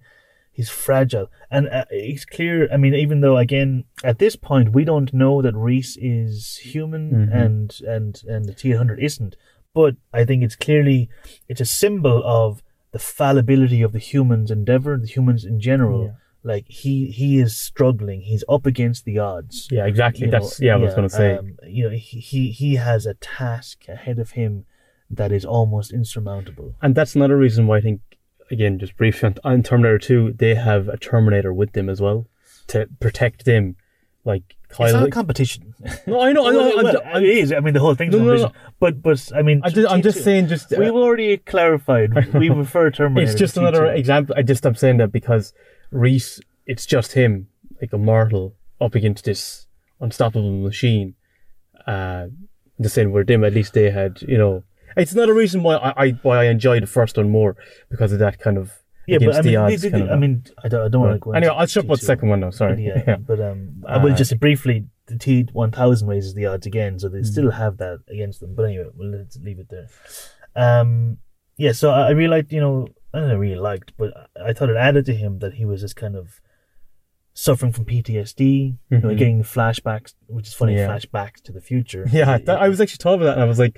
He's 0.52 0.70
fragile, 0.70 1.32
and 1.50 1.68
uh, 1.68 1.86
it's 1.90 2.26
clear. 2.26 2.72
I 2.72 2.78
mean, 2.78 2.94
even 2.94 3.22
though 3.22 3.38
again 3.38 3.86
at 4.04 4.20
this 4.20 4.36
point 4.36 4.74
we 4.74 4.84
don't 4.86 5.12
know 5.14 5.42
that 5.42 5.56
Reese 5.56 5.98
is 6.00 6.58
human 6.58 7.12
Mhm. 7.12 7.36
and 7.44 7.80
and 7.88 8.22
and 8.28 8.46
the 8.46 8.54
T 8.54 8.72
hundred 8.72 9.00
isn't, 9.00 9.36
but 9.74 9.96
I 10.14 10.26
think 10.26 10.44
it's 10.44 10.56
clearly 10.56 11.10
it's 11.48 11.62
a 11.62 11.66
symbol 11.66 12.22
of 12.24 12.62
the 12.94 13.00
fallibility 13.00 13.82
of 13.82 13.92
the 13.92 14.00
human's 14.00 14.50
endeavor, 14.50 14.98
the 14.98 15.08
humans 15.08 15.44
in 15.44 15.60
general. 15.60 16.06
Yeah. 16.06 16.12
Like 16.46 16.66
he 16.68 17.08
he 17.08 17.40
is 17.40 17.58
struggling. 17.58 18.22
He's 18.22 18.44
up 18.50 18.66
against 18.66 19.06
the 19.06 19.18
odds. 19.20 19.68
Yeah, 19.72 19.86
exactly. 19.86 20.26
You 20.26 20.32
know, 20.32 20.40
That's 20.40 20.60
yeah. 20.60 20.74
I 20.74 20.78
was 20.78 20.94
going 20.94 21.08
to 21.08 21.16
say. 21.16 21.38
um, 21.38 21.58
you 21.66 21.90
know, 21.90 21.96
he, 21.96 22.52
he 22.52 22.76
has 22.76 23.06
a 23.06 23.14
task 23.16 23.88
ahead 23.88 24.20
of 24.20 24.32
him 24.32 24.66
that 25.10 25.32
is 25.32 25.46
almost 25.46 25.94
insurmountable. 25.94 26.76
And 26.82 26.96
that's 26.96 27.16
another 27.16 27.38
reason 27.38 27.68
why 27.68 27.78
I 27.78 27.82
think, 27.82 28.02
again, 28.52 28.78
just 28.78 28.98
briefly 28.98 29.28
on, 29.28 29.36
on 29.44 29.64
Terminator 29.64 30.00
2, 30.00 30.34
they 30.34 30.56
have 30.56 30.90
a 30.90 30.98
Terminator 30.98 31.54
with 31.54 31.74
them 31.74 31.90
as 31.90 32.02
well 32.02 32.28
to 32.68 32.90
protect 33.00 33.46
them. 33.46 33.76
Like, 34.26 34.56
It's 34.80 34.94
not 34.94 35.08
a 35.08 35.12
competition. 35.12 35.74
no, 36.08 36.22
I 36.22 36.32
know, 36.32 36.48
I 36.48 36.52
know. 36.52 36.58
Well, 36.60 36.78
I'm, 36.80 36.84
well, 36.86 37.02
I'm, 37.14 37.24
it 37.24 37.30
is. 37.38 37.52
I 37.52 37.60
mean, 37.60 37.74
the 37.74 37.80
whole 37.80 37.96
thing's 37.96 38.14
No, 38.14 38.20
a 38.20 38.22
no, 38.22 38.34
no. 38.36 38.42
competition. 38.44 38.72
But 38.80 39.02
but 39.02 39.32
I 39.36 39.42
mean, 39.42 39.62
I 39.64 39.70
just, 39.70 39.92
I'm 39.92 40.02
just 40.02 40.20
T2 40.20 40.24
saying, 40.24 40.48
just 40.48 40.74
uh, 40.74 40.78
We've 40.80 40.92
already 40.92 41.38
clarified. 41.38 42.34
We 42.34 42.50
refer 42.50 42.90
Terminator. 42.92 43.30
it's 43.32 43.40
just 43.40 43.58
another 43.58 43.82
T2. 43.84 43.98
example. 43.98 44.36
I 44.38 44.42
just 44.42 44.66
I'm 44.66 44.76
saying 44.76 44.98
that 44.98 45.12
because 45.12 45.54
Reese, 45.92 46.40
it's 46.66 46.86
just 46.86 47.14
him, 47.14 47.48
like 47.82 47.94
a 47.94 47.98
mortal, 47.98 48.56
up 48.82 48.96
against 48.96 49.26
this 49.26 49.68
unstoppable 50.00 50.52
machine. 50.52 51.16
Uh, 51.88 52.28
just 52.82 52.96
saying, 52.96 53.12
where 53.12 53.24
them 53.24 53.44
at 53.44 53.54
least 53.54 53.74
they 53.74 53.92
had, 53.92 54.22
you 54.24 54.38
know, 54.38 54.64
it's 54.98 55.12
another 55.12 55.34
reason 55.34 55.64
why 55.64 55.76
I, 55.76 56.06
I 56.06 56.10
why 56.24 56.38
I 56.38 56.44
enjoy 56.46 56.80
the 56.80 56.88
first 56.88 57.18
one 57.18 57.30
more 57.30 57.56
because 57.90 58.12
of 58.12 58.20
that 58.20 58.40
kind 58.40 58.58
of 58.58 58.72
Yeah, 59.08 59.18
but 59.20 59.36
I 59.36 59.42
mean, 59.42 59.44
the 59.44 59.56
odds. 59.58 59.82
they- 59.82 59.92
kind 59.92 60.04
of 60.04 60.10
I 60.12 60.16
mean, 60.16 60.44
I 60.64 60.68
don't, 60.70 60.86
I 60.86 60.88
don't 60.90 61.02
want 61.02 61.14
to 61.16 61.20
go. 61.20 61.32
anyway, 61.32 61.54
I'll 61.56 61.66
shut 61.66 61.86
about 61.86 62.00
the 62.00 62.06
second 62.06 62.30
one 62.30 62.40
though. 62.40 62.52
Sorry. 62.52 62.76
But 62.76 62.82
yeah, 63.08 63.16
but 63.18 63.40
um, 63.42 63.84
I 63.88 63.98
will 63.98 64.14
Uh, 64.14 64.16
just 64.16 64.40
briefly. 64.40 64.86
The 65.08 65.18
T 65.18 65.46
one 65.52 65.72
thousand 65.72 66.08
raises 66.08 66.34
the 66.34 66.46
odds 66.46 66.66
again, 66.66 66.98
so 67.00 67.10
they 67.10 67.18
Hmm. 67.20 67.24
still 67.26 67.52
have 67.52 67.76
that 67.78 68.00
against 68.10 68.40
them. 68.40 68.56
But 68.56 68.64
anyway, 68.64 68.86
we'll 68.96 69.10
let's 69.12 69.36
leave 69.38 69.60
it 69.60 69.68
there. 69.70 69.88
Um, 70.56 71.18
yeah. 71.58 71.74
So 71.74 71.90
I, 71.92 72.08
I 72.08 72.10
really 72.12 72.30
liked, 72.30 72.54
you 72.54 72.62
know, 72.62 72.88
I 73.14 73.20
don't 73.20 73.28
know, 73.28 73.36
really 73.38 73.56
liked, 73.60 73.92
but 73.98 74.14
I, 74.42 74.54
thought 74.54 74.70
it 74.70 74.78
added 74.78 75.06
to 75.08 75.14
him 75.14 75.40
that 75.40 75.56
he 75.56 75.66
was 75.66 75.82
just 75.82 75.98
kind 75.98 76.16
of 76.16 76.40
suffering 77.34 77.72
from 77.74 77.84
PTSD, 77.86 78.78
you 78.90 79.00
know, 79.00 79.10
Mhm. 79.10 79.18
getting 79.18 79.44
flashbacks, 79.44 80.14
which 80.28 80.48
is 80.48 80.54
funny, 80.54 80.76
Yeah. 80.76 80.88
flashbacks 80.88 81.42
to 81.44 81.52
the 81.52 81.62
future. 81.62 82.06
Yeah, 82.12 82.38
that, 82.38 82.62
I 82.62 82.70
was 82.70 82.80
actually 82.80 83.00
talking 83.00 83.22
about 83.22 83.26
that, 83.26 83.34
and 83.38 83.44
I 83.44 83.48
was 83.48 83.60
like, 83.60 83.78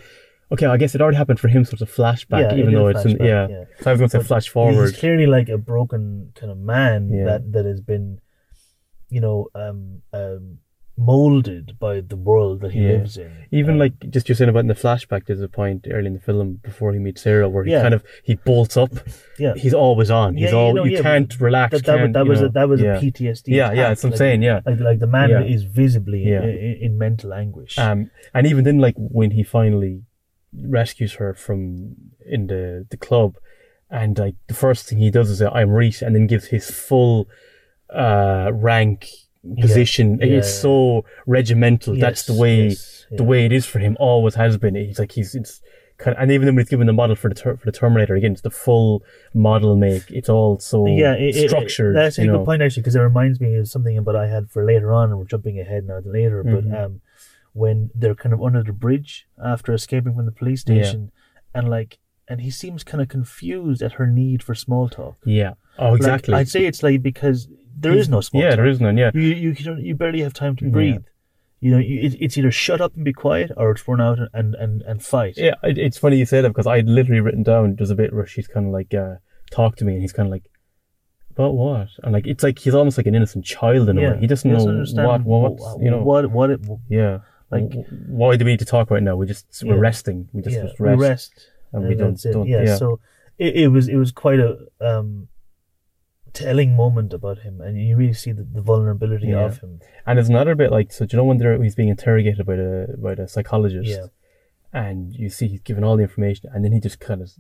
okay, 0.52 0.66
I 0.66 0.78
guess 0.78 0.96
it 0.96 1.02
already 1.02 1.18
happened 1.18 1.39
for 1.39 1.48
him, 1.48 1.66
sort 1.66 1.82
of 1.82 1.89
a 1.89 1.91
flashback, 1.91 2.52
Yeah, 2.52 2.58
even 2.58 2.74
though 2.74 2.88
it's 2.88 3.04
flashback, 3.04 3.20
yeah. 3.20 3.48
yeah. 3.50 3.64
So 3.82 3.89
I 3.89 3.93
was 3.93 4.00
going 4.00 4.10
to 4.10 4.22
say 4.22 4.28
flash 4.28 4.52
He's 4.52 4.98
clearly 5.00 5.26
like 5.26 5.50
a 5.50 5.58
broken 5.58 6.32
kind 6.36 6.52
of 6.52 6.58
man 6.58 7.10
Yeah. 7.12 7.26
that 7.26 7.52
that 7.54 7.66
has 7.66 7.82
been, 7.82 8.20
you 9.10 9.22
know, 9.22 9.48
um, 9.56 10.02
um, 10.14 10.60
molded 10.98 11.78
by 11.78 12.00
the 12.00 12.16
world 12.16 12.62
that 12.62 12.72
he 12.72 12.80
Yeah. 12.80 12.91
lives 12.93 13.18
in. 13.18 13.30
Even 13.52 13.74
Um, 13.74 13.80
like 13.80 13.93
just 14.10 14.30
you're 14.30 14.36
saying 14.36 14.50
about 14.50 14.60
in 14.62 14.68
the 14.68 14.74
flashback, 14.76 15.26
there's 15.26 15.41
a 15.41 15.50
point 15.50 15.88
early 15.91 16.08
in 16.08 16.14
the 16.14 16.22
film 16.22 16.60
before 16.64 16.93
he 16.93 17.00
meets 17.00 17.22
Sarah 17.22 17.50
where 17.50 17.66
he 17.66 17.72
Yeah. 17.72 17.82
kind 17.82 17.93
of 17.93 18.04
he 18.24 18.36
bolts 18.36 18.78
up. 18.78 18.91
yeah, 19.39 19.54
He's 19.56 19.74
always 19.74 20.10
on. 20.10 20.36
He's 20.38 20.52
Yeah, 20.54 20.68
you 20.68 20.74
know, 20.74 20.86
you 20.86 21.02
can't 21.02 21.38
relax. 21.39 21.72
that, 21.74 21.86
that, 21.86 21.98
can't, 22.00 22.14
that 22.14 22.26
was 22.26 22.39
know, 22.41 22.48
a, 22.48 22.52
that 22.52 22.70
was 22.70 22.82
a 22.82 22.86
PTSD. 22.86 23.48
Yeah, 23.50 23.74
yeah, 23.74 23.89
that's 23.89 24.04
what 24.04 24.08
I'm 24.10 24.12
like, 24.12 24.18
saying. 24.20 24.41
Yeah, 24.43 24.62
Like, 24.66 24.80
like 24.80 25.00
the 25.00 25.08
man 25.08 25.32
is 25.43 25.64
visibly 25.64 26.32
in, 26.32 26.43
in 26.82 26.98
mental 26.98 27.34
anguish. 27.34 27.78
um, 27.78 28.10
and 28.34 28.48
even 28.48 28.64
then, 28.64 28.78
like 28.80 28.96
when 28.98 29.32
he 29.32 29.43
finally 29.43 30.04
rescues 30.62 31.14
her 31.14 31.34
from 31.34 31.95
in 32.26 32.47
the 32.47 32.86
the 32.89 32.97
club, 32.97 33.36
and 33.89 34.18
like 34.18 34.36
the 34.47 34.53
first 34.53 34.88
thing 34.88 34.97
he 34.99 35.12
does 35.12 35.30
is 35.30 35.39
say, 35.39 35.47
"I'm 35.47 35.70
Reese," 35.72 36.01
and 36.01 36.16
then 36.16 36.28
gives 36.28 36.45
his 36.47 36.70
full 36.70 37.28
uh 37.89 38.49
rank 38.53 39.10
position. 39.62 40.18
yeah, 40.20 40.38
it's 40.38 40.47
yeah. 40.56 40.62
so 40.62 41.06
regimental. 41.28 41.95
That's 41.95 42.24
the 42.26 42.34
way 42.34 42.70
yes, 42.70 43.06
the 43.12 43.24
way 43.24 43.45
it 43.45 43.51
is 43.51 43.66
for 43.66 43.80
him. 43.80 43.95
Always 43.99 44.36
has 44.36 44.58
been. 44.58 44.76
He's 44.76 44.99
like 44.99 45.12
he's 45.12 45.36
it's 45.36 45.62
kind 45.97 46.16
of, 46.18 46.22
and 46.24 46.32
even 46.32 46.47
when 46.47 46.58
he's 46.58 46.70
given 46.70 46.88
the 46.88 46.93
model 46.93 47.16
for 47.16 47.30
the 47.30 47.36
ter- 47.36 47.56
for 47.58 47.66
the 47.66 47.72
Terminator 47.72 48.16
again, 48.16 48.32
it's 48.34 48.41
the 48.41 48.49
full 48.49 49.03
model 49.34 49.76
make. 49.76 50.10
It's 50.10 50.30
all 50.30 50.60
so 50.60 50.88
yeah, 50.88 51.14
it, 51.14 51.36
it- 51.36 51.49
structured. 51.49 51.95
that's 51.95 52.18
a 52.18 52.24
you 52.26 52.32
good 52.32 52.45
point 52.45 52.62
actually, 52.62 52.82
because 52.82 52.95
it 52.95 53.01
reminds 53.01 53.39
me 53.39 53.56
of 53.56 53.68
something 53.68 53.97
about 53.97 54.16
I 54.16 54.28
had 54.28 54.49
for 54.49 54.66
later 54.66 54.91
on, 54.91 55.10
and 55.12 55.20
we're 55.20 55.26
jumping 55.26 55.60
ahead 55.60 55.86
now 55.86 55.99
to 55.99 56.10
later. 56.10 56.43
Mhm. 56.43 56.70
But 56.72 56.78
um, 56.84 57.01
when 57.62 57.89
they're 57.95 58.16
kind 58.24 58.34
of 58.34 58.41
under 58.43 58.62
the 58.64 58.74
bridge 58.74 59.28
after 59.43 59.74
escaping 59.74 60.14
from 60.14 60.26
the 60.26 60.32
police 60.32 60.62
station, 60.62 61.12
and 61.53 61.70
like, 61.70 61.99
and 62.28 62.41
he 62.41 62.51
seems 62.51 62.84
kind 62.84 63.01
of 63.01 63.08
confused 63.08 63.82
at 63.82 63.93
her 63.93 64.06
need 64.08 64.43
for 64.43 64.53
small 64.53 64.89
talk. 64.89 65.16
Yeah. 65.26 65.53
Oh, 65.80 65.91
Like, 65.91 65.97
exactly. 65.97 66.34
I'd 66.34 66.49
say 66.49 66.66
it's 66.66 66.84
like 66.84 67.01
because 67.01 67.47
there 67.78 67.93
is 67.93 68.10
no 68.10 68.20
small 68.22 68.43
yeah, 68.43 68.49
talk. 68.49 68.58
there 68.58 68.66
is 68.68 68.82
none. 68.82 68.97
Yeah. 68.97 69.12
You 69.14 69.22
you 69.22 69.56
you, 69.80 69.95
barely 69.95 70.22
have 70.22 70.34
time 70.34 70.56
to 70.58 70.66
Yeah. 70.66 70.72
breathe. 70.72 71.03
You 71.62 71.72
know, 71.72 71.78
you, 71.78 72.01
it, 72.01 72.18
it's 72.20 72.38
either 72.38 72.51
shut 72.51 72.82
up 72.82 72.93
and 72.95 73.06
be 73.06 73.14
quiet, 73.14 73.51
or 73.56 73.72
it's 73.72 73.88
run 73.88 74.01
out 74.01 74.20
and 74.34 74.53
and 74.56 74.82
and 74.84 75.01
fight. 75.01 75.36
Yeah, 75.38 75.56
it, 75.64 75.78
it's 75.78 75.97
funny 75.97 76.18
you 76.18 76.26
say 76.26 76.41
that 76.41 76.49
because 76.49 76.68
I'd 76.68 76.88
literally 76.88 77.22
written 77.22 77.43
down 77.43 77.76
there's 77.78 77.89
a 77.89 77.95
bit 77.95 78.14
where 78.14 78.26
she's 78.28 78.47
kind 78.47 78.68
of 78.68 78.74
like, 78.74 78.93
uh, 78.93 79.16
talk 79.49 79.78
to 79.78 79.86
me, 79.86 79.93
and 79.93 80.01
he's 80.01 80.12
kind 80.14 80.28
of 80.28 80.32
like, 80.32 80.43
about 81.32 81.53
what? 81.56 81.88
And 82.03 82.12
like, 82.14 82.28
it's 82.28 82.43
like 82.43 82.60
he's 82.60 82.76
almost 82.76 82.97
like 82.97 83.08
an 83.08 83.16
innocent 83.16 83.45
child 83.45 83.88
in 83.89 83.97
a 83.97 84.01
way. 84.01 84.18
He 84.20 84.28
doesn't 84.28 84.51
know 84.51 84.68
understand 84.68 85.24
what, 85.26 85.53
what, 85.56 85.82
you 85.82 85.89
know. 85.89 86.03
what 86.03 86.30
what 86.32 86.49
it, 86.51 86.60
Yeah. 86.89 87.20
Like- 87.62 87.86
why 88.08 88.36
do 88.38 88.45
we 88.45 88.51
need 88.51 88.60
to 88.60 88.66
talk 88.66 88.91
right 88.91 89.03
now? 89.03 89.16
We 89.16 89.26
just 89.26 89.45
we're 89.64 89.76
Yeah. 89.76 89.80
resting. 89.82 90.30
We 90.34 90.41
just, 90.41 90.56
yeah, 90.56 90.64
just 90.64 90.80
rest, 90.80 90.97
we 90.99 91.06
rest 91.08 91.49
and 91.74 91.88
we 91.88 91.95
don't 91.95 92.20
don't. 92.22 92.47
yeah, 92.47 92.64
Yeah. 92.64 92.76
so 92.76 92.99
it, 93.38 93.56
it 93.56 93.68
was 93.70 93.88
it 93.88 93.95
was 93.97 94.12
quite 94.12 94.39
a 94.39 94.58
um 94.82 95.28
telling 96.34 96.76
moment 96.76 97.14
about 97.14 97.39
him 97.39 97.62
and 97.62 97.80
you 97.80 97.95
really 97.95 98.14
see 98.14 98.32
the, 98.34 98.43
the 98.43 98.62
vulnerability 98.62 99.28
Yeah. 99.28 99.45
of 99.45 99.60
him 99.60 99.80
And 100.06 100.18
there's 100.18 100.28
another 100.30 100.53
bit 100.56 100.70
like 100.72 100.91
so. 100.91 101.06
Do 101.06 101.16
you 101.16 101.18
know 101.18 101.24
when 101.26 101.38
they're, 101.38 101.62
he's 101.64 101.76
being 101.76 101.89
interrogated 101.89 102.45
by 102.45 102.56
the 102.58 102.95
by 102.97 103.16
the 103.16 103.28
psychologist? 103.28 103.89
Yeah. 103.89 104.08
And 104.74 105.14
you 105.16 105.30
see 105.30 105.47
he's 105.47 105.62
given 105.62 105.84
all 105.86 105.95
the 105.95 106.03
information, 106.03 106.49
and 106.53 106.64
then 106.66 106.74
he 106.74 106.82
just 106.82 106.99
kind 106.99 107.22
of 107.22 107.32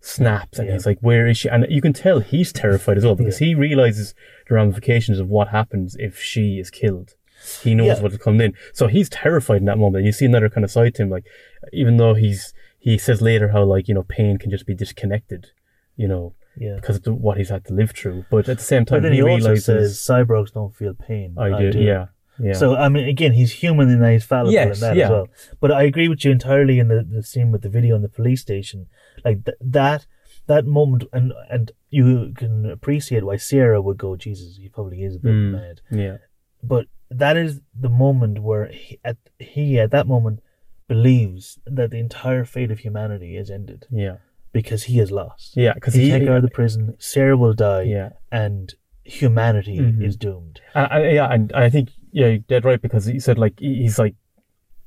snaps, 0.00 0.58
and 0.58 0.66
Yeah. 0.66 0.74
he's 0.74 0.86
like, 0.86 0.98
"Where 1.00 1.26
is 1.28 1.38
she?" 1.38 1.48
And 1.48 1.64
you 1.70 1.80
can 1.80 1.92
tell 1.92 2.18
he's 2.18 2.52
terrified 2.52 2.96
as 2.98 3.04
well 3.04 3.14
because 3.14 3.38
he 3.38 3.54
realizes 3.54 4.12
the 4.48 4.54
ramifications 4.54 5.18
of 5.20 5.28
what 5.28 5.48
happens 5.48 5.94
if 6.00 6.18
she 6.20 6.58
is 6.58 6.68
killed. 6.70 7.14
He 7.62 7.74
knows 7.74 7.86
Yeah. 7.98 8.02
what's 8.02 8.16
coming 8.18 8.40
in, 8.40 8.54
so 8.72 8.86
he's 8.86 9.08
terrified 9.08 9.58
in 9.58 9.64
that 9.66 9.78
moment. 9.78 9.96
And 9.98 10.06
you 10.06 10.12
see 10.12 10.24
another 10.26 10.48
kind 10.48 10.64
of 10.64 10.70
side 10.70 10.94
to 10.96 11.02
him, 11.02 11.10
like 11.10 11.26
even 11.72 11.96
though 11.96 12.14
he's 12.14 12.52
he 12.78 12.96
says 12.98 13.20
later 13.20 13.48
how 13.48 13.64
like 13.64 13.88
you 13.88 13.94
know 13.94 14.04
pain 14.04 14.38
can 14.38 14.50
just 14.50 14.66
be 14.66 14.74
disconnected, 14.74 15.50
you 15.96 16.08
know, 16.08 16.34
yeah 16.56 16.76
because 16.76 16.96
of 16.96 17.02
the, 17.04 17.12
what 17.12 17.36
he's 17.38 17.50
had 17.50 17.64
to 17.66 17.74
live 17.74 17.90
through. 17.92 18.24
But 18.30 18.48
at 18.48 18.58
the 18.58 18.64
same 18.64 18.84
but 18.84 18.90
time, 18.96 19.02
then 19.02 19.12
he, 19.12 19.18
he, 19.18 19.22
also 19.22 19.34
realizes 19.50 19.64
says 19.64 19.98
cyborgs 19.98 20.52
don't 20.52 20.74
feel 20.74 20.94
pain 20.94 21.34
I, 21.38 21.70
do, 21.70 21.78
yeah, 21.78 22.06
yeah. 22.40 22.52
so 22.54 22.74
I 22.76 22.88
mean 22.88 23.08
again 23.08 23.32
he's 23.32 23.52
human 23.52 23.88
and 23.90 24.04
he's 24.12 24.24
fallible 24.24 24.52
Yes, 24.52 24.76
in 24.76 24.80
that 24.88 24.96
yeah. 24.96 25.04
as 25.06 25.10
well 25.10 25.28
but 25.60 25.70
I 25.72 25.82
agree 25.84 26.08
with 26.08 26.24
you 26.24 26.30
entirely 26.32 26.78
in 26.78 26.88
the, 26.88 27.06
the 27.08 27.22
scene 27.22 27.50
with 27.52 27.62
the 27.62 27.68
video 27.68 27.94
in 27.96 28.02
the 28.02 28.08
police 28.08 28.40
station 28.40 28.86
like 29.24 29.44
th- 29.44 29.56
that 29.60 30.06
that 30.46 30.64
moment 30.66 31.04
and 31.12 31.32
and 31.50 31.72
you 31.90 32.32
can 32.36 32.66
appreciate 32.70 33.22
why 33.24 33.36
Sarah 33.36 33.80
would 33.82 33.98
go 33.98 34.16
Jesus 34.16 34.56
he 34.56 34.68
probably 34.68 35.02
is 35.02 35.16
a 35.16 35.18
bit 35.18 35.32
Mm. 35.32 35.52
mad 35.52 35.80
yeah. 35.90 36.16
but 36.62 36.86
that 37.10 37.36
is 37.36 37.60
the 37.78 37.88
moment 37.88 38.42
where 38.42 38.66
he 38.66 38.98
at, 39.04 39.16
he 39.38 39.78
at 39.80 39.90
that 39.92 40.06
moment 40.06 40.40
believes 40.88 41.58
that 41.66 41.90
the 41.90 41.98
entire 41.98 42.44
fate 42.44 42.70
of 42.70 42.78
humanity 42.80 43.36
is 43.36 43.50
ended 43.50 43.86
Yeah, 43.90 44.16
because 44.52 44.84
he 44.84 44.98
is 45.00 45.10
lost. 45.10 45.56
yeah, 45.56 45.74
because 45.74 45.94
He 45.94 46.04
he, 46.04 46.10
can't 46.10 46.24
get 46.24 46.30
out 46.32 46.36
of 46.38 46.42
the 46.42 46.50
prison. 46.50 46.94
Sarah 46.98 47.36
will 47.36 47.52
die, 47.54 47.82
yeah, 47.82 48.10
and 48.32 48.74
humanity 49.04 49.78
Mhm. 49.78 50.02
is 50.04 50.16
doomed. 50.16 50.60
and, 50.74 50.88
and- 50.92 51.14
yeah, 51.14 51.32
and 51.32 51.52
I 51.52 51.70
think 51.70 51.90
yeah, 52.12 52.26
you're 52.28 52.38
dead 52.38 52.64
right 52.64 52.80
because 52.80 53.04
he 53.04 53.20
said 53.20 53.38
like 53.38 53.58
he's 53.60 53.98
like 53.98 54.14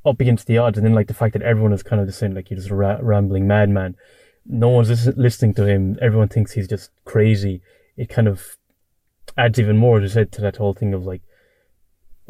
up 0.05 0.19
against 0.19 0.47
the 0.47 0.57
odds, 0.57 0.77
and 0.77 0.85
then 0.85 0.95
like 0.95 1.07
the 1.07 1.13
fact 1.13 1.33
that 1.33 1.43
everyone 1.43 1.73
is 1.73 1.83
kind 1.83 2.01
of 2.01 2.07
just 2.07 2.17
saying 2.19 2.33
like 2.33 2.47
he's 2.47 2.67
a 2.71 2.75
ra- 2.75 2.97
rambling 3.01 3.47
madman. 3.47 3.95
No 4.45 4.69
one's 4.69 4.89
listening 5.17 5.53
to 5.55 5.65
him. 5.67 5.99
Everyone 6.01 6.27
thinks 6.27 6.53
he's 6.53 6.67
just 6.67 6.89
crazy. 7.05 7.61
It 7.95 8.09
kind 8.09 8.27
of 8.27 8.57
adds 9.37 9.59
even 9.59 9.77
more, 9.77 10.01
as 10.01 10.11
I 10.11 10.13
said, 10.15 10.31
to 10.33 10.41
that 10.41 10.55
whole 10.57 10.73
thing 10.73 10.95
of 10.95 11.05
like 11.05 11.21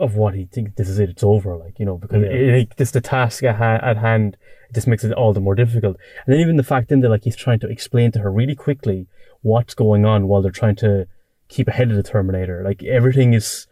of 0.01 0.15
what 0.15 0.33
he 0.33 0.45
thinks 0.45 0.71
this 0.75 0.89
is 0.89 0.99
it, 0.99 1.09
it's 1.09 1.23
over, 1.23 1.55
like 1.55 1.79
you 1.79 1.85
know, 1.85 1.97
because 1.97 2.21
Yeah. 2.23 2.29
it, 2.29 2.49
it, 2.61 2.77
just 2.77 2.93
the 2.93 3.01
task 3.01 3.43
at, 3.43 3.55
ha- 3.55 3.79
at 3.91 3.97
hand 3.97 4.35
it 4.69 4.73
just 4.73 4.87
makes 4.87 5.03
it 5.03 5.11
all 5.13 5.31
the 5.33 5.39
more 5.47 5.55
difficult. 5.55 5.97
And 6.25 6.33
then 6.33 6.41
even 6.41 6.55
the 6.57 6.63
fact 6.63 6.91
in 6.91 7.01
that 7.01 7.09
like 7.09 7.23
he's 7.23 7.35
trying 7.35 7.59
to 7.59 7.69
explain 7.69 8.11
to 8.13 8.19
her 8.19 8.31
really 8.31 8.55
quickly 8.55 9.07
what's 9.41 9.73
going 9.75 10.05
on 10.05 10.27
while 10.27 10.41
they're 10.41 10.51
trying 10.63 10.75
to 10.77 11.07
keep 11.49 11.67
ahead 11.67 11.89
of 11.91 11.97
the 11.97 12.03
Terminator. 12.03 12.63
Like 12.63 12.81
everything 12.83 13.33
is, 13.33 13.67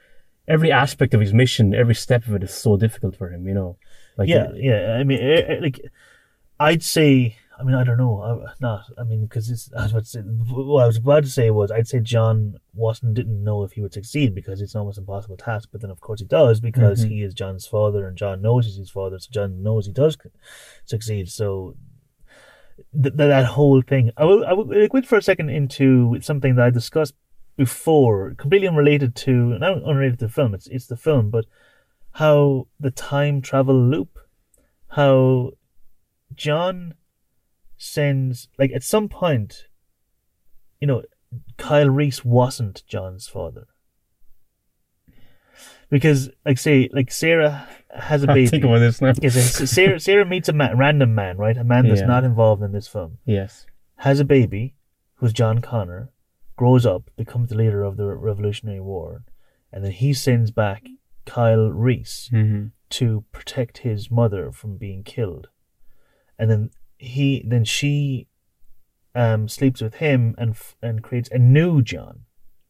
every 0.47 0.71
aspect 0.71 1.13
of 1.13 1.21
his 1.21 1.33
mission, 1.33 1.73
every 1.73 1.95
step 1.95 2.27
of 2.27 2.35
it 2.35 2.43
is 2.43 2.53
so 2.53 2.77
difficult 2.77 3.15
for 3.15 3.29
him, 3.33 3.47
you 3.47 3.53
know. 3.53 3.77
Like 4.17 4.29
yeah, 4.29 4.47
yeah. 4.55 4.97
I 4.99 5.03
mean, 5.03 5.19
eh, 5.19 5.41
eh, 5.47 5.59
like 5.61 5.79
I'd 6.59 6.83
say 6.83 7.37
I 7.59 7.63
mean, 7.63 7.75
I 7.75 7.83
don't 7.83 7.97
know. 7.97 8.21
I, 8.21 8.53
not. 8.61 8.85
I 8.97 9.03
mean, 9.03 9.23
because 9.23 9.49
it's. 9.49 9.69
I 9.77 9.83
was 9.83 9.91
about 9.91 10.03
to 10.05 10.09
say. 10.09 10.19
What 10.21 10.83
I 10.83 10.87
was 10.87 10.97
about 10.97 11.23
to 11.23 11.29
say 11.29 11.49
was, 11.49 11.71
I'd 11.71 11.87
say 11.89 11.99
John 11.99 12.55
wasn't 12.73 13.15
didn't 13.15 13.43
know 13.43 13.63
if 13.63 13.73
he 13.73 13.81
would 13.81 13.93
succeed 13.93 14.33
because 14.33 14.61
it's 14.61 14.75
an 14.75 14.79
almost 14.79 14.97
impossible 14.97 15.35
task. 15.35 15.69
But 15.71 15.81
then, 15.81 15.91
of 15.91 15.99
course, 15.99 16.21
he 16.21 16.25
does 16.25 16.61
because 16.61 17.03
Mhm. 17.03 17.09
he 17.09 17.21
is 17.23 17.33
John's 17.33 17.67
father, 17.67 18.07
and 18.07 18.17
John 18.17 18.41
knows 18.41 18.65
he's 18.65 18.77
his 18.77 18.89
father, 18.89 19.19
so 19.19 19.27
John 19.31 19.61
knows 19.61 19.87
he 19.87 19.91
does 19.91 20.17
succeed. 20.85 21.27
So 21.29 21.75
th- 22.93 23.03
th- 23.03 23.15
that 23.15 23.45
whole 23.45 23.81
thing. 23.81 24.11
I 24.15 24.23
will. 24.23 24.45
I 24.45 24.53
will 24.53 25.01
for 25.03 25.17
a 25.17 25.21
second 25.21 25.49
into 25.49 26.17
something 26.21 26.55
that 26.55 26.65
I 26.65 26.69
discussed 26.69 27.15
before, 27.57 28.35
completely 28.35 28.69
unrelated 28.69 29.15
to, 29.15 29.31
not 29.59 29.83
unrelated 29.83 30.19
to 30.19 30.27
the 30.27 30.31
film. 30.31 30.53
It's 30.53 30.67
it's 30.67 30.87
the 30.87 30.95
film, 30.95 31.29
but 31.29 31.43
how 32.11 32.67
the 32.79 32.91
time 32.91 33.41
travel 33.41 33.75
loop, 33.75 34.17
how 34.87 35.51
John 36.35 36.93
sends 37.79 38.47
like 38.59 38.71
at 38.75 38.83
some 38.83 39.09
point, 39.09 39.65
you 40.79 40.85
know, 40.87 41.01
Kyle 41.57 41.89
Reese 41.89 42.23
wasn't 42.23 42.83
John's 42.85 43.27
father. 43.27 43.67
Because, 45.89 46.29
like, 46.45 46.59
say, 46.59 46.87
like 46.93 47.11
Sarah 47.11 47.67
has 47.97 48.21
a 48.21 48.27
baby. 48.27 48.45
think 48.47 48.63
about 48.63 48.77
this 48.79 49.01
now. 49.01 49.13
Yes, 49.19 49.35
Sarah, 49.71 49.99
Sarah 49.99 50.25
meets 50.25 50.47
a 50.47 50.53
man, 50.53 50.77
random 50.77 51.15
man, 51.15 51.37
right? 51.37 51.57
A 51.57 51.63
man 51.63 51.87
that's 51.87 52.01
Yeah. 52.01 52.05
not 52.07 52.23
involved 52.23 52.61
in 52.61 52.71
this 52.73 52.87
film. 52.87 53.17
Yes. 53.25 53.65
Has 53.97 54.19
a 54.19 54.25
baby, 54.25 54.75
who's 55.15 55.33
John 55.33 55.61
Connor, 55.61 56.11
grows 56.55 56.85
up, 56.85 57.09
becomes 57.17 57.49
the 57.49 57.55
leader 57.55 57.83
of 57.83 57.97
the 57.97 58.05
Revolutionary 58.05 58.79
War, 58.81 59.23
and 59.73 59.83
then 59.83 59.91
he 59.91 60.13
sends 60.13 60.51
back 60.51 60.85
Kyle 61.25 61.69
Reese 61.71 62.29
Mm-hmm. 62.31 62.67
to 62.91 63.23
protect 63.31 63.79
his 63.79 64.11
mother 64.11 64.51
from 64.51 64.77
being 64.77 65.03
killed. 65.03 65.49
And 66.37 66.51
then 66.51 66.69
he, 66.99 67.43
then 67.47 67.65
she, 67.65 68.27
um, 69.15 69.47
sleeps 69.47 69.81
with 69.81 69.95
him 69.95 70.35
and 70.37 70.51
f- 70.51 70.75
and 70.83 71.01
creates 71.01 71.29
a 71.31 71.39
new 71.39 71.81
John. 71.81 72.25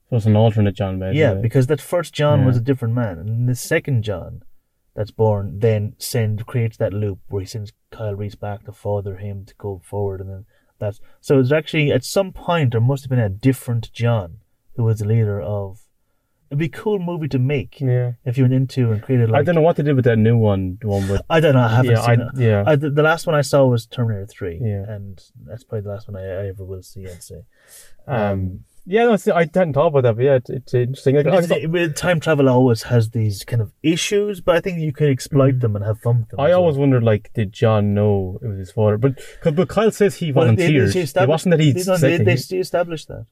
So 0.10 0.16
it's 0.16 0.26
an 0.26 0.36
alternate 0.38 0.76
John 0.76 0.98
basically. 1.00 1.20
Yeah, 1.20 1.34
because 1.34 1.68
that 1.68 1.82
first 1.82 2.14
John 2.14 2.46
was 2.46 2.56
a 2.58 2.62
different 2.62 2.94
man, 2.94 3.20
and 3.20 3.50
the 3.50 3.56
second 3.56 4.04
John 4.04 4.44
that's 4.96 5.12
born 5.12 5.60
then 5.60 5.96
send 5.98 6.46
creates 6.46 6.78
that 6.78 6.94
loop 6.94 7.20
where 7.28 7.42
he 7.42 7.46
sends 7.48 7.74
Kyle 7.92 8.16
Reese 8.16 8.36
back 8.36 8.66
to 8.66 8.72
father 8.72 9.18
him 9.18 9.46
to 9.46 9.54
go 9.58 9.82
forward, 9.84 10.22
and 10.22 10.30
then 10.30 10.46
that's 10.80 11.02
so 11.20 11.40
it's 11.40 11.52
actually 11.52 11.92
at 11.92 12.06
some 12.06 12.32
point 12.32 12.72
there 12.72 12.82
must 12.82 13.04
have 13.04 13.10
been 13.10 13.20
a 13.20 13.30
different 13.30 13.92
John 13.92 14.38
who 14.76 14.84
was 14.84 15.00
the 15.00 15.06
leader 15.06 15.42
of. 15.42 15.82
It'd 16.50 16.58
be 16.60 16.66
a 16.66 16.70
cool 16.70 16.98
movie 16.98 17.28
to 17.30 17.38
make 17.40 17.80
yeah. 17.80 18.14
if 18.26 18.38
you 18.38 18.44
went 18.44 18.54
into 18.56 18.92
and 18.92 19.04
created 19.04 19.30
like 19.30 19.42
I 19.42 19.44
don't 19.44 19.54
know 19.56 19.62
what 19.62 19.76
they 19.76 19.84
did 19.84 19.96
with 19.96 20.06
that 20.06 20.18
new 20.18 20.36
one. 20.36 20.80
The 20.82 20.88
one 20.88 21.08
with 21.08 21.22
I 21.30 21.40
don't 21.40 21.54
know. 21.54 21.62
I 21.62 21.68
haven't 21.76 21.92
yeah, 21.92 22.02
seen 22.06 22.22
I, 22.22 22.24
it. 22.26 22.30
yeah. 22.38 22.64
I, 22.66 22.76
the, 22.76 22.90
the 22.90 23.04
last 23.04 23.28
one 23.28 23.36
I 23.36 23.42
saw 23.42 23.66
was 23.68 23.86
Terminator 23.86 24.26
Three, 24.26 24.60
Yeah. 24.62 24.84
and 24.88 25.22
that's 25.46 25.64
probably 25.64 25.82
the 25.84 25.90
last 25.90 26.08
one 26.08 26.18
I, 26.18 26.26
I 26.26 26.48
ever 26.48 26.64
will 26.66 26.82
see. 26.82 27.06
I'd 27.08 27.22
say. 27.24 27.42
um. 28.08 28.62
Yeah, 28.86 29.04
no, 29.06 29.18
I 29.36 29.42
hadn't 29.42 29.74
thought 29.74 29.88
about 29.88 30.02
that, 30.04 30.16
but 30.16 30.26
yeah, 30.26 30.36
it's, 30.36 30.50
it's 30.50 30.74
interesting. 30.74 31.16
Like, 31.18 31.26
Because 31.26 31.52
I, 31.52 31.58
it- 31.58 31.96
time 31.96 32.20
travel 32.20 32.50
always 32.50 32.82
has 32.84 33.12
these 33.12 33.44
kind 33.44 33.62
of 33.62 33.72
issues, 33.84 34.42
but 34.42 34.56
I 34.56 34.62
think 34.62 34.80
you 34.80 34.92
can 34.92 35.10
exploit 35.10 35.60
them 35.60 35.76
and 35.76 35.86
have 35.86 36.00
fun 36.00 36.22
with 36.22 36.30
them. 36.30 36.40
I 36.40 36.54
always 36.54 36.74
well. 36.74 36.82
wondered, 36.82 37.04
like, 37.04 37.30
did 37.36 37.54
John 37.54 37.94
know 37.94 38.40
it 38.42 38.48
was 38.48 38.58
his 38.58 38.72
father? 38.72 38.98
But 38.98 39.20
but 39.44 39.70
Kyle 39.70 39.92
says 39.92 40.16
he 40.16 40.32
Well, 40.32 40.48
they- 40.48 40.56
they- 40.56 40.74
volunteered. 40.74 40.94
they 41.14 41.22
it 41.22 41.30
wasn't 41.30 41.52
that 41.52 41.60
he 41.60 41.72
they, 41.74 42.18
they, 42.18 42.36
they 42.36 42.58
established 42.58 43.10
that. 43.10 43.28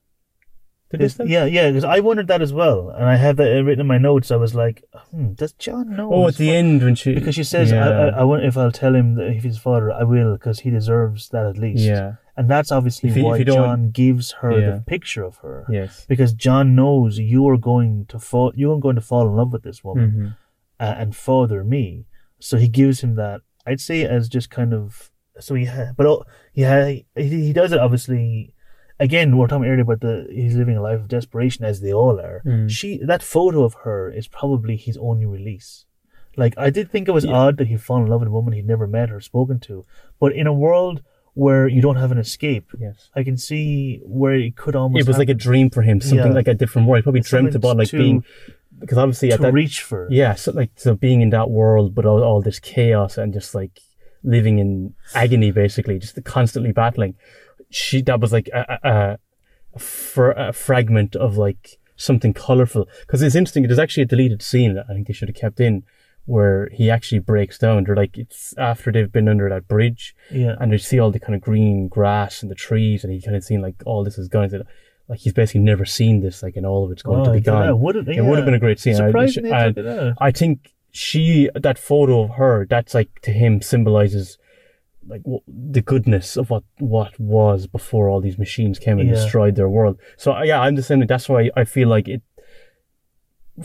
Did 0.89 0.99
They- 1.01 1.07
they 1.25 1.29
yeah, 1.31 1.45
yeah, 1.45 1.69
because 1.69 1.83
I 1.83 1.99
wondered 1.99 2.27
that 2.27 2.41
as 2.41 2.53
well, 2.53 2.89
and 2.89 3.05
I 3.05 3.15
have 3.15 3.35
that 3.37 3.49
written 3.63 3.81
in 3.81 3.87
my 3.87 3.97
notes. 3.97 4.31
I 4.31 4.35
was 4.37 4.55
like, 4.55 4.83
hmm, 5.11 5.33
does 5.33 5.53
John 5.53 5.95
know? 5.95 6.13
Oh, 6.13 6.25
his 6.27 6.35
at 6.35 6.39
the 6.39 6.49
fa- 6.49 6.55
end 6.55 6.81
when 6.83 6.95
she 6.95 7.13
because 7.13 7.35
she 7.35 7.43
says, 7.43 7.71
yeah, 7.71 7.87
I, 7.89 7.91
I, 7.91 8.07
I 8.19 8.23
wonder 8.23 8.45
if 8.45 8.57
I'll 8.57 8.71
tell 8.71 8.95
him 8.95 9.15
that 9.15 9.27
if 9.27 9.43
he's 9.43 9.53
his 9.55 9.57
father, 9.57 9.91
I 9.91 10.03
will, 10.03 10.33
because 10.33 10.59
he 10.61 10.69
deserves 10.69 11.29
that 11.29 11.45
at 11.45 11.57
least. 11.57 11.83
yeah, 11.83 12.13
and 12.37 12.49
that's 12.49 12.71
obviously 12.71 13.09
if 13.09 13.17
why 13.17 13.43
John 13.43 13.91
gives 13.91 14.31
her 14.41 14.51
Yeah. 14.59 14.71
the 14.75 14.81
picture 14.81 15.23
of 15.23 15.37
her. 15.37 15.65
yes, 15.69 16.05
because 16.07 16.33
John 16.33 16.75
knows 16.75 17.19
you 17.19 17.47
are 17.49 17.57
going 17.57 18.05
to 18.07 18.17
fall, 18.19 18.51
you 18.55 18.71
are 18.71 18.79
going 18.79 18.95
to 18.95 19.01
fall 19.01 19.27
in 19.27 19.35
love 19.35 19.51
with 19.51 19.63
this 19.63 19.83
woman 19.83 20.09
Mhm. 20.11 20.35
uh, 20.85 20.95
and 20.97 21.15
father 21.15 21.63
me. 21.63 22.05
So 22.39 22.57
he 22.57 22.67
gives 22.67 23.01
him 23.03 23.15
that. 23.15 23.41
I'd 23.65 23.81
say 23.81 24.03
as 24.05 24.29
just 24.29 24.49
kind 24.49 24.73
of 24.73 25.11
so 25.39 25.53
he, 25.55 25.65
ha- 25.65 25.91
but 25.97 26.05
oh, 26.07 26.23
yeah, 26.53 26.85
he, 26.87 27.05
he 27.15 27.51
does 27.53 27.71
it 27.73 27.79
obviously. 27.79 28.53
Again, 28.99 29.31
we 29.33 29.37
were 29.39 29.47
talking 29.47 29.65
earlier 29.69 29.81
about 29.83 30.01
the 30.01 30.27
he's 30.31 30.55
living 30.55 30.75
a 30.77 30.81
life 30.81 30.99
of 30.99 31.07
desperation 31.07 31.63
as 31.65 31.81
they 31.81 31.93
all 31.93 32.19
are. 32.19 32.41
Mm. 32.45 32.69
She 32.69 32.97
that 33.05 33.21
photo 33.21 33.63
of 33.63 33.73
her 33.85 34.09
is 34.09 34.27
probably 34.27 34.75
his 34.75 34.97
only 34.97 35.25
release. 35.25 35.85
Like 36.35 36.53
I 36.57 36.69
did 36.69 36.89
think 36.91 37.07
it 37.07 37.11
was 37.11 37.25
Yeah. 37.25 37.33
odd 37.33 37.57
that 37.57 37.67
he'd 37.67 37.81
fallen 37.81 38.03
in 38.05 38.09
love 38.09 38.21
with 38.21 38.29
a 38.29 38.31
woman 38.31 38.53
he'd 38.53 38.67
never 38.67 38.87
met 38.87 39.11
or 39.11 39.19
spoken 39.21 39.59
to, 39.61 39.85
but 40.19 40.33
in 40.33 40.47
a 40.47 40.53
world 40.53 41.01
where 41.35 41.67
you 41.67 41.81
don't 41.81 41.97
have 41.97 42.11
an 42.11 42.17
escape, 42.17 42.65
yes. 42.79 43.09
I 43.15 43.23
can 43.23 43.37
see 43.37 44.01
where 44.03 44.33
it 44.33 44.55
could 44.55 44.75
almost 44.75 45.01
It 45.01 45.07
was 45.07 45.19
like 45.19 45.29
a 45.29 45.35
dream 45.35 45.69
for 45.69 45.83
him, 45.83 46.01
something 46.01 46.27
Yeah. 46.31 46.33
like 46.41 46.47
a 46.47 46.55
different 46.55 46.87
world. 46.87 46.99
He 46.99 47.03
probably 47.03 47.19
It's 47.19 47.29
dreamt 47.29 47.53
about 47.53 47.77
like 47.77 47.89
to- 47.89 47.97
being 47.99 48.23
because 48.79 48.97
obviously 48.97 49.29
to 49.29 49.37
that 49.37 49.53
reach 49.53 49.81
for. 49.81 50.07
yeah, 50.09 50.33
so 50.33 50.51
like 50.51 50.71
so 50.75 50.95
being 50.95 51.21
in 51.21 51.29
that 51.31 51.49
world, 51.51 51.93
but 51.93 52.05
all, 52.05 52.23
all 52.23 52.41
this 52.41 52.59
chaos 52.59 53.17
and 53.19 53.31
just 53.33 53.53
like 53.53 53.79
living 54.23 54.57
in 54.59 54.93
agony, 55.13 55.51
basically, 55.51 55.99
just 55.99 56.21
constantly 56.23 56.71
battling. 56.71 57.13
She 57.69 58.01
that 58.03 58.19
was 58.19 58.31
like 58.31 58.49
a, 58.53 58.79
a, 58.83 58.89
a, 58.89 59.19
a, 59.75 59.79
fr- 59.79 60.31
a 60.31 60.53
fragment 60.53 61.15
of 61.15 61.37
like 61.37 61.79
something 61.95 62.33
colorful 62.33 62.87
because 63.01 63.21
it's 63.21 63.35
interesting. 63.35 63.63
There's 63.63 63.79
actually 63.79 64.03
a 64.03 64.07
deleted 64.07 64.41
scene 64.41 64.75
that 64.75 64.85
I 64.89 64.93
think 64.93 65.07
they 65.07 65.13
should 65.13 65.29
have 65.29 65.35
kept 65.35 65.59
in 65.59 65.83
where 66.25 66.69
he 66.73 66.89
actually 66.91 67.19
breaks 67.19 67.57
down. 67.57 67.83
They're 67.85 67.95
like 67.95 68.17
it's 68.17 68.53
after 68.57 68.91
they've 68.91 69.11
been 69.11 69.27
under 69.29 69.47
that 69.49 69.67
bridge 69.67 70.15
yeah. 70.31 70.55
and 70.59 70.71
they 70.71 70.77
see 70.77 70.99
all 70.99 71.11
the 71.11 71.19
kind 71.19 71.35
of 71.35 71.41
green 71.41 71.87
grass 71.87 72.41
and 72.41 72.51
the 72.51 72.55
trees, 72.55 73.03
and 73.03 73.11
he 73.13 73.21
kind 73.21 73.35
of 73.35 73.43
seen 73.43 73.61
like 73.61 73.75
all 73.85 74.03
this 74.03 74.17
is 74.17 74.27
gone. 74.27 74.49
Like 75.09 75.19
he's 75.19 75.31
basically 75.33 75.61
never 75.61 75.85
seen 75.85 76.19
this, 76.21 76.43
like, 76.43 76.57
and 76.57 76.65
all 76.65 76.83
of 76.83 76.91
it's 76.91 77.01
going 77.01 77.23
to 77.23 77.29
Oh, 77.29 77.33
be 77.33 77.39
I 77.39 77.41
don't 77.41 77.53
gone. 77.53 77.95
It, 77.95 78.17
It 78.17 78.25
would 78.25 78.37
have 78.37 78.45
been 78.45 78.53
a 78.53 78.59
great 78.59 78.77
scene. 78.79 78.95
I- 78.95 79.07
Surprising 79.07 79.51
I- 79.53 79.67
took 79.67 79.77
it 79.77 79.87
out. 79.87 80.13
I 80.19 80.31
think 80.31 80.73
she 80.91 81.49
that 81.55 81.77
photo 81.77 82.23
of 82.23 82.31
her 82.31 82.65
that's 82.69 82.93
like 82.93 83.21
to 83.21 83.31
him 83.31 83.61
symbolizes 83.61 84.37
like 85.07 85.23
w- 85.23 85.41
the 85.47 85.81
goodness 85.81 86.37
of 86.37 86.49
what 86.49 86.63
what 86.79 87.17
was 87.19 87.65
before 87.67 88.09
all 88.09 88.21
these 88.21 88.37
machines 88.37 88.77
came 88.79 88.99
and 88.99 89.07
Yeah. 89.09 89.15
destroyed 89.15 89.55
their 89.55 89.69
world. 89.69 89.99
So 90.17 90.33
uh, 90.33 90.43
yeah, 90.43 90.59
I'm 90.61 90.75
the 90.75 90.83
same. 90.83 91.05
That's 91.07 91.29
why 91.29 91.49
I 91.55 91.63
feel 91.65 91.87
like 91.87 92.07
it. 92.07 92.21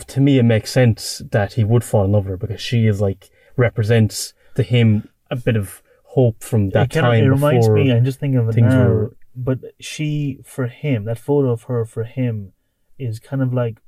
To 0.07 0.19
me, 0.21 0.39
it 0.39 0.43
makes 0.43 0.71
sense 0.71 1.21
that 1.31 1.53
he 1.53 1.63
would 1.63 1.83
fall 1.83 2.03
in 2.05 2.11
love 2.11 2.25
with 2.25 2.31
her 2.31 2.37
because 2.37 2.61
she 2.61 2.87
is 2.87 2.99
like 2.99 3.29
represents 3.57 4.33
to 4.55 4.63
him 4.63 5.07
a 5.29 5.35
bit 5.35 5.55
of 5.55 5.83
hope 6.05 6.43
from 6.43 6.69
that 6.69 6.95
it 6.95 6.99
time 6.99 7.23
It 7.23 7.27
reminds 7.27 7.69
me. 7.69 7.91
I'm 7.91 8.03
just 8.05 8.19
thinking 8.19 8.39
of 8.39 8.49
it 8.49 8.53
things 8.55 8.73
now. 8.73 8.87
were- 8.87 9.17
But 9.35 9.59
she, 9.79 10.39
for 10.43 10.67
him, 10.67 11.05
that 11.05 11.17
photo 11.19 11.49
of 11.51 11.63
her 11.63 11.85
for 11.85 12.03
him, 12.03 12.53
is 12.99 13.19
kind 13.19 13.41
of 13.41 13.53
like 13.53 13.79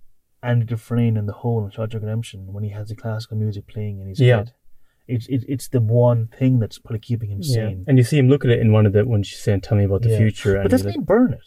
Andy 0.43 0.65
Dufresne 0.65 1.17
in 1.17 1.25
the 1.27 1.33
Hole 1.33 1.63
in 1.65 1.71
Shawshank 1.71 2.01
Redemption 2.01 2.51
when 2.53 2.63
he 2.63 2.69
has 2.71 2.89
the 2.89 2.95
classical 2.95 3.37
music 3.37 3.67
playing 3.67 3.99
in 3.99 4.07
his 4.07 4.19
Yeah. 4.19 4.37
head. 4.37 4.53
It's 5.07 5.27
it, 5.27 5.43
it's 5.47 5.67
the 5.67 5.79
one 5.81 6.29
thing 6.39 6.59
that's 6.59 6.79
probably 6.79 6.99
keeping 6.99 7.29
him 7.29 7.39
yeah. 7.41 7.53
sane. 7.55 7.85
And 7.87 7.97
you 7.97 8.03
see 8.03 8.17
him 8.17 8.27
look 8.29 8.43
at 8.43 8.51
it 8.51 8.59
in 8.59 8.71
one 8.71 8.85
of 8.85 8.93
the 8.93 9.05
when 9.05 9.23
she's 9.23 9.39
saying, 9.39 9.61
"Tell 9.61 9.77
me 9.77 9.83
about 9.83 10.01
the 10.01 10.09
Yeah. 10.09 10.17
future," 10.17 10.61
But 10.61 10.71
doesn't 10.71 10.91
he 10.91 10.97
like, 10.97 11.05
burn 11.05 11.33
it? 11.33 11.45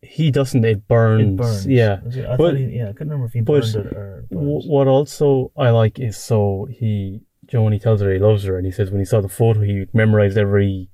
he 0.00 0.30
doesn't. 0.30 0.64
It 0.64 0.86
burns. 0.86 1.22
It 1.22 1.36
burns. 1.36 1.66
Yeah. 1.66 2.00
I 2.30 2.36
But- 2.36 2.56
he, 2.56 2.64
yeah, 2.66 2.90
I 2.90 2.92
couldn't 2.92 3.08
remember 3.10 3.26
if 3.26 3.32
he 3.32 3.40
burned 3.40 3.64
it 3.74 3.86
or. 3.92 4.26
W- 4.30 4.62
what 4.70 4.86
also 4.86 5.50
I 5.56 5.70
like 5.70 5.98
is 5.98 6.16
so 6.16 6.68
he 6.70 7.22
Joe 7.46 7.64
when 7.64 7.72
he 7.72 7.78
tells 7.78 8.00
her 8.00 8.12
he 8.12 8.18
loves 8.20 8.44
her 8.44 8.56
and 8.56 8.64
he 8.66 8.70
says 8.72 8.90
when 8.90 9.00
he 9.00 9.04
saw 9.04 9.20
the 9.20 9.28
photo 9.28 9.60
he 9.62 9.86
memorized 9.92 10.38
every 10.38 10.88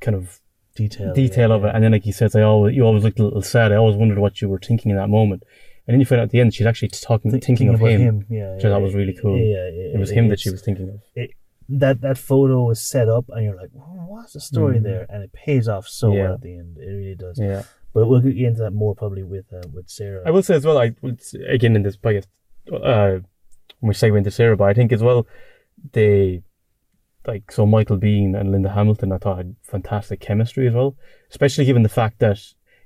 kind 0.00 0.16
of 0.16 0.40
detail. 0.74 1.12
detail 1.14 1.50
yeah, 1.50 1.54
of 1.54 1.64
it 1.64 1.72
and 1.74 1.84
then 1.84 1.92
like 1.92 2.02
he 2.04 2.12
says 2.12 2.34
I 2.34 2.42
always 2.42 2.74
you 2.74 2.82
always 2.82 3.04
looked 3.04 3.18
a 3.20 3.24
little 3.24 3.42
sad 3.42 3.72
I 3.72 3.76
always 3.76 3.96
wondered 3.96 4.18
what 4.18 4.40
you 4.42 4.48
were 4.48 4.58
thinking 4.58 4.90
in 4.90 4.96
that 4.96 5.08
moment 5.08 5.42
and 5.86 5.94
then 5.94 6.00
you 6.00 6.06
find 6.06 6.20
out 6.20 6.24
at 6.24 6.30
the 6.30 6.40
end 6.40 6.52
she's 6.54 6.66
actually 6.66 6.88
talking 6.88 7.30
Think- 7.30 7.44
thinking 7.44 7.68
of 7.68 7.76
about 7.76 7.90
him, 7.90 8.26
Yeah, 8.28 8.54
which 8.54 8.64
yeah, 8.64 8.76
was 8.78 8.94
really 8.94 9.14
cool. 9.14 9.36
Yeah, 9.38 9.68
yeah, 9.68 9.94
it 9.94 9.98
was 9.98 10.10
him 10.10 10.28
that 10.28 10.40
she 10.40 10.50
was 10.50 10.62
thinking 10.62 10.88
of 11.16 11.26
that 11.68 12.00
that 12.00 12.16
photo 12.16 12.62
was 12.64 12.80
set 12.80 13.08
up, 13.08 13.24
and 13.30 13.44
you're 13.44 13.56
like, 13.56 13.70
"Oh, 13.76 14.04
"What's 14.06 14.34
the 14.34 14.40
story 14.40 14.78
Mhm. 14.78 14.82
there?" 14.84 15.06
And 15.08 15.24
it 15.24 15.32
pays 15.32 15.66
off 15.68 15.88
so 15.88 16.12
well 16.12 16.34
at 16.34 16.40
the 16.42 16.54
end. 16.58 16.78
It 16.78 16.86
really 17.00 17.16
does. 17.16 17.38
yeah 17.40 17.62
But 17.92 18.06
we'll 18.08 18.20
get 18.20 18.36
into 18.36 18.62
that 18.62 18.72
more 18.72 18.94
probably 18.94 19.24
with 19.24 19.46
uh, 19.52 19.62
with 19.72 19.88
Sarah. 19.88 20.22
I 20.24 20.30
will 20.30 20.42
say 20.44 20.54
as 20.54 20.64
well 20.66 20.78
I 20.78 20.92
again 21.48 21.74
in 21.74 21.82
this 21.82 21.96
bias 21.96 22.26
uh 22.72 23.18
when 23.80 23.88
we 23.88 23.94
segue 23.94 24.16
into 24.16 24.30
Sarah 24.30 24.56
but 24.56 24.68
I 24.68 24.74
think 24.74 24.92
as 24.92 25.02
well 25.02 25.26
they 25.92 26.42
like 27.26 27.50
so 27.50 27.66
Michael 27.66 27.98
Biehn 27.98 28.38
and 28.38 28.52
Linda 28.52 28.70
Hamilton 28.70 29.10
I 29.12 29.18
thought 29.18 29.38
had 29.38 29.56
fantastic 29.62 30.20
chemistry 30.20 30.68
as 30.68 30.74
well 30.74 30.94
especially 31.30 31.64
given 31.64 31.82
the 31.82 31.88
fact 31.88 32.18
that 32.20 32.38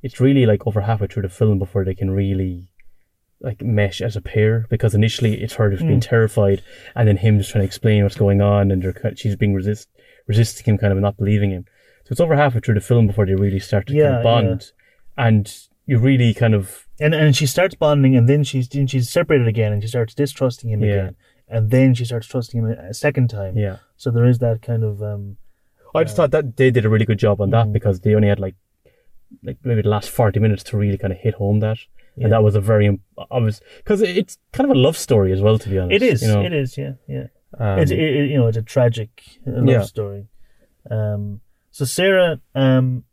it's 0.02 0.20
really 0.20 0.46
like 0.46 0.66
over 0.66 0.80
halfway 0.80 1.06
through 1.08 1.22
the 1.24 1.28
film 1.28 1.58
before 1.58 1.84
they 1.84 1.94
can 1.94 2.10
really 2.10 2.69
like 3.40 3.62
mesh 3.62 4.00
as 4.02 4.16
a 4.16 4.20
pair 4.20 4.66
because 4.68 4.94
initially 4.94 5.40
it's 5.42 5.54
her 5.54 5.70
just 5.70 5.86
being 5.86 6.00
Mm. 6.00 6.08
terrified 6.08 6.62
and 6.94 7.08
then 7.08 7.16
him 7.16 7.38
just 7.38 7.50
trying 7.50 7.62
to 7.62 7.66
explain 7.66 8.02
what's 8.02 8.16
going 8.16 8.40
on 8.40 8.70
and 8.70 8.84
she's 9.18 9.36
being 9.36 9.54
resist 9.54 9.88
resisting 10.26 10.64
him 10.66 10.78
kind 10.78 10.92
of 10.92 10.98
not 10.98 11.16
believing 11.16 11.50
him 11.50 11.64
so 12.04 12.12
it's 12.12 12.20
over 12.20 12.36
halfway 12.36 12.60
through 12.60 12.74
the 12.74 12.80
film 12.80 13.06
before 13.06 13.24
they 13.26 13.34
really 13.34 13.58
start 13.58 13.86
to 13.86 13.94
kind 13.94 14.16
of 14.16 14.22
bond 14.22 14.72
and 15.16 15.44
you 15.86 15.98
really 15.98 16.34
kind 16.34 16.54
of 16.54 16.86
and 17.00 17.14
and 17.14 17.34
she 17.34 17.46
starts 17.46 17.74
bonding, 17.74 18.14
and 18.14 18.28
then 18.28 18.44
she's 18.44 18.68
then 18.68 18.86
she's 18.86 19.08
separated 19.08 19.48
again, 19.48 19.72
and 19.72 19.80
she 19.82 19.88
starts 19.88 20.14
distrusting 20.14 20.68
him 20.70 20.82
Yeah. 20.84 20.92
again, 20.92 21.16
and 21.48 21.70
then 21.70 21.94
she 21.94 22.04
starts 22.04 22.26
trusting 22.26 22.60
him 22.60 22.66
a 22.66 22.92
second 22.92 23.28
time. 23.30 23.56
yeah 23.56 23.76
So 23.96 24.10
there 24.10 24.26
is 24.26 24.38
that 24.40 24.60
kind 24.60 24.84
of 24.84 25.02
um, 25.02 25.38
I 25.94 26.04
just 26.04 26.14
thought 26.16 26.30
that 26.32 26.58
they 26.58 26.70
did 26.70 26.84
a 26.84 26.90
really 26.90 27.06
good 27.06 27.18
job 27.18 27.40
on 27.40 27.48
that 27.50 27.66
Mm. 27.68 27.72
because 27.72 28.00
they 28.02 28.14
only 28.14 28.28
had 28.28 28.38
like, 28.38 28.54
like 29.42 29.56
maybe 29.64 29.80
the 29.82 29.88
last 29.88 30.10
forty 30.10 30.38
minutes 30.40 30.62
to 30.64 30.76
really 30.76 30.98
kind 30.98 31.12
of 31.12 31.18
hit 31.18 31.34
home 31.34 31.60
that, 31.60 31.78
Yeah. 32.20 32.26
and 32.26 32.32
that 32.34 32.42
was 32.44 32.54
a 32.54 32.60
very 32.60 33.00
obvious 33.30 33.60
because 33.78 34.02
it's 34.02 34.36
kind 34.52 34.70
of 34.70 34.76
a 34.76 34.78
love 34.78 34.96
story 34.96 35.32
as 35.32 35.40
well. 35.40 35.58
To 35.58 35.68
be 35.68 35.78
honest, 35.78 35.94
It 35.96 36.02
is. 36.02 36.22
You 36.22 36.28
know? 36.28 36.42
It 36.42 36.52
is. 36.52 36.76
Yeah. 36.78 36.92
Yeah. 37.08 37.26
Um, 37.58 37.78
it's 37.80 37.90
it, 37.90 37.98
it- 37.98 38.30
you 38.30 38.36
know 38.38 38.46
it's 38.46 38.56
a 38.56 38.62
tragic 38.62 39.10
uh, 39.46 39.52
love 39.52 39.68
Yeah. 39.68 39.82
story. 39.82 40.26
Um, 40.90 41.40
so 41.70 41.84
Sarah, 41.84 42.40
um, 42.54 43.04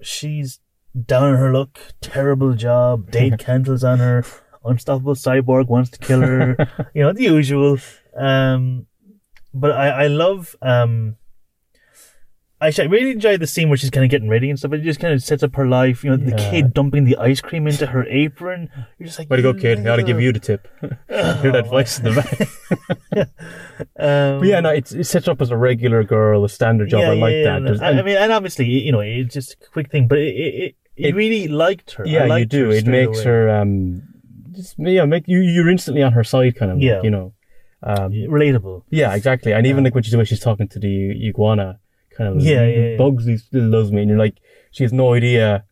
she's 0.00 0.60
down 1.06 1.24
on 1.24 1.36
her 1.36 1.52
luck. 1.52 1.78
Terrible 2.00 2.54
job. 2.54 3.10
Date 3.16 3.38
cancels 3.38 3.84
on 3.84 3.98
her. 3.98 4.24
Unstoppable 4.64 5.14
cyborg 5.14 5.68
wants 5.68 5.90
to 5.90 5.98
kill 5.98 6.20
her. 6.20 6.56
you 6.94 7.02
know 7.02 7.12
the 7.12 7.24
usual. 7.24 7.78
Um, 8.16 8.86
but 9.54 9.72
I 9.72 10.04
I 10.04 10.06
love 10.08 10.56
um. 10.62 11.16
Actually, 12.58 12.88
I 12.88 12.90
really 12.90 13.10
enjoyed 13.10 13.40
the 13.40 13.46
scene 13.46 13.68
where 13.68 13.76
she's 13.76 13.90
kind 13.90 14.02
of 14.04 14.10
getting 14.10 14.30
ready 14.30 14.48
and 14.48 14.58
stuff. 14.58 14.72
It 14.72 14.80
just 14.82 14.98
kind 14.98 15.12
of 15.12 15.22
sets 15.22 15.42
up 15.42 15.54
her 15.56 15.66
life. 15.66 16.02
You 16.02 16.10
know, 16.10 16.16
the 16.16 16.30
Yeah. 16.30 16.50
kid 16.50 16.72
dumping 16.72 17.04
the 17.04 17.16
ice 17.18 17.42
cream 17.42 17.66
into 17.66 17.86
her 17.86 18.04
apron. 18.06 18.70
You're 18.98 19.06
just 19.08 19.18
like, 19.18 19.28
Way 19.28 19.36
to 19.36 19.42
go, 19.42 19.52
kid! 19.52 19.86
I 19.86 19.90
ought 19.90 19.96
to 19.96 20.02
give 20.02 20.20
you 20.22 20.32
the 20.32 20.38
tip. 20.40 20.66
Hear 20.80 21.52
that 21.52 21.66
voice 21.68 21.98
in 21.98 22.04
the 22.06 22.12
back. 22.12 23.28
Um, 23.98 24.38
But 24.40 24.46
yeah, 24.46 24.60
no, 24.60 24.70
it's, 24.70 24.92
it's 24.92 25.10
set 25.10 25.28
up 25.28 25.40
as 25.42 25.50
a 25.50 25.56
regular 25.56 26.02
girl, 26.02 26.44
a 26.44 26.48
standard 26.48 26.88
job. 26.88 27.02
I 27.04 27.14
like 27.14 27.44
that. 27.44 27.60
no. 27.62 27.74
There's- 27.74 27.80
I, 27.80 27.98
I 27.98 28.02
mean, 28.02 28.16
and 28.16 28.32
obviously, 28.32 28.66
you 28.66 28.90
know, 28.92 29.00
it's 29.00 29.34
just 29.34 29.52
a 29.52 29.70
quick 29.70 29.90
thing, 29.90 30.08
but 30.08 30.18
it, 30.18 30.34
it, 30.34 30.76
it 30.96 31.06
It- 31.08 31.14
really 31.14 31.48
liked 31.48 31.92
her. 31.92 32.06
I 32.06 32.08
yeah, 32.10 32.22
you 32.24 32.28
liked 32.30 32.50
do. 32.50 32.64
her 32.66 32.70
It 32.70 32.80
straight 32.80 33.06
makes 33.06 33.18
away. 33.18 33.24
her 33.26 33.50
um, 33.50 34.02
just 34.52 34.76
yeah, 34.78 35.04
make 35.04 35.24
you 35.26 35.40
you're 35.40 35.68
instantly 35.68 36.02
on 36.02 36.12
her 36.12 36.24
side, 36.24 36.56
kind 36.56 36.72
of. 36.72 36.80
Yeah. 36.80 36.94
Like, 36.96 37.04
you 37.04 37.10
know. 37.10 37.32
Um, 37.82 38.12
relatable. 38.12 38.82
yeah, 38.90 39.14
exactly. 39.14 39.52
And 39.52 39.66
even 39.66 39.84
like 39.84 39.94
when 39.94 40.02
she's 40.02 40.12
the 40.12 40.18
way 40.18 40.24
she's 40.24 40.40
talking 40.40 40.66
to 40.68 40.78
the 40.78 41.28
iguana, 41.28 41.78
kind 42.16 42.36
of 42.36 42.42
Yeah, 42.42 42.62
it 42.62 42.76
yeah, 42.78 42.90
yeah. 42.90 42.96
bugs 42.96 43.24
these 43.24 43.44
still 43.44 43.68
loves 43.68 43.92
me, 43.92 44.00
and 44.02 44.08
you're 44.08 44.18
like, 44.18 44.38
she 44.70 44.84
has 44.84 44.92
no 44.92 45.14
idea, 45.14 45.64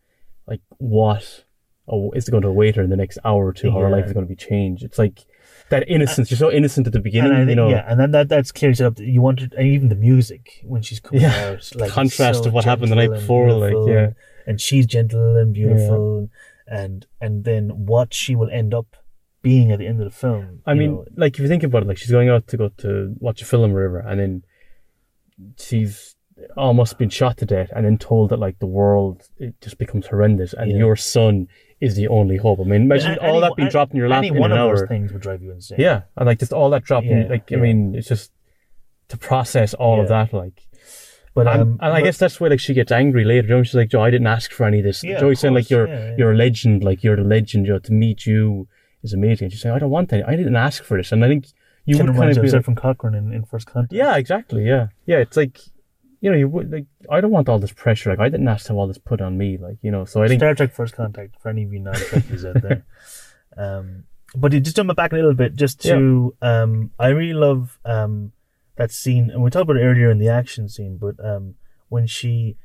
like 0.46 0.60
what 0.78 1.44
oh, 1.88 2.10
is 2.12 2.28
going 2.28 2.42
to 2.42 2.48
await 2.48 2.76
her 2.76 2.82
in 2.82 2.90
the 2.90 2.96
next 2.96 3.18
hour 3.24 3.46
or 3.46 3.52
two. 3.52 3.70
How 3.70 3.80
her 3.80 3.90
life 3.90 4.06
is 4.06 4.12
going 4.12 4.26
to 4.26 4.28
be 4.28 4.36
changed. 4.36 4.82
It's 4.82 4.98
like 4.98 5.24
that 5.70 5.88
innocence. 5.88 6.30
You're 6.30 6.38
so 6.38 6.50
innocent 6.50 6.86
at 6.86 6.92
the 6.92 7.00
beginning, 7.00 7.48
you 7.48 7.54
know. 7.54 7.68
yeah, 7.68 7.84
and 7.88 7.98
then 8.00 8.10
that 8.12 8.28
that's 8.28 8.52
clear 8.52 8.74
set 8.74 8.86
up. 8.86 8.96
that 8.96 9.06
You 9.06 9.20
wanted, 9.20 9.52
and 9.54 9.66
even 9.66 9.88
the 9.88 9.94
music 9.94 10.60
when 10.64 10.82
she's 10.82 11.00
coming 11.00 11.22
Yeah. 11.26 11.52
out, 11.56 11.70
like 11.74 11.90
Contrast 11.90 12.38
so 12.40 12.44
to 12.44 12.50
what 12.50 12.64
happened 12.64 12.90
the 12.90 12.96
night 12.96 13.10
before, 13.10 13.52
like, 13.52 13.74
yeah. 13.88 14.10
and 14.46 14.60
she's 14.60 14.86
gentle 14.86 15.36
and 15.36 15.52
beautiful, 15.52 16.30
and 16.66 17.06
and 17.20 17.44
then 17.44 17.86
what 17.86 18.14
she 18.14 18.34
will 18.36 18.50
end 18.50 18.74
up 18.74 18.96
being 19.42 19.70
at 19.70 19.78
the 19.78 19.86
end 19.86 20.00
of 20.00 20.10
the 20.10 20.16
film. 20.16 20.62
I 20.66 20.72
mean, 20.72 20.94
know, 20.94 21.04
like 21.16 21.34
if 21.34 21.40
you 21.40 21.48
think 21.48 21.62
about 21.62 21.82
it, 21.82 21.88
like 21.88 21.98
she's 21.98 22.10
going 22.10 22.30
out 22.30 22.46
to 22.48 22.56
go 22.56 22.68
to 22.78 23.14
watch 23.18 23.42
a 23.42 23.44
film 23.44 23.72
or 23.72 23.74
whatever, 23.74 23.98
and 23.98 24.18
then 24.18 24.42
she's 25.58 26.13
almost 26.56 26.98
been 26.98 27.08
shot 27.10 27.36
to 27.38 27.46
death, 27.46 27.70
and 27.74 27.84
then 27.84 27.98
told 27.98 28.30
that 28.30 28.38
like 28.38 28.58
the 28.58 28.66
world 28.66 29.22
it 29.38 29.54
just 29.60 29.78
becomes 29.78 30.06
horrendous, 30.06 30.52
and 30.54 30.70
Yeah. 30.70 30.78
your 30.78 30.96
son 30.96 31.48
is 31.80 31.96
the 31.96 32.08
only 32.08 32.36
hope. 32.36 32.60
I 32.60 32.64
mean, 32.64 32.82
imagine 32.82 33.18
all 33.20 33.40
that 33.40 33.54
being 33.56 33.68
dropped 33.68 33.92
in 33.92 33.98
your 33.98 34.08
lap 34.08 34.18
Any 34.18 34.28
in 34.28 34.36
one 34.38 34.52
an 34.52 34.58
of 34.58 34.64
hour. 34.66 34.76
those 34.78 34.88
things 34.88 35.12
would 35.12 35.22
drive 35.22 35.42
you 35.42 35.50
insane. 35.52 35.78
Yeah, 35.80 36.02
and 36.16 36.26
like 36.26 36.38
just 36.38 36.52
all 36.52 36.70
that 36.70 36.84
dropping, 36.84 37.10
Yeah, 37.22 37.26
like 37.28 37.52
I 37.52 37.56
mean, 37.56 37.94
it's 37.94 38.08
just 38.08 38.32
to 39.08 39.16
process 39.16 39.74
all 39.74 40.00
of 40.00 40.08
that, 40.08 40.32
like. 40.32 40.62
but 41.34 41.46
um, 41.46 41.78
and 41.82 41.92
I 41.92 42.00
guess 42.00 42.16
that's 42.16 42.40
where 42.40 42.48
like 42.50 42.60
she 42.60 42.74
gets 42.74 42.90
angry 42.92 43.24
later. 43.24 43.48
You 43.48 43.54
know, 43.56 43.62
she's 43.62 43.74
like, 43.74 43.90
"Joe, 43.90 44.02
I 44.02 44.10
didn't 44.10 44.26
ask 44.28 44.50
for 44.52 44.64
any 44.66 44.78
of 44.78 44.84
this." 44.84 45.02
Yeah, 45.04 45.20
Joey's 45.20 45.38
of 45.38 45.40
saying 45.40 45.54
like, 45.54 45.68
"You're 45.70 45.88
Yeah, 45.88 45.94
yeah. 46.10 46.14
you're 46.18 46.32
a 46.32 46.36
legend. 46.36 46.84
Like 46.84 47.02
you're 47.04 47.16
the 47.16 47.24
legend. 47.24 47.66
Joe, 47.66 47.78
to 47.80 47.92
meet 47.92 48.24
you 48.24 48.66
is 49.02 49.12
amazing." 49.12 49.46
And 49.46 49.52
she's 49.52 49.60
saying, 49.62 49.74
"I 49.74 49.78
don't 49.78 49.90
want 49.90 50.12
any. 50.12 50.22
I 50.22 50.36
didn't 50.36 50.56
ask 50.56 50.82
for 50.84 50.96
this." 50.96 51.12
And 51.12 51.22
I 51.24 51.28
think 51.28 51.46
you 51.86 51.96
kind 51.96 52.08
would 52.08 52.16
kind 52.16 52.30
of 52.30 52.40
be 52.40 52.48
of 52.48 52.54
like, 52.54 52.64
from 52.64 52.76
Cochrane 52.76 53.14
in, 53.14 53.32
in 53.34 53.44
First 53.44 53.66
Contact. 53.66 53.92
yeah, 53.92 54.16
exactly. 54.16 54.64
Yeah, 54.64 54.86
yeah. 55.04 55.18
It's 55.18 55.36
like, 55.36 55.58
you 56.24 56.30
know, 56.30 56.36
you 56.42 56.48
would 56.48 56.72
like. 56.72 56.86
I 57.10 57.20
don't 57.20 57.30
want 57.36 57.48
all 57.50 57.58
this 57.64 57.72
pressure. 57.84 58.08
Like 58.10 58.18
I 58.26 58.28
didn't 58.30 58.48
ask 58.48 58.64
to 58.66 58.72
have 58.72 58.78
all 58.78 58.88
this 58.88 58.98
put 59.10 59.20
on 59.20 59.36
me. 59.42 59.58
Like 59.66 59.76
you 59.82 59.90
know. 59.94 60.04
So 60.06 60.22
I 60.22 60.28
think 60.28 60.40
Star 60.40 60.54
Trek 60.54 60.72
First 60.72 60.94
Contact 61.00 61.32
for 61.40 61.50
any 61.50 61.62
of 61.64 61.72
you 61.74 61.80
non-Trekkies 61.80 62.44
out 62.48 62.62
there. 62.62 62.84
Um, 63.56 64.04
but 64.34 64.50
just 64.50 64.74
jump 64.76 64.94
back 64.96 65.12
a 65.12 65.14
little 65.14 65.34
bit, 65.34 65.54
just 65.54 65.80
to 65.82 66.34
um, 66.42 66.90
I 66.98 67.08
really 67.08 67.34
love 67.34 67.78
um 67.84 68.32
that 68.76 68.90
scene, 68.90 69.30
and 69.30 69.42
we 69.44 69.50
talked 69.50 69.62
about 69.70 69.76
it 69.76 69.84
earlier 69.84 70.10
in 70.10 70.18
the 70.18 70.28
action 70.28 70.68
scene, 70.68 70.96
but 70.96 71.14
um 71.24 71.54
when 71.88 72.06
she 72.08 72.56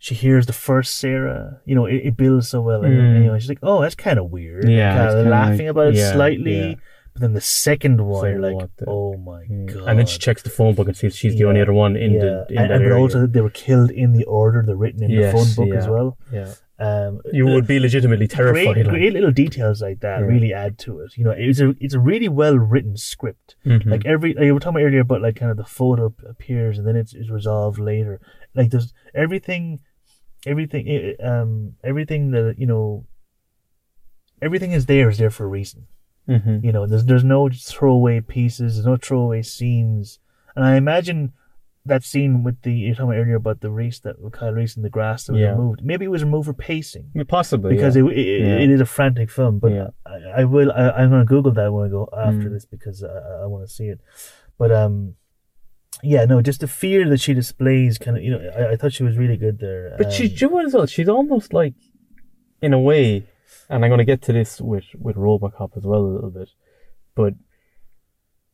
she 0.00 0.14
hears 0.14 0.44
the 0.46 0.52
first 0.52 0.98
Sarah, 0.98 1.60
you 1.64 1.74
know, 1.74 1.86
it, 1.86 2.00
it 2.08 2.16
builds 2.16 2.50
so 2.50 2.60
well, 2.60 2.84
and, 2.84 2.94
Mm. 2.94 3.24
know, 3.26 3.38
she's 3.38 3.48
like, 3.48 3.58
oh, 3.62 3.80
that's 3.80 3.94
kind 3.94 4.18
of 4.18 4.30
weird, 4.30 4.68
Yeah, 4.68 4.94
kind 4.96 5.18
of 5.18 5.26
laughing 5.26 5.66
like- 5.66 5.70
about 5.70 5.88
it 5.88 5.94
yeah, 5.94 6.12
slightly. 6.12 6.58
yeah. 6.70 6.74
But 7.18 7.22
then 7.26 7.32
the 7.34 7.40
second 7.40 8.00
one, 8.00 8.22
Say 8.22 8.30
you're 8.30 8.40
like, 8.40 8.54
what 8.54 8.70
the- 8.76 8.84
oh 8.86 9.16
my 9.16 9.42
Mm. 9.50 9.66
god! 9.74 9.88
and 9.88 9.98
then 9.98 10.06
she 10.06 10.18
checks 10.20 10.42
the 10.42 10.50
phone 10.50 10.74
book 10.76 10.86
and 10.86 10.96
sees 10.96 11.16
she's 11.16 11.34
the 11.36 11.44
only 11.44 11.58
Yeah, 11.58 11.64
other 11.64 11.72
one 11.72 11.96
in 11.96 12.12
yeah. 12.12 12.20
the 12.20 12.46
in 12.50 12.58
and, 12.58 12.70
that 12.70 12.74
and 12.76 12.84
but 12.84 12.92
area. 12.92 12.96
also 13.02 13.26
they 13.26 13.40
were 13.40 13.50
killed 13.66 13.90
in 13.90 14.12
the 14.12 14.24
order 14.24 14.62
they're 14.64 14.76
written 14.76 15.02
in 15.02 15.10
Yes, 15.10 15.32
the 15.32 15.38
phone 15.38 15.50
book 15.56 15.74
yeah. 15.74 15.80
as 15.82 15.88
well. 15.88 16.16
yeah, 16.32 16.52
Um, 16.78 17.20
you 17.32 17.44
would 17.52 17.66
be 17.66 17.80
legitimately 17.80 18.28
terrified. 18.28 18.74
great, 18.74 18.86
like. 18.86 18.94
great 18.94 19.12
little 19.12 19.32
details 19.32 19.82
like 19.82 19.98
that 20.06 20.20
Yeah. 20.20 20.26
really 20.26 20.52
add 20.64 20.78
to 20.84 21.00
it. 21.00 21.10
You 21.18 21.24
know, 21.24 21.34
it's 21.36 21.58
a 21.66 21.74
it's 21.84 21.94
a 21.94 22.02
really 22.10 22.28
well 22.28 22.56
written 22.56 22.96
script. 22.96 23.56
Mhm. 23.66 23.86
Like 23.94 24.06
every 24.06 24.30
like 24.34 24.44
you 24.44 24.54
were 24.54 24.60
talking 24.60 24.76
about 24.76 24.86
earlier, 24.86 25.02
but 25.12 25.20
like 25.26 25.34
kind 25.42 25.50
of 25.50 25.56
the 25.56 25.70
photo 25.80 26.14
appears 26.34 26.78
and 26.78 26.86
then 26.86 26.94
it's, 27.02 27.12
it's 27.14 27.30
resolved 27.30 27.78
later. 27.92 28.20
Like 28.54 28.70
there's 28.70 28.94
everything, 29.24 29.80
everything, 30.46 30.84
eh, 30.88 31.14
um, 31.32 31.50
everything 31.90 32.30
that 32.30 32.54
you 32.62 32.66
know, 32.72 33.06
everything 34.40 34.70
is 34.72 34.86
there 34.86 35.08
is 35.10 35.18
there 35.18 35.30
for 35.30 35.44
a 35.44 35.48
reason. 35.60 35.86
Mhm. 36.28 36.62
You 36.64 36.72
know, 36.72 36.86
there's 36.86 37.04
there's 37.06 37.24
no 37.24 37.48
throwaway 37.48 38.20
pieces, 38.20 38.74
there's 38.74 38.86
no 38.86 38.96
throwaway 38.96 39.42
scenes, 39.42 40.18
and 40.54 40.64
I 40.64 40.76
imagine 40.76 41.32
that 41.86 42.04
scene 42.04 42.42
with 42.44 42.60
the 42.62 42.72
you 42.72 42.88
were 42.90 42.94
talking 42.94 43.10
about 43.12 43.20
earlier 43.22 43.36
about 43.36 43.60
the 43.62 43.70
race 43.70 43.98
that 44.00 44.16
Kyle 44.32 44.52
Reese 44.52 44.76
in 44.76 44.82
the 44.82 44.90
grass 44.90 45.24
that 45.24 45.32
was 45.32 45.40
Yeah. 45.40 45.52
removed. 45.52 45.82
Maybe 45.82 46.04
it 46.04 46.08
was 46.10 46.22
removed 46.22 46.44
for 46.46 46.52
pacing 46.52 47.10
Yeah, 47.14 47.22
possibly 47.26 47.74
because 47.74 47.96
yeah. 47.96 48.02
it, 48.04 48.18
it, 48.18 48.60
it 48.64 48.70
is 48.70 48.80
a 48.82 48.84
frantic 48.86 49.30
film. 49.30 49.58
But. 49.58 49.94
I, 50.04 50.40
I 50.40 50.44
will. 50.44 50.70
I, 50.70 50.90
I'm 50.90 51.08
going 51.08 51.22
to 51.22 51.26
Google 51.26 51.52
that 51.52 51.72
when 51.72 51.86
I 51.86 51.88
go 51.88 52.06
after 52.14 52.48
Mm. 52.50 52.52
this 52.52 52.66
because 52.66 53.02
I, 53.02 53.42
I 53.44 53.46
want 53.46 53.66
to 53.66 53.72
see 53.72 53.84
it. 53.86 54.00
But 54.58 54.70
um, 54.70 55.14
yeah, 56.02 56.26
no, 56.26 56.42
just 56.42 56.60
the 56.60 56.68
fear 56.68 57.08
that 57.08 57.20
she 57.20 57.32
displays, 57.32 57.96
kind 57.96 58.18
of. 58.18 58.22
You 58.22 58.32
know, 58.32 58.50
I, 58.56 58.72
I 58.72 58.76
thought 58.76 58.92
she 58.92 59.02
was 59.04 59.16
really 59.16 59.38
good 59.38 59.58
there. 59.58 59.94
But 59.96 60.06
um, 60.08 60.12
she's 60.12 60.30
do 60.34 60.44
you 60.44 60.48
know 60.50 60.54
what 60.56 60.66
as 60.66 60.74
well? 60.74 60.84
She's 60.86 61.08
almost 61.08 61.54
like, 61.54 61.72
in 62.60 62.74
a 62.74 62.78
way, 62.80 63.26
and 63.68 63.84
I'm 63.84 63.90
going 63.90 63.98
to 63.98 64.04
get 64.04 64.22
to 64.22 64.32
this 64.32 64.60
with 64.60 64.84
with 64.98 65.16
RoboCop 65.16 65.76
as 65.76 65.84
well 65.84 66.00
a 66.00 66.14
little 66.14 66.30
bit, 66.30 66.50
but 67.14 67.34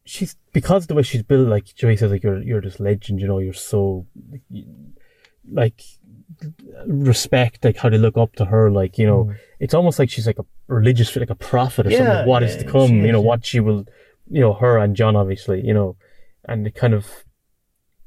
she's 0.05 0.37
because 0.53 0.87
the 0.87 0.95
way 0.95 1.03
she's 1.03 1.23
built, 1.23 1.49
like 1.49 1.65
Joey 1.75 1.97
says, 1.97 2.11
like 2.11 2.23
you're 2.23 2.43
you're 2.43 2.61
this 2.61 2.81
legend, 2.81 3.21
you 3.21 3.27
know, 3.27 3.39
you're 3.39 3.53
so 3.55 4.07
like 5.51 5.81
respect, 6.87 7.65
like 7.65 7.77
how 7.77 7.89
they 7.89 7.99
look 7.99 8.17
up 8.17 8.35
to 8.37 8.45
her, 8.47 8.71
like 8.71 8.99
you 8.99 9.07
know, 9.07 9.25
Mm. 9.25 9.37
it's 9.61 9.75
almost 9.75 9.99
like 9.99 10.11
she's 10.11 10.27
like 10.27 10.39
a 10.39 10.45
religious, 10.67 11.15
like 11.17 11.31
a 11.31 11.35
prophet 11.35 11.87
or 11.87 11.91
Yeah, 11.91 11.99
something. 11.99 12.27
What 12.29 12.43
is 12.43 12.57
yeah, 12.57 12.63
to 12.63 12.71
come, 12.71 12.89
she 12.89 12.95
you 12.97 13.13
know, 13.13 13.21
is, 13.21 13.25
what 13.27 13.45
she 13.45 13.61
will, 13.61 13.85
you 14.31 14.41
know, 14.41 14.55
her 14.55 14.79
and 14.79 14.97
John 14.97 15.17
obviously, 15.17 15.65
you 15.65 15.75
know, 15.75 15.97
and 16.49 16.67
it 16.67 16.75
kind 16.75 16.95
of. 16.95 17.25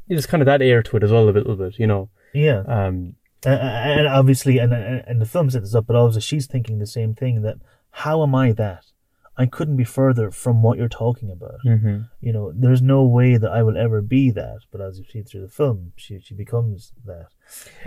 There's 0.10 0.26
kind 0.26 0.42
of 0.42 0.46
that 0.46 0.62
air 0.62 0.82
to 0.84 0.96
it 0.96 1.04
as 1.04 1.12
well, 1.12 1.28
a 1.28 1.32
little 1.32 1.58
bit, 1.58 1.78
you 1.78 1.86
know. 1.86 2.10
yeah, 2.34 2.60
Um, 2.66 3.17
and, 3.46 4.08
obviously, 4.08 4.58
and 4.58 4.74
and 4.74 5.22
the 5.22 5.26
film 5.26 5.50
sets 5.50 5.66
this 5.66 5.76
up, 5.76 5.86
but 5.88 5.96
also 5.96 6.20
she's 6.20 6.48
thinking 6.48 6.80
the 6.80 6.88
same 6.88 7.14
thing 7.14 7.42
that 7.44 7.58
how 7.92 8.24
am 8.24 8.34
I 8.36 8.52
that? 8.54 8.86
I 9.40 9.46
couldn't 9.46 9.76
be 9.78 9.84
further 9.84 10.32
from 10.32 10.64
what 10.64 10.80
you're 10.80 10.90
talking 10.90 11.30
about. 11.30 11.60
mhm. 11.64 12.10
You 12.22 12.34
know, 12.34 12.52
there's 12.56 12.82
no 12.82 13.04
way 13.04 13.38
that 13.38 13.52
I 13.52 13.62
will 13.62 13.78
ever 13.78 14.02
be 14.02 14.32
that. 14.32 14.60
But 14.72 14.82
as 14.82 14.98
you 14.98 15.06
see 15.06 15.22
through 15.22 15.42
the 15.42 15.48
film, 15.50 15.94
she 15.96 16.20
she 16.20 16.34
becomes 16.34 16.92
that. 17.06 17.28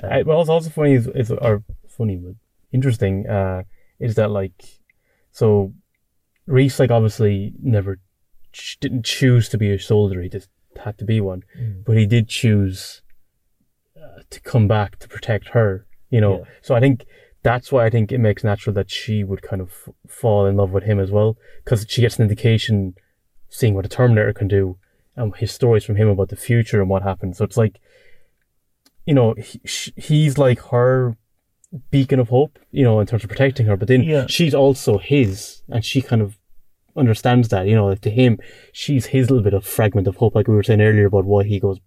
Um, 0.02 0.10
I, 0.12 0.22
well, 0.22 0.40
it's 0.40 0.50
also 0.50 0.70
funny 0.70 0.94
is, 0.94 1.08
is 1.08 1.30
or 1.32 1.64
funny 1.88 2.16
but 2.16 2.34
interesting 2.72 3.26
uh, 3.28 3.64
is 3.98 4.14
that 4.14 4.30
like 4.30 4.52
so 5.32 5.72
Reese 6.46 6.78
like 6.78 6.90
obviously 6.92 7.52
never 7.60 7.98
ch- 8.52 8.78
didn't 8.80 9.04
choose 9.04 9.48
to 9.48 9.58
be 9.58 9.72
a 9.72 9.78
soldier. 9.78 10.22
He 10.22 10.28
just 10.28 10.48
had 10.84 10.98
to 10.98 11.04
be 11.04 11.20
one, 11.20 11.42
Mm. 11.60 11.84
but 11.84 11.96
he 11.96 12.06
did 12.06 12.28
choose 12.28 13.02
to 14.30 14.40
come 14.40 14.66
back 14.68 14.98
to 15.00 15.08
protect 15.08 15.48
her. 15.50 15.86
You 16.10 16.20
know, 16.20 16.38
Yeah. 16.38 16.44
so 16.62 16.74
I 16.74 16.80
think 16.80 17.04
that's 17.42 17.70
why 17.72 17.84
I 17.86 17.90
think 17.90 18.10
it 18.12 18.18
makes 18.18 18.44
natural 18.44 18.74
that 18.74 18.90
she 18.90 19.24
would 19.24 19.42
kind 19.42 19.62
of 19.62 19.68
f- 19.70 19.94
fall 20.08 20.46
in 20.46 20.56
love 20.56 20.72
with 20.72 20.84
him 20.84 20.98
as 21.00 21.10
well 21.10 21.36
because 21.64 21.86
she 21.88 22.00
gets 22.02 22.16
an 22.18 22.22
indication 22.22 22.94
seeing 23.48 23.74
what 23.74 23.86
a 23.86 23.88
Terminator 23.88 24.32
can 24.32 24.48
do 24.48 24.76
and 25.16 25.34
his 25.36 25.50
stories 25.52 25.84
from 25.84 25.96
him 25.96 26.08
about 26.08 26.28
the 26.28 26.36
future 26.36 26.80
and 26.80 26.90
what 26.90 27.02
happened. 27.02 27.36
So 27.36 27.44
it's 27.44 27.56
like 27.56 27.80
you 29.06 29.14
know, 29.14 29.34
he, 29.34 29.60
sh- 29.64 29.90
he's 29.96 30.38
like 30.38 30.60
her 30.70 31.16
beacon 31.90 32.20
of 32.20 32.28
hope, 32.28 32.58
you 32.70 32.84
know, 32.84 33.00
in 33.00 33.06
terms 33.06 33.24
of 33.24 33.30
protecting 33.30 33.66
her. 33.66 33.76
But 33.76 33.88
then 33.88 34.02
Yeah. 34.02 34.26
she's 34.28 34.54
also 34.54 34.98
his, 34.98 35.62
and 35.68 35.84
she 35.84 36.02
kind 36.02 36.20
of 36.22 36.38
understands 36.96 37.48
that, 37.48 37.66
you 37.66 37.74
know, 37.74 37.86
like 37.86 38.02
to 38.02 38.10
him, 38.10 38.38
she's 38.72 39.06
his 39.06 39.30
little 39.30 39.42
bit 39.42 39.54
of 39.54 39.64
fragment 39.64 40.06
of 40.06 40.16
hope, 40.16 40.34
like 40.34 40.46
we 40.48 40.54
were 40.54 40.62
saying 40.62 40.80
earlier 40.82 41.06
about 41.06 41.24
why 41.24 41.44
he 41.44 41.58
goes 41.58 41.78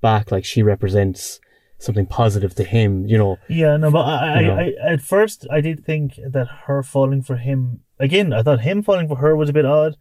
back. 0.00 0.32
Like 0.32 0.44
she 0.44 0.62
represents 0.62 1.40
something 1.84 2.06
positive 2.06 2.54
to 2.56 2.64
him, 2.64 3.06
you 3.06 3.18
know. 3.18 3.38
Yeah, 3.48 3.76
no, 3.76 3.90
but 3.90 4.00
I, 4.06 4.40
You 4.40 4.46
know. 4.46 4.54
I, 4.56 4.62
I, 4.88 4.92
at 4.94 5.00
first 5.02 5.46
I 5.50 5.60
did 5.60 5.84
think 5.84 6.18
that 6.26 6.46
her 6.66 6.82
falling 6.82 7.22
for 7.22 7.36
him 7.36 7.80
again. 7.98 8.32
I 8.32 8.42
thought 8.42 8.60
him 8.60 8.82
falling 8.82 9.08
for 9.08 9.16
her 9.16 9.36
was 9.36 9.48
a 9.50 9.52
bit 9.52 9.64
odd, 9.64 9.96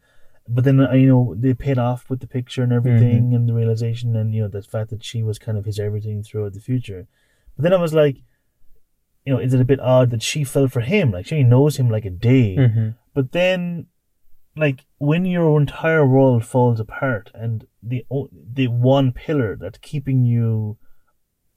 but 0.48 0.64
then 0.64 0.80
uh, 0.80 0.94
you 0.94 1.08
know 1.08 1.36
they 1.38 1.54
paid 1.54 1.78
off 1.78 2.10
with 2.10 2.20
the 2.20 2.28
picture 2.28 2.64
and 2.64 2.74
everything 2.74 3.34
and 3.36 3.48
the 3.48 3.54
realization 3.54 4.16
and 4.16 4.34
you 4.34 4.42
know 4.42 4.48
the 4.48 4.62
fact 4.64 4.90
that 4.90 5.04
she 5.04 5.22
was 5.24 5.38
kind 5.40 5.58
of 5.58 5.66
his 5.66 5.80
everything 5.80 6.24
throughout 6.24 6.54
the 6.54 6.60
future 6.60 7.08
but 7.56 7.64
then 7.64 7.74
i 7.74 7.78
was 7.78 7.94
like 7.94 8.18
you 9.24 9.32
know 9.34 9.40
is 9.40 9.54
it 9.54 9.62
a 9.62 9.66
bit 9.66 9.80
odd 9.80 10.10
that 10.10 10.24
she 10.24 10.44
fell 10.44 10.68
for 10.68 10.82
him 10.82 11.12
like 11.12 11.28
she 11.28 11.36
only 11.36 11.48
knows 11.48 11.78
him 11.78 11.90
like 11.90 12.06
a 12.06 12.10
day 12.10 12.56
Mm-hmm. 12.58 12.90
but 13.14 13.32
then 13.34 13.86
like 14.58 14.80
when 14.98 15.26
your 15.26 15.60
entire 15.62 16.06
world 16.06 16.44
falls 16.44 16.80
apart 16.80 17.30
and 17.36 17.68
the 17.84 18.04
the 18.60 18.68
one 18.68 19.12
pillar 19.12 19.56
that's 19.56 19.78
keeping 19.78 20.26
you 20.26 20.78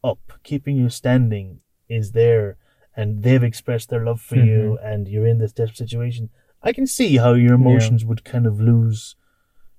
up 0.05 0.21
keeping 0.43 0.77
you 0.77 0.89
standing 0.91 1.61
is 1.89 2.13
there 2.13 2.57
and 2.97 3.23
they've 3.25 3.43
expressed 3.43 3.89
their 3.91 4.05
love 4.05 4.21
for 4.21 4.37
you 4.37 4.79
and 4.83 5.09
you're 5.09 5.27
in 5.27 5.39
this 5.39 5.53
desperate 5.53 5.79
situation. 5.89 6.31
I 6.63 6.73
can 6.73 6.87
see 6.87 7.17
how 7.17 7.33
your 7.35 7.55
emotions 7.55 8.05
would 8.05 8.25
kind 8.25 8.47
of 8.47 8.61
lose 8.61 9.17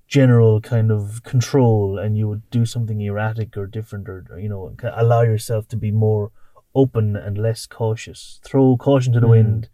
general 0.08 0.62
kind 0.62 0.92
of 0.92 1.24
control 1.24 1.98
and 1.98 2.18
you 2.18 2.28
would 2.28 2.50
do 2.50 2.66
something 2.66 3.02
erratic 3.02 3.58
or 3.58 3.66
different 3.66 4.08
or, 4.08 4.26
or, 4.30 4.40
you 4.40 4.50
know 4.50 4.76
allow 4.94 5.22
yourself 5.22 5.68
to 5.70 5.78
be 5.78 5.92
more 5.92 6.32
open 6.76 7.16
and 7.16 7.38
less 7.38 7.66
cautious. 7.66 8.40
Throw 8.44 8.76
caution 8.78 9.14
to 9.14 9.20
the 9.20 9.28
wind 9.28 9.70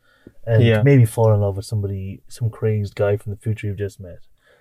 and 0.45 0.63
Yeah. 0.63 0.83
maybe 0.83 1.05
fall 1.05 1.33
in 1.33 1.41
love 1.41 1.57
with 1.57 1.65
somebody 1.65 2.21
some 2.27 2.49
crazed 2.49 2.95
guy 2.95 3.17
from 3.17 3.31
the 3.31 3.37
future 3.37 3.67
you've 3.67 3.77
just 3.87 3.99
met. 3.99 4.19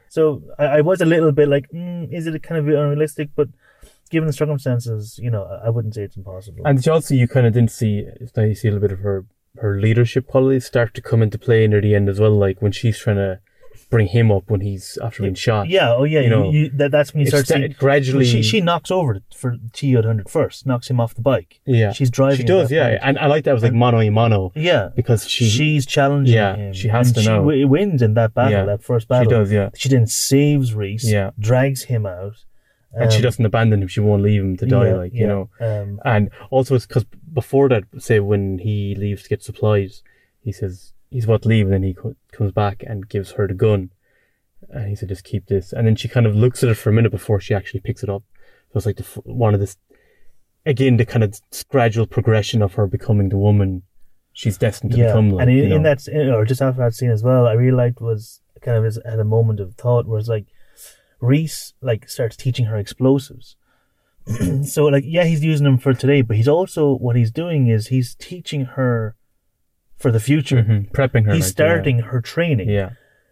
So 0.09 0.43
i, 0.59 0.65
I 0.79 0.81
was 0.81 1.01
a 1.01 1.07
little 1.07 1.33
bit 1.33 1.49
like 1.49 1.67
mm, 1.71 2.13
is 2.13 2.27
it 2.27 2.43
kind 2.43 2.59
of 2.59 2.67
unrealistic? 2.67 3.29
But 3.37 3.49
given 4.11 4.27
the 4.27 4.33
circumstances 4.33 5.19
you 5.23 5.31
know 5.31 5.45
i, 5.65 5.71
wouldn't 5.71 5.95
say 5.95 6.03
it's 6.03 6.17
impossible 6.17 6.63
And 6.65 6.87
also, 6.89 7.15
you 7.15 7.27
kind 7.29 7.47
of 7.47 7.53
didn't 7.53 7.71
see, 7.71 8.07
now 8.37 8.45
you 8.45 8.55
see 8.55 8.69
a 8.69 8.73
little 8.73 8.87
bit 8.89 8.93
of 8.93 9.01
her, 9.01 9.25
her 9.59 9.81
leadership 9.81 10.27
qualities 10.27 10.67
start 10.67 10.95
to 10.95 11.01
come 11.03 11.23
into 11.23 11.39
play 11.39 11.67
near 11.67 11.81
the 11.81 11.95
end 11.95 12.09
as 12.09 12.19
well. 12.21 12.31
Like 12.47 12.61
when 12.63 12.73
she's 12.73 12.99
trying 12.99 13.17
to 13.17 13.41
bring 13.89 14.07
him 14.09 14.31
up 14.31 14.45
when 14.49 14.61
he's 14.61 14.99
after 15.03 15.23
being 15.23 15.35
shot. 15.35 15.69
yeah 15.69 15.93
oh 15.93 16.05
yeah 16.05 16.21
You 16.21 16.25
you 16.25 16.31
know, 16.31 16.51
you, 16.53 16.71
that, 16.79 16.91
that's 16.93 17.13
when 17.13 17.23
you 17.23 17.27
start 17.27 17.47
seeing 17.49 17.73
gradually. 17.77 18.25
she, 18.25 18.41
she 18.43 18.61
knocks 18.61 18.91
over 18.91 19.21
for 19.35 19.57
T 19.73 19.95
100 19.97 20.29
first 20.31 20.65
knocks 20.65 20.89
him 20.89 21.01
off 21.01 21.13
the 21.15 21.23
bike 21.23 21.61
yeah. 21.67 21.91
she's 21.93 22.09
driving 22.11 22.37
She 22.39 22.45
does, 22.45 22.71
yeah. 22.71 22.91
point. 22.91 23.01
And 23.03 23.19
I 23.19 23.27
like 23.27 23.43
that. 23.45 23.51
It 23.51 23.55
was 23.55 23.63
like 23.65 23.73
mano 23.73 23.99
a 24.01 24.09
mono 24.11 24.53
yeah 24.55 24.91
because 24.95 25.27
she, 25.29 25.49
she's 25.49 25.87
challenging 25.87 26.35
Yeah, 26.37 26.55
him. 26.57 26.73
she 26.73 26.87
has 26.89 27.11
to 27.13 27.21
she 27.23 27.27
know. 27.29 27.39
w- 27.39 27.67
wins 27.67 28.01
in 28.03 28.15
that 28.15 28.33
battle, 28.35 28.53
Yeah, 28.53 28.65
that 28.67 28.83
first 28.85 29.09
battle. 29.09 29.25
she 29.25 29.31
does, 29.37 29.51
yeah. 29.51 29.71
She 29.77 29.89
then 29.89 30.07
saves 30.07 30.73
Reese, 30.75 31.11
Yeah. 31.11 31.31
drags 31.39 31.85
him 31.85 32.07
out, 32.07 32.37
And 32.93 33.13
she 33.13 33.19
um, 33.19 33.23
doesn't 33.23 33.45
abandon 33.47 33.83
him. 33.83 33.89
She 33.89 34.01
won't 34.01 34.23
leave 34.23 34.43
him 34.43 34.57
to 34.57 34.67
die, 34.67 34.89
yeah, 34.89 34.95
like, 34.95 35.13
you 35.15 35.21
yeah, 35.21 35.27
know. 35.29 35.51
Um, 35.61 36.01
And 36.05 36.31
also, 36.51 36.75
it's 36.75 36.87
because 36.87 37.05
before 37.33 37.69
that, 37.69 37.85
say 37.99 38.19
when 38.19 38.59
he 38.59 38.97
leaves 38.97 39.23
to 39.23 39.29
get 39.29 39.45
supplies, 39.45 40.03
he 40.43 40.51
says 40.51 40.93
he's 41.09 41.25
about 41.25 41.43
to 41.43 41.49
leave, 41.49 41.67
and 41.67 41.73
then 41.73 41.83
he 41.85 41.95
co- 41.95 42.17
comes 42.33 42.51
back 42.53 42.83
and 42.87 43.09
gives 43.09 43.33
her 43.33 43.47
the 43.47 43.55
gun, 43.55 43.91
and 44.71 44.89
he 44.89 44.97
said, 44.97 45.09
"Just 45.09 45.23
keep 45.25 45.47
this." 45.47 45.73
And 45.73 45.87
then 45.87 45.95
she 45.95 46.09
kind 46.09 46.27
of 46.27 46.35
looks 46.35 46.65
at 46.65 46.69
it 46.69 46.77
for 46.77 46.91
a 46.91 46.93
minute 46.93 47.13
before 47.13 47.39
she 47.41 47.55
actually 47.55 47.81
picks 47.81 48.03
it 48.03 48.09
up. 48.09 48.25
So 48.73 48.79
it's 48.79 48.87
like 48.87 48.97
the, 48.97 49.05
one 49.25 49.55
of 49.55 49.61
this, 49.61 49.77
again, 50.67 50.97
the 50.97 51.07
kind 51.07 51.23
of 51.25 51.39
gradual 51.69 52.07
progression 52.07 52.61
of 52.63 52.75
her 52.75 52.87
becoming 52.87 53.29
the 53.29 53.39
woman 53.39 53.83
she's 54.33 54.59
destined 54.59 54.93
to 54.93 54.99
yeah, 54.99 55.07
become. 55.09 55.31
Like, 55.31 55.43
and 55.43 55.51
in, 55.51 55.57
you 55.57 55.69
know. 55.69 55.77
in 55.77 55.83
that, 55.85 56.09
or 56.09 56.45
just 56.45 56.63
after 56.63 56.81
that 56.83 56.95
scene 56.95 57.11
as 57.11 57.23
well, 57.23 57.47
I 57.47 57.53
really 57.53 57.77
liked 57.77 58.01
was 58.01 58.41
kind 58.63 58.77
of 58.77 58.85
is- 58.85 59.01
had 59.05 59.19
a 59.21 59.25
moment 59.25 59.61
of 59.61 59.75
thought 59.75 60.07
where 60.07 60.19
it's 60.19 60.29
like 60.29 60.47
Reese 61.21 61.75
like 61.81 62.09
starts 62.09 62.37
teaching 62.37 62.67
her 62.67 62.77
explosives. 62.77 63.57
so 64.65 64.85
like 64.85 65.05
yeah, 65.07 65.25
he's 65.25 65.45
using 65.45 65.65
them 65.65 65.79
for 65.79 65.95
today, 65.95 66.23
but 66.23 66.37
he's 66.37 66.49
also 66.49 66.95
what 66.95 67.17
he's 67.17 67.31
doing 67.31 67.69
is 67.69 67.89
he's 67.89 68.15
teaching 68.15 68.65
her 68.77 69.17
for 69.97 70.11
the 70.11 70.21
future. 70.21 70.63
Mhm, 70.63 70.91
prepping 70.93 71.27
her. 71.27 71.35
He's 71.35 71.45
like, 71.45 71.59
yeah. 71.59 71.67
starting 71.67 71.99
her 72.01 72.21
training. 72.21 72.69
Yeah, 72.69 72.91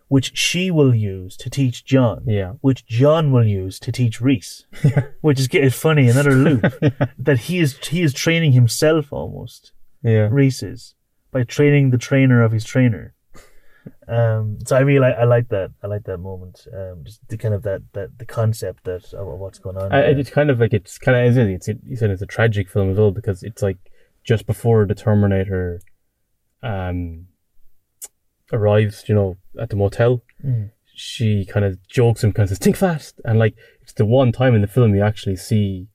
which 0.08 0.36
she 0.36 0.70
will 0.70 0.94
use 0.94 1.36
to 1.36 1.50
teach 1.50 1.84
John, 1.84 2.22
yeah, 2.26 2.52
which 2.60 2.86
John 2.86 3.32
will 3.32 3.46
use 3.46 3.78
to 3.80 3.92
teach 3.92 4.20
Reese, 4.20 4.66
which 5.20 5.38
is 5.38 5.48
getting 5.48 5.70
funny 5.70 6.08
another 6.08 6.32
loop 6.32 6.62
that 7.18 7.38
he 7.40 7.58
is 7.58 7.76
he 7.78 8.02
is 8.02 8.12
training 8.12 8.52
himself 8.52 9.12
almost 9.12 9.72
yeah. 10.02 10.28
Reese 10.30 10.62
is 10.62 10.94
by 11.30 11.44
training 11.44 11.90
the 11.90 11.98
trainer 11.98 12.42
of 12.42 12.52
his 12.52 12.64
trainer. 12.64 13.14
Um, 14.06 14.58
so 14.66 14.76
I 14.76 14.80
really 14.80 15.00
like 15.00 15.16
I 15.16 15.24
like 15.24 15.48
that 15.48 15.72
I 15.82 15.86
like 15.86 16.04
that 16.04 16.18
moment. 16.18 16.66
Um, 16.72 17.04
just 17.04 17.26
the 17.28 17.36
kind 17.36 17.54
of 17.54 17.62
that 17.62 17.82
that 17.92 18.18
the 18.18 18.26
concept 18.26 18.84
that 18.84 19.12
of 19.14 19.26
what's 19.38 19.58
going 19.58 19.76
on. 19.76 19.92
I, 19.92 20.00
it's 20.00 20.30
kind 20.30 20.50
of 20.50 20.60
like 20.60 20.72
it's 20.72 20.98
kind 20.98 21.16
of? 21.16 21.48
It's 21.48 21.68
it, 21.68 21.78
you 21.86 21.96
said 21.96 22.10
it's 22.10 22.22
a 22.22 22.26
tragic 22.26 22.68
film 22.68 22.90
as 22.90 22.98
well 22.98 23.10
because 23.10 23.42
it's 23.42 23.62
like 23.62 23.78
just 24.24 24.46
before 24.46 24.86
the 24.86 24.94
Terminator, 24.94 25.80
um, 26.62 27.26
arrives, 28.52 29.04
you 29.08 29.14
know, 29.14 29.36
at 29.58 29.70
the 29.70 29.76
motel. 29.76 30.22
Mm. 30.44 30.70
She 30.94 31.44
kind 31.44 31.64
of 31.64 31.78
jokes 31.88 32.24
him, 32.24 32.32
kind 32.32 32.44
of 32.44 32.50
says, 32.50 32.58
"Think 32.58 32.76
fast," 32.76 33.20
and 33.24 33.38
like 33.38 33.54
it's 33.82 33.92
the 33.92 34.04
one 34.04 34.32
time 34.32 34.54
in 34.54 34.60
the 34.60 34.66
film 34.66 34.94
you 34.94 35.02
actually 35.02 35.36
see, 35.36 35.86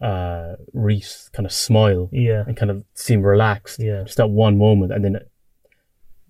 uh, 0.00 0.54
Reese 0.72 1.30
kind 1.32 1.46
of 1.46 1.52
smile 1.52 2.08
yeah, 2.12 2.44
and 2.46 2.56
kind 2.56 2.70
of 2.70 2.84
seem 2.94 3.22
relaxed. 3.22 3.78
Yeah. 3.80 4.02
just 4.02 4.16
that 4.16 4.30
one 4.30 4.58
moment, 4.58 4.92
and 4.92 5.04
then 5.04 5.20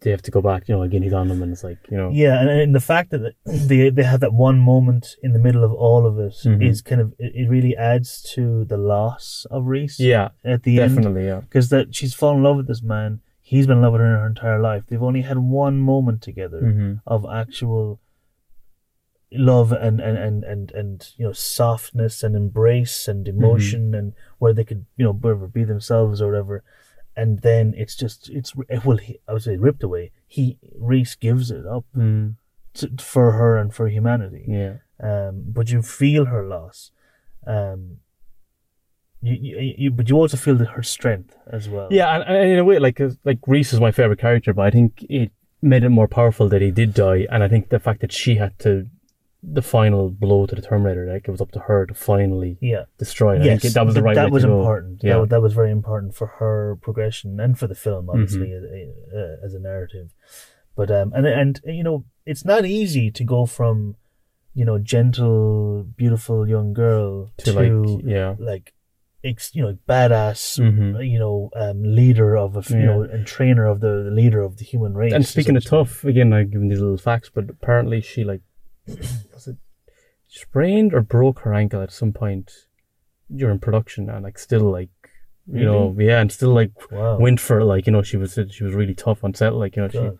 they 0.02 0.10
have 0.10 0.22
to 0.22 0.30
go 0.30 0.40
back. 0.42 0.68
You 0.68 0.74
know, 0.76 0.82
again 0.82 1.02
he's 1.02 1.12
on 1.12 1.28
them, 1.28 1.42
and 1.42 1.52
it's 1.52 1.64
like 1.64 1.78
you 1.90 1.96
know, 1.96 2.10
yeah, 2.12 2.40
and, 2.40 2.48
and 2.50 2.74
the 2.74 2.80
fact 2.80 3.10
that 3.10 3.34
they 3.46 3.88
they 3.90 4.02
have 4.02 4.20
that 4.20 4.32
one 4.32 4.58
moment 4.58 5.16
in 5.22 5.32
the 5.32 5.38
middle 5.38 5.64
of 5.64 5.72
all 5.72 6.06
of 6.06 6.18
it 6.18 6.34
is 6.60 6.82
Mhm. 6.82 6.84
kind 6.84 7.00
of 7.00 7.14
it, 7.18 7.32
it 7.34 7.48
really 7.48 7.76
adds 7.76 8.22
to 8.34 8.64
the 8.64 8.76
loss 8.76 9.46
of 9.50 9.66
Reese. 9.66 9.98
yeah, 10.00 10.28
at 10.44 10.62
the 10.64 10.80
end. 10.80 10.96
definitely, 10.96 11.26
yeah, 11.26 11.40
because 11.40 11.68
that 11.70 11.94
she's 11.94 12.14
fallen 12.14 12.38
in 12.38 12.42
love 12.44 12.56
with 12.56 12.66
this 12.68 12.82
man. 12.82 13.20
He's 13.40 13.66
been 13.66 13.78
in 13.78 13.82
love 13.82 13.92
with 13.92 14.00
her 14.02 14.18
her 14.18 14.26
entire 14.26 14.60
life. 14.60 14.84
They've 14.86 15.02
only 15.02 15.22
had 15.22 15.38
one 15.38 15.78
moment 15.78 16.22
together 16.22 16.60
hmm 16.60 16.92
of 17.06 17.26
actual 17.30 18.00
love 19.34 19.72
and, 19.72 19.98
and, 19.98 20.18
and, 20.18 20.44
and, 20.44 20.70
and 20.72 21.08
you 21.16 21.24
know 21.26 21.32
softness 21.32 22.22
and 22.22 22.36
embrace 22.36 23.08
and 23.08 23.26
emotion 23.26 23.94
and 23.94 24.12
where 24.38 24.52
they 24.52 24.64
could 24.64 24.84
you 24.96 25.04
know 25.04 25.12
be 25.14 25.64
themselves 25.64 26.20
or 26.20 26.26
whatever. 26.28 26.62
And 27.14 27.40
then 27.40 27.74
it's 27.76 27.94
just 27.94 28.30
it's 28.30 28.54
well 28.84 28.96
he, 28.96 29.18
I 29.28 29.34
would 29.34 29.42
say 29.42 29.56
ripped 29.56 29.82
away. 29.82 30.12
He 30.26 30.58
Reese 30.74 31.14
gives 31.14 31.50
it 31.50 31.66
up 31.66 31.84
mm, 31.96 32.36
to, 32.74 32.90
for 32.98 33.32
her 33.32 33.58
and 33.58 33.74
for 33.74 33.88
humanity 33.88 34.44
yeah. 34.48 34.76
um, 34.98 35.42
but 35.46 35.70
you 35.70 35.82
feel 35.82 36.24
her 36.26 36.46
loss. 36.46 36.90
Um, 37.46 37.98
you, 39.20 39.34
you, 39.40 39.74
you, 39.78 39.90
but 39.90 40.08
you 40.08 40.16
also 40.16 40.36
feel 40.36 40.56
that 40.56 40.70
her 40.70 40.82
strength 40.82 41.36
as 41.46 41.68
well. 41.68 41.88
Yeah, 41.90 42.12
and, 42.14 42.24
and 42.24 42.50
in 42.50 42.58
a 42.58 42.64
way, 42.64 42.78
like 42.78 42.96
'cause, 42.96 43.18
like 43.24 43.38
Reese 43.46 43.72
is 43.72 43.80
my 43.80 43.92
favorite 43.92 44.18
character, 44.18 44.52
but 44.52 44.66
I 44.66 44.70
think 44.70 45.04
it 45.08 45.30
made 45.60 45.84
it 45.84 45.90
more 45.90 46.08
powerful 46.08 46.48
that 46.48 46.60
he 46.60 46.72
did 46.72 46.92
die, 46.92 47.26
and 47.30 47.42
I 47.42 47.48
think 47.48 47.68
the 47.68 47.78
fact 47.78 48.00
that 48.00 48.12
she 48.12 48.36
had 48.36 48.58
to 48.60 48.88
the 49.42 49.62
final 49.62 50.08
blow 50.08 50.46
to 50.46 50.54
the 50.54 50.62
Terminator, 50.62 51.04
like 51.12 51.26
it 51.26 51.30
was 51.30 51.40
up 51.40 51.50
to 51.52 51.58
her 51.60 51.84
to 51.86 51.94
finally 51.94 52.58
yeah, 52.60 52.84
destroy 52.96 53.36
it. 53.40 53.44
Yes, 53.44 53.74
that 53.74 53.84
was 53.84 53.94
the 53.94 54.02
right 54.02 54.14
That 54.14 54.30
was 54.30 54.44
to 54.44 54.48
go. 54.48 54.58
important. 54.60 55.02
Yeah, 55.02 55.18
That, 55.20 55.30
that 55.30 55.42
was 55.42 55.52
very 55.52 55.72
important 55.72 56.14
for 56.14 56.28
her 56.38 56.78
progression 56.80 57.40
and 57.40 57.58
for 57.58 57.66
the 57.66 57.74
film, 57.74 58.08
obviously, 58.08 58.48
Mm-hmm. 58.50 59.16
uh, 59.16 59.20
uh, 59.20 59.36
as 59.44 59.54
a 59.54 59.58
narrative. 59.58 60.10
But 60.76 60.90
um, 60.90 61.12
and 61.14 61.26
and 61.26 61.60
you 61.64 61.82
know, 61.82 62.04
it's 62.24 62.44
not 62.44 62.64
easy 62.64 63.10
to 63.10 63.24
go 63.24 63.44
from, 63.46 63.96
you 64.54 64.64
know, 64.64 64.78
gentle, 64.78 65.82
beautiful 65.96 66.48
young 66.48 66.72
girl 66.72 67.32
to, 67.38 67.44
to, 67.44 67.52
like 67.52 68.02
yeah, 68.04 68.36
like, 68.38 68.72
ex, 69.24 69.54
you 69.54 69.62
know, 69.62 69.76
badass, 69.88 70.58
Mhm. 70.60 71.08
you 71.10 71.18
know, 71.18 71.50
um, 71.56 71.82
leader 71.82 72.36
of 72.36 72.56
a, 72.56 72.62
you 72.72 72.78
Yeah. 72.78 72.86
know, 72.86 73.02
and 73.02 73.26
trainer 73.26 73.66
of 73.66 73.80
the, 73.80 74.04
the 74.04 74.10
leader 74.10 74.40
of 74.40 74.56
the 74.58 74.64
human 74.64 74.94
race. 74.94 75.12
and 75.12 75.26
speaking 75.26 75.56
of 75.56 75.64
tough, 75.64 76.04
again, 76.04 76.32
I'm 76.32 76.48
giving 76.50 76.68
these 76.68 76.80
little 76.80 76.96
facts, 76.96 77.28
but 77.34 77.50
apparently 77.50 78.00
she 78.00 78.24
like 78.24 78.40
was 79.32 79.48
it 79.48 79.56
sprained 80.28 80.94
or 80.94 81.00
broke 81.02 81.40
her 81.40 81.54
ankle 81.54 81.82
at 81.82 81.92
some 81.92 82.12
point 82.12 82.50
during 83.34 83.58
production, 83.58 84.08
and 84.10 84.24
like 84.24 84.38
still 84.38 84.70
like 84.70 84.90
you 85.52 85.64
know 85.64 85.94
yeah, 85.98 86.20
and 86.20 86.30
still 86.32 86.50
like 86.54 86.70
Wow. 86.90 87.18
went 87.18 87.40
for 87.40 87.64
like 87.64 87.86
you 87.86 87.92
know 87.92 88.02
she 88.02 88.16
was 88.16 88.38
she 88.50 88.64
was 88.64 88.74
really 88.74 88.94
tough 88.94 89.24
on 89.24 89.34
set, 89.34 89.54
like 89.54 89.76
you 89.76 89.82
know 89.82 89.88
she. 89.88 90.10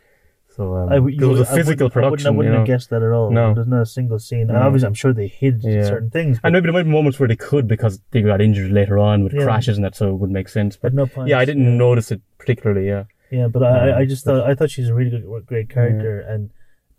So 0.55 0.76
um, 0.76 0.90
I, 0.90 0.97
w- 0.97 1.16
it 1.18 1.24
was 1.24 1.40
a 1.40 1.44
I 1.48 1.52
wouldn't- 1.52 1.56
physical 1.56 1.84
I 1.84 1.86
wouldn't, 1.86 1.93
production. 1.94 2.26
I 2.26 2.30
wouldn't 2.30 2.52
you 2.52 2.59
have 2.59 2.68
know? 2.68 2.74
guessed 2.74 2.90
that 2.90 3.02
at 3.02 3.10
all. 3.10 3.30
No. 3.30 3.55
There's 3.55 3.66
not 3.66 3.80
a 3.80 3.86
single 3.86 4.18
scene. 4.18 4.40
And 4.51 4.52
No. 4.52 4.60
obviously, 4.60 4.86
I'm 4.86 4.93
sure 4.93 5.14
they 5.14 5.26
hid 5.28 5.62
Yeah. 5.64 5.84
certain 5.84 6.10
things. 6.10 6.40
And 6.44 6.52
maybe 6.52 6.64
there 6.64 6.74
might 6.74 6.82
be 6.82 6.90
moments 6.90 7.18
where 7.18 7.26
they 7.26 7.36
could 7.36 7.66
because 7.66 8.02
they 8.10 8.20
got 8.20 8.43
injured 8.43 8.70
later 8.70 8.98
on 8.98 9.24
with 9.24 9.32
Yeah. 9.32 9.44
crashes 9.44 9.78
and 9.78 9.84
that, 9.86 9.94
so 9.94 10.10
it 10.10 10.16
would 10.16 10.28
make 10.30 10.51
sense. 10.51 10.76
But 10.76 10.93
no 10.93 11.06
point. 11.06 11.28
yeah, 11.30 11.39
I 11.39 11.47
didn't 11.47 11.78
notice 11.78 12.10
it 12.12 12.20
particularly. 12.36 12.86
Yeah, 12.86 13.05
Yeah, 13.30 13.47
but 13.48 13.62
I, 13.62 13.93
Um, 13.93 13.98
I 14.01 14.05
just 14.05 14.26
thought 14.26 14.47
I 14.47 14.55
thought 14.55 14.70
she's 14.70 14.90
a 14.90 14.94
really 14.94 15.09
good, 15.09 15.47
great 15.47 15.70
character 15.70 16.20
and 16.20 16.51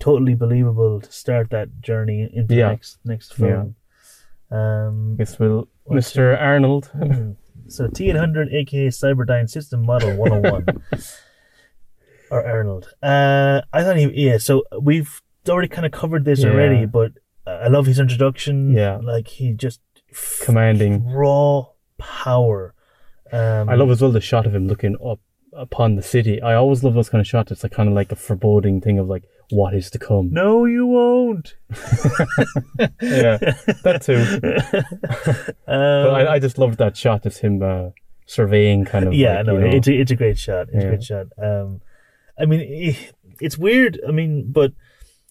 totally 0.07 0.35
believable 0.35 0.99
to 1.05 1.11
start 1.11 1.45
that 1.51 1.67
journey 1.89 2.19
into 2.39 2.53
Yeah. 2.55 2.65
the 2.67 2.71
next 2.73 2.97
next 3.13 3.33
film. 3.33 3.75
Um, 4.51 5.13
I 5.15 5.17
guess 5.19 5.39
we'll 5.39 5.67
What's 5.85 6.11
Mr. 6.13 6.23
Arnold. 6.39 6.85
hmm. 6.93 7.31
so 7.67 7.87
T800, 7.87 8.53
aka 8.53 8.87
Cyberdyne 8.89 9.49
System 9.49 9.79
Model 9.85 10.15
101, 10.17 10.65
or 12.31 12.45
Arnold. 12.45 12.93
Uh, 13.01 13.61
I 13.71 13.83
thought 13.83 13.97
he 13.97 14.05
yeah. 14.27 14.37
So 14.37 14.63
we've 14.81 15.21
already 15.49 15.67
kind 15.67 15.85
of 15.85 15.91
covered 15.91 16.25
this 16.25 16.39
Yeah. 16.43 16.49
already, 16.51 16.85
but 16.85 17.11
I 17.45 17.67
love 17.67 17.85
his 17.85 17.99
introduction. 17.99 18.73
Yeah. 18.73 18.97
like 19.13 19.27
he 19.27 19.53
just 19.53 19.81
Commanding. 20.41 21.05
raw 21.11 21.65
power. 21.97 22.73
Um, 23.31 23.67
I 23.69 23.75
love 23.75 23.89
as 23.89 24.01
well 24.01 24.11
the 24.11 24.21
shot 24.21 24.45
of 24.45 24.53
him 24.53 24.67
looking 24.67 24.95
up 25.05 25.19
upon 25.53 25.95
the 25.95 26.03
city. 26.03 26.41
I 26.41 26.53
always 26.55 26.83
love 26.83 26.93
those 26.93 27.09
kind 27.09 27.19
of 27.21 27.27
shots. 27.27 27.51
It's 27.51 27.63
like 27.63 27.71
kind 27.71 27.89
of 27.89 27.95
like 27.95 28.11
a 28.11 28.15
foreboding 28.15 28.79
thing 28.81 28.99
of 28.99 29.07
like 29.07 29.23
what 29.53 29.73
is 29.73 29.89
to 29.91 29.99
come. 29.99 30.29
No, 30.31 30.65
you 30.65 30.85
won't. 30.85 31.55
Yeah, 33.01 33.37
that 33.83 34.01
too. 34.01 34.17
Um, 35.67 36.03
But 36.07 36.13
I, 36.13 36.33
I 36.35 36.39
just 36.39 36.57
loved 36.57 36.77
that 36.79 36.95
shot 36.97 37.25
of 37.25 37.37
him 37.37 37.61
uh, 37.61 37.89
surveying 38.25 38.85
kind 38.85 39.05
of. 39.07 39.13
yeah, 39.13 39.37
like, 39.37 39.45
no, 39.45 39.53
you 39.57 39.59
know, 39.61 39.67
it's 39.77 39.87
a, 39.87 39.93
it's 39.93 40.11
a 40.11 40.15
great 40.15 40.37
shot. 40.37 40.67
It's 40.69 40.75
Yeah. 40.75 40.81
a 40.81 40.87
great 40.89 41.03
shot. 41.03 41.27
Um, 41.41 41.81
I 42.39 42.45
mean, 42.45 42.61
i- 42.61 43.09
it's 43.41 43.57
weird. 43.57 43.99
I 44.07 44.11
mean, 44.11 44.51
but 44.51 44.73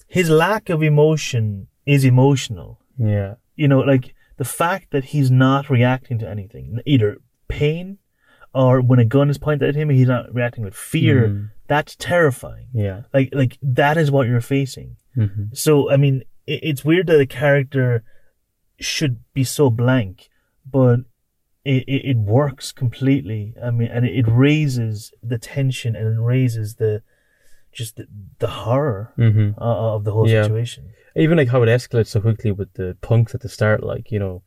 his 0.06 0.28
lack 0.30 0.68
of 0.68 0.82
emotion 0.82 1.68
is 1.86 2.04
emotional. 2.04 2.80
yeah, 2.98 3.34
You 3.56 3.68
know, 3.68 3.80
like 3.80 4.14
the 4.36 4.44
fact 4.44 4.90
that 4.92 5.04
he's 5.06 5.30
not 5.30 5.70
reacting 5.70 6.18
to 6.20 6.28
anything, 6.28 6.78
either 6.86 7.16
pain 7.48 7.98
or 8.54 8.80
when 8.80 8.98
a 8.98 9.04
gun 9.04 9.30
is 9.30 9.38
pointed 9.38 9.68
at 9.68 9.74
him, 9.74 9.88
he's 9.90 10.08
not 10.08 10.32
reacting 10.34 10.64
with 10.64 10.74
fear. 10.74 11.28
Mm. 11.28 11.50
That's 11.68 11.96
terrifying. 11.96 12.66
yeah. 12.74 13.02
Like, 13.14 13.30
like 13.32 13.58
that 13.62 13.96
is 13.96 14.10
what 14.10 14.26
you're 14.28 14.40
facing. 14.42 14.96
hmm 15.14 15.44
So, 15.52 15.90
I 15.90 15.96
mean, 15.96 16.22
it, 16.46 16.60
it's 16.62 16.84
weird 16.84 17.06
that 17.06 17.20
a 17.20 17.26
character 17.26 18.02
should 18.80 19.20
be 19.32 19.44
so 19.44 19.70
blank, 19.70 20.28
but 20.70 21.00
it, 21.64 21.84
it, 21.86 22.04
it 22.10 22.16
works 22.16 22.72
completely. 22.72 23.54
I 23.62 23.70
mean, 23.70 23.88
and 23.88 24.04
it, 24.04 24.16
it 24.18 24.26
raises 24.28 25.12
the 25.22 25.38
tension 25.38 25.94
and 25.96 26.18
it 26.18 26.20
raises 26.20 26.74
the 26.76 27.02
just 27.72 27.96
the, 27.96 28.06
the 28.38 28.48
horror 28.48 29.12
hmm 29.16 29.50
uh, 29.56 29.94
of 29.94 30.04
the 30.04 30.12
whole 30.12 30.28
Yeah. 30.28 30.42
situation. 30.42 30.90
Even 31.16 31.38
like 31.38 31.48
how 31.48 31.62
it 31.62 31.66
escalates 31.68 32.08
so 32.08 32.20
quickly 32.20 32.52
with 32.52 32.72
the 32.74 32.96
punks 33.00 33.34
at 33.34 33.40
the 33.40 33.48
start, 33.48 33.82
like 33.82 34.10
you 34.10 34.18
know, 34.18 34.42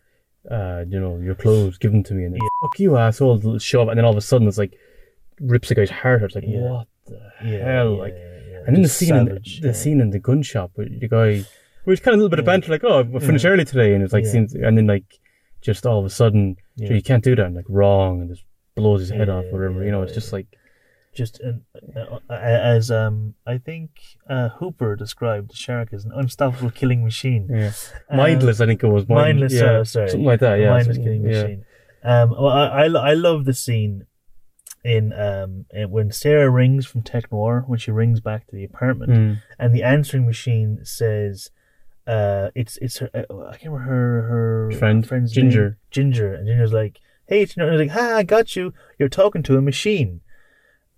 uh, 0.52 0.84
you 0.88 1.00
know, 1.00 1.18
your 1.18 1.36
clothes, 1.36 1.78
give 1.78 1.92
them 1.92 2.04
to 2.04 2.14
me, 2.14 2.24
and 2.26 2.34
then 2.34 2.40
fuck 2.62 2.80
you, 2.80 2.98
asshole, 2.98 3.36
little 3.36 3.58
shove, 3.60 3.88
and 3.90 3.98
then 3.98 4.06
all 4.06 4.12
of 4.12 4.18
a 4.18 4.22
sudden 4.22 4.48
it's 4.48 4.58
like 4.58 4.74
rips 5.42 5.70
the 5.70 5.76
guy's 5.76 5.90
heart 5.90 6.22
out. 6.22 6.26
It's 6.28 6.36
like 6.36 6.46
Yeah. 6.48 6.72
what 6.72 6.88
the 7.06 7.20
Yeah, 7.44 7.58
hell, 7.74 7.94
yeah, 7.94 8.00
like. 8.00 8.14
yeah, 8.14 8.40
yeah. 8.52 8.64
And 8.68 8.76
then 8.76 8.84
the 8.84 8.90
scene, 8.90 9.16
in 9.16 9.26
the, 9.26 9.40
yeah. 9.44 9.62
the 9.62 9.74
scene 9.74 10.00
in 10.02 10.10
the 10.12 10.20
gun 10.20 10.42
shop 10.42 10.72
with 10.76 11.00
the 11.00 11.08
guy, 11.08 11.44
where 11.84 11.94
it's 11.94 12.02
kind 12.02 12.14
of 12.14 12.20
a 12.20 12.24
little 12.24 12.30
bit 12.30 12.40
of 12.40 12.46
Yeah. 12.46 12.52
banter, 12.54 12.72
like, 12.72 12.84
"Oh, 12.84 13.04
we 13.04 13.20
finished 13.20 13.46
Yeah. 13.46 13.52
early 13.52 13.66
today," 13.66 13.94
and 13.94 14.04
it's 14.04 14.14
like, 14.14 14.24
Yeah. 14.26 14.32
scenes, 14.32 14.56
and 14.56 14.78
then 14.78 14.88
like, 14.88 15.06
just 15.62 15.86
all 15.86 16.00
of 16.00 16.06
a 16.06 16.10
sudden, 16.10 16.56
Yeah. 16.78 16.92
You 16.94 17.02
can't 17.02 17.24
do 17.24 17.36
that, 17.38 17.46
and 17.46 17.56
like 17.56 17.66
wrong, 17.70 18.22
and 18.22 18.30
just 18.30 18.44
blows 18.76 19.00
his 19.00 19.10
head 19.10 19.28
Yeah, 19.30 19.36
off, 19.36 19.46
whatever. 19.52 19.84
you 19.86 19.92
know, 19.92 20.02
it's 20.02 20.12
yeah, 20.12 20.16
just 20.16 20.34
like, 20.34 20.48
just 21.16 21.40
an, 21.40 21.66
uh, 21.96 22.20
uh, 22.30 22.34
as 22.34 22.92
um 22.92 23.34
I 23.48 23.58
think 23.58 23.90
uh, 24.30 24.50
Hooper 24.60 24.96
described 24.96 25.52
the 25.52 25.56
shark 25.56 25.94
as 25.94 26.06
an 26.06 26.12
unstoppable 26.14 26.70
killing 26.72 27.04
machine. 27.04 27.48
yeah, 27.50 27.72
Um, 28.10 28.18
mindless. 28.18 28.62
I 28.62 28.66
think 28.68 28.84
it 28.84 28.88
was 28.88 29.08
mind- 29.10 29.40
mindless. 29.40 29.54
yeah, 29.54 29.80
uh, 29.80 29.84
sorry, 29.84 30.10
something 30.10 30.26
like 30.26 30.42
that. 30.42 30.60
Yeah, 30.60 30.72
mindless 30.72 30.98
killing 30.98 31.24
yeah. 31.24 31.42
machine. 31.42 31.66
Um, 32.04 32.30
well, 32.32 32.48
I, 32.50 32.84
I 32.84 32.86
I 33.12 33.14
love 33.16 33.46
the 33.46 33.54
scene 33.54 34.06
in 34.84 35.12
um 35.14 35.66
when 35.90 36.12
Sarah 36.12 36.50
rings 36.52 36.86
from 36.86 37.02
Tech 37.02 37.32
Noir 37.32 37.64
when 37.66 37.80
she 37.80 37.90
rings 37.92 38.20
back 38.20 38.46
to 38.48 38.56
the 38.56 38.64
apartment 38.64 39.12
Mm. 39.12 39.42
and 39.58 39.74
the 39.74 39.84
answering 39.84 40.26
machine 40.26 40.80
says. 40.84 41.50
Uh, 42.08 42.52
it's 42.54 42.78
it's 42.84 43.00
her. 43.00 43.10
Uh, 43.16 43.48
I 43.48 43.58
can't 43.58 43.74
remember 43.74 43.90
her 43.90 44.22
her 44.30 44.72
Friend, 44.78 45.08
friend's 45.08 45.32
Ginger. 45.32 45.64
name. 45.70 45.76
Ginger, 45.90 46.36
and 46.36 46.46
Ginger's 46.46 46.72
like, 46.72 47.00
"Hey, 47.26 47.42
it's, 47.42 47.58
you 47.58 47.66
know," 47.66 47.76
like, 47.76 47.90
"Ha, 47.90 48.18
I 48.18 48.22
got 48.22 48.56
you. 48.56 48.76
You're 49.00 49.10
talking 49.10 49.42
to 49.42 49.58
a 49.58 49.62
machine." 49.62 50.22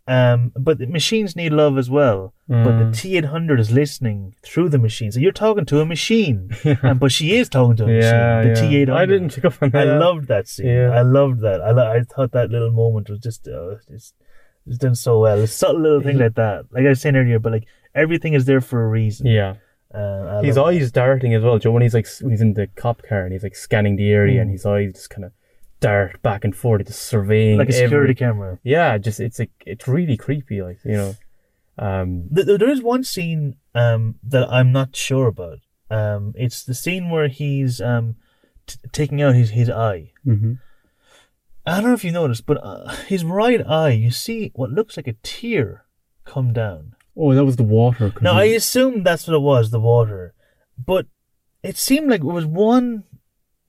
Um, 0.08 0.54
but 0.56 0.78
the 0.78 0.88
machines 0.88 1.36
need 1.36 1.52
love 1.52 1.78
as 1.78 1.90
well. 1.90 2.34
But 2.48 2.64
the 2.78 2.86
Mm. 2.86 2.96
T 2.98 3.18
eight 3.18 3.26
hundred 3.26 3.60
is 3.60 3.72
listening 3.72 4.36
through 4.42 4.70
the 4.70 4.78
machine, 4.80 5.12
so 5.12 5.20
you're 5.20 5.34
talking 5.34 5.66
to 5.66 5.82
a 5.82 5.86
machine, 5.86 6.50
and 6.82 6.98
but 6.98 7.12
she 7.12 7.36
is 7.36 7.50
talking 7.50 7.76
to 7.76 7.86
a 7.86 7.92
yeah, 7.92 8.38
machine. 8.38 8.54
The 8.54 8.62
yeah. 8.62 8.70
T 8.70 8.76
eight 8.78 8.88
hundred. 8.90 9.02
I 9.02 9.06
didn't 9.06 9.34
pick 9.36 9.44
up 9.46 9.62
on 9.62 9.70
that. 9.72 9.88
I 9.90 9.98
loved 9.98 10.28
that 10.30 10.48
scene. 10.48 10.68
Yeah. 10.68 10.92
I 10.92 11.02
loved 11.02 11.42
that. 11.42 11.60
I 11.62 11.72
lo- 11.72 11.92
I 11.92 12.04
thought 12.04 12.32
that 12.32 12.50
little 12.52 12.72
moment 12.72 13.10
was 13.10 13.20
just 13.20 13.48
uh, 13.50 13.76
it's 13.90 14.14
it's 14.66 14.78
done 14.78 14.96
so 14.96 15.20
well. 15.20 15.40
It's 15.42 15.52
subtle 15.52 15.82
little 15.82 16.02
thing 16.02 16.18
like 16.20 16.36
that. 16.36 16.66
Like 16.72 16.86
I 16.86 16.90
was 16.90 17.02
saying 17.02 17.18
earlier, 17.18 17.40
but 17.40 17.52
like 17.52 17.66
everything 17.94 18.34
is 18.34 18.46
there 18.46 18.62
for 18.62 18.86
a 18.86 18.88
reason. 18.88 19.28
Yeah, 19.28 19.56
Uh, 19.94 20.42
his 20.42 20.58
eyes 20.58 20.92
darting 20.92 21.34
as 21.34 21.44
well, 21.44 21.60
Joe. 21.60 21.72
When 21.72 21.82
he's 21.82 21.94
like 21.94 22.08
when 22.22 22.32
he's 22.32 22.42
in 22.42 22.54
the 22.54 22.68
cop 22.76 23.02
car 23.04 23.24
and 23.26 23.34
he's 23.34 23.44
like 23.44 23.56
scanning 23.56 23.98
the 23.98 24.10
area, 24.12 24.38
Mm. 24.40 24.42
and 24.44 24.52
his 24.52 24.66
eyes 24.66 24.94
just 24.94 25.10
kind 25.10 25.26
of 25.26 25.32
dart 25.80 26.22
back 26.22 26.44
and 26.44 26.56
forth, 26.56 26.86
just 26.88 27.04
surveying 27.04 27.58
like 27.58 27.70
a 27.70 27.76
every- 27.76 27.86
security 27.88 28.16
camera. 28.16 28.60
Yeah, 28.64 28.98
just 28.98 29.20
it's 29.20 29.40
like 29.40 29.52
it's 29.66 29.88
really 29.88 30.18
creepy, 30.18 30.62
like 30.62 30.80
you 30.86 30.94
know. 30.94 31.16
Um, 31.80 32.30
Th- 32.34 32.48
th- 32.48 32.60
There 32.60 32.70
is 32.70 32.82
one 32.82 33.04
scene 33.04 33.56
um, 33.76 34.16
that 34.24 34.52
I'm 34.52 34.72
not 34.72 34.96
sure 34.96 35.28
about. 35.28 35.60
Um, 35.92 36.34
it's 36.36 36.64
the 36.64 36.74
scene 36.74 37.10
where 37.12 37.28
he's 37.28 37.80
um, 37.80 38.16
t- 38.66 38.80
taking 38.92 39.22
out 39.22 39.36
his, 39.36 39.52
his 39.52 39.70
eye. 39.70 40.12
mhm. 40.26 40.60
I 41.66 41.76
don't 41.82 41.90
know 41.90 41.94
if 41.94 42.04
you 42.06 42.12
noticed, 42.12 42.46
but 42.46 42.58
uh, 42.64 42.88
his 43.08 43.24
right 43.26 43.62
eye, 43.68 43.90
you 43.92 44.10
see 44.10 44.52
what 44.56 44.72
looks 44.72 44.96
like 44.98 45.08
a 45.08 45.14
tear 45.22 45.84
come 46.26 46.54
down. 46.54 46.96
Oh, 47.16 47.34
that 47.34 47.46
was 47.46 47.58
the 47.58 47.64
water. 47.64 48.14
Now, 48.22 48.34
I 48.34 48.48
he- 48.48 48.56
assume 48.56 49.04
that's 49.04 49.28
what 49.28 49.36
it 49.36 49.42
was, 49.42 49.70
the 49.70 49.80
water. 49.80 50.34
But 50.78 51.08
it 51.64 51.76
seemed 51.78 52.10
like 52.10 52.22
it 52.22 52.26
was 52.26 52.46
one, 52.46 53.04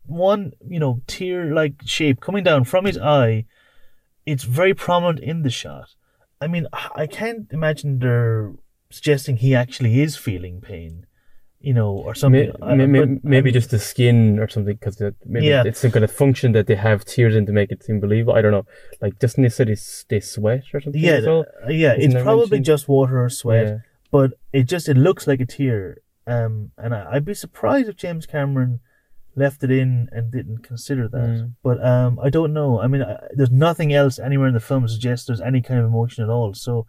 one, 0.08 0.52
you 0.66 0.78
know, 0.80 1.00
tear-like 1.06 1.74
shape 1.84 2.20
coming 2.20 2.44
down 2.44 2.64
from 2.64 2.84
his 2.84 2.98
eye. 2.98 3.44
It's 4.26 4.44
very 4.44 4.74
prominent 4.74 5.20
in 5.20 5.42
the 5.42 5.50
shot. 5.50 5.94
I 6.40 6.46
mean, 6.46 6.66
I 6.94 7.06
can't 7.06 7.46
imagine 7.50 7.98
they're 7.98 8.52
suggesting 8.90 9.36
he 9.38 9.54
actually 9.54 10.00
is 10.00 10.16
feeling 10.16 10.60
pain, 10.60 11.06
you 11.60 11.72
know, 11.74 11.90
or 11.90 12.14
something. 12.14 12.52
May- 12.60 12.66
I- 12.66 12.74
may- 12.74 12.86
may- 12.86 13.00
but, 13.04 13.24
maybe 13.24 13.50
um, 13.50 13.54
just 13.54 13.70
the 13.70 13.78
skin 13.78 14.38
or 14.38 14.48
something 14.48 14.74
because 14.76 15.00
maybe 15.24 15.46
Yeah. 15.46 15.62
it's 15.66 15.80
some 15.80 15.90
kind 15.90 16.04
of 16.04 16.12
function 16.12 16.52
that 16.52 16.66
they 16.66 16.74
have 16.76 17.04
tears 17.04 17.34
in 17.34 17.46
to 17.46 17.52
make 17.52 17.70
it 17.72 17.82
seem 17.82 18.00
believable. 18.00 18.34
I 18.34 18.42
don't 18.42 18.52
know. 18.52 18.66
Like, 19.00 19.18
doesn't 19.18 19.42
they 19.42 19.48
say 19.48 19.64
they, 19.64 19.76
they 20.08 20.20
sweat 20.20 20.64
or 20.74 20.80
something? 20.80 21.02
Yeah, 21.02 21.20
well? 21.24 21.44
uh, 21.66 21.70
yeah. 21.70 21.94
Isn't 21.96 22.12
It's 22.16 22.22
probably 22.22 22.58
mention? 22.58 22.64
just 22.64 22.88
water 22.88 23.22
or 23.22 23.28
sweat. 23.30 23.66
Yeah. 23.66 23.78
but 24.10 24.32
it 24.54 24.62
just 24.64 24.88
it 24.88 24.96
looks 24.96 25.26
like 25.26 25.40
a 25.40 25.46
tear. 25.46 25.98
Um, 26.26 26.70
and 26.78 26.94
I, 26.94 27.12
I'd 27.12 27.24
be 27.24 27.34
surprised 27.34 27.88
if 27.88 27.96
James 27.96 28.26
Cameron 28.26 28.80
left 29.38 29.62
it 29.64 29.70
in 29.70 30.08
and 30.12 30.30
didn't 30.32 30.58
consider 30.62 31.08
that. 31.08 31.18
Mm. 31.18 31.52
But 31.62 31.84
um, 31.84 32.18
I 32.22 32.28
don't 32.30 32.52
know. 32.52 32.80
I 32.80 32.86
mean, 32.88 33.02
I, 33.02 33.16
there's 33.32 33.50
nothing 33.50 33.92
else 33.92 34.18
anywhere 34.18 34.48
in 34.48 34.54
the 34.54 34.60
film 34.60 34.86
suggests 34.88 35.26
there's 35.26 35.40
any 35.40 35.62
kind 35.62 35.80
of 35.80 35.86
emotion 35.86 36.24
at 36.24 36.30
all. 36.30 36.54
So 36.54 36.86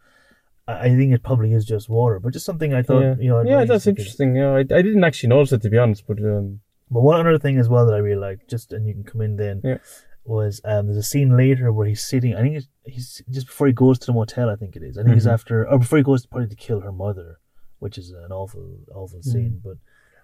I, 0.68 0.74
I 0.88 0.90
think 0.96 1.14
it 1.14 1.24
probably 1.24 1.54
is 1.54 1.66
just 1.66 1.90
water. 1.90 2.20
But 2.20 2.34
just 2.34 2.46
something 2.46 2.74
I 2.74 2.82
thought 2.82 3.02
yeah, 3.02 3.16
you 3.20 3.30
know. 3.30 3.40
I'd 3.40 3.48
yeah, 3.48 3.66
that's 3.66 3.88
interesting. 3.88 4.36
Yeah, 4.36 4.52
I, 4.54 4.60
I 4.60 4.82
didn't 4.88 5.04
actually 5.04 5.30
notice 5.30 5.52
it 5.54 5.62
to 5.62 5.70
be 5.70 5.78
honest, 5.78 6.06
but 6.08 6.20
um, 6.20 6.60
But 6.92 7.02
one 7.02 7.20
other 7.26 7.38
thing 7.40 7.58
as 7.60 7.70
well 7.70 7.86
that 7.86 7.94
I 7.94 8.00
really 8.00 8.20
liked, 8.20 8.50
just 8.50 8.74
and 8.74 8.88
you 8.88 8.94
can 8.94 9.04
come 9.04 9.22
in 9.22 9.36
then, 9.38 9.62
Yeah. 9.64 9.78
was 10.26 10.60
um, 10.66 10.88
there's 10.88 10.98
a 10.98 11.04
scene 11.04 11.36
later 11.38 11.72
where 11.72 11.88
he's 11.88 12.04
sitting. 12.04 12.36
I 12.36 12.42
think 12.42 12.56
it's, 12.58 12.68
he's 12.86 13.22
just 13.30 13.48
before 13.48 13.68
he 13.68 13.74
goes 13.74 13.98
to 14.00 14.06
the 14.08 14.14
motel. 14.14 14.50
I 14.50 14.56
think 14.56 14.76
it 14.76 14.84
is. 14.84 14.98
I 14.98 15.04
think 15.04 15.16
it's 15.18 15.26
Mhm. 15.28 15.34
after 15.34 15.68
or 15.68 15.78
before 15.80 15.98
he 16.00 16.04
goes 16.04 16.22
to, 16.24 16.28
probably 16.28 16.50
to 16.50 16.56
kill 16.56 16.82
her 16.82 16.92
mother, 16.92 17.40
which 17.80 17.98
is 17.98 18.12
an 18.12 18.32
awful, 18.32 18.80
awful 18.94 19.20
Mm. 19.20 19.24
scene. 19.32 19.62
But 19.64 19.78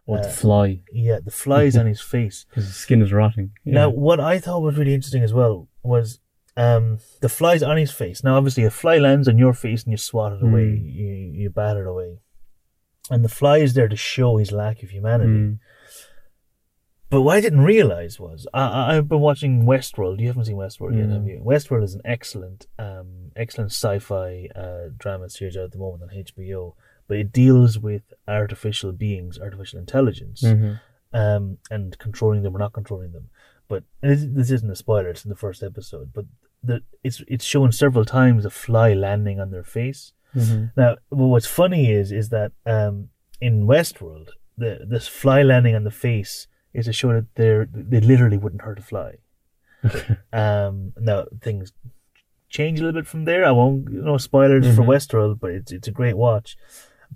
Uh, 0.07 0.21
the 0.21 0.29
fly 0.29 0.81
yeah, 0.91 1.19
the 1.23 1.31
flies 1.31 1.75
on 1.75 1.85
his 1.87 2.01
face. 2.13 2.45
because 2.49 2.65
his 2.65 2.75
skin 2.75 3.01
is 3.01 3.11
rotting. 3.11 3.51
Yeah. 3.63 3.73
Now, 3.73 3.89
what 3.89 4.19
I 4.19 4.39
thought 4.39 4.61
was 4.61 4.77
really 4.77 4.93
interesting 4.93 5.23
as 5.23 5.33
well 5.33 5.67
was 5.83 6.19
um, 6.57 6.99
the 7.21 7.29
flies 7.29 7.63
on 7.63 7.75
his 7.77 7.91
face. 7.91 8.23
Now, 8.23 8.37
obviously, 8.37 8.63
a 8.65 8.69
fly 8.69 8.97
lands 8.99 9.27
on 9.27 9.37
your 9.37 9.53
face 9.53 9.83
and 9.83 9.91
you 9.91 9.97
swat 9.97 10.33
it 10.33 10.41
away, 10.43 10.61
Mm. 10.79 10.93
you, 10.93 11.07
you 11.41 11.49
bat 11.49 11.75
it 11.77 11.87
away. 11.87 12.19
And 13.09 13.23
the 13.25 13.29
fly 13.29 13.57
is 13.57 13.73
there 13.73 13.87
to 13.87 13.95
show 13.95 14.37
his 14.37 14.51
lack 14.51 14.81
of 14.83 14.89
humanity. 14.91 15.29
Mm. 15.31 15.59
But 17.09 17.21
what 17.21 17.37
I 17.37 17.41
didn't 17.41 17.61
realize 17.61 18.19
was 18.19 18.47
I, 18.53 18.95
I've 18.97 19.07
been 19.07 19.19
watching 19.19 19.65
Westworld. 19.65 20.19
You 20.19 20.27
haven't 20.27 20.45
seen 20.45 20.55
Westworld 20.55 20.97
yet, 20.97 21.07
No. 21.07 21.15
have 21.15 21.27
you? 21.27 21.39
Westworld 21.45 21.83
is 21.83 21.93
an 21.93 22.01
excellent, 22.03 22.67
um, 22.79 23.31
excellent 23.35 23.71
sci-fi 23.71 24.49
uh, 24.55 24.89
drama 24.97 25.29
series 25.29 25.55
out 25.55 25.65
at 25.65 25.71
the 25.71 25.77
moment 25.77 26.03
on 26.03 26.09
HBO. 26.09 26.73
But 27.07 27.17
it 27.17 27.31
deals 27.31 27.77
with 27.77 28.01
artificial 28.27 28.91
beings, 28.91 29.39
artificial 29.39 29.79
intelligence, 29.79 30.41
Mhm. 30.41 30.79
um, 31.13 31.57
and 31.69 31.97
controlling 31.99 32.41
them 32.43 32.55
or 32.55 32.59
not 32.59 32.73
controlling 32.73 33.11
them. 33.11 33.29
But 33.67 33.83
this, 34.01 34.25
this 34.27 34.49
isn't 34.51 34.69
a 34.71 34.75
spoiler; 34.75 35.09
it's 35.09 35.23
in 35.25 35.29
the 35.29 35.35
first 35.35 35.61
episode. 35.63 36.11
But 36.13 36.25
the, 36.63 36.81
it's 37.03 37.21
it's 37.27 37.45
shown 37.45 37.71
several 37.71 38.05
times 38.05 38.43
a 38.45 38.49
fly 38.49 38.93
landing 38.93 39.39
on 39.39 39.51
their 39.51 39.63
face. 39.63 40.13
Mhm. 40.33 40.71
Now, 40.75 40.97
what's 41.09 41.45
funny 41.47 41.91
is 41.91 42.11
is 42.11 42.29
that 42.29 42.51
um, 42.65 43.09
in 43.39 43.67
Westworld, 43.67 44.29
the 44.57 44.85
this 44.87 45.07
fly 45.07 45.43
landing 45.43 45.75
on 45.75 45.83
the 45.83 45.91
face 45.91 46.47
is 46.73 46.85
to 46.85 46.93
show 46.93 47.13
that 47.13 47.27
they're 47.35 47.65
they 47.71 48.01
literally 48.01 48.37
wouldn't 48.37 48.63
hurt 48.63 48.79
a 48.79 48.81
fly. 48.81 49.11
um, 50.33 50.93
now 50.99 51.25
things 51.41 51.71
change 52.49 52.79
a 52.79 52.83
little 52.83 52.99
bit 53.01 53.07
from 53.07 53.25
there. 53.25 53.45
I 53.45 53.51
won't 53.51 53.89
no 53.91 54.17
spoilers 54.17 54.65
for 54.75 54.83
Mhm. 54.83 54.87
Westworld, 54.87 55.39
but 55.39 55.51
it's 55.51 55.71
it's 55.71 55.87
a 55.87 55.91
great 55.91 56.17
watch. 56.17 56.57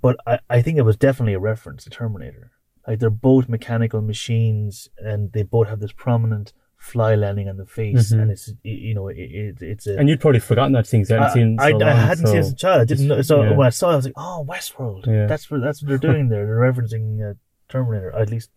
But 0.02 0.18
I, 0.28 0.40
I 0.50 0.62
think 0.62 0.78
it 0.78 0.84
was 0.84 0.98
definitely 0.98 1.34
a 1.34 1.40
reference 1.40 1.84
to 1.86 1.90
Terminator. 1.90 2.52
Like 2.88 3.00
they're 3.00 3.10
both 3.10 3.48
mechanical 3.50 4.02
machines, 4.02 4.90
and 4.98 5.32
they 5.34 5.44
both 5.44 5.68
have 5.68 5.80
this 5.80 5.92
prominent 5.92 6.54
fly 6.78 7.14
landing 7.14 7.50
on 7.50 7.58
the 7.58 7.66
face, 7.66 8.14
Mhm. 8.14 8.22
and 8.22 8.32
it's 8.32 8.54
you 8.64 8.94
know 8.96 9.10
it, 9.10 9.18
it, 9.18 9.62
it's 9.62 9.86
a 9.86 9.98
And 9.98 10.08
you'd 10.08 10.22
probably 10.22 10.40
forgotten 10.40 10.72
that 10.74 10.88
thing. 10.88 11.02
'cause 11.02 11.10
you 11.10 11.16
hadn't 11.18 11.30
I, 11.32 11.34
seen 11.34 11.58
I, 11.60 11.70
so 11.72 11.76
I 11.76 11.80
long, 11.80 11.98
hadn't 11.98 12.28
seen 12.28 12.36
it 12.38 12.40
as 12.40 12.52
a 12.52 12.56
child. 12.56 12.82
I 12.82 12.86
didn't 12.86 13.08
know. 13.08 13.22
So 13.22 13.44
yeah. 13.44 13.54
when 13.56 13.68
I 13.68 13.70
saw 13.70 13.90
it, 13.90 13.94
I 13.94 13.96
was 13.98 14.06
like, 14.06 14.14
"Oh, 14.18 14.46
Westworld. 14.50 15.06
Yeah. 15.06 15.26
That's 15.28 15.52
what 15.52 15.62
that's 15.62 15.82
what 15.82 15.90
they're 15.90 15.98
doing 15.98 16.30
there. 16.30 16.46
They're 16.46 16.58
referencing 16.72 17.30
uh, 17.30 17.34
Terminator. 17.68 18.16
At 18.16 18.30
least 18.30 18.50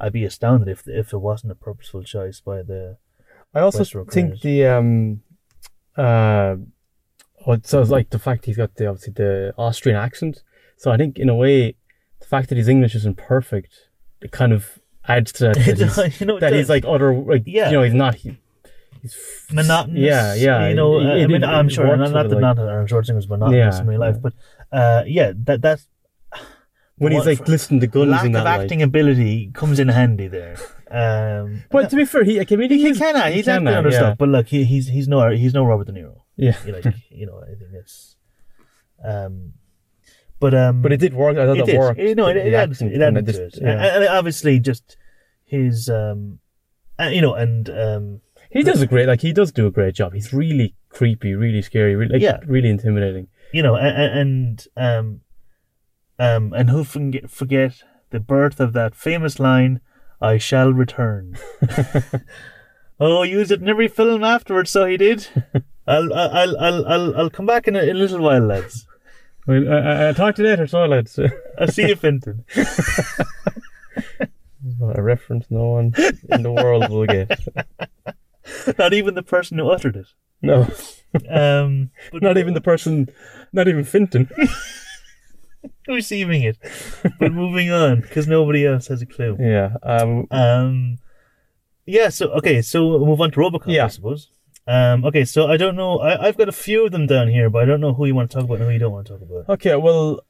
I'd 0.00 0.12
be 0.12 0.24
astounded 0.24 0.68
if 0.68 0.88
if 0.88 1.12
it 1.12 1.18
wasn't 1.18 1.52
a 1.52 1.54
purposeful 1.54 2.02
choice 2.02 2.40
by 2.40 2.62
the. 2.62 2.96
I 3.54 3.60
also 3.60 3.84
Westworld 3.84 4.10
think 4.10 4.40
creators. 4.40 4.42
the 4.42 4.66
um 4.66 5.22
uh 5.96 6.56
oh, 7.46 7.58
so 7.62 7.80
it's 7.80 7.90
like 7.90 8.10
the 8.10 8.18
fact 8.18 8.46
he's 8.46 8.56
got 8.56 8.74
the 8.76 8.86
obviously 8.86 9.12
the 9.12 9.54
Austrian 9.56 9.96
accent 9.96 10.42
So 10.80 10.90
I 10.90 10.96
think 10.96 11.18
in 11.18 11.28
a 11.28 11.34
way, 11.34 11.74
the 12.20 12.26
fact 12.26 12.48
that 12.48 12.56
his 12.56 12.66
English 12.68 12.94
isn't 12.94 13.18
perfect, 13.18 13.72
it 14.22 14.32
kind 14.32 14.50
of 14.52 14.78
adds 15.06 15.30
to 15.32 15.44
that. 15.44 15.56
that 15.56 15.76
he's, 16.08 16.20
you 16.22 16.26
know, 16.26 16.40
that 16.40 16.54
he's 16.54 16.70
like 16.70 16.84
other, 16.86 17.12
like 17.12 17.42
Yeah. 17.44 17.68
you 17.70 17.76
know, 17.76 17.82
he's 17.82 17.92
not. 17.92 18.14
He, 18.14 18.38
he's 19.02 19.14
monotonous. 19.52 20.00
Yeah, 20.00 20.32
yeah. 20.34 20.68
You 20.70 20.74
know, 20.74 20.98
It- 21.00 21.24
I 21.24 21.26
mean, 21.26 21.42
it 21.44 21.46
I'm 21.46 21.68
sure 21.68 21.84
not, 21.98 22.10
not 22.12 22.24
it, 22.24 22.28
that 22.30 22.34
like- 22.36 22.40
not 22.40 22.56
that 22.56 22.66
Aaron 22.66 22.86
Schwarzenegger 22.86 23.16
was 23.16 23.28
monotonous 23.28 23.74
Yeah, 23.76 23.80
in 23.82 23.86
real 23.88 24.00
life, 24.00 24.16
yeah. 24.16 24.20
but 24.22 24.32
uh, 24.78 25.02
yeah, 25.06 25.32
that 25.44 25.60
that's 25.60 25.86
when 26.96 27.12
he's 27.12 27.26
like 27.26 27.46
listening 27.46 27.80
to 27.80 27.86
guns 27.86 28.10
lack 28.10 28.24
of 28.26 28.32
that. 28.32 28.44
like- 28.44 28.60
acting 28.62 28.80
ability 28.82 29.50
comes 29.52 29.78
in 29.80 29.88
handy 29.88 30.28
there. 30.28 30.56
Um, 30.90 31.64
But 31.70 31.90
to 31.90 31.96
be 31.96 32.06
fair, 32.06 32.24
he, 32.24 32.40
I 32.40 32.46
mean, 32.56 32.70
he, 32.70 32.78
he's, 32.78 32.96
can 32.98 33.16
he's 33.32 33.44
can 33.44 33.66
acting 33.66 33.68
act, 33.68 33.76
other 33.76 33.90
yeah. 33.90 33.98
stuff, 33.98 34.18
but 34.18 34.28
look, 34.30 34.46
he, 34.48 34.64
he's 34.64 34.88
he's 34.88 35.08
no 35.08 35.28
he's 35.30 35.52
no 35.52 35.64
Robert 35.66 35.86
De 35.88 35.92
Niro. 35.92 36.22
Yeah, 36.36 36.56
You 36.66 36.72
like 36.72 36.84
you 37.10 37.26
know, 37.26 37.38
I 37.42 37.48
think 37.58 37.70
it's. 37.74 38.16
Um, 39.04 39.52
but 40.40 40.54
um, 40.54 40.82
but 40.82 40.92
it 40.92 40.96
did 40.98 41.14
work. 41.14 41.36
I 41.36 41.46
thought 41.46 41.58
it 41.58 41.66
did. 41.66 41.78
worked. 41.78 42.00
It, 42.00 42.16
no, 42.16 42.26
it, 42.28 42.36
it 42.36 42.54
added, 42.54 42.80
it 42.82 43.00
added 43.00 43.26
to 43.26 43.30
it. 43.30 43.50
just- 43.50 43.62
yeah. 43.62 43.68
And, 43.70 44.04
and 44.04 44.08
obviously, 44.08 44.58
just 44.58 44.96
his, 45.44 45.88
um, 45.88 46.38
and, 46.98 47.14
you 47.14 47.20
know, 47.20 47.34
and 47.34 47.68
um, 47.70 48.20
He 48.50 48.62
does 48.62 48.80
a 48.82 48.86
great, 48.86 49.06
like 49.06 49.20
he 49.20 49.32
does 49.32 49.52
do 49.52 49.66
a 49.66 49.70
great 49.70 49.94
job. 49.94 50.12
He's 50.14 50.32
really 50.32 50.74
creepy, 50.88 51.34
really 51.34 51.62
scary, 51.62 51.94
really, 51.94 52.12
like, 52.14 52.22
Yeah. 52.22 52.38
really 52.46 52.68
intimidating. 52.70 53.28
you 53.52 53.62
know, 53.62 53.76
and, 53.76 54.18
and 54.18 54.66
um, 54.76 55.20
um, 56.18 56.52
and 56.52 56.70
who 56.70 56.84
forget, 56.84 57.30
forget 57.30 57.82
the 58.10 58.20
birth 58.20 58.60
of 58.60 58.72
that 58.74 58.94
famous 58.94 59.38
line, 59.40 59.80
"I 60.20 60.38
shall 60.38 60.72
return." 60.72 61.36
oh, 63.00 63.22
used 63.22 63.50
it 63.50 63.60
in 63.60 63.68
every 63.68 63.88
film 63.88 64.22
afterwards, 64.24 64.70
so 64.70 64.86
he 64.86 64.96
did. 64.96 65.26
I'll, 65.86 66.12
I'll, 66.14 66.56
I'll, 66.58 66.86
I'll, 66.86 67.16
I'll 67.16 67.30
come 67.30 67.46
back 67.46 67.66
in 67.66 67.74
a, 67.74 67.80
in 67.82 67.96
a 67.96 67.98
little 67.98 68.20
while, 68.20 68.42
lads. 68.46 68.86
Well, 69.46 69.72
I, 69.72 69.76
I, 69.76 70.08
I 70.08 70.12
talked 70.12 70.36
to 70.36 70.42
you 70.42 70.48
later, 70.48 70.66
so 70.66 70.84
lads. 70.86 71.18
I'll 71.58 71.68
see 71.68 71.88
you, 71.88 71.96
Finton. 71.96 72.44
a 74.94 75.02
reference 75.02 75.46
no 75.50 75.68
one 75.70 75.92
in 76.28 76.42
the 76.42 76.52
world 76.52 76.88
will 76.90 77.06
get. 77.06 77.38
Not 78.78 78.92
even 78.92 79.14
the 79.14 79.22
person 79.22 79.58
who 79.58 79.70
uttered 79.70 79.96
it. 79.96 80.06
No, 80.42 80.66
Um, 81.28 81.90
but 82.12 82.22
not 82.22 82.38
even 82.38 82.54
the 82.54 82.60
person, 82.60 83.08
not 83.52 83.68
even 83.68 83.84
Finton. 83.84 84.30
receiving 85.88 86.42
it. 86.42 86.56
But 87.18 87.32
moving 87.32 87.70
on, 87.70 88.00
because 88.00 88.26
nobody 88.26 88.66
else 88.66 88.86
has 88.88 89.02
a 89.02 89.06
clue. 89.06 89.36
Yeah. 89.40 89.72
Um. 89.82 90.26
Um, 90.30 90.98
yeah. 91.86 92.08
So 92.10 92.30
okay, 92.32 92.62
so 92.62 92.86
we'll 92.86 93.06
move 93.06 93.20
on 93.20 93.30
to 93.32 93.40
Robocop, 93.40 93.64
Yeah. 93.66 93.84
I 93.86 93.88
suppose. 93.88 94.30
Um, 94.70 95.04
okay, 95.04 95.24
so 95.24 95.48
I 95.48 95.56
don't 95.56 95.74
know. 95.74 95.98
I, 95.98 96.28
I've 96.28 96.36
got 96.38 96.48
a 96.48 96.52
few 96.52 96.86
of 96.86 96.92
them 96.92 97.06
down 97.06 97.26
here, 97.28 97.50
but 97.50 97.62
I 97.62 97.66
don't 97.66 97.80
know 97.80 97.92
who 97.92 98.06
you 98.06 98.14
want 98.14 98.30
to 98.30 98.36
talk 98.36 98.44
about 98.44 98.58
and 98.58 98.66
who 98.66 98.70
you 98.70 98.78
don't 98.78 98.92
want 98.92 99.08
to 99.08 99.14
talk 99.14 99.22
about. 99.22 99.48
Okay. 99.54 99.74
Well, 99.74 100.20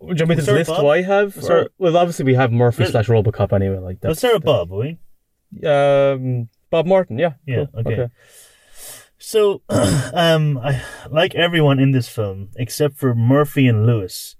do 0.00 0.06
you 0.06 0.14
want 0.14 0.28
me 0.28 0.36
to 0.36 0.52
list 0.52 0.70
who 0.70 0.86
I 0.88 1.02
have? 1.02 1.36
We'll 1.36 1.52
Or- 1.52 1.70
well, 1.78 1.96
obviously 1.96 2.24
we 2.26 2.34
have 2.34 2.52
Murphy 2.52 2.84
Let- 2.84 2.92
slash 2.92 3.08
RoboCop 3.08 3.52
anyway. 3.52 3.78
Like 3.78 4.00
that. 4.00 4.08
Let's 4.08 4.20
start 4.20 4.34
with 4.34 4.44
Bob, 4.44 4.70
will 4.70 4.78
we? 4.78 4.98
Um. 5.68 6.48
Bob 6.70 6.86
Morton. 6.86 7.18
Yeah. 7.18 7.34
Yeah, 7.46 7.64
cool, 7.72 7.92
okay. 7.92 8.08
So, 9.18 9.62
um, 9.68 10.58
I, 10.58 10.82
like 11.10 11.34
everyone 11.34 11.80
in 11.80 11.90
this 11.90 12.08
film, 12.08 12.50
except 12.56 12.96
for 12.96 13.14
Murphy 13.14 13.66
and 13.66 13.86
Lewis, 13.86 14.36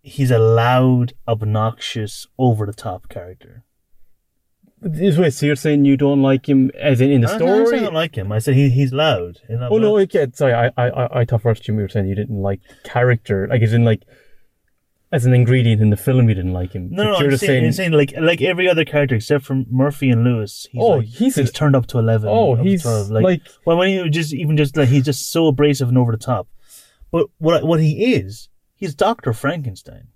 he's 0.00 0.30
a 0.30 0.38
loud, 0.38 1.12
obnoxious, 1.28 2.26
over 2.38 2.64
the 2.64 2.72
top 2.72 3.08
character. 3.08 3.64
This 4.80 5.16
way, 5.16 5.30
so 5.30 5.46
you're 5.46 5.56
saying 5.56 5.84
you 5.86 5.96
don't 5.96 6.20
like 6.22 6.46
him 6.48 6.70
as 6.78 7.00
in 7.00 7.10
in 7.10 7.20
the 7.22 7.28
uh, 7.30 7.34
I 7.34 7.38
don't- 7.38 7.74
I 7.74 7.78
don't 7.80 7.94
like 7.94 8.14
him. 8.16 8.30
I 8.30 8.38
said 8.38 8.54
he, 8.54 8.68
he's 8.68 8.92
loud. 8.92 9.38
Oh 9.48 9.78
no, 9.78 9.98
okay. 10.00 10.26
Sorry, 10.34 10.52
I, 10.52 10.66
I, 10.76 10.88
I- 10.90 11.20
I 11.20 11.24
thought 11.24 11.42
first 11.42 11.62
Jimmy 11.62 11.78
you 11.78 11.82
were 11.84 11.88
saying 11.88 12.06
you 12.08 12.14
didn't 12.14 12.40
like 12.42 12.60
character, 12.84 13.48
like 13.48 13.62
as 13.62 13.72
in 13.72 13.84
like 13.84 14.02
as 15.12 15.24
an 15.24 15.32
ingredient 15.32 15.80
in 15.80 15.88
the 15.90 15.96
film, 15.96 16.28
you 16.28 16.34
didn't 16.34 16.52
like 16.52 16.72
him. 16.72 16.90
No, 16.90 16.96
But 16.96 17.04
no, 17.04 17.10
you're 17.18 17.24
I'm 17.24 17.30
just 17.30 17.44
saying, 17.46 17.64
I'm 17.64 17.72
saying 17.72 17.92
like 17.92 18.12
like 18.20 18.42
every 18.42 18.68
other 18.68 18.84
character 18.84 19.14
except 19.14 19.44
for 19.44 19.62
Murphy 19.70 20.10
and 20.10 20.24
Lewis. 20.24 20.66
He's 20.70 20.82
Oh, 20.82 20.96
like, 20.98 21.06
he's 21.06 21.38
a- 21.38 21.42
he's 21.42 21.52
turned 21.52 21.74
up 21.74 21.86
to 21.88 21.98
eleven. 21.98 22.28
Oh, 22.28 22.52
up 22.52 22.58
to 22.58 22.64
he's 22.64 22.82
12. 22.82 23.10
like- 23.10 23.40
well, 23.64 23.78
when 23.78 23.88
he 23.88 24.10
just 24.10 24.34
even 24.34 24.56
just 24.58 24.76
like 24.76 24.88
he's 24.90 25.04
just 25.06 25.30
so 25.32 25.46
abrasive 25.46 25.88
and 25.88 25.96
over 25.96 26.12
the 26.12 26.18
top. 26.18 26.48
But 27.10 27.28
what 27.38 27.64
what 27.64 27.80
he 27.80 28.14
is, 28.14 28.50
he's 28.74 28.94
Doctor 28.94 29.32
Frankenstein. 29.32 30.08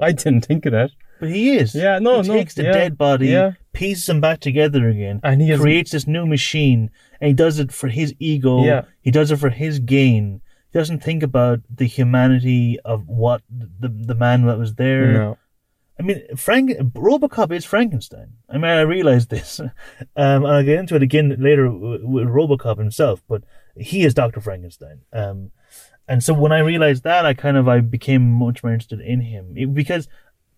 I 0.00 0.10
didn't 0.10 0.46
think 0.46 0.66
of 0.66 0.72
that. 0.72 0.90
But 1.22 1.30
he 1.30 1.56
is. 1.56 1.72
Yeah, 1.72 2.00
no, 2.00 2.20
he 2.20 2.26
no, 2.26 2.34
takes 2.34 2.54
the 2.54 2.64
yeah, 2.64 2.72
dead 2.72 2.98
body, 2.98 3.28
yeah. 3.28 3.52
pieces 3.72 4.06
them 4.06 4.20
back 4.20 4.40
together 4.40 4.88
again, 4.88 5.20
And 5.22 5.40
he 5.40 5.56
creates 5.56 5.92
this 5.92 6.08
new 6.08 6.26
machine, 6.26 6.90
and 7.20 7.28
he 7.28 7.32
does 7.32 7.60
it 7.60 7.70
for 7.70 7.86
his 7.86 8.12
ego. 8.18 8.64
Yeah. 8.64 8.86
He 9.02 9.12
does 9.12 9.30
it 9.30 9.36
for 9.36 9.50
his 9.50 9.78
gain. 9.78 10.40
He 10.72 10.76
doesn't 10.80 11.00
think 11.00 11.22
about 11.22 11.60
the 11.72 11.86
humanity 11.86 12.80
of 12.84 13.06
what 13.06 13.42
the 13.48 13.88
the 13.88 14.16
man 14.16 14.46
that 14.46 14.58
was 14.58 14.74
there. 14.74 15.12
No. 15.12 15.38
I 15.96 16.02
mean, 16.02 16.22
Frank 16.36 16.70
RoboCop 16.70 17.52
is 17.52 17.64
Frankenstein. 17.64 18.32
I 18.48 18.54
mean, 18.54 18.64
I 18.64 18.80
realize 18.80 19.28
this, 19.28 19.60
um, 19.60 19.70
and 20.16 20.48
I'll 20.48 20.64
get 20.64 20.80
into 20.80 20.96
it 20.96 21.04
again 21.04 21.36
later 21.38 21.70
with 21.70 22.02
with 22.02 22.26
RoboCop 22.26 22.78
himself. 22.78 23.22
But 23.28 23.44
he 23.76 24.02
is 24.02 24.12
Doctor 24.12 24.40
Frankenstein. 24.40 25.02
Um, 25.12 25.52
and 26.08 26.24
so 26.24 26.34
when 26.34 26.50
I 26.50 26.58
realized 26.58 27.04
that, 27.04 27.24
I 27.24 27.32
kind 27.32 27.56
of 27.56 27.68
I 27.68 27.78
became 27.78 28.28
much 28.28 28.64
more 28.64 28.72
interested 28.72 29.00
in 29.00 29.20
him 29.20 29.54
It- 29.56 29.72
because 29.72 30.08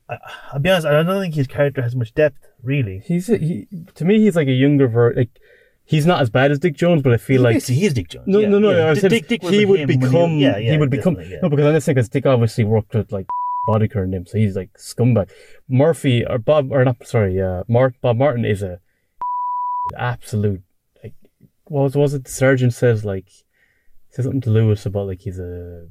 I, 0.08 0.18
I'll 0.52 0.60
be 0.60 0.70
honest, 0.70 0.86
I 0.86 1.02
don't 1.02 1.20
think 1.20 1.34
his 1.34 1.46
character 1.46 1.80
has 1.82 1.94
much 1.96 2.14
depth, 2.14 2.38
really. 2.62 2.98
He's 3.06 3.28
a, 3.30 3.38
he 3.38 3.66
to 3.94 4.04
me 4.04 4.18
he's 4.20 4.36
like 4.36 4.48
a 4.48 4.52
younger 4.52 4.86
ver 4.88 5.14
like 5.14 5.30
he's 5.86 6.06
not 6.06 6.20
as 6.20 6.30
bad 6.30 6.50
as 6.50 6.58
Dick 6.58 6.74
Jones, 6.74 7.02
but 7.02 7.12
I 7.12 7.16
feel 7.16 7.40
like 7.42 7.54
Yes, 7.54 7.66
he 7.68 7.84
is 7.86 7.94
Dick 7.94 8.08
Jones. 8.08 8.26
no 8.26 8.40
yeah, 8.40 8.48
no 8.48 8.58
no. 8.58 8.70
yeah. 8.76 8.90
I 8.90 8.94
Dick- 8.94 9.00
said 9.00 9.10
Dick, 9.10 9.28
Dick 9.28 9.42
he 9.42 9.64
would 9.64 9.86
been 9.86 9.90
him 9.90 10.00
when 10.00 10.10
become 10.10 10.38
yeah, 10.38 10.56
yeah, 10.58 10.72
he 10.72 10.78
would 10.78 10.90
become 10.90 11.16
yeah. 11.20 11.38
no 11.42 11.48
because 11.48 11.66
I'm 11.66 11.74
just 11.74 11.86
thinking 11.86 12.02
'cause 12.02 12.08
Dick 12.10 12.26
obviously 12.26 12.64
worked 12.64 12.94
with 12.94 13.12
like 13.12 13.26
Boddicker 13.68 14.02
and 14.04 14.14
him, 14.14 14.26
so 14.26 14.36
he's 14.36 14.56
like 14.56 14.70
scumbag. 14.74 15.30
Murphy 15.68 16.24
or 16.26 16.36
Bob 16.38 16.70
or 16.70 16.84
not 16.84 17.06
sorry, 17.06 17.40
uh, 17.40 17.64
Mart 17.66 17.94
Bob 18.02 18.16
Morton 18.18 18.44
is 18.44 18.62
a 18.62 18.80
absolute 19.96 20.62
like 21.02 21.14
what 21.64 21.82
was 21.82 21.96
was 21.96 22.14
it? 22.14 22.24
The 22.24 22.30
surgeon 22.30 22.70
says 22.70 23.04
like 23.04 23.26
says 24.10 24.24
something 24.26 24.40
to 24.42 24.50
Lewis 24.50 24.84
about 24.86 25.06
like 25.06 25.20
he's 25.20 25.38
a 25.38 25.86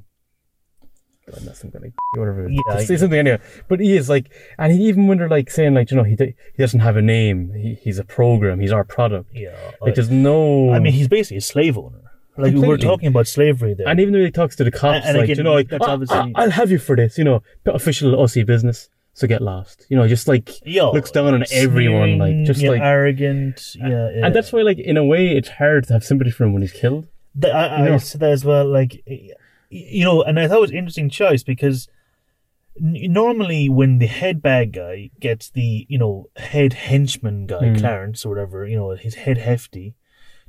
God, 1.30 1.40
that's 1.42 1.64
of 1.64 1.74
whatever. 2.16 2.50
Yeah, 2.50 2.78
say 2.80 2.98
something 2.98 3.18
anyway. 3.20 3.40
But 3.68 3.80
he 3.80 3.96
is 3.96 4.10
like, 4.10 4.32
and 4.58 4.72
he 4.74 4.88
even 4.88 5.08
when 5.08 5.18
they're 5.18 5.30
like 5.30 5.50
saying 5.50 5.74
like, 5.74 5.90
you 5.92 5.98
know, 5.98 6.04
he 6.04 6.16
he 6.16 6.36
doesn't 6.58 6.82
have 6.82 6.98
a 6.98 7.02
name. 7.02 7.54
He, 7.54 7.76
he's 7.76 8.00
a 8.00 8.04
program. 8.04 8.60
He's 8.60 8.72
our 8.72 8.84
product. 8.84 9.30
yeah. 9.34 9.56
Like 9.82 9.96
there's 9.96 10.10
no. 10.10 10.72
I 10.74 10.80
mean, 10.80 10.94
he's 10.94 11.08
basically 11.08 11.38
a 11.38 11.42
slave 11.42 11.78
owner. 11.78 12.00
Like 12.36 12.56
we're 12.56 12.78
talking 12.78 13.08
about 13.08 13.28
slavery 13.28 13.76
there. 13.76 13.88
and 13.88 14.00
even 14.00 14.12
though 14.14 14.24
he 14.24 14.32
talks 14.32 14.56
to 14.56 14.64
the 14.64 14.72
cops, 14.72 15.06
and 15.06 15.18
like 15.18 15.26
again, 15.26 15.38
you 15.38 15.44
know, 15.44 15.54
like 15.54 15.70
that's 15.70 15.86
"I- 15.86 15.92
obviously- 15.92 16.18
ah, 16.18 16.30
I, 16.34 16.46
will 16.46 16.52
have 16.52 16.72
you 16.72 16.80
for 16.80 16.96
this. 16.96 17.18
You 17.18 17.24
know, 17.24 17.44
official 17.66 18.12
Aussie 18.14 18.46
business. 18.46 18.90
So 19.16 19.28
get 19.28 19.44
lost. 19.44 19.86
You 19.90 19.98
know, 19.98 20.08
just 20.08 20.28
like 20.28 20.50
Yo, 20.66 20.92
looks 20.92 21.12
down 21.12 21.36
on 21.36 21.44
everyone, 21.52 22.18
like 22.18 22.46
just 22.46 22.60
yeah, 22.60 22.72
like. 22.72 22.82
arrogant. 22.82 23.76
Yeah, 23.76 24.10
yeah. 24.10 24.26
And 24.26 24.36
that's 24.36 24.52
why, 24.52 24.64
like, 24.64 24.80
in 24.80 24.98
a 24.98 25.06
way, 25.06 25.38
it's 25.38 25.50
hard 25.50 25.86
to 25.88 25.94
have 25.94 26.04
sympathy 26.04 26.32
for 26.32 26.46
him 26.46 26.54
when 26.54 26.64
he's 26.64 26.72
killed. 26.72 27.08
Th- 27.40 27.54
I, 27.54 27.86
You 27.90 27.94
I 27.94 27.98
said 27.98 28.22
that 28.22 28.32
as 28.32 28.44
well. 28.44 28.66
Like, 28.66 29.04
you 29.74 30.04
know, 30.06 30.22
and 30.24 30.40
I 30.40 30.48
thought 30.48 30.58
it 30.58 30.62
was 30.62 30.72
an 30.72 30.78
interesting 30.78 31.10
choice 31.10 31.44
because 31.44 31.88
n- 32.80 32.96
normally 33.12 33.70
when 33.70 34.00
the 34.00 34.08
head 34.08 34.42
bad 34.42 34.72
guy 34.74 35.10
gets 35.20 35.50
the 35.50 35.86
you 35.90 35.98
know 35.98 36.30
head 36.38 36.74
henchman 36.74 37.48
guy 37.48 37.70
Hmm. 37.70 37.76
Clarence 37.76 38.26
or 38.26 38.30
whatever, 38.30 38.66
you 38.68 38.76
know, 38.76 38.92
his 38.92 39.16
head 39.16 39.38
hefty 39.38 39.96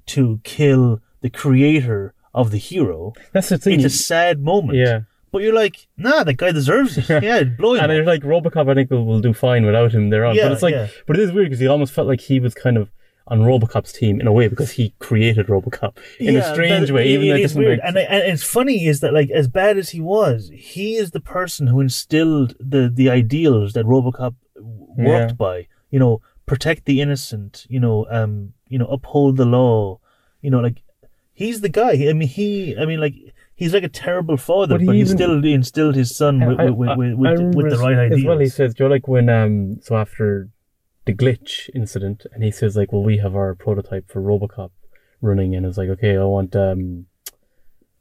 to 0.06 0.40
kill 0.44 1.00
the 1.22 1.30
creator 1.30 2.12
of 2.34 2.50
the 2.50 2.58
hero, 2.58 3.12
That's 3.32 3.48
the 3.48 3.58
thing. 3.58 3.80
it's 3.80 3.94
a 3.94 3.96
sad 3.96 4.40
moment. 4.40 4.76
yeah. 4.78 5.00
But 5.32 5.42
you're 5.42 5.54
like, 5.54 5.88
nah, 5.96 6.22
that 6.22 6.34
guy 6.34 6.52
deserves 6.52 6.96
it. 6.98 7.08
Yeah, 7.22 7.42
blow 7.42 7.74
him. 7.74 7.80
And 7.82 7.90
it's 7.92 8.06
like 8.06 8.22
Robocop, 8.22 8.70
I 8.70 8.74
think 8.74 8.90
will, 8.90 9.04
will 9.04 9.20
do 9.20 9.32
fine 9.32 9.64
without 9.66 9.92
him 9.92 10.10
there 10.10 10.24
on. 10.24 10.36
Yeah, 10.36 10.44
but 10.44 10.52
it's 10.52 10.62
like, 10.62 10.74
yeah. 10.74 10.86
but 11.08 11.16
it 11.18 11.22
is 11.22 11.32
weird 11.32 11.46
because 11.46 11.58
he 11.58 11.66
almost 11.66 11.92
felt 11.92 12.06
like 12.06 12.20
he 12.20 12.38
was 12.38 12.54
kind 12.54 12.76
of 12.76 12.90
on 13.28 13.40
Robocop's 13.40 13.92
team 13.92 14.20
in 14.20 14.26
a 14.26 14.32
way 14.32 14.48
because 14.48 14.72
he 14.72 14.94
created 14.98 15.46
Robocop 15.46 15.96
in 16.20 16.36
a 16.36 16.42
strange 16.52 16.90
way. 16.90 17.08
Even 17.08 17.26
it 17.26 17.30
though 17.30 17.36
it 17.36 17.40
is 17.42 17.54
weird, 17.54 17.80
and, 17.82 17.98
I- 17.98 18.02
and 18.02 18.32
it's 18.32 18.42
funny 18.44 18.86
is 18.86 19.00
that 19.00 19.14
like 19.14 19.30
as 19.30 19.48
bad 19.48 19.78
as 19.78 19.90
he 19.90 20.00
was, 20.00 20.50
he 20.54 20.96
is 20.96 21.12
the 21.12 21.20
person 21.20 21.66
who 21.68 21.80
instilled 21.80 22.54
the 22.60 22.90
the 22.92 23.08
ideals 23.08 23.72
that 23.72 23.86
RoboCop 23.86 24.34
worked 24.56 25.30
Yeah. 25.32 25.34
by. 25.36 25.68
You 25.90 25.98
know, 26.00 26.20
protect 26.46 26.84
the 26.84 27.00
innocent. 27.00 27.66
You 27.68 27.80
know, 27.80 28.06
um, 28.10 28.52
you 28.68 28.78
know, 28.78 28.86
uphold 28.86 29.36
the 29.38 29.46
law. 29.46 30.00
You 30.42 30.50
know, 30.50 30.60
like 30.60 30.82
he's 31.32 31.62
the 31.62 31.68
guy. 31.70 31.92
I 32.08 32.12
mean, 32.12 32.28
he. 32.28 32.76
I 32.76 32.84
mean, 32.84 33.00
like. 33.00 33.14
He's 33.56 33.72
like 33.72 33.84
a 33.84 33.88
terrible 33.88 34.36
father, 34.36 34.74
But 34.74 34.80
he 34.80 34.86
but 34.88 34.94
he 34.96 35.02
even- 35.02 35.16
still 35.16 35.44
instilled 35.44 35.94
his 35.94 36.12
son 36.14 36.44
with, 36.44 36.58
I- 36.58 36.70
with, 36.70 36.88
I- 36.88 36.96
with, 36.96 37.08
I 37.24 37.32
with, 37.44 37.54
with 37.54 37.70
the 37.70 37.78
right 37.78 37.96
ideas. 37.96 38.18
As 38.18 38.24
well, 38.26 38.38
he 38.40 38.48
says, 38.48 38.74
"Joe, 38.74 38.88
like 38.88 39.06
when 39.06 39.28
um, 39.28 39.78
so 39.80 39.96
after 39.96 40.48
the 41.06 41.12
glitch 41.14 41.68
incident, 41.74 42.26
and 42.32 42.42
he 42.42 42.50
says 42.50 42.76
like, 42.76 42.92
well, 42.92 43.02
we 43.02 43.18
have 43.18 43.34
our 43.36 43.54
prototype 43.54 44.10
for 44.10 44.20
RoboCop 44.22 44.70
running, 45.20 45.54
and 45.54 45.64
it's 45.66 45.76
like, 45.78 45.88
okay, 45.90 46.16
I 46.16 46.24
want 46.24 46.54
um, 46.56 47.06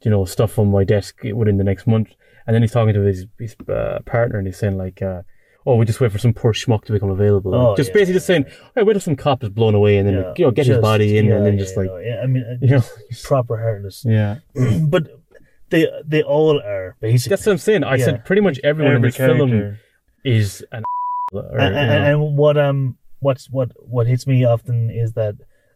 you 0.03 0.11
know, 0.11 0.25
stuff 0.25 0.57
on 0.59 0.71
my 0.71 0.84
desk 0.84 1.19
within 1.34 1.57
the 1.57 1.63
next 1.63 1.88
month, 1.88 2.09
and 2.45 2.53
then 2.53 2.61
he's 2.61 2.71
talking 2.71 2.93
to 2.93 3.01
his 3.01 3.25
his 3.39 3.55
uh, 3.69 3.99
partner, 4.05 4.38
and 4.38 4.47
he's 4.47 4.57
saying 4.57 4.77
like, 4.77 5.01
uh, 5.01 5.21
oh, 5.65 5.75
we 5.75 5.85
just 5.85 6.01
wait 6.01 6.11
for 6.11 6.17
some 6.17 6.34
poor 6.34 6.53
schmuck 6.53 6.84
to 6.85 6.91
become 6.91 7.09
available, 7.09 7.53
Oh, 7.55 7.75
just 7.75 7.89
yeah, 7.89 7.93
basically 7.93 8.13
just 8.15 8.25
saying, 8.27 8.45
hey, 8.75 8.84
wait 8.84 8.93
till 8.93 9.01
some 9.01 9.15
cop 9.15 9.43
is 9.43 9.49
blown 9.49 9.75
away, 9.75 9.97
and 9.97 10.07
then 10.07 10.15
Yeah, 10.15 10.34
you 10.38 10.45
know, 10.45 10.51
get 10.51 10.65
his 10.65 10.77
body 10.80 11.17
in, 11.17 11.25
yeah, 11.27 11.35
and 11.35 11.45
then 11.45 11.53
yeah, 11.53 11.59
just 11.59 11.77
like, 11.77 11.89
yeah, 12.03 12.21
I 12.23 12.27
mean, 12.27 12.59
you 12.61 12.67
know, 12.77 12.84
proper 13.23 13.57
heartless. 13.57 14.03
yeah, 14.05 14.39
but 14.88 15.07
they 15.69 15.88
they 16.05 16.21
all 16.21 16.59
are 16.61 16.95
basically. 16.99 17.31
That's 17.31 17.45
what 17.45 17.51
I'm 17.53 17.57
saying. 17.57 17.84
I 17.84 17.95
Yeah. 17.95 18.05
said 18.05 18.25
pretty 18.25 18.41
much 18.41 18.59
everyone 18.63 18.95
Every 18.95 19.07
in 19.07 19.11
this 19.11 19.15
film 19.17 19.77
is 20.25 20.63
an 20.71 20.84
or, 21.34 21.57
and, 21.57 21.76
you 21.76 21.81
and, 21.81 21.89
know. 21.89 22.26
and 22.27 22.38
what 22.38 22.57
um 22.57 22.97
what's 23.19 23.49
what 23.49 23.72
what 23.77 24.07
hits 24.07 24.27
me 24.27 24.45
often 24.45 24.89
is 24.89 25.14
that 25.14 25.35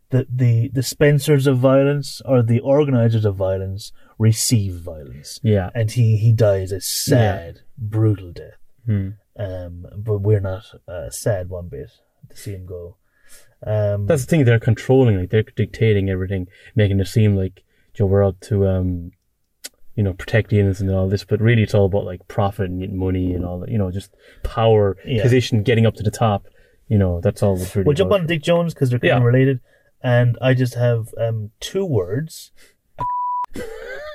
the 0.09 0.27
the 0.29 0.69
dispensers 0.69 1.47
of 1.47 1.57
violence 1.57 2.21
or 2.25 2.41
the 2.41 2.59
organizers 2.61 3.25
of 3.25 3.35
violence 3.35 3.91
receive 4.17 4.75
violence, 4.75 5.39
yeah. 5.43 5.69
and 5.75 5.91
he 5.91 6.17
he 6.17 6.31
dies 6.31 6.71
a 6.71 6.81
sad, 6.81 7.61
brutal 7.77 8.31
death. 8.31 8.57
Hmm. 8.85 9.09
Um, 9.37 9.85
but 9.95 10.19
we're 10.19 10.39
not 10.39 10.63
uh, 10.87 11.09
sad 11.09 11.49
one 11.49 11.67
bit 11.67 11.91
to 12.29 12.37
see 12.37 12.51
him 12.51 12.65
go. 12.65 12.97
Um, 13.65 14.05
That's 14.05 14.23
the 14.23 14.27
thing. 14.27 14.45
They're 14.45 14.59
controlling, 14.59 15.19
like 15.19 15.29
they're 15.29 15.43
dictating 15.43 16.09
everything, 16.09 16.47
making 16.75 16.99
it 16.99 17.07
seem 17.07 17.35
like 17.35 17.63
Joe 17.93 18.05
we're 18.05 18.31
to, 18.31 18.67
um, 18.67 19.11
you 19.97 20.03
know, 20.03 20.13
protect 20.13 20.49
the 20.51 20.59
innocent 20.59 20.89
and 20.89 20.97
all 20.97 21.09
this. 21.09 21.25
But 21.25 21.41
really, 21.41 21.63
it's 21.63 21.73
all 21.73 21.85
about 21.87 22.05
like 22.05 22.25
profit 22.29 22.69
and 22.69 22.93
money 22.97 23.33
and 23.33 23.43
all 23.43 23.59
that. 23.59 23.69
You 23.69 23.77
know, 23.77 23.91
just 23.91 24.15
power, 24.43 24.95
Yeah. 25.05 25.21
position, 25.23 25.63
getting 25.63 25.85
up 25.85 25.95
to 25.95 26.03
the 26.03 26.11
top. 26.11 26.47
You 26.87 26.97
know, 26.97 27.19
that's 27.19 27.43
all. 27.43 27.57
Really 27.57 27.83
we'll 27.83 27.95
jump 27.95 28.13
on 28.13 28.25
Dick 28.27 28.41
Jones 28.41 28.73
because 28.73 28.89
they're 28.91 28.99
kind 28.99 29.09
Yeah. 29.09 29.17
of 29.17 29.23
related, 29.23 29.59
and 30.01 30.37
I 30.41 30.53
just 30.53 30.75
have 30.75 31.09
um 31.19 31.51
two 31.59 31.83
words. 31.83 32.51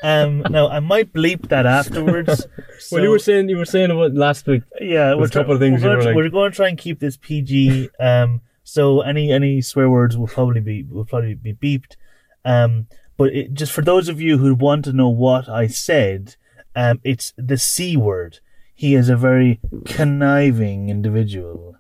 um, 0.05 0.41
now 0.51 0.69
I 0.69 0.81
might 0.81 1.13
bleep 1.13 1.49
that 1.49 1.67
afterwards. 1.67 2.47
well, 2.93 3.03
you 3.03 3.11
were 3.11 3.19
saying 3.19 3.49
you 3.49 3.57
were 3.57 3.65
saying 3.65 3.91
about 3.91 4.15
last 4.15 4.47
week. 4.47 4.63
Yeah, 4.81 5.15
we're, 5.15 5.27
a 5.27 5.31
couple 5.31 5.53
of 5.55 5.61
things 5.61 5.83
we're, 5.83 5.91
you 5.91 5.97
gonna, 5.97 5.99
were 5.99 6.05
like- 6.05 6.17
we're 6.17 6.29
going 6.31 6.51
to 6.53 6.57
try 6.57 6.69
and 6.69 6.79
keep 6.79 6.99
this 7.01 7.17
PG. 7.17 7.89
Um, 8.01 8.41
so 8.65 9.01
any 9.01 9.31
any 9.33 9.61
swear 9.61 9.91
words 9.91 10.17
will 10.17 10.29
probably 10.29 10.61
be 10.61 10.83
will 10.85 11.05
probably 11.05 11.35
be 11.35 11.53
beeped. 11.55 11.97
Um, 12.45 12.87
but 13.23 13.33
it, 13.33 13.55
just 13.55 13.71
for 13.71 13.83
those 13.83 14.09
of 14.09 14.21
you 14.21 14.39
who 14.39 14.53
want 14.53 14.85
to 14.85 14.93
know 14.93 15.09
what 15.09 15.49
I 15.49 15.69
said, 15.69 16.35
um, 16.75 17.01
it's 17.05 17.33
the 17.37 17.57
C 17.57 17.97
word. 17.97 18.41
He 18.75 18.97
is 18.97 19.09
a 19.09 19.17
very 19.17 19.61
conniving 19.85 20.89
individual. 20.89 21.77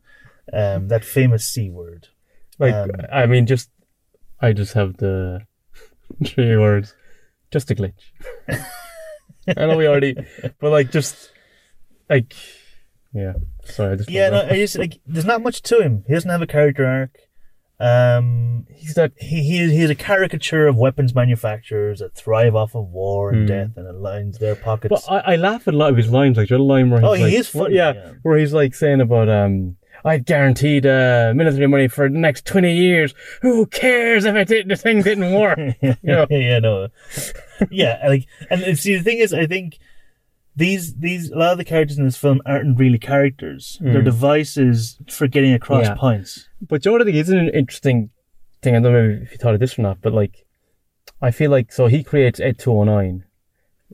Um, 0.53 0.87
that 0.87 1.05
famous 1.05 1.45
C 1.45 1.69
word. 1.69 2.07
Like, 2.61 2.75
Um, 2.75 2.91
I 3.13 3.27
mean, 3.27 3.47
just 3.47 3.71
I 4.41 4.53
just 4.53 4.75
have 4.75 4.99
the 4.99 5.41
three 6.25 6.57
words. 6.57 6.95
Just 7.51 7.73
a 7.73 7.75
glitch. 7.75 8.05
I 8.49 9.67
know 9.67 9.77
we 9.77 9.89
already, 9.89 10.15
but 10.61 10.71
like, 10.71 10.93
just 10.93 11.33
like, 12.09 12.35
yeah. 13.13 13.33
Sorry, 13.65 13.95
I 13.95 13.97
just 13.97 14.11
Yeah, 14.11 14.31
no, 14.31 14.47
I 14.49 14.55
just 14.55 14.79
like 14.79 15.01
there's 15.09 15.27
not 15.27 15.43
much 15.43 15.63
to 15.63 15.81
him. 15.81 16.05
He 16.07 16.15
doesn't 16.15 16.31
have 16.31 16.41
a 16.43 16.47
character 16.47 16.87
arc. 16.87 17.19
Um, 17.81 18.67
he's 18.71 18.95
that. 18.95 19.13
he 19.19 19.43
he 19.43 19.71
he 19.71 19.83
is 19.83 19.91
a 19.91 19.95
caricature 19.95 20.67
of 20.69 20.77
weapons 20.77 21.15
manufacturers 21.15 21.99
that 21.99 22.15
thrive 22.15 22.55
off 22.55 22.75
of 22.77 22.89
war 22.91 23.31
and 23.31 23.41
Hmm. 23.41 23.47
death 23.47 23.71
and 23.77 23.89
it 23.89 23.95
lines 23.97 24.39
their 24.39 24.55
pockets. 24.55 25.05
But 25.07 25.13
I, 25.27 25.33
I 25.33 25.37
laugh 25.37 25.67
at 25.67 25.75
a 25.75 25.77
lot 25.77 25.91
of 25.91 25.97
his 25.97 26.11
lines. 26.11 26.37
Like, 26.37 26.51
other 26.53 26.59
line 26.61 26.91
where 26.91 27.01
he's 27.01 27.09
Oh, 27.09 27.13
he 27.15 27.25
like, 27.25 27.33
is 27.33 27.49
funny, 27.49 27.75
yeah, 27.77 27.93
yeah. 27.93 28.13
where 28.23 28.39
he's 28.39 28.53
like 28.53 28.75
saying 28.75 29.01
about 29.01 29.29
um. 29.29 29.77
I 30.05 30.19
guaranteed 30.19 30.85
uh, 30.85 31.33
military 31.37 31.69
money 31.69 31.87
for 31.87 32.09
the 32.09 32.19
next 32.19 32.45
twenty 32.45 32.77
years. 32.77 33.15
Who 33.43 33.67
cares 33.67 34.25
if 34.25 34.35
it 34.35 34.49
did, 34.49 34.69
the 34.69 34.75
thing 34.75 35.03
didn't 35.03 35.33
work? 35.33 35.59
yeah, 35.81 35.95
yeah, 36.31 36.59
no, 36.59 36.89
yeah, 37.71 38.03
like, 38.09 38.27
and 38.51 38.77
see, 38.77 38.97
the 38.97 39.03
thing 39.05 39.19
is, 39.19 39.33
I 39.33 39.47
think 39.47 39.79
these 40.57 40.95
these 40.97 41.31
a 41.31 41.37
lot 41.39 41.53
of 41.53 41.59
the 41.59 41.65
characters 41.65 41.99
in 41.99 42.05
this 42.05 42.17
film 42.17 42.41
aren't 42.45 42.81
really 42.81 42.99
characters; 42.99 43.79
they're 43.81 44.03
devices 44.03 44.99
for 45.09 45.29
getting 45.29 45.53
across 45.53 45.87
Hmm. 45.87 45.93
Yeah. 45.93 45.99
points. 46.01 46.49
But 46.69 46.85
you 46.85 46.91
know 46.91 46.93
what 46.95 47.03
I 47.03 47.05
think 47.07 47.17
is 47.17 47.29
an 47.29 47.49
interesting 47.49 48.11
thing? 48.63 48.77
I 48.77 48.81
don't 48.81 48.93
know 48.93 49.19
if 49.23 49.33
you 49.33 49.39
thought 49.39 49.55
of 49.55 49.61
this 49.61 49.79
or 49.79 49.83
not, 49.83 50.01
but 50.01 50.13
like, 50.13 50.47
I 51.21 51.31
feel 51.31 51.51
like 51.51 51.73
so 51.73 51.87
he 51.89 52.03
creates 52.05 52.41
Ed 52.41 52.59
two 52.59 52.77
hundred 52.77 52.93
nine. 52.95 53.25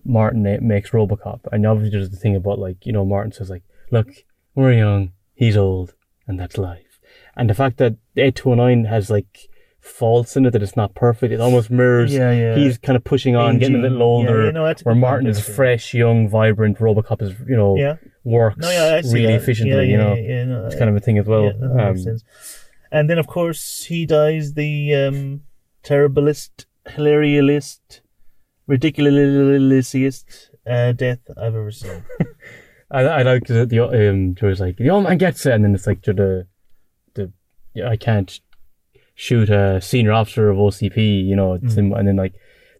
Morton 0.05 0.43
makes 0.67 0.91
RoboCop, 0.91 1.41
and 1.51 1.67
obviously 1.67 1.91
there's 1.99 2.11
the 2.11 2.17
thing 2.17 2.37
about 2.37 2.59
like 2.59 2.87
you 2.87 2.93
know 2.93 3.05
Morton 3.05 3.33
says 3.33 3.51
like, 3.51 3.63
look, 3.91 4.09
we're 4.55 4.73
young, 4.73 5.13
he's 5.35 5.57
old, 5.57 5.95
and 6.27 6.39
that's 6.39 6.57
life. 6.57 7.01
And 7.37 7.51
the 7.51 7.55
fact 7.55 7.79
that 7.79 7.97
Ed 8.17 8.37
two 8.37 8.51
hundred 8.51 8.63
nine 8.77 8.85
has 8.85 9.11
like 9.11 9.49
faults 9.81 10.37
in 10.37 10.45
it 10.47 10.51
that 10.53 10.63
it's 10.63 10.77
not 10.77 10.95
perfect, 10.95 11.33
it 11.33 11.41
almost 11.41 11.71
mirrors. 11.71 12.13
Yeah, 12.13 12.31
yeah. 12.33 12.55
He's 12.57 12.79
kind 12.79 12.97
of 12.97 13.05
pushing 13.05 13.35
on, 13.37 13.59
getting 13.59 13.77
a 13.77 13.79
little 13.81 14.03
older. 14.03 14.41
Yeah, 14.41 14.45
yeah, 14.47 14.51
no, 14.53 14.75
where 14.85 14.95
Morton 14.95 15.27
is 15.27 15.41
fresh, 15.41 15.95
young, 15.95 16.29
vibrant. 16.29 16.79
RoboCop 16.79 17.23
is 17.23 17.33
you 17.49 17.57
know 17.57 17.77
Yeah, 17.77 17.97
works 18.25 18.59
no, 18.59 18.71
yeah, 18.71 19.01
really 19.07 19.27
that. 19.27 19.35
efficiently. 19.43 19.91
You 19.91 19.97
know, 19.97 20.15
no, 20.15 20.67
it's 20.67 20.77
kind 20.77 20.91
of 20.91 20.97
a 20.97 21.01
thing 21.01 21.19
as 21.19 21.27
well. 21.27 21.45
yeah, 21.45 21.53
that 21.61 21.75
makes 21.75 21.89
Um, 21.91 21.99
sense. 21.99 22.25
And 22.91 23.09
then, 23.11 23.19
of 23.19 23.27
course, 23.27 23.85
he 23.85 24.07
dies 24.07 24.55
the 24.55 24.95
um, 24.95 25.43
terriblest, 25.83 26.67
hilarious, 26.89 27.81
ridiculousest 28.67 30.51
uh, 30.67 30.93
death 30.93 31.21
I've 31.37 31.55
ever 31.55 31.71
seen. 31.71 32.05
I, 32.91 33.01
I 33.03 33.23
like 33.23 33.47
the, 33.47 33.67
the 33.67 33.81
um 34.11 34.35
Joe's 34.35 34.61
like 34.61 34.79
the 34.79 34.89
old 34.89 35.05
man 35.05 35.19
gets 35.19 35.45
it, 35.45 35.53
and 35.53 35.63
then 35.63 35.75
it's 35.75 35.87
like 35.87 36.01
to 36.03 36.15
the 36.15 36.47
the 37.15 37.31
yeah, 37.75 37.89
I 37.91 37.97
can't 37.97 38.41
shoot 39.15 39.51
a 39.51 39.81
senior 39.81 40.13
officer 40.13 40.49
of 40.49 40.57
OCP, 40.57 41.27
you 41.27 41.37
know, 41.37 41.55
it's 41.55 41.75
him, 41.75 41.93
and 41.93 42.09
then 42.09 42.17
like 42.17 42.33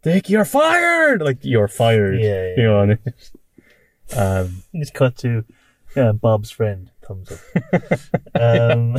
Dick, 0.03 0.31
you're 0.31 0.45
fired, 0.47 1.21
like 1.21 1.39
you're 1.43 1.69
fired, 1.69 2.21
Mm. 2.21 2.23
Yeah, 2.23 2.47
yeah. 2.47 2.55
you 2.57 2.63
know, 2.63 2.81
and 2.81 2.99
it's, 3.05 3.33
um, 4.17 4.63
Just 4.75 4.95
cut 4.95 5.17
to 5.19 5.45
yeah, 5.95 6.13
Bob's 6.13 6.51
friend. 6.51 6.91
Thumbs 7.09 7.33
up. 7.33 8.41
um, 8.41 8.97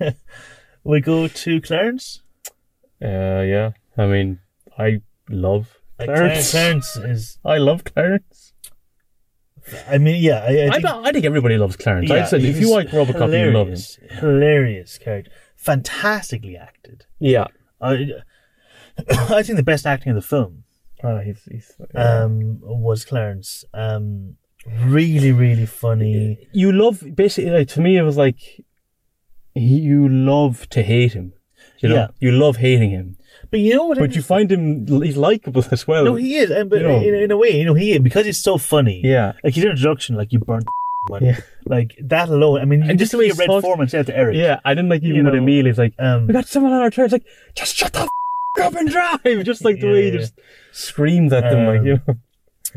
we 0.84 1.00
go 1.00 1.26
to 1.28 1.60
Clarence. 1.60 2.20
uh, 3.02 3.40
yeah, 3.42 3.70
I 3.96 4.06
mean, 4.06 4.38
I 4.78 5.00
love 5.30 5.78
Like, 5.98 6.08
Clarence. 6.08 6.50
Clarence 6.50 6.96
is. 6.96 7.38
I 7.44 7.56
love 7.58 7.84
Clarence. 7.84 8.52
I 9.86 9.98
mean, 9.98 10.22
yeah, 10.22 10.38
I, 10.40 10.46
I 10.46 10.66
I, 10.66 10.70
think, 10.70 10.82
don't- 10.84 11.06
I 11.06 11.12
think 11.12 11.24
everybody 11.26 11.58
loves 11.58 11.76
Clarence. 11.76 12.10
I 12.10 12.16
yeah, 12.16 12.24
said 12.26 12.40
if 12.42 12.56
he's 12.56 12.60
you 12.60 12.70
like 12.74 12.88
Robocop, 12.88 13.32
you 13.38 13.50
love 13.52 13.68
him. 13.68 13.74
hilarious, 13.76 13.98
Hilarious 14.10 14.98
character, 14.98 15.30
fantastically 15.56 16.56
acted. 16.56 17.04
Yeah, 17.18 17.48
I, 17.80 18.12
I 19.10 19.42
think 19.42 19.56
the 19.56 19.62
best 19.62 19.86
acting 19.86 20.10
of 20.10 20.16
the 20.16 20.22
film 20.22 20.64
uh, 21.04 21.18
he's 21.20 21.42
he's. 21.50 21.72
um, 21.94 22.58
was 22.62 23.04
Clarence. 23.04 23.64
Um, 23.74 24.36
really, 24.84 25.32
really 25.32 25.66
funny. 25.66 26.38
you 26.52 26.72
love 26.72 27.02
basically 27.14 27.50
like 27.50 27.68
to 27.68 27.80
me 27.80 27.96
it 27.96 28.02
was 28.02 28.16
like 28.16 28.36
you 29.54 30.08
love 30.08 30.68
to 30.70 30.82
hate 30.82 31.12
him 31.14 31.32
you 31.80 31.88
know 31.88 31.94
Yeah. 31.94 32.06
you 32.20 32.32
love 32.32 32.56
hating 32.56 32.90
him 32.90 33.16
But 33.50 33.60
you 33.60 33.74
know 33.74 33.86
what? 33.86 33.98
but 33.98 34.14
you 34.14 34.22
find 34.22 34.50
him 34.50 34.86
he's 35.02 35.16
likable 35.16 35.64
as 35.70 35.86
well 35.86 36.04
no, 36.04 36.14
he 36.14 36.36
is, 36.36 36.50
and 36.50 36.68
but 36.70 36.80
you 36.80 36.88
know. 36.88 36.96
in, 37.00 37.14
in 37.14 37.30
a 37.30 37.36
way, 37.36 37.50
you 37.58 37.64
know, 37.64 37.74
he 37.74 37.98
because 37.98 38.26
he's 38.26 38.42
so 38.42 38.58
funny. 38.58 39.00
yeah 39.04 39.32
Like 39.44 39.54
his 39.54 39.64
introduction, 39.64 40.16
like 40.16 40.32
you 40.32 40.38
burnt 40.40 40.66
money. 41.10 41.26
Yeah. 41.28 41.40
Like 41.64 41.96
that 42.02 42.28
alone. 42.28 42.60
I 42.60 42.64
mean, 42.66 42.82
you 42.82 42.90
And 42.90 42.98
just 42.98 43.12
the 43.12 43.18
way 43.18 43.26
he 43.26 43.32
Red 43.32 43.46
talks- 43.46 43.62
Foreman 43.64 43.88
said 43.88 44.06
to 44.06 44.16
Eric. 44.16 44.36
yeah 44.36 44.60
I 44.64 44.74
didn't 44.74 44.90
like 44.90 45.02
even 45.02 45.16
You 45.16 45.24
with 45.24 45.34
know, 45.34 45.38
Emil 45.40 45.64
he's 45.66 45.78
like 45.78 45.94
Um, 45.98 46.26
we 46.26 46.32
got 46.32 46.46
someone 46.46 46.72
on 46.72 46.82
our 46.82 46.90
trail 46.90 47.04
it's 47.06 47.12
like 47.12 47.26
just 47.54 47.74
shut 47.76 47.92
the 47.92 48.00
f- 48.58 48.64
up 48.66 48.74
and 48.74 48.88
drive 48.90 49.44
just 49.50 49.64
like 49.64 49.80
the 49.80 49.86
way 49.88 50.02
he 50.06 50.10
Yeah. 50.10 50.18
just 50.18 50.34
screams 50.72 51.32
at 51.32 51.44
them 51.50 51.66
like 51.66 51.80
Um, 51.80 51.86
you 51.86 52.00
know 52.06 52.14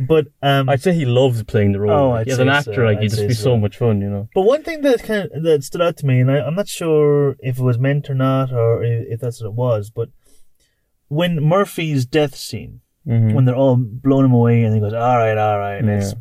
but 0.07 0.27
um, 0.41 0.69
I'd 0.69 0.81
say 0.81 0.93
he 0.93 1.05
loves 1.05 1.43
playing 1.43 1.71
the 1.73 1.79
role 1.79 1.91
Oh, 1.91 2.09
like, 2.09 2.27
I'd 2.27 2.31
as 2.33 2.39
an 2.39 2.49
actor 2.49 2.73
so, 2.75 2.81
like 2.81 2.97
I'd 2.97 3.03
he'd 3.03 3.09
just 3.11 3.27
be 3.27 3.33
so. 3.33 3.43
so 3.43 3.57
much 3.57 3.77
fun 3.77 4.01
you 4.01 4.09
know 4.09 4.27
but 4.33 4.41
one 4.43 4.63
thing 4.63 4.81
that 4.81 5.03
kind 5.03 5.29
of 5.31 5.43
that 5.43 5.63
stood 5.63 5.81
out 5.81 5.97
to 5.97 6.05
me, 6.05 6.19
and 6.19 6.29
I, 6.31 6.39
I'm 6.39 6.55
not 6.55 6.67
sure 6.67 7.35
if 7.39 7.57
it 7.59 7.63
was 7.63 7.77
meant 7.79 8.09
or 8.09 8.15
not, 8.15 8.51
or 8.51 8.83
if, 8.83 9.07
if 9.13 9.19
that's 9.21 9.41
what 9.41 9.47
it 9.47 9.53
was, 9.53 9.89
but 9.89 10.09
when 11.07 11.41
Murphy's 11.43 12.05
death 12.05 12.35
scene, 12.35 12.81
Mhm. 13.07 13.33
when 13.33 13.45
they're 13.45 13.55
all 13.55 13.77
blowing 13.77 14.25
him 14.25 14.33
away, 14.33 14.63
and 14.63 14.73
he 14.75 14.79
goes, 14.79 14.93
"All 14.93 15.17
right, 15.17 15.35
all 15.37 15.57
right," 15.57 15.83
Yeah. 15.83 15.95
let's 15.95 16.13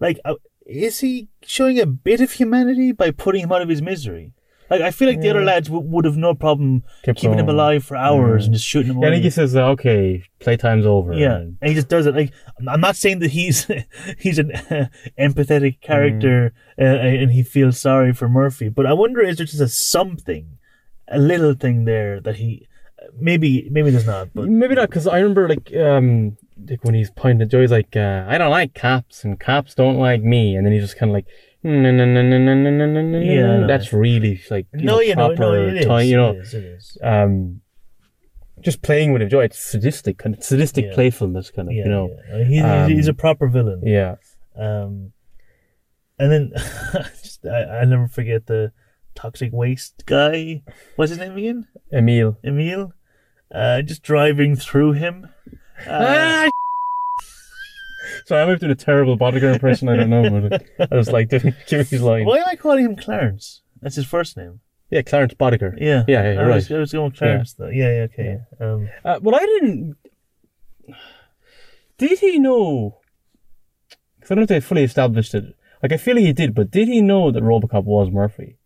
like, 0.00 0.18
uh, 0.24 0.34
is 0.66 0.98
he 1.00 1.28
showing 1.44 1.78
a 1.78 1.86
bit 1.86 2.20
of 2.20 2.32
humanity 2.32 2.90
by 2.90 3.10
putting 3.12 3.42
him 3.44 3.52
out 3.52 3.62
of 3.62 3.68
his 3.68 3.80
misery? 3.80 4.32
Like, 4.70 4.80
I 4.80 4.90
feel 4.90 5.08
like 5.08 5.20
the 5.20 5.28
other 5.30 5.44
lads 5.44 5.68
w- 5.68 5.86
would 5.88 6.04
have 6.06 6.16
no 6.16 6.34
problem 6.34 6.84
Kept 7.02 7.18
keeping 7.18 7.38
him 7.38 7.46
going. 7.46 7.56
alive 7.58 7.84
for 7.84 7.96
hours 7.96 8.46
and 8.46 8.54
just 8.54 8.66
shooting 8.66 8.92
him 8.92 8.98
yeah, 9.02 9.08
I 9.08 9.10
away. 9.12 9.20
he 9.20 9.30
says 9.30 9.54
uh, 9.54 9.68
okay 9.70 10.24
playtime's 10.40 10.86
over 10.86 11.12
Yeah, 11.12 11.36
and- 11.36 11.58
and 11.60 11.68
he 11.68 11.74
just 11.74 11.88
does 11.88 12.06
it. 12.06 12.14
Like 12.16 12.32
I'm- 12.58 12.68
I'm 12.68 12.80
not 12.80 12.96
saying 12.96 13.18
that 13.20 13.30
he's 13.32 13.66
he's 14.18 14.38
an 14.38 14.52
empathetic 15.18 15.80
character 15.80 16.52
Mm. 16.78 16.82
uh, 16.84 17.22
and 17.22 17.30
he 17.30 17.42
feels 17.44 17.78
sorry 17.78 18.12
for 18.12 18.28
Murphy, 18.28 18.68
but 18.68 18.84
I 18.86 18.92
wonder 18.94 19.20
is 19.20 19.36
there 19.36 19.46
just 19.46 19.60
a 19.60 19.68
something, 19.68 20.58
a 21.06 21.18
little 21.18 21.54
thing 21.54 21.84
there 21.84 22.20
that 22.20 22.36
he 22.36 22.66
maybe 23.18 23.68
maybe 23.70 23.90
there's 23.90 24.06
not, 24.06 24.30
but 24.34 24.48
Maybe 24.48 24.74
not, 24.74 24.88
because 24.88 25.06
I 25.06 25.18
remember 25.18 25.48
like 25.48 25.72
um 25.76 26.36
like 26.68 26.82
when 26.84 26.94
he's 26.94 27.10
pointing 27.10 27.42
at 27.42 27.50
Joe, 27.50 27.60
he's 27.60 27.70
like, 27.70 27.94
uh, 27.96 28.24
"I 28.26 28.38
don't 28.38 28.50
like 28.50 28.74
cops, 28.74 29.24
and 29.24 29.38
cops 29.38 29.74
don't 29.74 29.98
like 29.98 30.22
me," 30.22 30.56
and 30.56 30.64
then 30.64 30.72
he's 30.72 30.82
just 30.82 30.96
kind 30.96 31.10
of 31.10 31.14
like, 31.14 31.26
"No, 31.64 31.90
no, 31.90 32.04
no, 32.04 32.22
no, 32.22 32.38
no, 32.38 32.54
no, 32.54 32.70
no, 32.70 32.86
no, 32.86 33.02
no." 33.02 33.18
Yeah. 33.18 33.66
that's 33.66 33.92
really 33.92 34.40
like 34.50 34.66
you 34.74 34.84
no, 34.84 34.94
know, 34.96 35.00
you 35.00 35.14
know, 35.16 35.28
no, 35.28 35.36
proper 35.36 35.68
it 35.68 35.76
is, 35.78 35.86
time, 35.86 36.06
you 36.06 36.16
know, 36.16 36.30
it 36.30 36.36
is, 36.38 36.54
it 36.54 36.64
is. 36.64 36.98
um, 37.02 37.60
just 38.60 38.82
playing 38.82 39.12
with. 39.12 39.28
Joe, 39.30 39.40
it's 39.40 39.58
sadistic, 39.58 40.18
kind 40.18 40.36
of 40.36 40.44
sadistic 40.44 40.84
Yeah. 40.86 40.94
playfulness, 40.94 41.50
kind 41.50 41.68
of, 41.68 41.74
Yeah, 41.74 41.84
you 41.84 41.90
know, 41.90 42.16
yeah. 42.28 42.44
He's, 42.44 42.62
um, 42.62 42.90
he's 42.90 43.08
a 43.08 43.14
proper 43.14 43.48
villain. 43.48 43.80
yeah. 43.84 44.16
Um, 44.56 45.12
and 46.18 46.30
then 46.30 46.52
just, 47.22 47.44
I 47.44 47.80
I 47.80 47.84
never 47.84 48.06
forget 48.06 48.46
the 48.46 48.72
toxic 49.16 49.52
waste 49.52 50.04
guy. 50.06 50.62
What's 50.96 51.10
his 51.10 51.18
name 51.18 51.36
again? 51.36 51.66
Emil. 51.92 52.38
Emil. 52.44 52.92
Uh, 53.50 53.82
just 53.82 54.02
driving 54.02 54.54
through 54.56 54.92
him. 54.92 55.28
Uh, 55.86 55.90
Ah, 55.90 56.48
Sorry, 58.26 58.42
I 58.42 58.46
might 58.46 58.54
be 58.54 58.60
doing 58.60 58.72
a 58.72 58.74
terrible 58.74 59.18
Boddicker 59.18 59.52
impression. 59.52 59.88
I 59.88 59.96
don't 59.96 60.10
know. 60.10 60.48
But 60.78 60.92
I 60.92 60.96
was 60.96 61.10
like, 61.10 61.28
give 61.28 61.44
me 61.44 61.54
his 61.66 62.02
line. 62.02 62.24
Why 62.24 62.38
am 62.38 62.48
I 62.48 62.56
calling 62.56 62.84
him 62.84 62.96
Clarence? 62.96 63.62
That's 63.82 63.96
his 63.96 64.06
first 64.06 64.36
name. 64.36 64.60
Yeah, 64.90 65.02
Clarence 65.02 65.34
Boddicker. 65.34 65.74
Yeah. 65.78 66.04
Yeah, 66.06 66.22
yeah, 66.22 66.32
you're 66.32 66.52
I 66.52 66.54
was, 66.54 66.70
right. 66.70 66.76
I 66.76 66.80
was 66.80 66.92
going 66.92 67.04
with 67.06 67.16
Clarence 67.18 67.54
though. 67.54 67.68
Yeah, 67.68 67.90
yeah, 67.90 68.02
okay. 68.04 68.38
Um, 68.60 68.88
Uh, 69.04 69.18
well, 69.22 69.34
I 69.34 69.44
didn't. 69.44 69.96
Did 71.98 72.18
he 72.18 72.38
know? 72.38 72.98
Because 74.16 74.30
I 74.30 74.34
don't 74.36 74.46
think 74.46 74.62
they 74.62 74.66
fully 74.66 74.84
established 74.84 75.34
it. 75.34 75.44
Like, 75.82 75.92
I 75.92 75.96
feel 75.96 76.14
like 76.16 76.24
he 76.24 76.32
did, 76.32 76.54
but 76.54 76.70
did 76.70 76.88
he 76.88 77.02
know 77.02 77.30
that 77.30 77.42
Robocop 77.42 77.84
was 77.84 78.10
Murphy? 78.10 78.56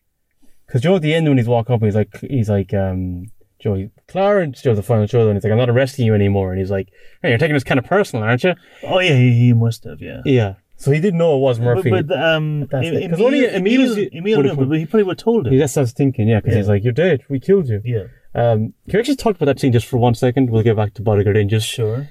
Because 0.67 0.83
Joe, 0.83 0.97
at 0.97 1.03
the 1.03 1.15
end, 1.15 1.27
when 1.29 1.39
he's 1.39 1.49
walking 1.49 1.75
up, 1.75 1.83
he's 1.83 1.95
like, 1.97 2.17
he's 2.21 2.49
like, 2.49 2.73
um, 2.75 3.31
Joe, 3.61 3.91
Clarence, 4.07 4.63
Joe, 4.63 4.75
the 4.75 4.83
final 4.83 5.07
show, 5.07 5.27
and 5.29 5.37
he's 5.37 5.43
like, 5.45 5.51
I'm 5.53 5.59
not 5.59 5.69
arresting 5.71 6.07
you 6.07 6.15
anymore. 6.15 6.53
And 6.53 6.61
he's 6.61 6.71
like, 6.71 6.89
hey, 7.23 7.31
you're 7.31 7.39
taking 7.39 7.55
this 7.55 7.65
kind 7.65 7.79
of 7.79 7.85
personal, 7.85 8.25
aren't 8.25 8.45
you? 8.45 8.55
oh 8.85 9.01
yeah, 9.01 9.15
he, 9.17 9.33
he 9.33 9.53
must 9.53 9.85
have. 9.85 10.01
Yeah. 10.01 10.23
Yeah. 10.25 10.55
So 10.77 10.93
he 10.93 11.01
didn't 11.01 11.19
know 11.19 11.37
it 11.37 11.41
was 11.41 11.59
Murphy. 11.59 11.91
But, 11.91 12.07
but 12.07 12.23
um, 12.23 12.69
Em- 12.73 13.15
only 13.21 13.47
Emil, 13.47 13.99
Emil, 13.99 14.09
Emil 14.13 14.43
knew, 14.45 14.55
but 14.67 14.79
he 14.79 14.87
probably 14.87 15.03
would 15.03 15.19
have 15.19 15.25
told 15.25 15.47
him. 15.49 15.53
Yeah, 15.53 15.59
that's 15.61 15.75
what 15.75 15.81
I 15.81 15.83
was 15.83 15.93
thinking, 15.93 16.29
yeah, 16.29 16.39
because 16.39 16.53
Yeah. 16.53 16.59
he's 16.59 16.69
like, 16.69 16.85
you're 16.85 16.93
dead. 16.93 17.23
We 17.29 17.41
killed 17.41 17.69
you. 17.69 17.83
Yeah. 17.85 18.05
Um, 18.35 18.75
can 18.89 18.95
we 18.95 18.99
actually 19.01 19.17
talk 19.17 19.35
about 19.35 19.47
that 19.47 19.59
scene 19.59 19.73
just 19.73 19.87
for 19.87 19.97
one 19.97 20.15
second? 20.15 20.51
We'll 20.51 20.63
get 20.63 20.77
back 20.77 20.95
to 20.95 21.03
Boddicker 21.03 21.49
just 21.49 21.67
Sure. 21.67 22.09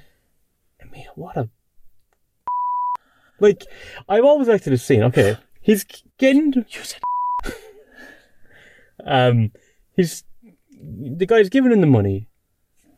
I 0.82 0.84
mean, 0.90 1.06
what 1.14 1.36
a 1.38 1.48
like. 3.40 3.64
I've 4.06 4.24
always 4.24 4.48
liked 4.48 4.64
this 4.66 4.82
scene. 4.82 5.02
Okay, 5.04 5.38
he's 5.62 5.86
getting 6.18 6.52
you 6.52 6.64
said. 6.82 7.00
um, 9.06 9.52
he's 9.96 10.24
the 10.80 11.26
guy's 11.26 11.48
giving 11.48 11.72
him 11.72 11.80
the 11.80 11.86
money, 11.86 12.28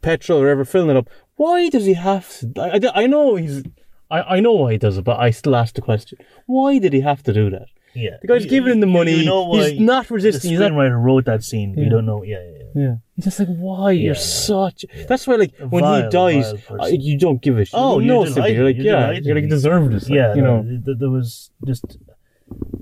petrol 0.02 0.38
or 0.40 0.42
whatever, 0.42 0.64
filling 0.64 0.90
it 0.90 0.96
up. 0.96 1.08
Why 1.36 1.68
does 1.68 1.84
he 1.86 1.94
have 1.94 2.28
to? 2.40 2.52
I, 2.58 2.70
I, 2.76 3.02
I 3.04 3.06
know 3.06 3.36
he's. 3.36 3.62
I, 4.10 4.36
I 4.36 4.40
know 4.40 4.52
why 4.52 4.72
he 4.72 4.78
does 4.78 4.98
it, 4.98 5.04
but 5.04 5.18
I 5.20 5.30
still 5.30 5.54
ask 5.56 5.74
the 5.74 5.82
question: 5.82 6.18
Why 6.46 6.78
did 6.78 6.92
he 6.92 7.00
have 7.00 7.22
to 7.24 7.32
do 7.32 7.48
that? 7.50 7.66
Yeah. 7.94 8.18
The 8.22 8.28
guy's 8.28 8.44
You- 8.44 8.50
giving 8.50 8.72
him 8.74 8.80
the 8.80 8.86
money. 8.86 9.14
You 9.20 9.24
know 9.26 9.44
why 9.46 9.70
he's 9.70 9.80
not 9.80 10.06
the 10.08 10.14
resisting. 10.14 10.50
He's 10.50 10.60
not 10.60 10.72
screenwriter 10.72 11.02
wrote 11.02 11.24
that 11.24 11.42
scene. 11.42 11.74
We 11.76 11.84
Yeah. 11.84 11.88
don't 11.88 12.06
know. 12.06 12.22
Yeah, 12.22 12.38
yeah, 12.42 12.50
yeah. 12.74 12.82
Yeah. 12.82 12.94
He's 13.16 13.24
just 13.24 13.38
like, 13.40 13.48
why? 13.48 13.90
Yeah, 13.92 14.02
You're 14.06 14.14
such. 14.14 14.84
That's 15.08 15.26
why, 15.26 15.34
like, 15.34 15.54
when 15.58 15.82
vile, 15.82 16.04
he 16.04 16.08
dies, 16.08 16.52
uh, 16.70 16.86
you 16.86 17.18
don't 17.18 17.42
give 17.42 17.58
a 17.58 17.64
shit. 17.64 17.74
Oh, 17.74 17.98
no 17.98 18.24
you're. 18.24 18.48
You're 18.48 18.64
like, 18.64 18.76
You're 18.76 18.84
yeah, 18.86 18.92
delighted. 19.00 19.24
you're 19.26 19.34
like, 19.34 19.48
deserved 19.48 19.92
this. 19.92 20.08
Like, 20.08 20.16
yeah, 20.16 20.34
you 20.36 20.42
know. 20.42 20.62
th- 20.62 20.98
there 20.98 21.10
was 21.10 21.50
just 21.66 21.98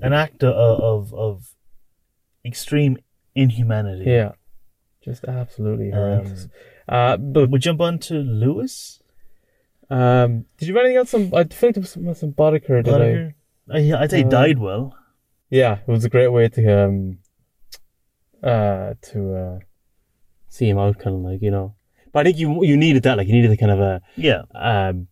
an 0.03 0.13
act 0.13 0.43
of 0.43 0.53
of, 0.53 1.13
of 1.15 1.55
extreme 2.45 2.97
inhumanity. 3.35 4.05
Yeah. 4.05 4.33
Just 5.03 5.23
absolutely 5.25 5.91
Um, 5.93 6.35
uh, 6.87 7.17
but 7.17 7.49
We 7.49 7.59
jump 7.59 7.79
on 7.81 7.99
to 7.99 8.15
Lewis. 8.15 9.01
um, 9.89 10.45
did 10.57 10.67
you 10.67 10.75
have 10.75 10.83
anything 10.83 10.97
else? 10.97 11.13
On, 11.13 11.33
I 11.33 11.43
think 11.45 11.75
there 11.75 11.81
was 11.81 11.91
some, 11.91 12.13
some 12.13 12.31
Boddicker. 12.33 12.83
Did 12.83 12.93
I? 12.93 12.99
Boddicker. 12.99 13.33
I, 13.97 14.01
I'd 14.03 14.11
say 14.11 14.23
Uh, 14.23 14.29
died 14.29 14.59
well. 14.59 14.95
Yeah, 15.49 15.79
it 15.87 15.87
was 15.91 16.05
a 16.05 16.09
great 16.09 16.27
way 16.27 16.47
to 16.49 16.83
um, 16.85 17.19
uh, 18.43 18.93
to 19.11 19.35
uh, 19.35 19.59
see 20.49 20.69
him 20.69 20.77
out, 20.77 20.99
kind 20.99 21.15
of 21.15 21.21
like 21.21 21.41
you 21.41 21.51
know. 21.51 21.75
But 22.11 22.19
I 22.19 22.23
think 22.25 22.37
you 22.37 22.63
you 22.63 22.77
needed 22.77 23.03
that, 23.03 23.17
like 23.17 23.27
you 23.27 23.33
needed 23.33 23.51
a 23.51 23.57
kind 23.57 23.71
of 23.71 23.79
a 23.79 24.01
Yeah. 24.15 24.43
um. 24.53 25.07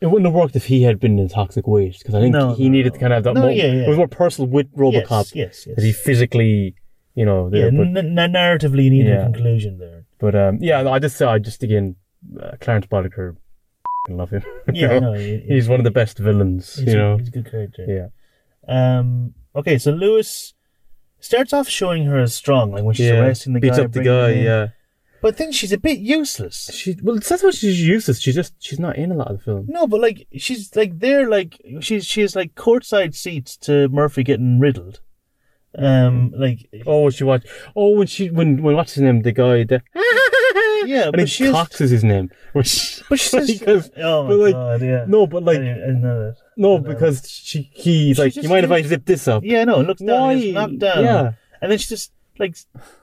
It 0.00 0.06
wouldn't 0.06 0.26
have 0.26 0.34
worked 0.34 0.56
if 0.56 0.64
he 0.66 0.82
had 0.82 0.98
been 0.98 1.16
in 1.20 1.28
toxic 1.28 1.64
waste 1.68 2.00
because 2.00 2.16
I 2.16 2.20
think 2.20 2.34
No, 2.34 2.54
he 2.54 2.64
no, 2.64 2.72
needed 2.72 2.92
no. 2.92 2.94
to 2.94 2.98
kind 3.00 3.12
of 3.12 3.16
have 3.18 3.24
that. 3.24 3.34
No, 3.34 3.42
mo- 3.42 3.48
yeah, 3.50 3.66
yeah. 3.66 3.82
It 3.84 3.88
was 3.88 3.96
more 3.98 4.08
personal 4.08 4.50
with 4.50 4.66
RoboCop 4.74 5.32
Yes, 5.32 5.36
yes, 5.36 5.64
yes. 5.68 5.76
that 5.76 5.84
he 5.84 5.92
physically, 5.92 6.74
you 7.14 7.24
know. 7.24 7.50
yeah, 7.52 7.70
but, 7.70 7.86
n- 7.86 8.14
narratively 8.16 8.90
needed 8.90 9.08
Yeah. 9.08 9.22
a 9.28 9.32
conclusion 9.32 9.78
there. 9.78 10.04
but 10.18 10.34
um, 10.34 10.58
yeah, 10.60 10.88
I 10.90 10.98
just 10.98 11.20
I 11.22 11.38
just 11.38 11.62
again, 11.62 11.96
uh, 12.40 12.52
Clarence 12.60 12.86
Boddicker, 12.86 13.30
f***ing 13.32 14.16
love 14.16 14.30
him. 14.30 14.42
Yeah, 14.72 14.98
no, 14.98 15.12
he, 15.12 15.38
he's 15.46 15.68
one 15.68 15.80
of 15.80 15.84
the 15.84 15.90
best 15.90 16.18
villains. 16.18 16.76
he's 16.76 16.92
you 16.94 17.00
a, 17.00 17.02
know. 17.02 17.16
he's 17.18 17.28
a 17.28 17.32
good 17.32 17.50
character. 17.50 17.84
Yeah. 18.68 18.98
Um. 18.98 19.34
Okay, 19.54 19.78
so 19.78 19.90
Lewis 19.90 20.54
starts 21.20 21.52
off 21.52 21.68
showing 21.68 22.06
her 22.06 22.18
as 22.18 22.34
strong, 22.34 22.72
like 22.72 22.84
when 22.84 22.94
she's 22.94 23.06
yeah. 23.06 23.20
arresting 23.20 23.52
the 23.52 23.60
beats 23.60 23.76
guy, 23.76 23.84
up 23.84 23.92
the 23.92 24.02
guy. 24.02 24.30
Yeah. 24.32 24.68
But 25.20 25.36
then 25.36 25.52
she's 25.52 25.70
a 25.72 25.78
bit 25.78 25.98
useless. 26.00 26.68
She 26.74 26.96
well, 27.00 27.16
that's 27.16 27.44
what 27.44 27.54
she's 27.54 27.80
useless. 27.80 28.18
She's 28.18 28.34
just 28.34 28.54
she's 28.58 28.80
not 28.80 28.96
in 28.96 29.12
a 29.12 29.14
lot 29.14 29.30
of 29.30 29.38
the 29.38 29.44
film. 29.44 29.66
No, 29.68 29.86
but 29.86 30.00
like 30.00 30.26
she's 30.36 30.74
like 30.74 30.98
there, 30.98 31.28
like 31.28 31.60
she's 31.80 32.04
she 32.04 32.22
has 32.22 32.34
like 32.34 32.56
courtside 32.56 33.14
seats 33.14 33.56
to 33.58 33.88
Murphy 33.88 34.24
getting 34.24 34.58
riddled. 34.58 35.00
Um, 35.78 36.32
like 36.36 36.68
Oh, 36.86 37.08
she 37.10 37.24
watched. 37.24 37.46
Oh, 37.74 37.96
when 37.96 38.06
she 38.06 38.28
when 38.30 38.62
when 38.62 38.74
what's 38.76 38.94
his 38.94 39.02
name? 39.02 39.22
The 39.22 39.32
guy. 39.32 39.64
The, 39.64 39.82
yeah, 40.86 41.08
I 41.08 41.10
but 41.12 41.28
she 41.28 41.50
Cox 41.50 41.80
is 41.80 41.90
his 41.90 42.04
name. 42.04 42.30
Which, 42.52 43.02
but 43.08 43.18
she 43.18 43.28
says, 43.28 43.58
because 43.58 43.90
oh 43.96 44.24
my 44.24 44.28
but, 44.28 44.38
like, 44.38 44.52
god, 44.52 44.82
yeah. 44.82 45.04
no, 45.08 45.26
but 45.26 45.42
like 45.44 45.58
I 45.60 45.70
I 45.70 45.90
know 45.92 46.26
that. 46.26 46.36
no, 46.56 46.76
know. 46.76 46.82
because 46.82 47.26
she 47.28 47.70
he's 47.72 48.16
She 48.16 48.22
like, 48.22 48.36
you 48.36 48.48
mind 48.48 48.64
if 48.66 48.70
I 48.70 48.82
zip 48.82 49.06
this 49.06 49.26
up? 49.28 49.42
Yeah, 49.44 49.64
no, 49.64 49.80
it 49.80 49.86
looks 49.86 50.02
down, 50.02 50.20
Why? 50.20 50.50
knocked 50.50 50.78
down, 50.78 51.04
Yeah. 51.04 51.32
and 51.62 51.70
then 51.72 51.78
she 51.78 51.88
just 51.88 52.12
like 52.38 52.56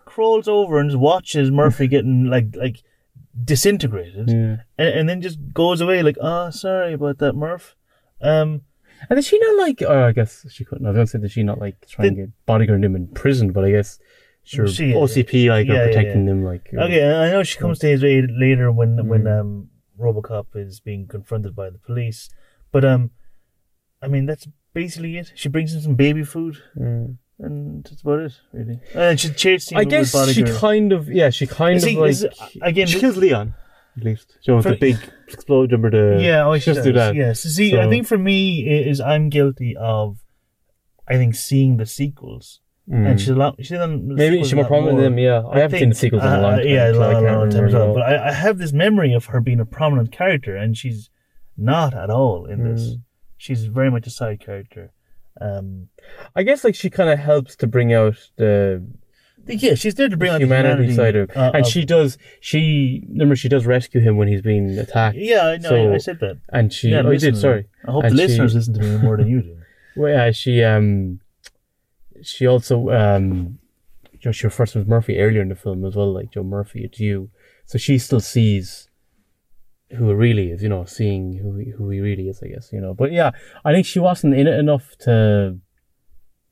crawls 0.05 0.47
over 0.47 0.79
and 0.79 0.89
just 0.91 0.99
watches 0.99 1.49
Murphy 1.49 1.87
getting 1.87 2.25
like 2.25 2.55
like 2.55 2.83
disintegrated, 3.43 4.29
Yeah. 4.29 4.57
and, 4.77 4.89
and 4.99 5.09
then 5.09 5.21
just 5.21 5.39
goes 5.53 5.81
away 5.81 6.03
like, 6.03 6.17
oh, 6.21 6.49
sorry 6.51 6.93
about 6.93 7.17
that, 7.19 7.33
Murph. 7.33 7.75
Um, 8.21 8.61
And 9.09 9.17
did 9.17 9.25
she 9.25 9.37
not 9.39 9.57
like? 9.57 9.81
Oh, 9.83 10.03
I 10.05 10.11
guess 10.11 10.45
she 10.49 10.65
couldn't. 10.65 10.85
I 10.85 10.89
was 10.89 10.95
gonna 10.95 11.07
say 11.07 11.19
did 11.19 11.31
she 11.31 11.43
not 11.43 11.59
like 11.59 11.87
try 11.87 12.05
and 12.05 12.15
Did- 12.15 12.21
get 12.27 12.45
bodyguard 12.45 12.83
him 12.83 12.95
in 12.95 13.07
prison? 13.07 13.51
But 13.51 13.65
I 13.65 13.71
guess 13.71 13.99
sure 14.43 14.67
She- 14.67 14.93
OCP 14.93 15.49
like 15.49 15.67
yeah, 15.67 15.73
are 15.81 15.87
protecting 15.87 16.23
yeah. 16.25 16.29
them 16.31 16.43
like. 16.43 16.69
Okay, 16.73 17.03
I 17.05 17.31
know 17.31 17.43
she 17.43 17.57
comes 17.59 17.79
to 17.79 17.87
his 17.87 18.03
aid 18.03 18.25
later 18.31 18.71
when 18.71 19.07
when 19.07 19.23
Mm. 19.23 19.39
um 19.39 19.69
RoboCop 19.99 20.47
is 20.55 20.79
being 20.79 21.07
confronted 21.07 21.55
by 21.55 21.69
the 21.69 21.77
police, 21.77 22.29
but 22.71 22.83
um, 22.85 23.11
I 24.01 24.07
mean 24.07 24.25
that's 24.25 24.47
basically 24.73 25.17
it. 25.17 25.31
She 25.35 25.49
brings 25.49 25.73
him 25.73 25.81
some 25.81 25.95
baby 25.95 26.23
food, 26.23 26.57
mm. 26.77 27.17
and 27.39 27.83
that's 27.83 28.01
about 28.01 28.19
it, 28.19 28.33
really. 28.53 28.79
And 28.93 29.19
she's 29.19 29.35
chasing. 29.35 29.77
I 29.77 29.83
guess 29.83 30.11
she 30.33 30.43
kind 30.43 30.91
of 30.93 31.09
yeah 31.09 31.29
she 31.31 31.47
kind 31.47 31.81
See, 31.81 31.95
of 31.95 32.01
like 32.01 32.11
is- 32.11 32.27
again, 32.61 32.87
she 32.87 32.99
kills 32.99 33.17
Leon 33.17 33.53
at 33.97 34.03
least. 34.03 34.37
You 34.43 34.55
know, 34.55 34.61
For- 34.61 34.71
the 34.71 34.77
big 34.77 34.97
explosion 35.27 35.85
or 35.85 35.91
the 35.91 36.19
yeah, 36.21 36.45
oh, 36.45 36.57
she 36.57 36.73
does 36.73 36.83
do 36.83 36.93
that. 36.93 37.15
Yes, 37.15 37.41
see, 37.41 37.77
I 37.77 37.87
think 37.89 38.07
for 38.07 38.17
me 38.17 38.63
i- 38.67 38.89
is 38.89 38.99
I'm 39.01 39.29
guilty 39.29 39.75
of, 39.77 40.17
I 41.07 41.15
think 41.15 41.35
seeing 41.35 41.77
the 41.77 41.85
sequels, 41.85 42.61
Mm. 42.89 43.05
and 43.11 43.19
she's 43.19 43.29
a 43.29 43.35
lot. 43.35 43.55
She's 43.59 43.69
done 43.77 44.07
the 44.07 44.15
Maybe 44.15 44.37
she's 44.43 44.55
more 44.55 44.65
prominent 44.65 44.97
than 44.97 45.11
them. 45.11 45.19
Yeah, 45.19 45.43
I, 45.47 45.59
haven't 45.59 45.79
seen 45.79 45.89
the 45.89 45.95
think, 45.95 46.13
sequels 46.13 46.23
in 46.23 46.29
a 46.29 46.37
uh, 46.37 46.41
long 46.41 46.55
time. 46.57 46.67
Yeah, 46.67 46.87
a 46.89 46.93
so 46.95 47.01
I 47.03 47.13
long, 47.19 47.49
time 47.51 47.65
as 47.65 47.73
well. 47.73 47.93
But 47.93 48.01
I, 48.03 48.29
I 48.29 48.31
have 48.31 48.57
this 48.57 48.73
memory 48.73 49.13
of 49.13 49.25
her 49.25 49.39
being 49.41 49.59
a 49.59 49.65
prominent 49.65 50.11
character, 50.11 50.55
and 50.55 50.75
she's 50.75 51.09
not 51.55 51.93
at 51.93 52.09
all 52.09 52.45
in 52.45 52.63
this. 52.63 52.81
Mm. 52.81 53.01
She's 53.37 53.65
very 53.65 53.91
much 53.91 54.07
a 54.07 54.09
side 54.09 54.39
character. 54.39 54.91
Um, 55.39 55.89
I 56.35 56.43
guess 56.43 56.63
like 56.63 56.73
she 56.75 56.89
kind 56.89 57.09
of 57.09 57.19
helps 57.19 57.55
to 57.57 57.67
bring 57.67 57.93
out 57.93 58.17
the 58.37 58.83
yeah, 59.47 59.75
she's 59.75 59.95
there 59.95 60.09
to 60.09 60.17
bring 60.17 60.31
out 60.31 60.39
the 60.39 60.45
humanity, 60.45 60.93
side 60.95 61.15
of, 61.15 61.29
uh, 61.35 61.51
and 61.53 61.65
she 61.65 61.85
does. 61.85 62.17
She 62.39 63.03
remember 63.09 63.35
she 63.35 63.49
does 63.49 63.65
rescue 63.65 63.99
him 64.01 64.17
when 64.17 64.27
he's 64.27 64.41
being 64.41 64.77
attacked, 64.77 65.17
Yeah, 65.17 65.47
I 65.47 65.57
know. 65.57 65.69
So- 65.69 65.93
I 65.93 65.97
said 65.97 66.19
that. 66.19 66.37
and 66.49 66.71
she. 66.71 66.89
Yeah, 66.89 67.01
oh, 67.05 67.15
did. 67.15 67.37
Sorry. 67.37 67.65
I 67.87 67.91
hope 67.91 68.03
And 68.03 68.13
the 68.13 68.21
she- 68.21 68.27
listeners 68.27 68.55
listen 68.55 68.73
to 68.75 68.79
me 68.81 68.97
more 68.97 69.17
than 69.17 69.27
you 69.27 69.41
do. 69.41 69.55
Well, 69.95 70.13
yeah, 70.13 70.31
she 70.31 70.63
um, 70.63 71.19
she 72.21 72.45
also 72.47 72.89
um, 72.89 73.59
you 74.13 74.19
know, 74.25 74.31
she 74.31 74.47
refers 74.47 74.71
to 74.73 74.85
Murphy 74.85 75.19
earlier 75.19 75.41
in 75.41 75.49
the 75.49 75.55
film 75.55 75.83
as 75.83 75.95
well, 75.95 76.13
like 76.13 76.31
Joe 76.31 76.43
Murphy, 76.43 76.83
it's 76.85 76.99
you. 76.99 77.31
So 77.65 77.77
she 77.77 77.97
still 77.97 78.19
sees 78.21 78.87
who 79.97 80.07
he 80.09 80.13
really 80.13 80.51
is, 80.51 80.61
you 80.63 80.69
know, 80.69 80.85
seeing 80.85 81.33
who 81.37 81.55
he, 81.57 81.71
who 81.71 81.89
he 81.89 81.99
really 81.99 82.29
is, 82.29 82.41
I 82.43 82.47
guess, 82.47 82.69
you 82.71 82.79
know. 82.79 82.93
But 82.93 83.11
yeah, 83.11 83.31
I 83.65 83.73
think 83.73 83.85
she 83.85 83.99
wasn't 83.99 84.35
in 84.35 84.47
it 84.47 84.57
enough 84.59 84.95
to 84.99 85.57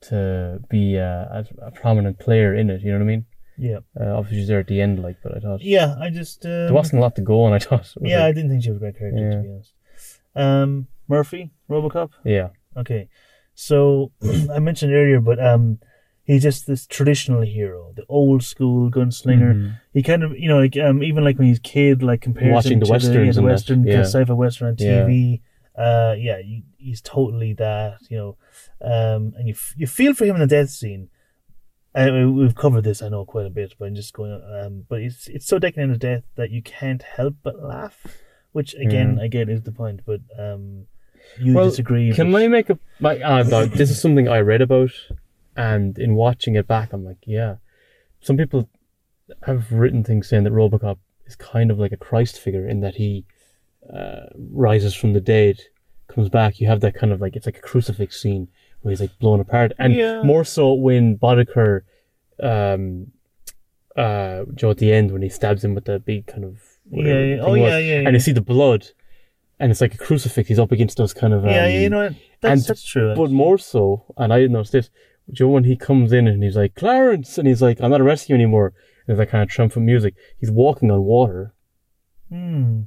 to 0.02 0.60
be 0.68 0.96
a, 0.96 1.44
a, 1.60 1.66
a 1.66 1.70
prominent 1.70 2.18
player 2.18 2.54
in 2.54 2.70
it. 2.70 2.80
You 2.82 2.92
know 2.92 2.98
what 2.98 3.04
I 3.04 3.08
mean? 3.08 3.26
Yeah, 3.60 3.78
Uh, 4.00 4.16
obviously 4.16 4.38
she's 4.38 4.48
there 4.48 4.60
at 4.60 4.68
the 4.68 4.80
end, 4.80 5.02
like, 5.02 5.16
but 5.22 5.36
I 5.36 5.40
thought 5.40 5.60
yeah. 5.62 5.96
I 6.00 6.10
just 6.10 6.44
um, 6.46 6.52
there 6.52 6.72
wasn't 6.72 7.00
a 7.00 7.02
lot 7.02 7.16
to 7.16 7.22
go 7.22 7.42
on. 7.42 7.52
I 7.52 7.58
thought. 7.58 7.92
Yeah, 8.00 8.24
I 8.24 8.30
didn't 8.32 8.50
think 8.50 8.62
she 8.62 8.70
was 8.70 8.76
a 8.76 8.80
great 8.80 8.98
character 8.98 9.20
Yeah. 9.20 9.36
to 9.36 9.42
be 9.42 9.48
honest. 9.50 9.72
Um, 10.36 10.86
Murphy, 11.08 11.50
RoboCop. 11.68 12.10
yeah, 12.24 12.48
Okay, 12.76 13.08
so 13.54 14.12
I 14.54 14.60
mentioned 14.60 14.92
earlier, 14.92 15.20
but 15.20 15.44
um, 15.44 15.80
he's 16.22 16.42
just 16.44 16.66
this 16.68 16.86
traditional 16.86 17.40
hero, 17.40 17.92
the 17.96 18.04
old 18.08 18.44
school 18.44 18.90
gunslinger. 18.92 19.54
Mhm. 19.54 19.80
He 19.92 20.02
kind 20.04 20.22
of, 20.22 20.38
you 20.38 20.46
know, 20.48 20.58
like 20.60 20.76
um, 20.76 21.02
even 21.02 21.24
like 21.24 21.38
when 21.38 21.48
he's 21.48 21.58
a 21.58 21.62
kid, 21.62 22.02
like 22.02 22.20
compares 22.20 22.52
Watching 22.54 22.78
the 22.78 22.86
to 22.86 22.92
westerns 22.92 23.14
the, 23.14 23.24
yeah, 23.24 23.32
the 23.32 23.42
western, 23.42 23.82
yeah. 23.84 24.00
sci-fi 24.02 24.32
western 24.34 24.68
on. 24.68 24.76
TV. 24.76 25.40
Uh, 25.78 26.14
yeah, 26.18 26.38
he, 26.42 26.64
he's 26.76 27.00
totally 27.00 27.52
that, 27.54 27.98
you 28.10 28.16
know. 28.16 28.36
Um, 28.82 29.32
and 29.36 29.46
you 29.46 29.54
f- 29.54 29.74
you 29.76 29.86
feel 29.86 30.12
for 30.14 30.24
him 30.24 30.34
in 30.34 30.40
the 30.40 30.46
death 30.46 30.70
scene. 30.70 31.08
Uh, 31.94 32.10
we've 32.32 32.54
covered 32.54 32.84
this, 32.84 33.00
I 33.02 33.08
know, 33.08 33.24
quite 33.24 33.46
a 33.46 33.50
bit, 33.50 33.74
but 33.78 33.86
I'm 33.86 33.94
just 33.94 34.12
going. 34.12 34.32
Um, 34.32 34.84
but 34.88 35.00
it's 35.00 35.28
it's 35.28 35.46
so 35.46 35.58
decadent 35.58 35.92
of 35.92 35.98
death 35.98 36.24
that 36.36 36.50
you 36.50 36.62
can't 36.62 37.02
help 37.02 37.36
but 37.42 37.62
laugh, 37.62 38.06
which 38.52 38.74
again, 38.74 39.16
Mm. 39.16 39.22
again, 39.24 39.48
is 39.48 39.62
the 39.62 39.72
point. 39.72 40.00
But 40.04 40.20
um, 40.38 40.86
you 41.40 41.54
Well, 41.54 41.70
disagree. 41.70 42.12
Can 42.12 42.32
but- 42.32 42.42
I 42.42 42.48
make 42.48 42.70
a 42.70 42.78
my? 43.00 43.18
Uh, 43.20 43.42
no, 43.44 43.64
this 43.66 43.90
is 43.90 44.00
something 44.00 44.28
I 44.28 44.40
read 44.40 44.60
about, 44.62 44.90
and 45.56 45.98
in 45.98 46.14
watching 46.14 46.56
it 46.56 46.66
back, 46.66 46.92
I'm 46.92 47.04
like, 47.04 47.18
yeah. 47.26 47.56
Some 48.20 48.36
people 48.36 48.68
have 49.44 49.70
written 49.72 50.02
things 50.02 50.28
saying 50.28 50.44
that 50.44 50.52
RoboCop 50.52 50.98
is 51.26 51.36
kind 51.36 51.70
of 51.70 51.78
like 51.78 51.92
a 51.92 51.96
Christ 51.96 52.38
figure 52.40 52.66
in 52.68 52.80
that 52.80 52.96
he 52.96 53.24
uh, 53.92 54.26
rises 54.52 54.94
from 54.94 55.12
the 55.12 55.20
dead 55.20 55.60
comes 56.08 56.28
back, 56.28 56.60
you 56.60 56.66
have 56.66 56.80
that 56.80 56.94
kind 56.94 57.12
of 57.12 57.20
like 57.20 57.36
it's 57.36 57.46
like 57.46 57.58
a 57.58 57.62
crucifix 57.62 58.20
scene 58.20 58.48
where 58.80 58.90
he's 58.92 59.00
like 59.00 59.18
blown 59.18 59.40
apart, 59.40 59.72
and 59.78 59.92
Yeah. 59.94 60.22
more 60.22 60.44
so 60.44 60.72
when 60.72 61.16
Boddicker, 61.18 61.82
um, 62.42 63.08
uh, 63.96 64.44
Joe 64.54 64.70
at 64.70 64.78
the 64.78 64.92
end 64.92 65.10
when 65.10 65.22
he 65.22 65.28
stabs 65.28 65.64
him 65.64 65.74
with 65.74 65.84
the 65.86 65.98
big 65.98 66.26
kind 66.26 66.44
of 66.44 66.60
whatever 66.88 67.18
Yeah, 67.26 67.34
yeah. 67.36 67.42
Oh, 67.42 67.50
was, 67.50 67.60
yeah, 67.60 67.78
yeah, 67.78 68.00
and 68.06 68.12
you 68.14 68.20
see 68.20 68.32
the 68.32 68.40
blood, 68.40 68.86
and 69.58 69.70
it's 69.72 69.80
like 69.80 69.94
a 69.94 69.98
crucifix. 69.98 70.48
He's 70.48 70.58
up 70.58 70.70
against 70.72 70.96
those 70.98 71.12
kind 71.12 71.32
of 71.34 71.44
um, 71.44 71.50
yeah, 71.50 71.66
you 71.66 71.90
know? 71.90 72.10
That's, 72.40 72.52
and- 72.52 72.62
that's 72.64 72.84
true. 72.84 73.14
but 73.16 73.30
more 73.30 73.58
so, 73.58 74.04
and 74.16 74.32
I 74.32 74.38
didn't 74.38 74.52
notice 74.52 74.70
this. 74.70 74.90
Joe, 75.30 75.48
when 75.48 75.64
he 75.64 75.76
comes 75.76 76.12
in 76.12 76.26
and 76.26 76.42
he's 76.42 76.56
like, 76.56 76.74
Clarence, 76.74 77.36
and 77.36 77.46
he's 77.46 77.60
like, 77.60 77.80
I'm 77.82 77.90
not 77.90 78.00
arresting 78.00 78.34
you 78.34 78.42
anymore. 78.42 78.72
There's 79.06 79.18
that 79.18 79.28
kind 79.28 79.42
of 79.42 79.48
triumphant 79.50 79.84
music. 79.84 80.14
He's 80.38 80.50
walking 80.50 80.90
on 80.90 81.02
water. 81.02 81.52
Hmm. 82.30 82.82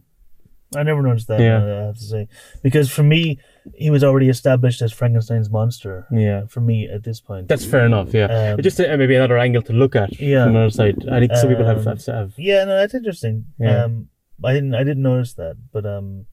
I 0.76 0.84
never 0.84 1.02
noticed 1.02 1.28
that. 1.28 1.40
Yeah. 1.42 1.58
I 1.64 1.86
have 1.88 1.96
to 1.98 2.04
say, 2.04 2.28
because 2.64 2.90
for 2.90 3.04
me, 3.04 3.40
he 3.76 3.90
was 3.90 4.04
already 4.04 4.30
established 4.30 4.82
as 4.82 4.94
Frankenstein's 4.94 5.50
monster. 5.50 6.08
Yeah. 6.12 6.46
For 6.48 6.62
me, 6.62 6.88
at 6.88 7.04
this 7.04 7.20
point, 7.20 7.48
That's 7.50 7.66
fair 7.66 7.86
enough, 7.86 8.14
yeah. 8.14 8.54
Um, 8.54 8.62
just 8.62 8.80
uh, 8.80 8.96
maybe 8.98 9.16
another 9.16 9.38
angle 9.38 9.62
to 9.64 9.74
look 9.74 9.96
at 9.96 10.20
Yeah. 10.20 10.46
from 10.46 10.56
another 10.56 10.70
side. 10.70 11.08
I 11.12 11.20
think 11.20 11.36
some 11.36 11.50
people 11.50 11.66
have, 11.66 11.80
Um, 11.86 11.98
have, 11.98 12.06
have 12.06 12.34
yeah, 12.38 12.64
no, 12.64 12.78
that's 12.78 12.94
interesting. 12.94 13.48
Yeah. 13.60 13.84
Um, 13.84 14.08
I 14.44 14.54
didn't, 14.54 14.74
I 14.74 14.84
didn't 14.84 15.04
notice 15.04 15.34
that, 15.34 15.58
but 15.74 15.86
um, 15.86 16.26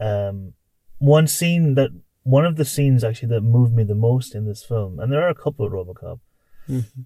um, 0.00 0.54
one 0.98 1.26
scene 1.26 1.74
that 1.74 1.90
one 2.24 2.44
of 2.46 2.56
the 2.56 2.64
scenes 2.64 3.04
actually 3.04 3.28
that 3.28 3.42
moved 3.42 3.74
me 3.74 3.84
the 3.84 3.94
most 3.94 4.34
in 4.34 4.46
this 4.46 4.64
film, 4.64 4.98
and 4.98 5.12
there 5.12 5.22
are 5.22 5.28
a 5.28 5.34
couple 5.34 5.66
of 5.66 5.72
RoboCop, 5.72 6.20
Mm-hmm. 6.68 7.02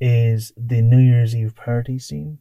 is 0.00 0.52
the 0.56 0.82
New 0.82 0.98
Year's 1.00 1.34
Eve 1.34 1.54
party 1.56 1.98
scene 1.98 2.38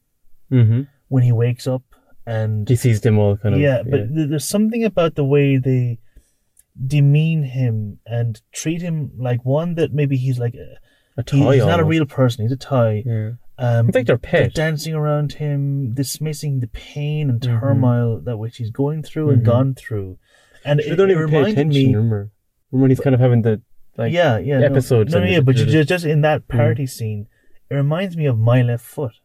hmm 0.50 0.82
when 1.08 1.24
he 1.24 1.32
wakes 1.32 1.66
up 1.66 1.89
and 2.30 2.68
he 2.70 2.76
sees 2.76 3.02
them 3.02 3.18
all 3.18 3.38
kind 3.38 3.56
of. 3.56 3.62
yeah, 3.62 3.82
but 3.84 4.14
th- 4.16 4.30
there's 4.30 4.48
something 4.48 4.84
about 4.84 5.16
the 5.16 5.24
way 5.26 5.58
they 5.58 6.00
demean 6.86 7.44
him 7.44 8.00
and 8.06 8.42
treat 8.52 8.82
him 8.82 9.12
like 9.18 9.44
one 9.44 9.76
that 9.76 9.94
maybe 9.94 10.16
he's 10.18 10.40
like 10.40 10.54
a, 10.56 10.78
a 11.20 11.24
he- 11.30 11.42
toy 11.44 11.54
he's 11.56 11.66
not 11.66 11.80
a 11.80 11.84
real 11.84 12.06
person. 12.06 12.46
He's 12.46 12.52
a 12.52 12.58
toy. 12.58 13.04
Yeah. 13.06 13.32
Um, 13.58 13.88
they're 13.92 14.18
pet. 14.18 14.54
dancing 14.54 14.94
around 14.94 15.34
him, 15.34 15.94
dismissing 15.94 16.62
the 16.62 16.68
pain 16.68 17.30
and 17.30 17.42
Mhm. 17.42 17.60
turmoil 17.60 18.22
that 18.22 18.38
which 18.38 18.56
he's 18.58 18.72
going 18.72 19.04
through 19.04 19.32
and 19.32 19.42
Mhm. 19.42 19.46
gone 19.46 19.76
through. 19.76 20.18
And 20.64 20.80
it, 20.80 20.96
don't 20.96 21.10
it 21.10 21.14
even 21.14 21.30
pay 21.30 21.42
attention, 21.52 21.68
me. 21.70 21.94
remember? 21.94 22.32
Remember 22.72 22.84
when 22.84 22.92
he's 22.92 23.00
kind 23.02 23.14
of 23.14 23.20
having 23.20 23.42
the, 23.42 23.62
like, 23.98 24.14
yeah, 24.14 24.38
yeah, 24.38 24.60
no. 24.60 24.66
episodes 24.68 25.14
No, 25.14 25.20
no, 25.20 25.26
yeah, 25.26 25.42
but 25.42 25.56
just, 25.58 25.90
just 25.90 26.06
in 26.06 26.22
that 26.22 26.48
party 26.48 26.86
scene, 26.86 27.28
it 27.70 27.76
reminds 27.76 28.16
me 28.16 28.26
of 28.28 28.38
My 28.38 28.62
Left 28.62 28.86
Foot, 28.86 29.16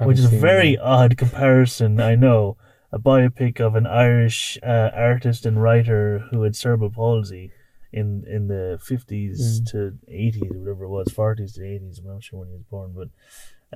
which 0.00 0.18
is 0.18 0.26
a 0.32 0.36
very 0.38 0.76
that. 0.76 0.82
odd 0.84 1.16
comparison. 1.16 2.00
I 2.00 2.14
know 2.14 2.56
a 2.92 2.98
biopic 2.98 3.60
of 3.60 3.74
an 3.74 3.86
Irish 3.86 4.58
uh, 4.62 4.90
artist 4.94 5.46
and 5.46 5.60
writer 5.62 6.20
who 6.30 6.42
had 6.42 6.54
cerebral 6.56 6.90
palsy 6.90 7.50
in 7.92 8.24
in 8.28 8.48
the 8.48 8.78
fifties 8.82 9.60
Mm. 9.60 9.70
to 9.70 9.98
eighties, 10.08 10.50
whatever 10.52 10.84
it 10.84 10.88
was, 10.88 11.12
forties 11.12 11.52
to 11.54 11.64
eighties. 11.64 11.98
I'm 11.98 12.06
not 12.06 12.22
sure 12.24 12.40
when 12.40 12.48
he 12.48 12.54
was 12.54 12.64
born, 12.70 12.92
but 12.94 13.08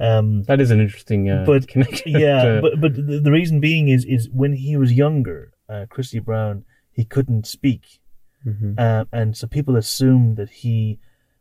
um, 0.00 0.44
That 0.44 0.60
is 0.60 0.70
an 0.70 0.80
interesting 0.80 1.28
uh, 1.30 1.44
But- 1.46 1.66
connection. 1.68 2.12
yeah, 2.12 2.42
to- 2.44 2.60
but 2.64 2.80
but 2.80 2.94
the, 2.94 3.20
the 3.20 3.30
reason 3.32 3.60
being 3.60 3.88
is 3.88 4.04
is 4.04 4.28
when 4.30 4.52
he 4.54 4.76
was 4.76 4.92
younger, 4.92 5.52
uh, 5.68 5.86
Christy 5.88 6.18
Brown, 6.20 6.64
he 6.92 7.04
couldn't 7.04 7.46
speak, 7.46 8.00
Mhm. 8.46 8.78
uh, 8.78 9.04
and 9.12 9.36
so 9.36 9.46
people 9.46 9.76
assumed 9.76 10.36
that 10.36 10.50
he 10.50 10.98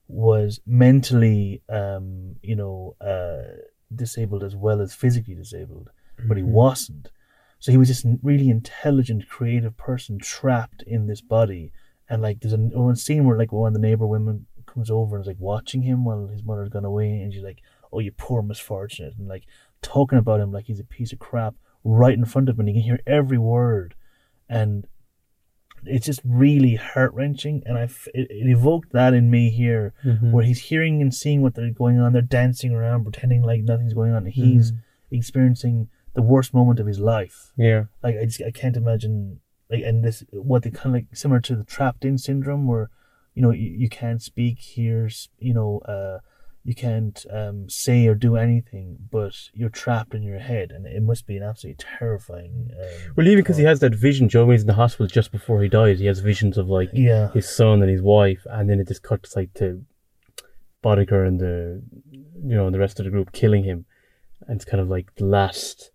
was 0.08 0.60
mentally, 0.66 1.62
um, 1.70 2.36
you 2.41 2.56
know, 2.56 2.95
uh, 3.02 3.58
disabled 3.94 4.44
as 4.44 4.56
well 4.56 4.82
as 4.82 4.94
physically 4.94 5.36
disabled, 5.36 5.90
but 6.28 6.38
he 6.38 6.44
Mhm. 6.44 6.48
wasn't. 6.48 7.10
So 7.60 7.72
he 7.72 7.78
was 7.78 7.88
this 7.88 8.06
really 8.22 8.50
intelligent, 8.50 9.28
creative 9.30 9.76
person 9.78 10.20
trapped 10.20 10.84
in 10.84 11.08
this 11.08 11.22
body. 11.22 11.72
And 12.10 12.22
like, 12.22 12.40
there's 12.40 12.54
a 12.54 12.58
one 12.58 12.96
scene 12.96 13.26
where 13.26 13.38
like 13.38 13.52
one 13.52 13.70
of 13.70 13.74
the 13.74 13.80
neighbor 13.80 14.06
women 14.06 14.46
comes 14.66 14.90
over 14.92 15.16
and 15.16 15.24
is 15.24 15.28
like 15.28 15.40
watching 15.40 15.82
him 15.82 16.06
while 16.06 16.28
his 16.28 16.44
mother's 16.44 16.70
gone 16.70 16.86
away, 16.86 17.22
and 17.22 17.34
she's 17.34 17.44
like, 17.44 17.62
"Oh, 17.92 18.00
you 18.00 18.12
poor 18.12 18.42
misfortunate," 18.42 19.16
and 19.18 19.28
like 19.28 19.46
talking 19.82 20.20
about 20.20 20.40
him 20.40 20.52
like 20.52 20.66
he's 20.66 20.80
a 20.80 20.84
piece 20.86 21.12
of 21.14 21.20
crap 21.20 21.56
right 21.84 22.14
in 22.18 22.26
front 22.26 22.50
of 22.50 22.56
him, 22.60 22.68
and 22.68 22.76
you 22.76 22.82
can 22.82 22.90
hear 22.90 23.00
every 23.08 23.38
word, 23.38 23.96
and 24.50 24.86
it's 25.90 26.06
just 26.06 26.22
really 26.24 26.76
heart 26.76 27.14
wrenching. 27.14 27.64
And 27.66 27.78
I 27.78 27.84
it, 28.14 28.28
it 28.30 28.50
evoked 28.50 28.92
that 28.94 29.14
in 29.14 29.30
me 29.30 29.50
here, 29.50 29.94
Mhm. 30.06 30.32
where 30.32 30.44
he's 30.46 30.60
hearing 30.70 31.02
and 31.02 31.14
seeing 31.14 31.42
what 31.42 31.56
they're 31.56 31.72
going 31.72 32.00
on. 32.00 32.14
They're 32.14 32.22
dancing 32.22 32.72
around, 32.74 33.04
pretending 33.04 33.42
like 33.44 33.62
nothing's 33.64 33.94
going 33.94 34.12
on. 34.12 34.26
And 34.26 34.34
he's 34.34 34.72
Mhm. 34.72 34.78
experiencing 35.12 35.90
the 36.14 36.22
worst 36.22 36.54
moment 36.54 36.80
of 36.80 36.88
his 36.88 37.00
life. 37.00 37.52
Yeah. 37.58 37.86
Like 38.04 38.16
I 38.18 38.26
just 38.26 38.42
I 38.42 38.52
can't 38.52 38.78
imagine 38.78 39.40
like 39.70 39.84
and 39.84 40.04
this 40.04 40.24
what 40.32 40.64
they 40.64 40.72
kind 40.72 40.88
of 40.88 40.94
like 40.94 41.08
similar 41.16 41.42
to 41.42 41.56
the 41.56 41.64
trapped 41.64 42.04
in 42.06 42.18
syndrome 42.18 42.68
where 42.68 42.90
you 43.36 43.42
know 43.42 43.52
you, 43.52 43.70
you 43.70 43.90
can't 43.90 44.22
speak 44.22 44.58
here's 44.60 45.30
you 45.40 45.54
know 45.54 45.80
uh 45.80 46.20
you 46.68 46.76
can't 46.76 47.26
um 47.31 47.69
say 47.69 48.06
or 48.07 48.14
do 48.14 48.35
anything 48.35 48.98
but 49.10 49.34
you're 49.53 49.69
trapped 49.69 50.14
in 50.14 50.22
your 50.22 50.38
head 50.38 50.69
and 50.69 50.85
it 50.85 51.02
must 51.02 51.26
be 51.26 51.38
an 51.38 51.41
absolutely 51.41 51.81
terrifying 51.81 52.69
um, 52.77 53.14
Well, 53.15 53.26
even 53.26 53.39
because 53.39 53.56
he 53.56 53.64
has 53.64 53.80
that 53.80 53.95
vision, 53.95 54.27
Joe 54.27 54.49
he's 54.52 54.61
in 54.61 54.68
the 54.68 54.73
hospital 54.73 55.07
just 55.07 55.31
before 55.31 55.64
he 55.64 55.69
dies, 55.69 55.99
he 55.99 56.07
has 56.07 56.19
visions 56.19 56.57
of 56.57 56.68
like 56.68 56.89
yeah. 56.91 57.31
his 57.31 57.49
son 57.49 57.81
and 57.81 57.89
his 57.89 58.02
wife, 58.02 58.45
and 58.49 58.69
then 58.69 58.81
it 58.81 58.88
just 58.89 59.02
cuts 59.02 59.34
like 59.34 59.53
to 59.56 59.85
Boddicker 60.84 61.26
and 61.26 61.39
the 61.39 61.81
you 62.11 62.56
know 62.56 62.65
and 62.65 62.76
the 62.76 62.80
rest 62.80 62.99
of 62.99 63.06
the 63.06 63.11
group 63.11 63.31
killing 63.31 63.64
him, 63.64 63.85
and 64.45 64.57
it's 64.57 64.65
kind 64.65 64.81
of 64.81 64.89
like 64.89 65.15
the 65.15 65.26
last 65.26 65.91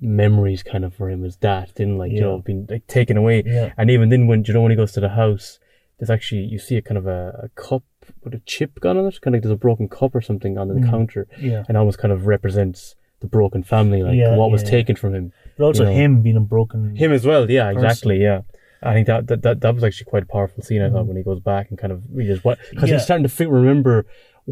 memories 0.00 0.64
kind 0.64 0.84
of 0.84 0.94
for 0.94 1.08
him 1.08 1.24
is 1.24 1.36
that, 1.36 1.76
then 1.76 1.96
like 1.96 2.10
you 2.10 2.20
know 2.20 2.40
being 2.40 2.66
like 2.68 2.88
taken 2.88 3.16
away, 3.16 3.44
yeah. 3.46 3.72
And 3.78 3.88
even 3.88 4.08
then 4.08 4.26
when 4.26 4.44
you 4.44 4.52
know 4.52 4.62
when 4.62 4.72
he 4.72 4.76
goes 4.76 4.92
to 4.92 5.00
the 5.00 5.10
house, 5.10 5.60
there's 5.98 6.10
actually 6.10 6.42
you 6.42 6.58
see 6.58 6.76
a 6.76 6.82
kind 6.82 6.98
of 6.98 7.06
a, 7.06 7.40
a 7.44 7.48
cup 7.50 7.84
with 8.24 8.34
a 8.34 8.40
chip 8.46 8.78
gone 8.80 8.96
on 8.98 9.06
it, 9.06 9.20
kind 9.20 9.34
of 9.34 9.38
like 9.38 9.42
there's 9.42 9.52
a 9.52 9.56
broken 9.56 9.88
cup 9.88 10.14
or 10.14 10.20
something 10.20 10.58
on 10.58 10.68
the 10.68 10.74
Mhm. 10.74 10.90
counter, 10.90 11.26
yeah 11.40 11.64
and 11.68 11.76
almost 11.76 11.98
kind 11.98 12.12
of 12.12 12.26
represents 12.26 12.94
the 13.20 13.26
broken 13.26 13.62
family, 13.62 14.02
like 14.02 14.16
Yeah, 14.16 14.36
what 14.36 14.50
was 14.50 14.62
yeah. 14.62 14.70
taken 14.70 14.96
from 14.96 15.14
him. 15.14 15.32
but 15.56 15.64
also 15.64 15.82
you 15.84 15.90
know. 15.90 15.94
him 15.96 16.22
being 16.22 16.36
a 16.36 16.40
broken 16.40 16.94
Him 16.96 17.12
as 17.12 17.26
well, 17.26 17.50
yeah, 17.50 17.72
person. 17.72 17.84
exactly, 17.84 18.22
yeah. 18.22 18.42
I 18.80 18.92
think 18.94 19.06
that, 19.08 19.26
that 19.26 19.42
that 19.42 19.60
that 19.62 19.74
was 19.74 19.82
actually 19.82 20.04
quite 20.04 20.22
a 20.22 20.26
powerful 20.26 20.62
scene. 20.62 20.82
I 20.82 20.88
thought 20.90 21.04
Mhm. 21.04 21.08
when 21.08 21.16
he 21.16 21.22
goes 21.24 21.40
back 21.40 21.68
and 21.70 21.76
kind 21.78 21.92
of 21.92 22.02
reads 22.12 22.44
what 22.44 22.58
because 22.70 22.90
he's 22.90 23.02
starting 23.02 23.26
to 23.26 23.48
remember 23.48 24.06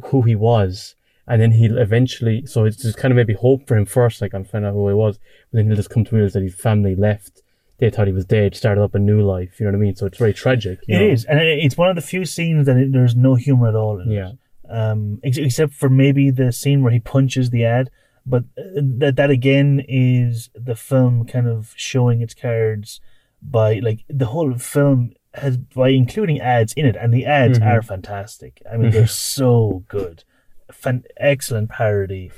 who 0.07 0.23
he 0.23 0.35
was, 0.35 0.97
and 1.29 1.41
then 1.41 1.53
he'll 1.53 1.79
eventually. 1.79 2.45
So 2.47 2.65
it's 2.65 2.77
just 2.83 2.99
kind 2.99 3.13
of 3.13 3.17
maybe 3.17 3.35
hope 3.35 3.69
for 3.69 3.77
him 3.77 3.87
first, 3.87 4.21
like, 4.21 4.35
and 4.35 4.45
find 4.49 4.65
out 4.67 4.75
who 4.75 4.89
he 4.89 4.95
was. 4.95 5.19
But 5.53 5.59
then 5.59 5.67
he'll 5.67 5.77
just 5.77 5.91
come 5.91 6.05
to 6.05 6.15
realize 6.17 6.33
that 6.33 6.43
his 6.43 6.57
family 6.57 6.97
left. 6.97 7.43
They 7.79 7.91
thought 7.91 8.07
he 8.07 8.13
was 8.13 8.25
dead, 8.25 8.55
started 8.55 8.83
up 8.83 8.95
a 8.95 8.99
new 8.99 9.21
life. 9.21 9.61
You 9.61 9.67
know 9.67 9.73
what 9.73 9.79
I 9.79 9.81
mean? 9.81 9.97
So 9.97 10.07
it's 10.07 10.19
very 10.19 10.33
tragic. 10.33 10.79
you 10.89 10.97
It 10.97 10.99
know? 11.01 11.07
is, 11.13 11.25
and 11.27 11.39
it's 11.41 11.77
one 11.77 11.91
of 11.91 11.97
the 11.97 12.03
few 12.03 12.25
scenes 12.25 12.67
that 12.67 12.77
it, 12.77 12.93
there's 12.93 13.15
no 13.15 13.35
humor 13.35 13.69
at 13.69 13.75
all 13.75 14.01
in 14.01 14.11
Yeah. 14.11 14.31
it. 14.31 14.39
Um, 14.69 15.21
ex- 15.23 15.37
except 15.39 15.75
for 15.75 15.89
maybe 15.89 16.31
the 16.31 16.51
scene 16.53 16.83
where 16.83 16.93
he 16.93 16.99
punches 16.99 17.51
the 17.51 17.65
ad, 17.65 17.91
but 18.25 18.43
uh, 18.59 18.81
that 18.99 19.15
that 19.17 19.31
again 19.31 19.85
is 19.87 20.51
the 20.55 20.75
film 20.75 21.25
kind 21.27 21.47
of 21.47 21.73
showing 21.77 22.21
its 22.23 22.35
cards 22.35 23.01
by 23.41 23.75
like 23.79 24.01
the 24.09 24.27
whole 24.27 24.55
film 24.59 25.13
has 25.35 25.57
by 25.59 25.91
including 25.91 26.41
ads 26.41 26.73
in 26.73 26.85
it, 26.87 26.97
and 26.97 27.13
the 27.15 27.25
ads 27.27 27.59
Mhm. 27.61 27.67
are 27.67 27.83
fantastic. 27.83 28.61
I 28.73 28.77
mean, 28.79 28.91
they're 28.91 29.07
so 29.37 29.85
good, 29.87 30.25
Fan- 30.73 31.05
excellent 31.19 31.69
parody. 31.71 32.33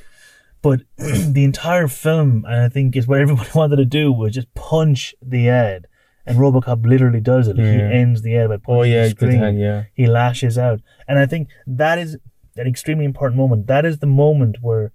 But 0.63 0.81
the 0.97 1.45
entire 1.45 1.89
film, 1.89 2.45
and 2.47 2.61
I 2.63 2.69
think 2.69 2.97
is 2.97 3.07
what 3.07 3.21
everybody 3.21 3.49
wanted 3.55 3.77
to 3.77 3.85
do 3.85 4.13
was 4.13 4.35
just 4.35 4.53
punch 4.55 5.15
the 5.23 5.49
ad, 5.49 5.87
and 6.27 6.37
RoboCop 6.39 6.85
literally 6.87 7.21
does 7.21 7.49
it. 7.49 7.57
He 7.57 7.63
ends 7.81 8.23
the 8.23 8.37
ad 8.37 8.49
by 8.49 8.57
punching 8.57 8.75
Oh 8.79 8.83
yeah, 8.83 9.05
the 9.09 9.15
good 9.15 9.17
screen. 9.31 9.39
hand, 9.39 9.61
yeah. 9.61 9.85
He 9.95 10.07
lashes 10.07 10.59
out, 10.59 10.81
and 11.07 11.19
I 11.19 11.27
think 11.27 11.49
that 11.67 11.99
is 11.99 12.19
an 12.57 12.67
extremely 12.67 13.05
important 13.05 13.39
moment. 13.39 13.67
That 13.69 13.85
is 13.87 13.99
the 14.01 14.07
moment 14.07 14.57
where 14.61 14.93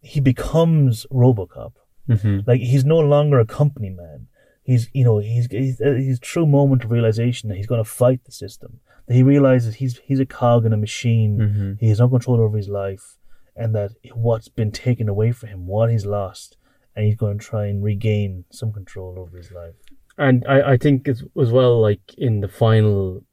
he 0.00 0.20
becomes 0.20 1.06
RoboCop. 1.10 1.72
hmm 2.08 2.40
Like 2.46 2.60
he's 2.60 2.84
no 2.84 2.98
longer 2.98 3.38
a 3.40 3.46
company 3.46 3.90
man. 3.90 4.26
He's 4.62 4.88
you 4.92 5.04
know 5.04 5.18
he's 5.18 5.46
he's 5.50 5.80
uh, 5.80 5.92
his 5.92 6.18
true 6.18 6.46
moment 6.46 6.84
of 6.84 6.90
realization 6.90 7.48
that 7.48 7.56
he's 7.56 7.66
going 7.66 7.82
to 7.84 7.88
fight 7.88 8.20
the 8.24 8.32
system. 8.32 8.80
That 9.06 9.14
he 9.14 9.22
realizes 9.22 9.76
he's 9.76 10.00
he's 10.04 10.20
a 10.20 10.26
cog 10.26 10.66
in 10.66 10.72
a 10.72 10.76
machine. 10.76 11.32
hmm 11.38 11.72
He 11.80 11.88
has 11.90 12.00
no 12.00 12.08
control 12.08 12.40
over 12.40 12.56
his 12.56 12.68
life, 12.68 13.16
and 13.56 13.74
that 13.74 13.92
what's 14.14 14.48
been 14.48 14.72
taken 14.72 15.08
away 15.08 15.32
from 15.32 15.48
him, 15.50 15.66
what 15.66 15.90
he's 15.90 16.06
lost, 16.06 16.56
and 16.94 17.06
he's 17.06 17.16
going 17.16 17.38
to 17.38 17.44
try 17.44 17.66
and 17.66 17.82
regain 17.82 18.44
some 18.50 18.72
control 18.72 19.16
over 19.18 19.36
his 19.36 19.50
life. 19.52 19.74
And 20.16 20.44
I, 20.48 20.72
I 20.72 20.76
think 20.76 21.08
as, 21.08 21.22
as 21.40 21.50
well, 21.50 21.80
like 21.80 22.14
in 22.16 22.40
the 22.40 22.48
final 22.48 23.24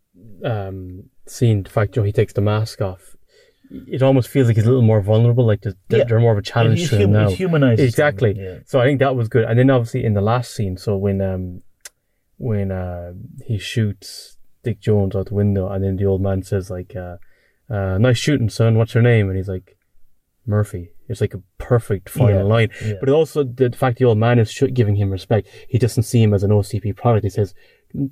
um, 0.43 1.03
scene, 1.27 1.63
the 1.63 1.69
fact 1.69 1.95
you 1.95 2.01
know, 2.01 2.05
he 2.05 2.11
takes 2.11 2.33
the 2.33 2.41
mask 2.41 2.81
off, 2.81 3.15
it 3.69 4.01
almost 4.01 4.29
feels 4.29 4.47
like 4.47 4.57
he's 4.57 4.65
a 4.65 4.69
little 4.69 4.81
more 4.81 5.01
vulnerable. 5.01 5.45
Like 5.45 5.61
there's, 5.61 5.75
Yeah. 5.89 6.03
they're 6.05 6.19
more 6.19 6.33
of 6.33 6.37
a 6.37 6.41
challenge 6.41 6.89
to 6.89 6.97
him 6.97 7.13
now. 7.13 7.29
It 7.29 7.35
humanizes 7.35 7.79
him, 7.79 7.85
Exactly. 7.87 8.33
Yeah. 8.37 8.59
So 8.65 8.79
I 8.79 8.85
think 8.85 8.99
that 8.99 9.15
was 9.15 9.29
good. 9.29 9.45
And 9.45 9.57
then 9.57 9.69
obviously 9.69 10.03
in 10.03 10.13
the 10.13 10.21
last 10.21 10.53
scene, 10.53 10.75
so 10.77 10.97
when 10.97 11.21
um 11.21 11.61
when 12.37 12.71
uh 12.71 13.13
he 13.45 13.57
shoots 13.57 14.37
Dick 14.63 14.79
Jones 14.81 15.15
out 15.15 15.27
the 15.27 15.35
window, 15.35 15.69
and 15.69 15.83
then 15.83 15.95
the 15.95 16.05
old 16.05 16.21
man 16.21 16.43
says 16.43 16.69
like, 16.69 16.95
uh, 16.95 17.17
uh 17.69 17.97
"Nice 17.97 18.17
shooting, 18.17 18.49
son. 18.49 18.77
What's 18.77 18.93
your 18.93 19.03
name?" 19.03 19.27
And 19.29 19.37
he's 19.37 19.47
like, 19.47 19.77
"Murphy." 20.45 20.91
It's 21.07 21.19
like 21.21 21.33
a 21.33 21.41
perfect 21.57 22.09
final 22.09 22.37
Yeah, 22.37 22.43
line. 22.43 22.69
yeah. 22.85 22.93
But 22.99 23.09
also 23.09 23.43
the 23.43 23.69
fact 23.71 23.99
the 23.99 24.05
old 24.05 24.17
man 24.17 24.39
is 24.39 24.49
sh- 24.51 24.63
giving 24.73 24.95
him 24.95 25.09
respect. 25.11 25.47
He 25.67 25.77
doesn't 25.77 26.03
see 26.03 26.21
him 26.23 26.33
as 26.33 26.43
an 26.43 26.51
OCP 26.51 26.95
product. 26.95 27.23
He 27.25 27.29
says, 27.29 27.53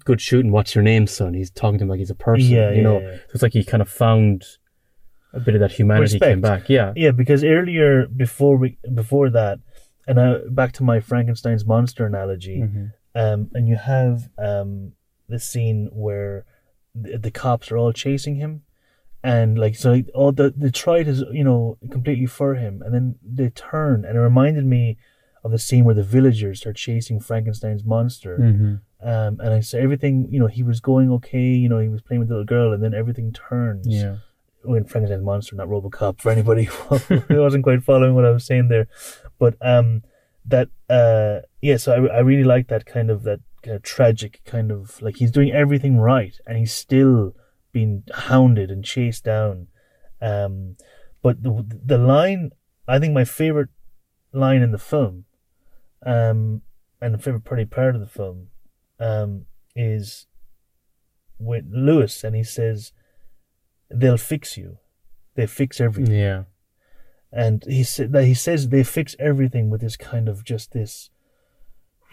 good 0.04 0.20
shooting. 0.20 0.52
What's 0.52 0.76
your 0.76 0.84
name, 0.84 1.08
son? 1.08 1.34
He's 1.34 1.50
talking 1.50 1.78
to 1.80 1.84
him 1.84 1.90
like 1.90 2.00
he's 2.00 2.10
a 2.10 2.16
person. 2.16 2.50
Yeah, 2.50 2.72
you 2.72 2.82
know. 2.82 3.00
So 3.00 3.32
it's 3.34 3.42
like 3.44 3.54
he 3.54 3.64
kind 3.64 3.82
of 3.82 3.90
found 3.90 4.44
a 5.34 5.40
bit 5.40 5.56
of 5.56 5.62
that 5.62 5.72
humanity 5.72 6.16
Respect. 6.16 6.30
came 6.32 6.42
back. 6.42 6.68
Yeah. 6.70 6.92
Yeah, 6.96 7.12
because 7.12 7.44
earlier 7.44 8.06
before 8.08 8.58
we 8.58 8.78
before 8.94 9.30
that, 9.30 9.60
and 10.08 10.20
uh, 10.20 10.40
back 10.50 10.74
to 10.74 10.84
my 10.84 11.00
Frankenstein's 11.00 11.66
monster 11.66 12.06
analogy, 12.06 12.58
Mhm. 12.58 12.92
um, 13.16 13.50
and 13.54 13.68
you 13.70 13.76
have 13.78 14.28
um 14.38 14.92
this 15.30 15.46
scene 15.46 15.90
where 15.94 16.46
the, 16.94 17.18
the 17.18 17.32
cops 17.32 17.72
are 17.72 17.78
all 17.78 17.94
chasing 17.94 18.36
him, 18.36 18.64
and 19.24 19.58
like 19.60 19.76
so, 19.76 19.92
like, 19.92 20.08
all 20.14 20.32
the 20.32 20.54
the 20.56 20.72
try 20.72 21.04
to 21.04 21.12
you 21.32 21.44
know 21.44 21.78
completely 21.92 22.26
for 22.26 22.56
him, 22.56 22.82
and 22.84 22.94
then 22.94 23.16
they 23.24 23.50
turn, 23.50 24.06
and 24.06 24.18
it 24.18 24.22
reminded 24.22 24.66
me 24.66 24.98
of 25.44 25.52
the 25.52 25.58
scene 25.60 25.86
where 25.86 25.96
the 25.96 26.04
villagers 26.04 26.60
start 26.60 26.76
chasing 26.76 27.20
Frankenstein's 27.20 27.84
monster. 27.86 28.38
Mhm. 28.38 28.82
Um, 29.02 29.40
and 29.40 29.54
I 29.54 29.62
said 29.62 29.82
everything, 29.82 30.28
you 30.30 30.38
know, 30.42 30.48
he 30.48 30.62
was 30.64 30.82
going 30.82 31.10
okay, 31.14 31.52
you 31.64 31.70
know, 31.70 31.80
he 31.80 31.88
was 31.88 32.02
playing 32.02 32.20
with 32.20 32.28
the 32.28 32.34
little 32.36 32.46
girl, 32.46 32.74
and 32.74 32.84
then 32.84 32.94
everything 32.94 33.32
turns 33.32 33.88
Yeah. 33.88 34.18
when 34.64 34.84
Frankenstein's 34.84 35.24
monster, 35.24 35.56
not 35.56 35.70
RoboCop, 35.70 36.20
for 36.20 36.30
anybody 36.32 36.64
who 37.30 37.42
wasn't 37.42 37.64
quite 37.64 37.82
following 37.84 38.14
what 38.16 38.26
I 38.26 38.32
was 38.32 38.44
saying 38.46 38.68
there. 38.68 38.88
But 39.40 39.56
um, 39.62 40.04
that 40.46 40.68
uh, 40.90 41.40
yeah, 41.62 41.78
so 41.78 41.94
I, 41.94 42.18
I 42.18 42.20
really 42.20 42.44
like 42.44 42.68
that 42.68 42.86
kind 42.86 43.10
of 43.10 43.24
that 43.24 43.40
kind 43.64 43.76
of 43.78 43.84
tragic 43.84 44.42
kind 44.46 44.72
of 44.72 45.02
like 45.02 45.16
he's 45.18 45.32
doing 45.32 45.52
everything 45.52 45.98
right 45.98 46.36
and 46.48 46.58
he's 46.58 46.74
still 46.74 47.34
being 47.72 48.04
hounded 48.14 48.72
and 48.72 48.84
chased 48.84 49.24
down. 49.24 49.68
Um, 50.22 50.76
but 51.22 51.44
the 51.44 51.66
the 51.86 51.98
line 51.98 52.52
I 52.88 53.00
think 53.00 53.14
my 53.14 53.26
favorite 53.26 53.70
line 54.34 54.62
in 54.62 54.72
the 54.72 54.78
film, 54.78 55.26
um, 56.06 56.62
and 57.02 57.14
the 57.14 57.18
favorite 57.20 57.44
pretty 57.46 57.66
part 57.66 57.96
of 57.96 58.02
the 58.02 58.08
film, 58.08 58.48
um, 59.00 59.46
is 59.76 60.28
with 61.40 61.66
Lewis 61.72 62.24
and 62.24 62.36
he 62.36 62.44
says 62.44 62.92
they'll 63.90 64.18
fix 64.18 64.58
you. 64.58 64.78
They 65.36 65.48
fix 65.48 65.80
everything. 65.80 66.16
Yeah. 66.16 66.44
And 67.32 67.64
he 67.68 67.84
said 67.84 68.12
that 68.14 68.26
he 68.26 68.34
says 68.34 68.70
they 68.70 68.84
fix 68.84 69.16
everything 69.20 69.70
with 69.70 69.82
this 69.82 69.96
kind 69.96 70.28
of 70.28 70.44
just 70.44 70.72
this 70.74 71.10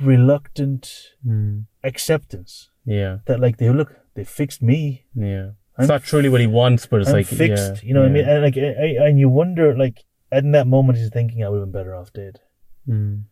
reluctant 0.01 1.13
Mm. 1.27 1.67
acceptance 1.83 2.71
Yeah. 2.85 3.19
that 3.27 3.41
like 3.41 3.57
they 3.57 3.71
look 3.71 3.97
they 4.17 4.25
fixed 4.25 4.61
me. 4.63 5.05
Yeah. 5.15 5.51
I'm 5.79 5.83
It's 5.85 5.89
not 5.89 6.03
truly 6.05 6.29
what 6.31 6.41
he 6.41 6.47
wants, 6.47 6.87
but 6.87 7.01
it's 7.01 7.11
I'm 7.11 7.17
like 7.17 7.27
fixed. 7.27 7.83
yeah, 7.83 7.87
you 7.89 7.95
know 7.95 8.01
what 8.01 8.11
I 8.11 8.13
mean? 8.13 8.29
And 8.29 8.43
like 8.43 8.57
I, 8.57 8.61
I- 9.03 9.09
and 9.09 9.19
you 9.19 9.29
wonder 9.29 9.77
like 9.77 10.05
in 10.33 10.51
that 10.53 10.67
moment 10.67 10.99
he's 10.99 11.11
thinking 11.11 11.45
I 11.45 11.49
would 11.49 11.61
have 11.61 11.71
been 11.71 11.79
better 11.81 11.95
off 11.95 12.13
dead. 12.13 12.41
Mm. 12.89 13.25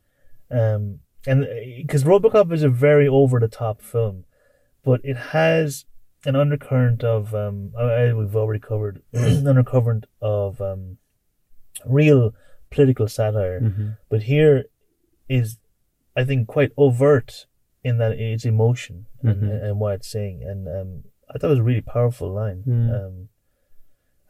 Um 0.50 1.00
and 1.26 1.46
because 1.78 2.04
RoboCop 2.04 2.52
is 2.52 2.62
a 2.62 2.68
very 2.68 3.08
over 3.08 3.40
the 3.40 3.48
top 3.48 3.80
film, 3.80 4.24
but 4.84 5.00
it 5.02 5.16
has 5.16 5.86
an 6.26 6.36
undercurrent 6.36 7.02
of 7.02 7.34
um 7.34 7.72
I, 7.78 8.12
we've 8.12 8.36
already 8.36 8.60
covered 8.60 9.02
an 9.14 9.46
undercurrent 9.46 10.04
of 10.20 10.60
um 10.60 10.98
real 11.86 12.34
political 12.70 13.08
satire. 13.08 13.60
Mhm. 13.60 13.96
but 14.10 14.24
here 14.24 14.64
is 15.28 15.58
I 16.16 16.24
think 16.24 16.46
quite 16.46 16.72
overt 16.76 17.46
in 17.84 17.98
that 17.98 18.12
it's 18.12 18.44
emotion 18.46 19.06
and, 19.22 19.42
Mhm. 19.42 19.62
and 19.64 19.78
what 19.80 19.94
it's 19.96 20.08
saying 20.08 20.42
and 20.42 20.66
um, 20.68 21.04
I 21.30 21.38
thought 21.38 21.48
it 21.48 21.50
was 21.50 21.58
a 21.58 21.70
really 21.70 21.80
powerful 21.82 22.32
line 22.32 22.64
Mm. 22.66 22.88
um, 23.06 23.28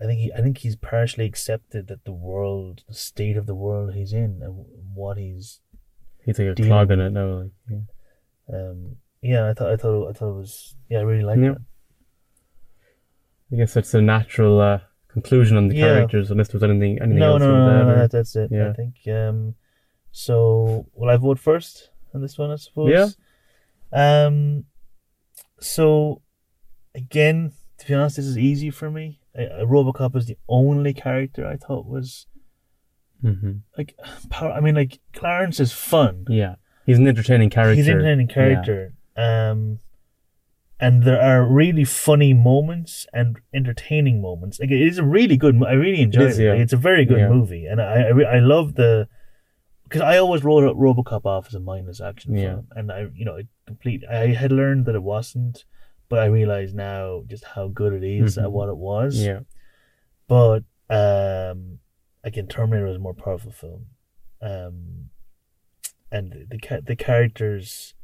I 0.00 0.04
think 0.06 0.18
he 0.20 0.32
I 0.32 0.40
think 0.42 0.58
he's 0.58 0.76
partially 0.76 1.24
accepted 1.24 1.86
that 1.86 2.04
the 2.04 2.12
world 2.12 2.82
the 2.88 2.94
state 2.94 3.36
of 3.36 3.46
the 3.46 3.54
world 3.54 3.94
he's 3.94 4.12
in 4.12 4.40
and 4.42 4.66
what 4.94 5.16
he's 5.18 5.60
He's 6.24 6.38
like 6.38 6.58
a 6.58 6.62
clog 6.62 6.90
in 6.90 7.00
it 7.00 7.10
now. 7.10 7.42
Like, 7.42 7.50
yeah. 7.70 8.56
um, 8.58 8.96
yeah 9.22 9.48
I 9.48 9.54
thought 9.54 9.70
I 9.72 9.76
thought 9.76 10.08
I 10.10 10.12
thought 10.14 10.30
it 10.34 10.40
was 10.44 10.74
yeah 10.90 10.98
I 10.98 11.02
really 11.02 11.22
liked 11.22 11.40
Yeah. 11.42 11.52
it 11.52 11.58
I 13.52 13.56
guess 13.56 13.74
that's 13.74 13.94
a 13.94 14.02
natural 14.02 14.60
uh, 14.60 14.80
conclusion 15.08 15.56
on 15.56 15.68
the 15.68 15.76
Yeah. 15.76 15.94
characters, 15.94 16.30
unless 16.30 16.48
there 16.48 16.58
was 16.58 16.68
anything 16.68 16.98
anything 17.00 17.18
no 17.20 17.32
else 17.34 17.40
no 17.42 17.52
no, 17.54 17.84
no, 17.88 17.96
that, 17.98 18.10
that's 18.10 18.34
it 18.36 18.50
I 18.52 18.72
think 18.72 18.96
um, 19.08 19.54
so 20.10 20.86
will 20.94 21.10
I 21.10 21.16
vote 21.16 21.38
first 21.38 21.90
on 22.14 22.20
this 22.22 22.36
one 22.38 22.50
I 22.50 22.56
suppose 22.56 22.90
Yeah. 22.90 23.08
Um, 23.94 24.64
so 25.60 26.20
again, 26.94 27.52
to 27.78 27.86
be 27.86 27.94
honest, 27.94 28.16
this 28.16 28.26
is 28.26 28.38
easy 28.38 28.70
for 28.70 28.90
me. 28.90 29.20
I, 29.36 29.42
I- 29.42 29.64
RoboCop 29.64 30.16
is 30.16 30.26
the 30.26 30.36
only 30.48 30.92
character 30.92 31.46
I 31.46 31.56
thought 31.56 31.86
was 31.86 32.26
Mhm. 33.22 33.60
like 33.78 33.94
power. 34.30 34.52
I 34.52 34.60
mean, 34.60 34.74
like 34.74 35.00
Clarence 35.12 35.58
is 35.60 35.72
fun. 35.72 36.26
Yeah. 36.28 36.56
He's 36.84 36.98
an 36.98 37.06
entertaining 37.08 37.48
character. 37.50 37.74
He's 37.76 37.88
an 37.88 37.94
entertaining 37.94 38.28
character. 38.28 38.92
Um, 39.16 39.78
and 40.80 41.04
there 41.04 41.20
are 41.20 41.46
really 41.46 41.84
funny 41.84 42.34
moments 42.34 43.06
and 43.14 43.38
entertaining 43.54 44.20
moments. 44.20 44.60
Like 44.60 44.70
it 44.70 44.82
is 44.82 44.98
a 44.98 45.04
really 45.04 45.36
good. 45.38 45.54
I 45.64 45.72
really 45.72 46.00
enjoyed 46.02 46.24
it. 46.24 46.30
is, 46.30 46.38
yeah. 46.40 46.50
Like, 46.50 46.60
it's 46.60 46.72
a 46.74 46.76
very 46.76 47.04
good 47.06 47.18
Yeah. 47.20 47.28
movie, 47.28 47.64
and 47.64 47.80
I 47.80 48.08
I, 48.08 48.36
I 48.36 48.38
love 48.40 48.74
the 48.74 49.08
because 49.94 50.06
I 50.14 50.18
always 50.18 50.42
wrote 50.42 50.76
RoboCop 50.76 51.24
off 51.24 51.46
as 51.46 51.54
a 51.54 51.60
mindless 51.60 52.00
action 52.00 52.34
Yeah. 52.36 52.54
film, 52.54 52.68
and 52.72 52.90
I 52.92 53.06
you 53.14 53.24
know 53.24 53.36
it 53.36 53.46
complete. 53.66 54.02
I 54.10 54.28
had 54.28 54.50
learned 54.50 54.86
that 54.86 54.94
it 54.96 55.02
wasn't, 55.02 55.64
but 56.08 56.18
I 56.18 56.26
realize 56.26 56.74
now 56.74 57.22
just 57.28 57.44
how 57.44 57.68
good 57.68 57.92
it 57.92 58.04
is 58.04 58.36
at 58.36 58.46
Mhm. 58.46 58.50
what 58.52 58.68
it 58.68 58.76
was. 58.76 59.24
Yeah. 59.24 59.40
But 60.26 60.64
um, 60.90 61.78
again, 62.24 62.48
Terminator 62.48 62.86
was 62.86 62.96
a 62.96 62.98
more 62.98 63.14
powerful 63.14 63.52
film, 63.52 63.86
um, 64.42 65.10
and 66.10 66.32
the 66.32 66.46
the, 66.58 66.80
the 66.84 66.96
characters, 66.96 67.94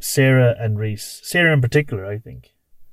Sarah 0.00 0.54
and 0.58 0.78
Reese, 0.78 1.20
Sarah 1.24 1.52
in 1.54 1.60
particular, 1.62 2.04
I 2.04 2.18
think. 2.18 2.50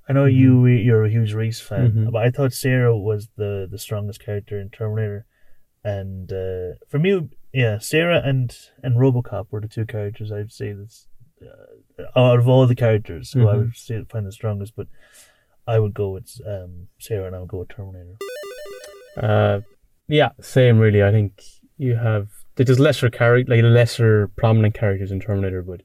I 0.08 0.14
know 0.14 0.26
you 0.26 0.66
you're 0.66 1.06
a 1.06 1.10
huge 1.10 1.34
Reese 1.34 1.60
fan, 1.62 1.92
Mhm. 1.92 2.12
but 2.12 2.24
I 2.24 2.32
thought 2.32 2.54
Sarah 2.54 2.98
was 2.98 3.30
the 3.36 3.68
the 3.70 3.78
strongest 3.78 4.20
character 4.20 4.60
in 4.60 4.70
Terminator, 4.70 5.26
and 5.84 6.32
uh, 6.32 6.76
for 6.88 7.00
me, 7.00 7.30
yeah, 7.54 7.78
Sarah 7.80 8.22
and 8.24 8.56
and 8.84 8.96
RoboCop 8.96 9.48
were 9.52 9.62
the 9.62 9.68
two 9.68 9.86
characters 9.86 10.32
I'd 10.32 10.52
say 10.52 10.74
that's 10.74 11.08
uh, 11.42 12.20
out 12.20 12.40
of 12.40 12.48
all 12.48 12.66
the 12.68 12.76
characters 12.76 13.32
who 13.32 13.48
I 13.48 13.56
Mhm. 13.56 13.58
would 13.60 13.76
say 13.76 14.04
find 14.10 14.26
the 14.26 14.32
strongest, 14.32 14.76
but. 14.76 14.88
I 15.68 15.78
would 15.78 15.94
go 15.94 16.10
with 16.10 16.42
um, 16.46 16.88
Sarah 16.98 17.28
and 17.28 17.36
I 17.36 17.40
would 17.40 17.48
go 17.48 17.60
with 17.60 17.70
Terminator. 17.70 18.18
Uh, 19.16 19.62
yeah, 20.08 20.30
same 20.42 20.80
really. 20.80 21.04
I 21.04 21.12
think 21.12 21.40
you 21.78 21.96
have 21.96 22.30
there's 22.56 22.80
lesser 22.80 23.12
character, 23.12 23.56
like 23.56 23.64
lesser 23.64 24.28
prominent 24.36 24.74
characters 24.74 25.12
in 25.12 25.20
Terminator, 25.20 25.62
but 25.62 25.82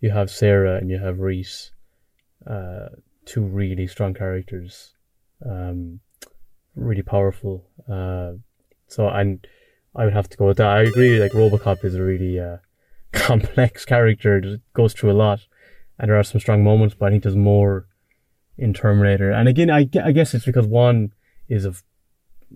you 0.00 0.10
have 0.10 0.30
Sarah 0.30 0.76
and 0.78 0.90
you 0.90 0.98
have 0.98 1.20
Reese, 1.20 1.70
uh, 2.44 2.88
two 3.24 3.42
really 3.42 3.86
strong 3.86 4.14
characters, 4.14 4.94
um, 5.48 6.00
really 6.74 7.02
powerful. 7.02 7.64
Uh, 7.88 8.32
so 8.90 9.08
and 9.08 9.46
I 9.94 10.04
would 10.04 10.12
have 10.12 10.28
to 10.28 10.36
go 10.36 10.46
with 10.46 10.58
that. 10.58 10.68
I 10.68 10.82
agree. 10.82 11.18
Like 11.18 11.32
RoboCop 11.32 11.84
is 11.84 11.94
a 11.94 12.02
really 12.02 12.38
uh, 12.38 12.58
complex 13.12 13.84
character. 13.84 14.38
It 14.38 14.60
goes 14.74 14.92
through 14.92 15.12
a 15.12 15.14
lot, 15.14 15.40
and 15.98 16.10
there 16.10 16.18
are 16.18 16.24
some 16.24 16.40
strong 16.40 16.62
moments, 16.62 16.94
but 16.98 17.06
I 17.06 17.10
think 17.10 17.22
there's 17.22 17.36
more 17.36 17.86
in 18.56 18.74
Terminator. 18.74 19.30
And 19.30 19.48
again, 19.48 19.70
I, 19.70 19.88
I 20.04 20.12
guess 20.12 20.34
it's 20.34 20.44
because 20.44 20.66
one 20.66 21.12
is 21.48 21.64
a 21.64 21.74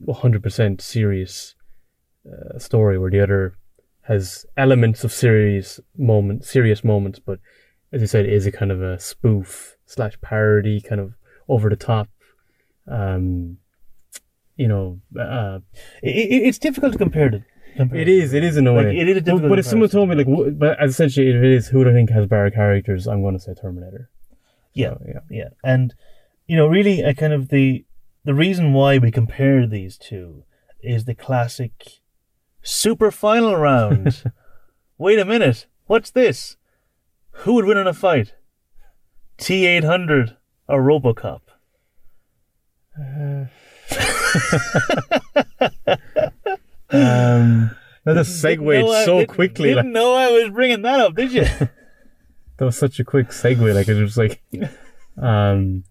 100% 0.07 0.81
serious 0.81 1.55
uh, 2.31 2.59
story 2.59 2.99
where 2.99 3.11
the 3.11 3.21
other 3.21 3.57
has 4.03 4.45
elements 4.57 5.03
of 5.03 5.13
serious 5.13 5.81
moments, 5.97 6.51
serious 6.51 6.85
moments, 6.85 7.19
but 7.19 7.41
as 7.93 8.01
you 8.01 8.07
said, 8.07 8.27
is 8.27 8.45
a 8.45 8.53
kind 8.53 8.71
of 8.71 8.83
a 8.83 8.99
spoof 8.99 9.77
slash 9.87 10.21
parody, 10.21 10.81
kind 10.81 11.01
of 11.01 11.15
over 11.49 11.71
the 11.71 11.77
top. 11.77 12.09
Um, 12.87 13.59
you 14.57 14.69
know, 14.69 15.01
uh, 15.19 15.59
It, 16.03 16.15
it, 16.17 16.43
it's 16.49 16.59
difficult 16.59 16.93
to 16.93 16.99
compare 16.99 17.31
to. 17.31 17.45
Compare 17.77 17.99
it 18.01 18.09
is, 18.09 18.33
it 18.33 18.45
is 18.45 18.57
in 18.57 18.67
a 18.69 18.73
Like, 18.73 18.87
way. 18.87 18.99
it 18.99 19.09
is 19.09 19.17
a 19.17 19.21
but, 19.21 19.25
difficult 19.25 19.49
but 19.51 19.59
if 19.59 19.67
someone 19.67 19.89
told 19.89 20.09
me, 20.09 20.15
like, 20.15 20.29
wh- 20.29 20.57
but 20.57 20.77
essentially, 20.83 21.29
if 21.31 21.37
it 21.37 21.45
is 21.45 21.67
who 21.69 21.83
do 21.85 21.91
I 21.91 21.93
think 21.93 22.11
has 22.11 22.27
better 22.27 22.51
characters, 22.51 23.07
I'm 23.09 23.21
going 23.23 23.35
to 23.35 23.41
say 23.41 23.53
Terminator. 23.55 24.11
Yeah, 24.75 24.91
So, 24.95 25.03
yeah. 25.07 25.21
yeah, 25.31 25.49
and 25.65 25.95
you 26.47 26.57
know, 26.57 26.67
really, 26.67 27.01
a 27.03 27.15
kind 27.15 27.33
of 27.33 27.49
the 27.49 27.85
the 28.25 28.35
reason 28.35 28.73
why 28.73 28.99
we 28.99 29.11
compare 29.11 29.67
these 29.67 29.97
two 29.99 30.45
is 30.83 31.05
the 31.05 31.15
classic 31.15 31.73
super 32.63 33.11
final 33.11 33.57
round. 33.57 34.23
Wait 34.99 35.19
a 35.19 35.25
minute, 35.25 35.67
what's 35.87 36.11
this? 36.13 36.57
Who 37.43 37.55
would 37.55 37.65
win 37.65 37.79
in 37.79 37.87
a 37.89 37.95
fight? 37.95 38.35
T 39.37 39.67
eight 39.67 39.85
hundred 39.85 40.37
or 40.69 40.81
RoboCop? 40.83 41.41
Um, 46.91 47.71
that 48.05 48.15
just 48.15 48.41
I- 48.93 49.05
so 49.05 49.19
didn't- 49.21 49.35
quickly. 49.35 49.71
Didn't 49.71 49.87
Like, 49.87 49.93
know 49.95 50.15
I 50.15 50.31
was 50.31 50.51
bringing 50.51 50.83
that 50.83 51.01
up, 51.01 51.15
did 51.17 51.33
you? 51.33 51.43
that 51.45 51.71
was 52.61 52.77
such 52.77 53.01
a 53.01 53.05
quick 53.05 53.29
segue. 53.31 53.75
Like 53.75 53.89
it 53.89 54.01
was 54.01 54.17
like, 54.17 54.43
um. 55.21 55.85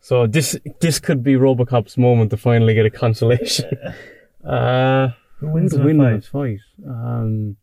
So 0.00 0.26
this 0.26 0.58
this 0.80 0.98
could 0.98 1.22
be 1.22 1.34
RoboCop's 1.34 1.96
moment 1.96 2.30
to 2.30 2.36
finally 2.36 2.74
get 2.74 2.86
a 2.86 2.90
consolation. 2.90 3.70
Uh, 4.44 5.08
Who 5.40 5.48
wins 5.48 5.74
in 5.74 5.84
win 5.84 5.98
fight? 5.98 6.24
fight? 6.24 6.60
Um, 6.88 7.56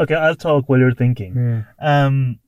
Okay, 0.00 0.14
I'll 0.14 0.36
talk 0.36 0.66
while 0.68 0.78
you're 0.78 0.94
thinking. 0.94 1.34
Yeah. 1.36 1.64
Um, 2.06 2.38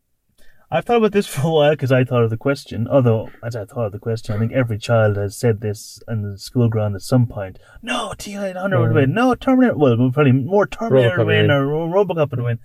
I've 0.74 0.84
thought 0.86 0.96
about 0.96 1.12
this 1.12 1.26
for 1.34 1.46
a 1.46 1.50
while 1.50 1.70
because 1.72 1.92
I 1.92 2.02
thought 2.04 2.24
of 2.24 2.30
the 2.30 2.36
question. 2.38 2.88
Although, 2.88 3.28
as 3.44 3.54
I 3.54 3.64
thought 3.66 3.86
of 3.86 3.92
the 3.92 3.98
question, 3.98 4.34
I 4.34 4.38
think 4.38 4.52
every 4.52 4.78
child 4.78 5.16
has 5.18 5.36
said 5.36 5.60
this 5.60 6.00
in 6.08 6.22
the 6.22 6.38
school 6.38 6.68
ground 6.70 6.94
at 6.94 7.02
some 7.02 7.26
point. 7.26 7.58
No, 7.82 8.14
T 8.16 8.34
eight 8.36 8.56
hundred 8.56 8.80
would 8.80 8.90
Mm. 8.90 8.94
win. 8.94 9.14
No, 9.14 9.34
Terminator. 9.34 9.76
Well, 9.76 9.96
probably 10.12 10.32
more 10.32 10.66
Terminator 10.66 11.18
would 11.18 11.26
win 11.26 11.50
or 11.50 11.66
Robocop 11.66 12.30
would 12.30 12.40
win. 12.42 12.58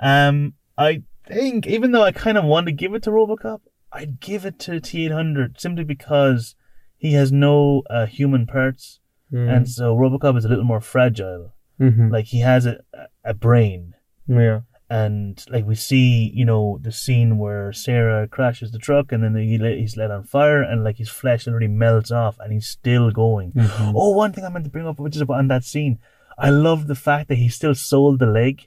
Um, 0.00 0.54
I 0.76 1.02
think 1.26 1.66
even 1.66 1.92
though 1.92 2.02
I 2.02 2.12
kind 2.12 2.36
of 2.36 2.44
want 2.44 2.66
to 2.66 2.72
give 2.72 2.94
it 2.94 3.02
to 3.04 3.10
Robocop, 3.10 3.60
I'd 3.92 4.20
give 4.20 4.44
it 4.44 4.58
to 4.60 4.80
T 4.80 5.04
eight 5.06 5.12
hundred 5.12 5.60
simply 5.60 5.84
because 5.84 6.54
he 6.96 7.12
has 7.14 7.30
no 7.32 7.82
uh, 7.88 8.06
human 8.06 8.46
parts, 8.46 9.00
and 9.32 9.68
so 9.68 9.96
Robocop 9.96 10.36
is 10.36 10.44
a 10.44 10.48
little 10.48 10.64
more 10.64 10.80
fragile. 10.80 11.54
Mhm. 11.80 12.10
Like 12.10 12.26
he 12.26 12.40
has 12.40 12.66
a 12.66 12.80
a 13.24 13.32
brain 13.34 13.94
yeah. 14.26 14.60
And 14.90 15.42
like 15.48 15.64
we 15.64 15.76
see, 15.76 16.30
you 16.34 16.44
know, 16.44 16.78
the 16.82 16.90
scene 16.90 17.38
where 17.38 17.72
Sarah 17.72 18.26
crashes 18.26 18.72
the 18.72 18.78
truck 18.78 19.12
and 19.12 19.22
then 19.22 19.36
he 19.36 19.56
let, 19.56 19.78
he's 19.78 19.96
let 19.96 20.10
on 20.10 20.24
fire 20.24 20.60
and 20.62 20.82
like 20.82 20.96
his 20.98 21.08
flesh 21.08 21.46
literally 21.46 21.68
melts 21.68 22.10
off 22.10 22.36
and 22.40 22.52
he's 22.52 22.66
still 22.66 23.10
going. 23.12 23.52
Mhm. 23.52 23.92
Oh, 23.94 24.10
one 24.10 24.32
thing 24.32 24.44
I 24.44 24.48
meant 24.48 24.64
to 24.64 24.70
bring 24.70 24.88
up, 24.88 24.98
which 24.98 25.14
is 25.14 25.22
about 25.22 25.38
on 25.38 25.46
that 25.48 25.62
scene, 25.64 26.00
I 26.36 26.50
love 26.50 26.88
the 26.88 26.96
fact 26.96 27.28
that 27.28 27.36
he 27.36 27.48
still 27.48 27.74
sold 27.74 28.18
the 28.18 28.26
leg. 28.26 28.66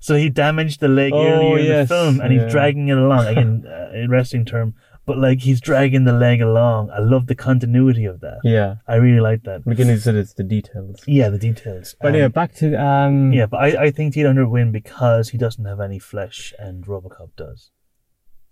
So 0.00 0.14
he 0.14 0.28
damaged 0.30 0.78
the 0.78 0.86
leg 0.86 1.12
Oh, 1.12 1.26
earlier 1.26 1.58
in 1.58 1.64
yes, 1.66 1.88
the 1.88 1.94
film, 1.96 2.20
and 2.20 2.32
yeah. 2.32 2.44
he's 2.44 2.52
dragging 2.52 2.86
it 2.86 2.96
along. 2.96 3.26
Again, 3.26 3.66
uh, 3.66 4.06
wrestling 4.08 4.44
term, 4.44 4.74
but 5.08 5.18
like 5.18 5.40
he's 5.40 5.60
dragging 5.60 6.04
the 6.04 6.12
leg 6.12 6.40
along. 6.40 6.90
I 6.90 7.00
love 7.00 7.26
the 7.26 7.34
continuity 7.34 8.04
of 8.04 8.20
that. 8.20 8.38
Yeah. 8.44 8.76
I 8.86 8.96
really 8.96 9.20
like 9.30 9.42
that. 9.48 9.64
Beginning 9.64 9.98
said 9.98 10.14
it's 10.14 10.34
the 10.34 10.44
details. 10.44 11.02
Yeah, 11.06 11.28
the 11.30 11.38
details. 11.38 11.96
But 12.00 12.10
Um, 12.10 12.14
yeah, 12.20 12.28
back 12.28 12.54
to 12.60 12.66
um. 12.90 13.32
yeah, 13.32 13.46
but 13.46 13.58
I, 13.66 13.68
I 13.86 13.90
think 13.90 14.14
T-Thunder 14.14 14.44
would 14.46 14.52
win 14.52 14.70
because 14.70 15.30
he 15.30 15.38
doesn't 15.38 15.64
have 15.64 15.80
any 15.80 15.98
flesh 15.98 16.52
and 16.58 16.84
Robocop 16.86 17.30
does. 17.36 17.70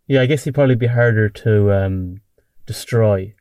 Yeah, 0.08 0.22
I 0.22 0.26
guess 0.26 0.42
he'd 0.44 0.54
probably 0.54 0.74
be 0.76 0.86
harder 0.98 1.28
to 1.44 1.52
um 1.72 2.20
destroy. 2.66 3.34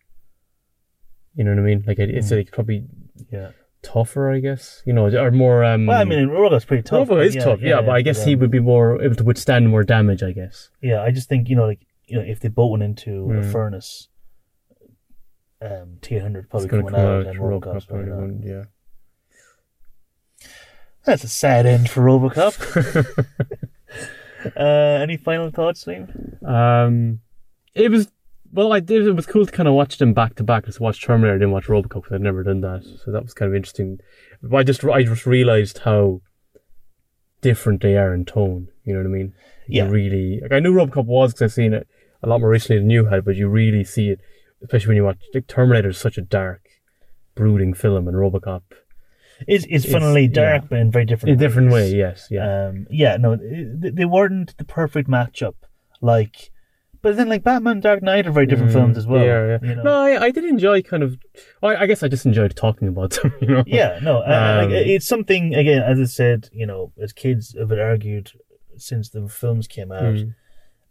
You 1.35 1.43
know 1.43 1.51
what 1.51 1.59
I 1.59 1.63
mean? 1.63 1.83
Like 1.87 1.99
it- 1.99 2.09
it's 2.17 2.31
Mm. 2.31 2.37
like 2.37 2.51
probably 2.51 2.85
Yeah. 3.31 3.49
tougher, 3.81 4.31
I 4.31 4.39
guess. 4.39 4.81
You 4.85 4.93
know, 4.93 5.05
or 5.25 5.31
more. 5.31 5.63
Um, 5.63 5.85
Well, 5.85 5.99
I 6.01 6.05
mean, 6.05 6.29
Robocop's 6.29 6.65
pretty 6.65 6.83
tough. 6.83 7.07
Robo 7.09 7.15
but 7.17 7.25
is 7.27 7.35
tough, 7.35 7.61
yeah, 7.61 7.81
but 7.81 7.91
I 7.91 8.01
guess 8.01 8.23
he 8.25 8.35
would 8.35 8.51
be 8.51 8.59
more 8.59 9.01
able 9.01 9.15
to 9.15 9.23
withstand 9.23 9.69
more 9.69 9.83
damage. 9.83 10.23
I 10.23 10.31
guess. 10.31 10.69
Yeah, 10.81 11.01
I 11.01 11.11
just 11.11 11.27
think 11.29 11.49
you 11.49 11.55
know, 11.55 11.65
like 11.67 11.81
you 12.07 12.17
know, 12.17 12.23
if 12.23 12.39
they 12.39 12.49
both 12.49 12.71
went 12.71 12.83
into 12.83 13.11
a 13.31 13.41
Mm. 13.41 13.51
furnace, 13.51 14.07
um, 15.61 15.97
T 16.01 16.17
hundred 16.19 16.49
probably 16.49 16.65
it's 16.65 16.71
coming 16.71 16.87
come 16.87 16.95
out, 16.95 17.21
out. 17.21 17.27
and 17.27 17.39
Robocop 17.39 17.61
Robocop's 17.61 17.85
probably 17.85 18.05
not. 18.07 18.17
won't, 18.19 18.43
yeah. 18.45 18.63
That's 21.05 21.23
a 21.23 21.27
sad 21.27 21.65
end 21.65 21.89
for 21.89 22.01
Robocop. 22.01 22.55
uh, 24.57 24.59
any 25.01 25.17
final 25.17 25.51
thoughts, 25.51 25.85
Liam? 25.85 26.43
Um, 26.47 27.19
it 27.73 27.91
was 27.91 28.09
well, 28.51 28.71
I 28.73 28.79
did. 28.79 29.05
It 29.05 29.11
was 29.15 29.25
cool 29.25 29.45
to 29.45 29.51
kind 29.51 29.67
of 29.67 29.75
watch 29.75 29.97
them 29.97 30.13
back 30.13 30.35
to 30.35 30.43
back. 30.43 30.65
Just 30.65 30.79
watch 30.79 31.03
Terminator, 31.03 31.37
didn't 31.37 31.51
watch 31.51 31.65
Robocop 31.67 31.89
because 32.03 32.11
I'd 32.13 32.21
never 32.21 32.41
done 32.43 32.61
that. 32.61 32.83
So 33.03 33.11
that 33.11 33.23
was 33.23 33.33
kind 33.33 33.49
of 33.49 33.55
interesting. 33.55 33.99
But 34.41 34.57
I 34.57 34.63
just 34.63 34.83
I 34.85 35.03
just 35.03 35.25
realized 35.25 35.79
how 35.79 36.21
different 37.41 37.81
they 37.81 37.97
are 37.97 38.13
in 38.13 38.25
tone. 38.25 38.69
You 38.83 38.93
know 38.93 38.99
what 39.01 39.07
I 39.07 39.09
mean? 39.11 39.33
You 39.67 39.83
Yeah. 39.83 39.89
really 39.89 40.39
like 40.41 40.53
I 40.53 40.59
knew 40.59 40.73
Robocop 40.73 41.05
was 41.05 41.33
because 41.33 41.41
I've 41.43 41.53
seen 41.53 41.73
it 41.73 41.87
a 42.25 42.29
lot 42.29 42.39
more 42.41 42.49
recently 42.49 42.79
than 42.79 42.89
you 42.89 43.05
had, 43.05 43.23
but 43.25 43.35
you 43.35 43.47
really 43.47 43.83
see 43.83 44.09
it, 44.09 44.19
especially 44.61 44.89
when 44.89 44.97
you 44.97 45.03
watch 45.05 45.19
like 45.33 45.47
Terminator 45.47 45.89
is 45.89 45.97
such 45.97 46.17
a 46.17 46.21
dark, 46.21 46.61
brooding 47.35 47.73
film, 47.73 48.07
and 48.07 48.17
Robocop 48.17 48.63
It's 49.47 49.65
it's 49.69 49.89
funnily 49.89 50.27
dark, 50.27 50.63
yeah. 50.63 50.67
but 50.69 50.79
in 50.79 50.91
very 50.91 51.05
different 51.05 51.29
in 51.33 51.35
a 51.35 51.47
different 51.47 51.71
way. 51.71 51.93
Yes, 51.93 52.27
yeah. 52.31 52.67
Um, 52.67 52.87
yeah, 52.89 53.17
no, 53.17 53.35
they 53.37 54.05
weren't 54.05 54.57
the 54.57 54.65
perfect 54.65 55.09
matchup. 55.09 55.55
Like, 56.01 56.51
but 57.01 57.15
then 57.17 57.29
like 57.29 57.43
Batman, 57.43 57.79
Dark 57.79 58.01
Knight 58.01 58.27
are 58.27 58.31
very 58.31 58.45
different 58.47 58.71
Mm, 58.71 58.75
films 58.75 58.97
as 58.97 59.05
well. 59.07 59.23
Yeah, 59.25 59.45
yeah. 59.47 59.69
You 59.69 59.75
know? 59.75 59.83
No, 59.83 59.93
I, 60.01 60.23
I 60.25 60.31
did 60.31 60.45
enjoy 60.45 60.81
kind 60.81 61.03
of. 61.03 61.17
I, 61.61 61.75
I 61.75 61.85
guess 61.85 62.01
I 62.03 62.07
just 62.07 62.25
enjoyed 62.25 62.55
talking 62.55 62.87
about 62.87 63.11
them. 63.21 63.33
You 63.41 63.47
know. 63.47 63.63
yeah, 63.67 63.99
no, 64.01 64.23
Um, 64.23 64.71
like, 64.71 64.85
it's 64.87 65.05
something 65.07 65.53
again. 65.55 65.83
As 65.83 65.99
I 65.99 66.05
said, 66.05 66.49
you 66.51 66.65
know, 66.65 66.91
as 67.01 67.13
kids 67.13 67.55
have 67.59 67.71
argued 67.71 68.31
since 68.77 69.09
the 69.09 69.27
films 69.29 69.67
came 69.67 69.91
out, 69.91 70.15
Mm. 70.15 70.33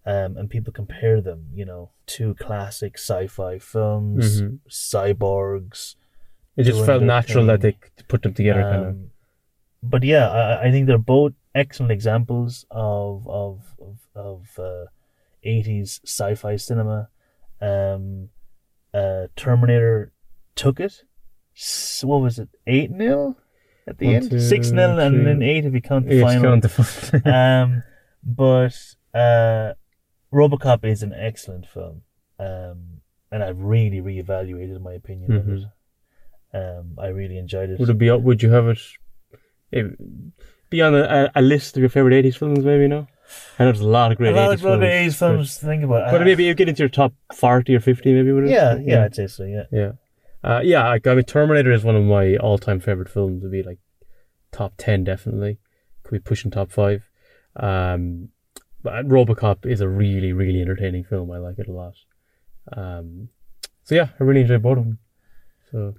Um, 0.06 0.36
and 0.36 0.50
people 0.50 0.72
compare 0.72 1.20
them, 1.20 1.46
you 1.54 1.64
know, 1.64 1.90
to 2.06 2.34
classic 2.34 2.98
sci-fi 2.98 3.58
films, 3.58 4.42
Mhm. 4.42 4.58
cyborgs. 4.68 5.96
It 6.56 6.64
just 6.64 6.84
felt 6.86 7.02
natural 7.02 7.46
that 7.46 7.60
they 7.62 7.76
put 8.08 8.22
them 8.22 8.34
together, 8.34 8.62
kind 8.62 8.82
of. 8.84 8.88
Um, 8.90 9.10
But 9.82 10.02
yeah, 10.02 10.26
I, 10.30 10.66
I 10.66 10.70
think 10.70 10.86
they're 10.86 10.98
both 11.18 11.34
excellent 11.54 11.92
examples 11.92 12.64
of 12.70 13.28
of 13.28 13.54
of, 13.86 13.96
of 14.14 14.58
uh, 14.58 14.86
80s 15.44 16.00
sci-fi 16.04 16.56
cinema. 16.56 17.08
Um, 17.60 18.30
uh, 18.94 19.26
Terminator 19.36 20.12
took 20.54 20.80
it. 20.80 21.02
S- 21.56 22.02
What 22.04 22.20
was 22.22 22.38
it? 22.38 22.48
Eight 22.66 22.90
0 22.96 23.36
at 23.86 23.98
the 23.98 24.06
One, 24.06 24.14
end. 24.16 24.30
two, 24.30 24.40
Six 24.40 24.68
0 24.68 24.98
and 24.98 25.26
then 25.26 25.42
eight 25.42 25.64
if 25.66 25.74
you 25.74 25.82
count 25.82 26.06
the 26.08 26.16
Yeah, 26.16 26.26
final. 26.26 26.42
go 26.42 26.52
on 26.52 26.60
to- 26.62 27.22
um, 27.40 27.82
but 28.22 28.74
uh, 29.12 29.74
RoboCop 30.34 30.84
is 30.84 31.02
an 31.02 31.12
excellent 31.14 31.66
film, 31.66 32.02
um, 32.38 33.00
and 33.30 33.42
I've 33.42 33.60
really 33.60 34.00
reevaluated 34.00 34.80
my 34.80 34.92
opinion 34.92 35.32
of 35.32 35.44
Mhm. 35.44 35.64
it. 36.52 36.56
Um, 36.56 36.94
I 36.98 37.08
really 37.08 37.38
enjoyed 37.38 37.70
it. 37.70 37.78
would 37.80 37.88
it 37.88 37.98
be? 37.98 38.10
up- 38.10 38.20
Would 38.22 38.42
you 38.42 38.50
have 38.52 38.68
it? 38.68 38.78
it 39.72 39.96
be 40.70 40.82
on 40.82 40.94
a, 40.94 41.30
a 41.34 41.42
list 41.42 41.76
of 41.76 41.80
your 41.80 41.88
favorite 41.90 42.14
eighties 42.14 42.36
films? 42.36 42.64
Maybe 42.64 42.86
no. 42.88 43.06
I 43.58 43.64
know 43.64 43.72
there's 43.72 43.80
a 43.80 43.88
lot 43.88 44.12
of 44.12 44.18
great 44.18 44.32
a 44.32 44.36
lot 44.36 44.50
eighties 44.52 44.64
of 44.64 44.80
good 44.80 44.80
films. 44.80 45.14
80s 45.14 45.18
films 45.18 45.58
to 45.58 45.66
think 45.66 45.82
about. 45.84 46.10
But, 46.12 46.20
Uh, 46.20 46.24
maybe 46.24 46.44
you 46.44 46.54
get 46.54 46.68
into 46.68 46.82
your 46.82 46.88
top 46.90 47.14
forty 47.34 47.74
or 47.74 47.80
fifty. 47.80 48.12
Maybe 48.12 48.30
would 48.32 48.44
it? 48.44 48.50
yeah, 48.50 48.76
yeah, 48.78 49.04
I'd 49.04 49.14
say 49.14 49.26
so. 49.26 49.44
Yeah, 49.44 49.64
yeah. 49.72 49.92
Uh, 50.44 50.60
yeah, 50.62 50.86
I, 50.86 51.00
I 51.06 51.14
mean, 51.14 51.24
Terminator 51.24 51.72
is 51.72 51.84
one 51.84 51.96
of 51.96 52.04
my 52.04 52.36
all-time 52.36 52.78
favorite 52.78 53.08
films. 53.08 53.42
It'd 53.42 53.50
be 53.50 53.62
like 53.62 53.78
top 54.52 54.74
ten, 54.76 55.02
definitely. 55.02 55.58
Could 56.02 56.12
be 56.12 56.18
pushing 56.20 56.50
top 56.50 56.70
five. 56.70 57.08
Um, 57.56 58.28
but 58.84 59.08
RoboCop 59.08 59.66
is 59.66 59.80
a 59.80 59.88
really, 59.88 60.32
really 60.32 60.60
entertaining 60.60 61.02
film. 61.02 61.32
I 61.32 61.38
like 61.38 61.58
it 61.58 61.66
a 61.66 61.72
lot. 61.72 61.94
Um, 62.72 63.30
so 63.82 63.96
yeah, 63.96 64.10
I 64.20 64.22
really 64.22 64.42
enjoy 64.42 64.58
both 64.58 64.78
of 64.78 64.84
them. 64.84 64.98
So 65.72 65.94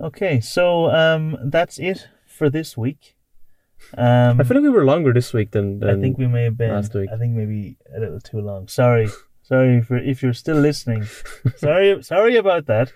Okay, 0.00 0.40
so 0.40 0.90
um, 0.90 1.36
that's 1.44 1.78
it 1.78 2.08
for 2.26 2.48
this 2.48 2.76
week. 2.76 3.16
Um, 3.96 4.40
I 4.40 4.44
feel 4.44 4.56
like 4.56 4.62
we 4.64 4.70
were 4.70 4.84
longer 4.84 5.12
this 5.12 5.32
week 5.32 5.50
than, 5.50 5.80
than 5.80 5.90
I 5.90 6.00
think 6.00 6.16
we 6.16 6.26
may 6.26 6.44
have 6.44 6.56
been. 6.56 6.70
last 6.70 6.94
week. 6.94 7.10
I 7.12 7.18
think 7.18 7.34
maybe 7.34 7.76
a 7.94 8.00
little 8.00 8.20
too 8.20 8.40
long. 8.40 8.68
Sorry, 8.68 9.08
sorry 9.42 9.78
if 9.78 9.90
you're, 9.90 9.98
if 9.98 10.22
you're 10.22 10.32
still 10.32 10.58
listening. 10.58 11.06
sorry, 11.56 12.02
sorry 12.02 12.36
about 12.36 12.66
that. 12.66 12.92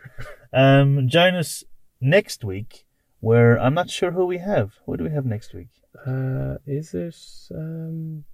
Um, 0.53 1.09
join 1.09 1.35
us 1.35 1.65
next 2.01 2.43
week, 2.43 2.87
where 3.21 3.59
I'm 3.59 3.75
not 3.75 3.91
sure 3.91 4.13
who 4.13 4.25
we 4.25 4.39
have. 4.39 4.75
Who 4.87 4.97
do 4.97 5.05
we 5.05 5.11
have 5.11 5.27
next 5.27 5.53
week? 5.53 5.69
Uh, 6.07 6.57
is 6.67 6.95
it 6.95 7.17
um, 7.55 8.25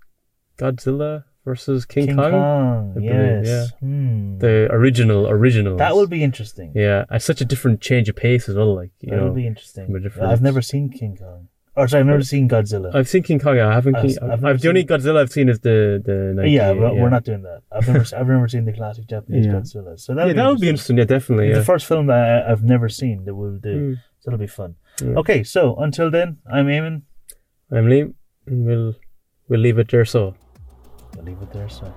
Godzilla 0.60 1.24
versus 1.44 1.84
King, 1.86 2.06
King 2.08 2.16
Kong? 2.16 2.30
Kong. 2.30 2.96
Yes. 3.02 3.46
yeah. 3.46 3.66
Hmm. 3.80 4.38
The 4.38 4.68
original, 4.70 5.28
original. 5.28 5.76
that 5.78 5.94
will 5.96 6.06
be 6.06 6.22
interesting. 6.22 6.72
Yeah, 6.74 7.04
it's 7.10 7.24
such 7.24 7.40
a 7.40 7.44
different 7.44 7.80
change 7.80 8.08
of 8.08 8.16
pace 8.16 8.48
as 8.48 8.56
well. 8.56 8.74
Like 8.74 8.90
you 9.00 9.10
that 9.10 9.20
will 9.20 9.28
know, 9.28 9.34
be 9.34 9.46
interesting. 9.46 9.86
different- 10.02 10.30
I've 10.30 10.42
never 10.42 10.62
seen 10.62 10.90
King 10.90 11.16
Kong. 11.16 11.48
Or 11.76 11.86
sorry, 11.86 12.00
I've 12.00 12.06
never 12.08 12.22
seen 12.22 12.48
Godzilla. 12.48 12.92
I've 12.94 13.08
seen 13.08 13.22
King 13.22 13.38
Kong. 13.38 13.58
I 13.58 13.72
haven't. 13.72 13.94
I've- 13.94 14.08
King, 14.08 14.18
I've 14.30 14.44
I've, 14.44 14.60
the 14.60 14.68
only 14.68 14.84
Godzilla 14.84 15.18
I've 15.20 15.30
seen 15.32 15.48
is 15.48 15.60
the 15.60 16.02
the. 16.04 16.32
90, 16.34 16.50
yeah, 16.50 16.72
we're, 16.72 16.94
we're 16.94 17.08
not 17.10 17.24
doing 17.24 17.42
that. 17.42 17.62
I've 17.72 17.86
never, 17.86 18.04
I've 18.18 18.26
never 18.26 18.48
seen 18.48 18.64
the 18.64 18.72
classic 18.72 19.06
Japanese 19.06 19.46
Yeah. 19.46 19.52
Godzilla. 19.52 19.98
So 19.98 20.12
Yeah, 20.14 20.32
that 20.32 20.46
would 20.48 20.60
be 20.60 20.68
interesting. 20.68 20.98
Yeah, 20.98 21.04
definitely. 21.04 21.46
It's 21.46 21.54
Yeah. 21.54 21.58
the 21.60 21.64
first 21.64 21.86
film 21.86 22.06
that 22.08 22.18
I, 22.46 22.50
I've 22.52 22.64
never 22.64 22.88
seen 22.88 23.24
that 23.24 23.34
we'll 23.34 23.56
do. 23.58 23.76
Mm. 23.94 23.96
So 24.18 24.28
it'll 24.30 24.38
be 24.38 24.46
fun. 24.48 24.74
Yeah. 25.00 25.14
Okay, 25.20 25.42
so 25.44 25.76
until 25.76 26.10
then, 26.10 26.38
I'm 26.52 26.66
Eamon. 26.66 27.02
I'm 27.70 27.86
Liam. 27.86 28.14
and 28.46 28.66
We'll 28.66 28.94
we'll 29.48 29.60
leave 29.60 29.78
it 29.78 29.90
there. 29.90 30.04
So. 30.04 30.34
I'll 31.18 31.24
leave 31.24 31.40
it 31.42 31.52
there. 31.52 31.68
So. 31.68 31.92